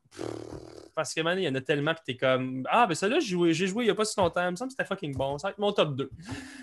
Parce 0.93 1.13
que, 1.13 1.21
man, 1.21 1.37
il 1.39 1.43
y 1.43 1.47
en 1.47 1.55
a 1.55 1.61
tellement, 1.61 1.93
puis 1.93 2.03
t'es 2.05 2.17
comme. 2.17 2.67
Ah, 2.69 2.85
ben 2.85 2.93
ça 2.93 3.07
là, 3.07 3.19
j'ai 3.19 3.67
joué, 3.67 3.83
il 3.83 3.85
n'y 3.85 3.89
a 3.89 3.95
pas 3.95 4.05
si 4.05 4.19
longtemps, 4.19 4.45
il 4.45 4.51
me 4.51 4.55
semble 4.55 4.69
que 4.69 4.73
c'était 4.77 4.87
fucking 4.87 5.15
bon. 5.15 5.37
Ça 5.37 5.47
va 5.47 5.51
être 5.51 5.57
mon 5.59 5.71
top 5.71 5.95
2. 5.95 6.09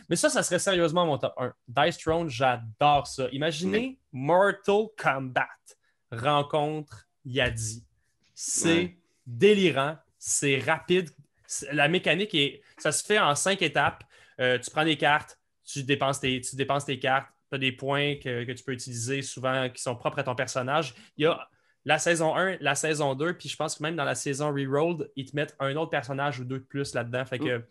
Mais 0.09 0.17
ça, 0.17 0.29
ça 0.29 0.43
serait 0.43 0.59
sérieusement 0.59 1.07
mon 1.07 1.19
top 1.19 1.35
1. 1.39 1.53
Dice 1.67 1.99
Throne, 1.99 2.29
j'adore 2.29 3.07
ça. 3.07 3.29
Imaginez 3.33 3.99
Mortal 4.13 4.87
Kombat 4.97 5.49
rencontre 6.13 7.09
Yadi. 7.25 7.85
C'est 8.35 8.97
délirant, 9.27 9.97
c'est 10.19 10.59
rapide. 10.59 11.11
La 11.73 11.89
mécanique 11.89 12.35
est. 12.35 12.63
Ça 12.79 12.93
se 12.93 13.05
fait 13.05 13.19
en 13.19 13.35
cinq 13.35 13.63
étapes. 13.63 14.05
Euh, 14.41 14.59
tu 14.59 14.71
prends 14.71 14.85
des 14.85 14.97
cartes, 14.97 15.39
tu 15.65 15.83
dépenses 15.83 16.21
tes, 16.21 16.41
tu 16.41 16.55
dépenses 16.55 16.85
tes 16.85 17.01
cartes, 17.01 17.29
tu 17.51 17.57
as 17.57 17.59
des 17.59 17.73
points 17.73 18.15
que, 18.17 18.45
que 18.45 18.53
tu 18.53 18.63
peux 18.63 18.73
utiliser 18.73 19.23
souvent 19.23 19.69
qui 19.69 19.83
sont 19.83 19.97
propres 19.97 20.21
à 20.21 20.23
ton 20.23 20.37
personnage. 20.37 20.95
Il 21.17 21.25
y 21.25 21.27
a 21.27 21.49
la 21.89 21.99
saison 21.99 22.37
1, 22.37 22.59
la 22.61 22.75
saison 22.75 23.15
2, 23.15 23.33
puis 23.39 23.49
je 23.49 23.57
pense 23.57 23.77
que 23.77 23.83
même 23.83 23.97
dans 23.97 24.05
la 24.05 24.15
saison 24.15 24.53
Rerolled, 24.53 25.11
ils 25.17 25.25
te 25.31 25.35
mettent 25.35 25.57
un 25.59 25.75
autre 25.77 25.91
personnage 25.91 26.39
ou 26.39 26.45
deux 26.45 26.59
de 26.59 26.65
plus 26.65 26.95
là-dedans. 26.95 27.25
Fait 27.25 27.39
que 27.39 27.65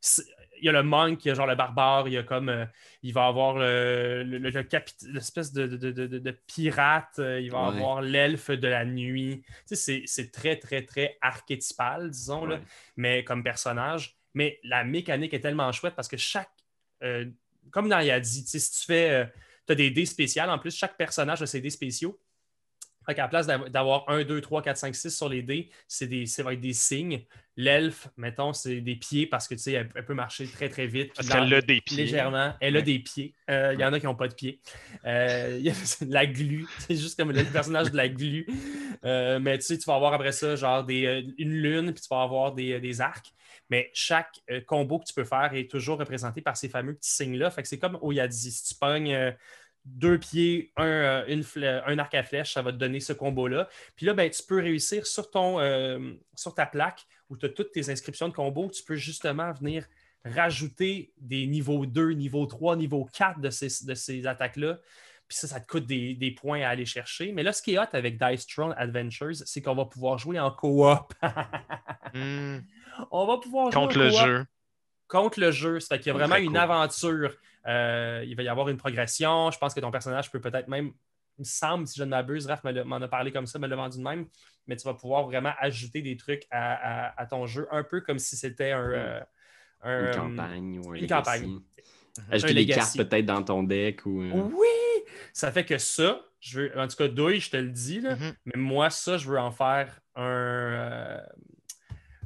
c'est- 0.00 0.24
il 0.62 0.66
y 0.66 0.68
a 0.68 0.72
le 0.72 0.82
monk, 0.82 1.24
il 1.24 1.28
y 1.28 1.30
a 1.30 1.34
genre 1.34 1.46
le 1.46 1.54
barbare, 1.56 2.06
il 2.06 2.12
y 2.14 2.18
a 2.18 2.22
comme 2.22 2.48
euh, 2.50 2.64
il 3.02 3.12
va 3.14 3.26
avoir 3.26 3.56
le, 3.58 4.22
le- 4.24 4.38
l'espèce 4.38 5.52
de, 5.52 5.66
de- 5.66 5.90
de- 5.90 6.30
pirate, 6.46 7.18
euh, 7.18 7.40
il 7.40 7.50
va 7.50 7.62
Ouais. 7.62 7.76
avoir 7.76 8.02
l'elfe 8.02 8.50
de 8.50 8.68
la 8.68 8.84
nuit. 8.84 9.42
Tu 9.66 9.74
sais, 9.74 10.02
c'est, 10.06 10.30
très, 10.30 10.56
très, 10.56 10.82
très 10.84 11.16
archétypal, 11.22 12.10
disons, 12.10 12.44
là, 12.44 12.60
mais 12.96 13.24
comme 13.24 13.42
personnage. 13.42 14.16
Mais 14.34 14.60
la 14.62 14.84
mécanique 14.84 15.34
est 15.34 15.40
tellement 15.40 15.72
chouette 15.72 15.94
parce 15.96 16.08
que 16.08 16.16
chaque. 16.18 16.50
euh, 17.02 17.24
comme 17.70 17.88
Yadi, 18.02 18.44
tu 18.44 18.50
sais, 18.50 18.58
si 18.58 18.80
tu 18.80 18.84
fais. 18.86 19.32
tu 19.66 19.72
as 19.72 19.74
des 19.74 19.90
dés 19.90 20.06
spéciales, 20.06 20.50
en 20.50 20.58
plus, 20.58 20.76
chaque 20.76 20.96
personnage 20.96 21.40
a 21.42 21.46
ses 21.46 21.60
dés 21.60 21.70
spéciaux. 21.70 22.20
Fait 23.06 23.14
qu'à 23.14 23.22
la 23.22 23.28
place 23.28 23.46
d'av- 23.46 23.68
d'avoir 23.70 24.08
1, 24.08 24.24
2, 24.24 24.40
3, 24.40 24.62
4, 24.62 24.76
5, 24.76 24.94
6 24.94 25.10
sur 25.16 25.28
les 25.28 25.42
dés, 25.42 25.70
c'est 25.88 26.06
des, 26.06 26.26
ça 26.26 26.42
va 26.42 26.52
être 26.52 26.60
des 26.60 26.74
signes. 26.74 27.24
L'elfe, 27.56 28.08
mettons, 28.16 28.52
c'est 28.52 28.80
des 28.80 28.96
pieds 28.96 29.26
parce 29.26 29.48
que 29.48 29.54
tu 29.54 29.60
sais, 29.60 29.72
elle, 29.72 29.88
elle 29.94 30.04
peut 30.04 30.14
marcher 30.14 30.46
très 30.46 30.68
très 30.68 30.86
vite. 30.86 31.12
Parce 31.14 31.28
qu'elle 31.28 31.52
a 31.52 31.60
des 31.60 31.80
pieds. 31.80 31.96
Légèrement. 31.96 32.54
Elle 32.60 32.76
a 32.76 32.82
des 32.82 32.98
pieds. 32.98 33.34
Euh, 33.50 33.72
Il 33.74 33.80
y 33.80 33.84
en 33.84 33.92
a 33.92 34.00
qui 34.00 34.06
n'ont 34.06 34.14
pas 34.14 34.28
de 34.28 34.34
pieds. 34.34 34.60
Euh, 35.04 35.56
Il 35.58 35.64
y 35.66 35.70
a 35.70 35.74
la 36.08 36.26
glu. 36.26 36.66
C'est 36.78 36.96
juste 36.96 37.18
comme 37.18 37.32
le 37.32 37.44
personnage 37.44 37.90
de 37.90 37.96
la 37.96 38.08
glu. 38.08 38.46
Euh, 39.04 39.38
mais 39.40 39.58
tu 39.58 39.64
sais, 39.64 39.78
tu 39.78 39.84
vas 39.86 39.94
avoir 39.96 40.12
après 40.14 40.32
ça, 40.32 40.56
genre 40.56 40.84
des, 40.84 41.24
une 41.38 41.52
lune, 41.52 41.92
puis 41.92 42.02
tu 42.02 42.08
vas 42.10 42.22
avoir 42.22 42.54
des, 42.54 42.80
des 42.80 43.00
arcs. 43.00 43.32
Mais 43.68 43.90
chaque 43.94 44.40
combo 44.66 44.98
que 44.98 45.04
tu 45.04 45.14
peux 45.14 45.24
faire 45.24 45.50
est 45.54 45.70
toujours 45.70 45.98
représenté 45.98 46.40
par 46.40 46.56
ces 46.56 46.68
fameux 46.68 46.94
petits 46.94 47.10
signes-là. 47.10 47.50
Fait 47.50 47.62
que 47.62 47.68
c'est 47.68 47.78
comme 47.78 47.98
au 48.00 48.12
Yadi. 48.12 48.50
Si 48.50 48.64
tu 48.64 48.74
pognes 48.74 49.34
deux 49.96 50.18
pieds, 50.18 50.72
un, 50.76 50.84
euh, 50.86 51.24
une 51.28 51.44
un 51.64 51.98
arc 51.98 52.14
à 52.14 52.22
flèche, 52.22 52.52
ça 52.54 52.62
va 52.62 52.72
te 52.72 52.76
donner 52.78 53.00
ce 53.00 53.12
combo-là. 53.12 53.68
Puis 53.96 54.06
là, 54.06 54.14
ben, 54.14 54.30
tu 54.30 54.42
peux 54.42 54.60
réussir 54.60 55.06
sur, 55.06 55.30
ton, 55.30 55.60
euh, 55.60 56.12
sur 56.34 56.54
ta 56.54 56.66
plaque 56.66 57.06
où 57.28 57.36
tu 57.36 57.46
as 57.46 57.48
toutes 57.48 57.72
tes 57.72 57.90
inscriptions 57.90 58.28
de 58.28 58.34
combo. 58.34 58.70
Tu 58.72 58.82
peux 58.82 58.96
justement 58.96 59.52
venir 59.52 59.86
rajouter 60.24 61.12
des 61.18 61.46
niveaux 61.46 61.86
2, 61.86 62.10
niveau 62.12 62.46
3, 62.46 62.76
niveau 62.76 63.08
4 63.12 63.40
de 63.40 63.50
ces, 63.50 63.84
de 63.86 63.94
ces 63.94 64.26
attaques-là. 64.26 64.78
Puis 65.28 65.38
ça, 65.38 65.46
ça 65.46 65.60
te 65.60 65.66
coûte 65.66 65.86
des, 65.86 66.14
des 66.14 66.32
points 66.32 66.62
à 66.62 66.68
aller 66.70 66.84
chercher. 66.86 67.30
Mais 67.32 67.42
là, 67.44 67.52
ce 67.52 67.62
qui 67.62 67.74
est 67.74 67.78
hot 67.78 67.84
avec 67.92 68.18
Dice 68.20 68.46
Throne 68.46 68.74
Adventures, 68.76 69.36
c'est 69.36 69.62
qu'on 69.62 69.76
va 69.76 69.84
pouvoir 69.84 70.18
jouer 70.18 70.38
en 70.40 70.50
coop. 70.50 71.12
Hmm. 72.12 72.58
On 73.12 73.24
va 73.24 73.38
pouvoir 73.38 73.70
Contre 73.72 73.92
jouer 73.94 74.02
en 74.02 74.06
le 74.06 74.10
jeu. 74.10 74.44
contre 75.06 75.38
le 75.38 75.50
jeu. 75.52 75.78
C'est 75.78 75.96
qu'il 75.98 76.08
y 76.08 76.10
a 76.10 76.14
vraiment 76.14 76.34
une 76.36 76.48
cool. 76.48 76.56
aventure. 76.56 77.36
Euh, 77.66 78.24
il 78.26 78.34
va 78.36 78.42
y 78.42 78.48
avoir 78.48 78.68
une 78.68 78.76
progression. 78.76 79.50
Je 79.50 79.58
pense 79.58 79.74
que 79.74 79.80
ton 79.80 79.90
personnage 79.90 80.30
peut 80.30 80.40
peut-être 80.40 80.68
même, 80.68 80.92
il 81.38 81.40
me 81.40 81.44
semble, 81.44 81.86
si 81.86 81.98
je 81.98 82.04
ne 82.04 82.10
m'abuse, 82.10 82.46
Raph 82.46 82.64
m'en 82.64 82.96
a 83.00 83.08
parlé 83.08 83.32
comme 83.32 83.46
ça, 83.46 83.58
me 83.58 83.66
l'a 83.66 83.76
vendu 83.76 83.98
de 83.98 84.02
même, 84.02 84.26
mais 84.66 84.76
tu 84.76 84.84
vas 84.86 84.94
pouvoir 84.94 85.24
vraiment 85.24 85.52
ajouter 85.58 86.02
des 86.02 86.16
trucs 86.16 86.46
à, 86.50 87.08
à- 87.08 87.20
à 87.20 87.26
ton 87.26 87.46
jeu, 87.46 87.66
un 87.70 87.82
peu 87.84 88.00
comme 88.00 88.18
si 88.18 88.36
c'était 88.36 88.72
un. 88.72 88.90
euh, 88.90 89.20
un, 89.82 90.00
Une 90.00 90.06
euh, 90.06 90.14
campagne 90.14 90.78
ou 90.78 90.90
un 90.92 90.94
une 90.94 91.06
campagne. 91.06 91.58
Ajouter 92.30 92.52
Un 92.52 92.54
des 92.54 92.66
cartes 92.66 92.96
peut-être 92.96 93.24
dans 93.26 93.42
ton 93.42 93.62
deck 93.62 94.04
ou. 94.04 94.20
Oui! 94.20 94.66
Ça 95.32 95.52
fait 95.52 95.64
que 95.64 95.78
ça, 95.78 96.20
je 96.40 96.60
veux, 96.60 96.78
en 96.78 96.86
tout 96.88 96.96
cas, 96.96 97.08
Douille, 97.08 97.40
je 97.40 97.50
te 97.50 97.56
le 97.56 97.68
dis, 97.70 98.00
là, 98.00 98.16
Mhm. 98.16 98.34
mais 98.46 98.60
moi, 98.60 98.90
ça, 98.90 99.16
je 99.16 99.28
veux 99.30 99.38
en 99.38 99.50
faire 99.52 100.00
un, 100.16 100.22
euh, 100.22 101.20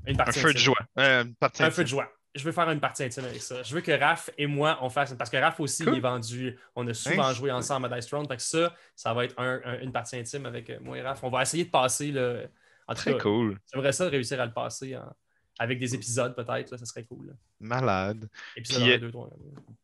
une 0.07 0.15
Un 0.15 0.25
partie 0.25 0.41
feu 0.41 0.53
de 0.53 0.59
joie. 0.59 0.79
Euh, 0.99 1.25
une 1.25 1.35
partie 1.37 1.63
Un 1.63 1.71
feu 1.71 1.83
de 1.85 1.89
joie. 1.89 2.11
Je 2.35 2.45
veux 2.45 2.53
faire 2.53 2.69
une 2.71 2.81
partie 2.81 3.05
intime 3.05 3.25
avec 3.25 3.41
ça. 3.43 3.63
Je 3.63 3.75
veux 3.75 3.81
que 3.81 3.93
Raph 3.93 4.29
et 4.37 4.47
moi, 4.47 4.79
on 4.83 4.89
fasse. 4.91 5.15
Parce 5.15 5.31
que 5.31 5.37
Raph 5.37 5.61
aussi, 5.61 5.85
Cool. 5.85 5.95
il 5.95 5.99
est 5.99 6.01
vendu. 6.01 6.59
On 6.75 6.87
a 6.89 6.93
souvent 6.95 7.29
Nice. 7.29 7.37
joué 7.37 7.51
ensemble 7.53 7.93
à 7.93 7.97
Dice 7.97 8.07
Throne. 8.09 8.27
Fait 8.27 8.37
que 8.37 8.43
ça, 8.43 8.75
ça 8.97 9.15
va 9.15 9.25
être 9.25 9.39
un- 9.39 9.61
un- 9.65 9.79
une 9.81 9.93
partie 9.93 10.17
intime 10.17 10.45
avec 10.47 10.69
euh, 10.71 10.79
moi 10.81 10.99
et 10.99 11.03
Raph. 11.03 11.23
On 11.23 11.31
va 11.31 11.43
essayer 11.43 11.65
de 11.65 11.71
passer. 11.71 12.11
Le... 12.11 12.49
En 12.89 12.95
Très 12.95 13.13
cas, 13.13 13.21
cool. 13.21 13.59
j'aimerais 13.73 13.93
ça 13.93 14.09
réussir 14.09 14.41
à 14.41 14.47
le 14.47 14.53
passer 14.53 14.97
en- 14.97 15.13
avec 15.61 15.79
des 15.79 15.95
épisodes, 15.95 16.35
peut-être. 16.35 16.73
là, 16.73 16.79
Ça 16.79 16.85
serait 16.85 17.05
cool. 17.05 17.29
là. 17.29 17.33
Malade. 17.61 18.29
Épisode 18.57 18.83
Puis, 18.83 18.93
1, 18.93 18.95
euh, 18.97 18.99
2, 18.99 19.11
3. 19.13 19.31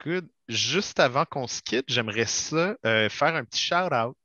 Good. 0.05 0.29
Juste 0.49 0.99
avant 0.99 1.25
qu'on 1.25 1.47
se 1.47 1.63
quitte, 1.63 1.85
j'aimerais 1.89 2.27
ça 2.27 2.77
euh, 2.85 3.09
faire 3.09 3.37
un 3.37 3.45
petit 3.45 3.63
shout-out. 3.63 4.17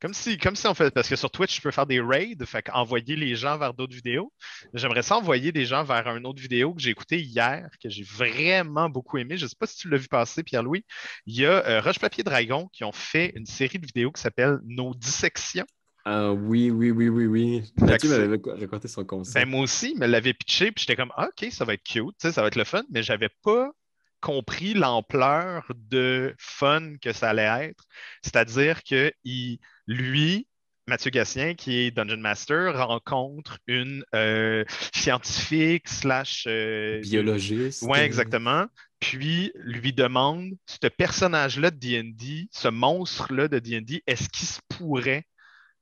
Comme 0.00 0.12
si, 0.12 0.36
comme 0.36 0.56
si 0.56 0.66
on 0.66 0.74
fait. 0.74 0.92
Parce 0.92 1.08
que 1.08 1.16
sur 1.16 1.30
Twitch, 1.30 1.56
je 1.56 1.62
peux 1.62 1.70
faire 1.70 1.86
des 1.86 2.00
raids, 2.00 2.36
fait 2.44 2.62
qu'envoyer 2.62 3.16
les 3.16 3.34
gens 3.34 3.56
vers 3.56 3.72
d'autres 3.72 3.94
vidéos. 3.94 4.32
J'aimerais 4.74 5.02
ça 5.02 5.16
envoyer 5.16 5.52
des 5.52 5.64
gens 5.64 5.84
vers 5.84 6.06
une 6.14 6.26
autre 6.26 6.40
vidéo 6.40 6.74
que 6.74 6.82
j'ai 6.82 6.90
écoutée 6.90 7.20
hier, 7.20 7.68
que 7.82 7.88
j'ai 7.88 8.02
vraiment 8.02 8.90
beaucoup 8.90 9.16
aimé. 9.16 9.38
Je 9.38 9.44
ne 9.44 9.48
sais 9.48 9.56
pas 9.58 9.66
si 9.66 9.76
tu 9.76 9.88
l'as 9.88 9.96
vu 9.96 10.08
passer, 10.08 10.42
Pierre-Louis. 10.42 10.84
Il 11.24 11.36
y 11.36 11.46
a 11.46 11.66
euh, 11.66 11.80
Roche 11.80 11.98
Papier 11.98 12.24
Dragon 12.24 12.68
qui 12.72 12.84
ont 12.84 12.92
fait 12.92 13.32
une 13.36 13.46
série 13.46 13.78
de 13.78 13.86
vidéos 13.86 14.12
qui 14.12 14.20
s'appelle 14.20 14.58
Nos 14.64 14.94
dissections. 14.94 15.66
Ah 16.04 16.30
oui, 16.30 16.70
oui, 16.70 16.90
oui, 16.90 17.08
oui, 17.08 17.26
oui. 17.26 17.72
Mathieu 17.78 18.10
m'avait 18.10 18.40
raconté 18.60 18.86
son 18.86 19.04
concept. 19.04 19.34
Ben, 19.34 19.50
moi 19.50 19.62
aussi, 19.62 19.90
il 19.90 19.98
me 19.98 20.06
l'avait 20.06 20.34
pitché, 20.34 20.70
puis 20.70 20.82
j'étais 20.82 20.94
comme, 20.94 21.12
ah, 21.16 21.28
OK, 21.28 21.50
ça 21.50 21.64
va 21.64 21.74
être 21.74 21.82
cute, 21.82 22.14
ça 22.20 22.42
va 22.42 22.46
être 22.46 22.54
le 22.54 22.62
fun, 22.62 22.84
mais 22.90 23.02
j'avais 23.02 23.30
pas 23.42 23.72
compris 24.20 24.74
l'ampleur 24.74 25.66
de 25.74 26.34
fun 26.38 26.96
que 27.02 27.12
ça 27.12 27.30
allait 27.30 27.70
être. 27.70 27.84
C'est-à-dire 28.22 28.84
que 28.84 29.12
il, 29.24 29.58
lui, 29.86 30.46
Mathieu 30.88 31.10
Gatien, 31.10 31.54
qui 31.54 31.78
est 31.78 31.90
Dungeon 31.90 32.18
Master, 32.18 32.86
rencontre 32.86 33.58
une 33.66 34.04
euh, 34.14 34.64
scientifique 34.94 35.88
slash 35.88 36.44
euh, 36.46 37.00
Biologiste. 37.00 37.82
Euh, 37.82 37.94
exactement. 37.94 38.66
Puis 39.00 39.52
lui 39.56 39.92
demande, 39.92 40.52
ce 40.66 40.86
personnage-là 40.86 41.70
de 41.70 41.76
D&D, 41.76 42.48
ce 42.52 42.68
monstre-là 42.68 43.48
de 43.48 43.58
D&D, 43.58 44.02
est-ce 44.06 44.28
qu'il 44.28 44.46
se 44.46 44.60
pourrait 44.68 45.26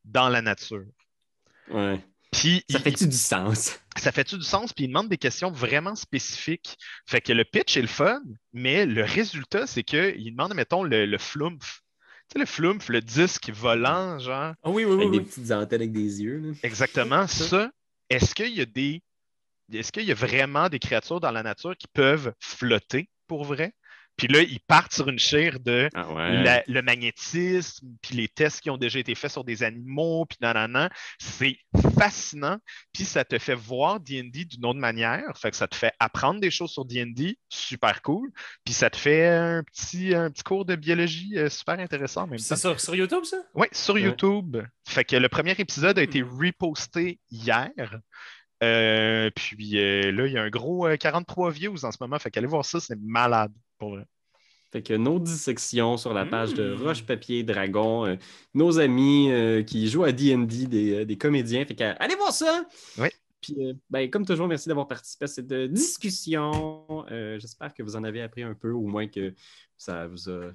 dans 0.05 0.29
la 0.29 0.41
nature? 0.41 0.87
Ouais. 1.71 2.01
Puis 2.33 2.65
Ça 2.69 2.81
fait-tu 2.81 3.07
du 3.07 3.17
sens? 3.17 3.79
ça 3.97 4.11
fait-tu 4.11 4.37
du 4.37 4.45
sens? 4.45 4.73
Puis 4.73 4.85
il 4.85 4.89
demande 4.89 5.09
des 5.09 5.19
questions 5.19 5.51
vraiment 5.53 5.95
spécifiques. 5.95 6.77
Fait 7.07 7.21
que 7.21 7.33
le 7.33 7.45
pitch 7.45 7.77
est 7.77 7.83
le 7.83 7.87
fun, 7.87 8.21
mais 8.53 8.87
le 8.87 9.05
résultat, 9.05 9.67
c'est 9.67 9.85
qu'il 9.85 10.33
demande, 10.35 10.55
mettons, 10.55 10.83
le, 10.83 11.07
le 11.07 11.19
flumph. 11.19 11.84
Sais, 12.35 12.41
le 12.41 12.47
flumph, 12.47 12.89
le 12.89 13.01
disque 13.01 13.51
volant, 13.51 14.19
genre. 14.19 14.55
Ah 14.65 14.71
oui, 14.71 14.85
oui, 14.85 14.95
oui. 14.95 15.03
Avec 15.03 15.11
des 15.13 15.19
oui. 15.19 15.25
petites 15.25 15.53
antennes 15.53 15.83
avec 15.83 15.93
des 15.93 16.21
yeux. 16.23 16.39
là. 16.39 16.53
Exactement. 16.65 17.27
Ça, 17.29 17.71
est-ce 18.11 18.35
qu'il 18.35 18.53
y 18.55 18.61
a 18.61 18.67
des. 18.67 19.03
Est-ce 19.73 19.93
qu'il 19.93 20.05
y 20.05 20.11
a 20.11 20.15
vraiment 20.15 20.69
des 20.69 20.81
créatures 20.81 21.21
dans 21.21 21.31
la 21.31 21.43
nature 21.43 21.77
qui 21.77 21.87
peuvent 21.93 22.33
flotter 22.41 23.09
pour 23.29 23.45
vrai? 23.45 23.73
Puis 24.17 24.29
là, 24.29 24.41
ils 24.43 24.61
partent 24.61 24.93
sur 24.95 25.09
une 25.09 25.19
chaire 25.19 25.59
de 25.61 25.89
Ah 25.95 26.13
ouais. 26.13 26.43
la- 26.43 26.63
le 26.67 26.83
magnétisme, 26.83 27.89
puis 28.01 28.15
les 28.17 28.29
tests 28.29 28.61
qui 28.61 28.71
ont 28.71 28.77
déjà 28.77 28.99
été 28.99 29.15
faits 29.15 29.33
sur 29.33 29.43
des 29.45 29.63
animaux, 29.63 30.25
puis 30.27 30.39
nanana. 30.41 30.89
C'est 31.19 31.57
fascinant, 31.99 32.59
puis 32.93 33.05
ça 33.05 33.25
te 33.25 33.39
fait 33.39 33.55
voir 33.55 34.01
D&D 34.01 34.45
d'une 34.45 34.65
autre 34.67 34.79
manière. 34.79 35.25
Fait 35.37 35.51
que 35.51 35.57
ça 35.57 35.67
te 35.67 35.75
fait 35.77 35.93
apprendre 35.99 36.41
des 36.41 36.51
choses 36.51 36.71
sur 36.71 36.85
D&D, 36.85 37.37
super 37.49 38.03
cool. 38.03 38.31
Puis 38.65 38.73
ça 38.75 38.89
te 38.91 38.97
fait 38.97 39.27
un 39.29 39.63
petit, 39.65 40.15
un 40.15 40.31
petit 40.31 40.43
cours 40.45 40.65
de 40.65 40.77
biologie 40.77 41.37
euh, 41.39 41.49
super 41.49 41.79
intéressant. 41.81 42.29
C'est 42.37 42.57
sur, 42.57 42.79
sur 42.81 42.95
YouTube, 42.95 43.25
ça? 43.25 43.39
Oui, 43.55 43.67
sur 43.73 43.95
Ouais. 43.95 44.03
YouTube. 44.03 44.59
Fait 44.89 45.05
que 45.05 45.17
le 45.17 45.29
premier 45.29 45.53
épisode 45.59 45.99
a 45.99 46.03
été 46.03 46.23
reposté 46.23 47.19
hier. 47.31 47.71
Euh, 48.63 49.31
puis 49.35 49.79
euh, 49.79 50.11
là, 50.13 50.27
il 50.27 50.33
y 50.33 50.39
a 50.39 50.43
un 50.43 50.49
gros 50.51 50.87
euh, 50.87 50.97
43 50.97 51.51
views 51.51 51.85
en 51.85 51.91
ce 51.93 51.99
moment. 52.01 52.19
Fait 52.19 52.31
qu'allez 52.31 52.47
voir 52.47 52.65
ça, 52.65 52.81
c'est 52.81 52.99
malade 53.01 53.53
pour 53.85 53.97
vrai. 53.97 54.05
Fait 54.73 54.83
que 54.83 54.95
nos 54.95 55.21
dissections 55.21 55.97
sur 55.97 56.13
la 56.13 56.25
page 56.27 56.53
de 56.55 56.75
Mm. 56.75 56.83
Roche 56.83 57.05
Papier 57.05 57.45
Dragon, 57.45 58.07
euh, 58.07 58.17
nos 58.55 58.81
amis 58.81 59.31
euh, 59.31 59.63
qui 59.63 59.87
jouent 59.89 60.03
à 60.03 60.11
D&D, 60.11 60.67
des, 60.67 60.95
euh, 60.95 61.05
des 61.05 61.17
comédiens. 61.17 61.65
Fait 61.65 61.77
que, 61.77 61.85
allez 62.03 62.17
voir 62.17 62.33
ça! 62.33 62.65
Oui. 62.99 63.09
Puis, 63.41 63.55
euh, 63.61 63.75
ben, 63.91 64.11
comme 64.11 64.27
toujours, 64.27 64.49
merci 64.49 64.69
d'avoir 64.69 64.89
participé 64.89 65.27
à 65.27 65.29
cette 65.29 65.53
discussion. 65.71 67.05
Euh, 67.11 67.39
J'espère 67.39 67.73
que 67.73 67.83
vous 67.85 67.95
en 67.95 68.03
avez 68.03 68.23
appris 68.23 68.43
un 68.43 68.55
peu, 68.55 68.71
au 68.73 68.87
moins 68.87 69.07
que 69.07 69.33
ça 69.77 70.07
vous 70.09 70.29
a 70.31 70.51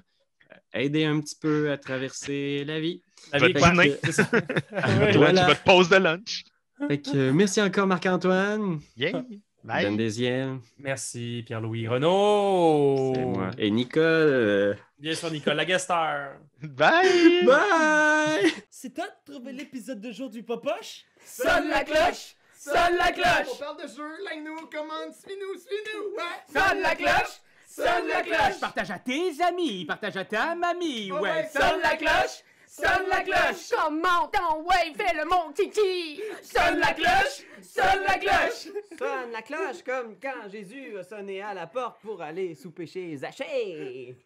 aidé 0.74 1.04
un 1.04 1.18
petit 1.20 1.36
peu 1.40 1.70
à 1.70 1.78
traverser 1.78 2.64
la 2.66 2.78
vie. 2.80 3.00
La 3.32 3.46
vie. 3.46 3.52
Votre 3.54 5.16
Voilà. 5.18 5.46
votre 5.46 5.62
pause 5.62 5.88
de 5.88 5.96
lunch. 5.96 6.44
Fait 6.88 7.00
que, 7.00 7.30
merci 7.30 7.62
encore, 7.62 7.86
Marc-Antoine. 7.86 8.80
Yeah. 8.96 9.24
Bye. 9.62 9.96
Desiel, 9.96 10.58
Merci, 10.78 11.42
Pierre-Louis 11.46 11.86
Renaud. 11.86 13.12
c'est 13.14 13.24
moi. 13.24 13.50
Et 13.58 13.70
Nicole. 13.70 14.76
Bien 14.98 15.14
sûr, 15.14 15.30
Nicole 15.30 15.54
Laguestar. 15.54 16.32
Bye. 16.62 17.44
Bye! 17.44 18.52
C'est 18.70 18.94
toi 18.94 19.06
de 19.26 19.32
trouver 19.32 19.52
l'épisode 19.52 20.00
de 20.00 20.10
jour 20.12 20.30
du 20.30 20.42
Popoche? 20.42 21.04
Sonne 21.24 21.68
la 21.68 21.84
cloche! 21.84 22.34
Sonne 22.56 22.96
la 22.98 23.08
On 23.08 23.12
cloche! 23.12 23.58
parle 23.58 23.76
de 23.82 23.88
jeu, 23.88 24.08
like-nous, 24.24 24.66
commande, 24.66 25.12
suis-nous, 25.14 25.58
suis-nous, 25.58 26.14
ouais! 26.16 26.40
Sonne 26.52 26.80
la 26.82 26.94
cloche! 26.94 27.40
Sonne 27.68 28.08
la 28.08 28.22
cloche! 28.22 28.60
Partage 28.60 28.90
à 28.90 28.98
tes 28.98 29.32
amis, 29.46 29.84
partage 29.86 30.16
à 30.16 30.24
ta 30.24 30.54
mamie, 30.54 31.10
Ouais, 31.12 31.20
ouais. 31.20 31.48
Sonne 31.52 31.80
la 31.82 31.96
cloche! 31.96 32.42
Sonne 32.72 33.08
la 33.08 33.22
cloche! 33.22 33.70
Comment 33.72 34.28
ton 34.28 34.62
ouais, 34.62 34.92
fais 34.96 35.12
le 35.16 35.24
mon 35.24 35.50
titi! 35.52 36.22
Sonne 36.40 36.78
la 36.78 36.92
cloche! 36.92 37.44
Sonne 37.60 38.04
la 38.06 38.16
cloche! 38.16 38.68
Sonne 38.96 39.32
la 39.32 39.42
cloche 39.42 39.82
comme 39.84 40.14
quand 40.22 40.48
Jésus 40.48 40.96
a 40.96 41.02
sonné 41.02 41.42
à 41.42 41.52
la 41.52 41.66
porte 41.66 42.00
pour 42.00 42.22
aller 42.22 42.54
sous 42.54 42.70
péché 42.70 43.16
Zachée. 43.16 44.16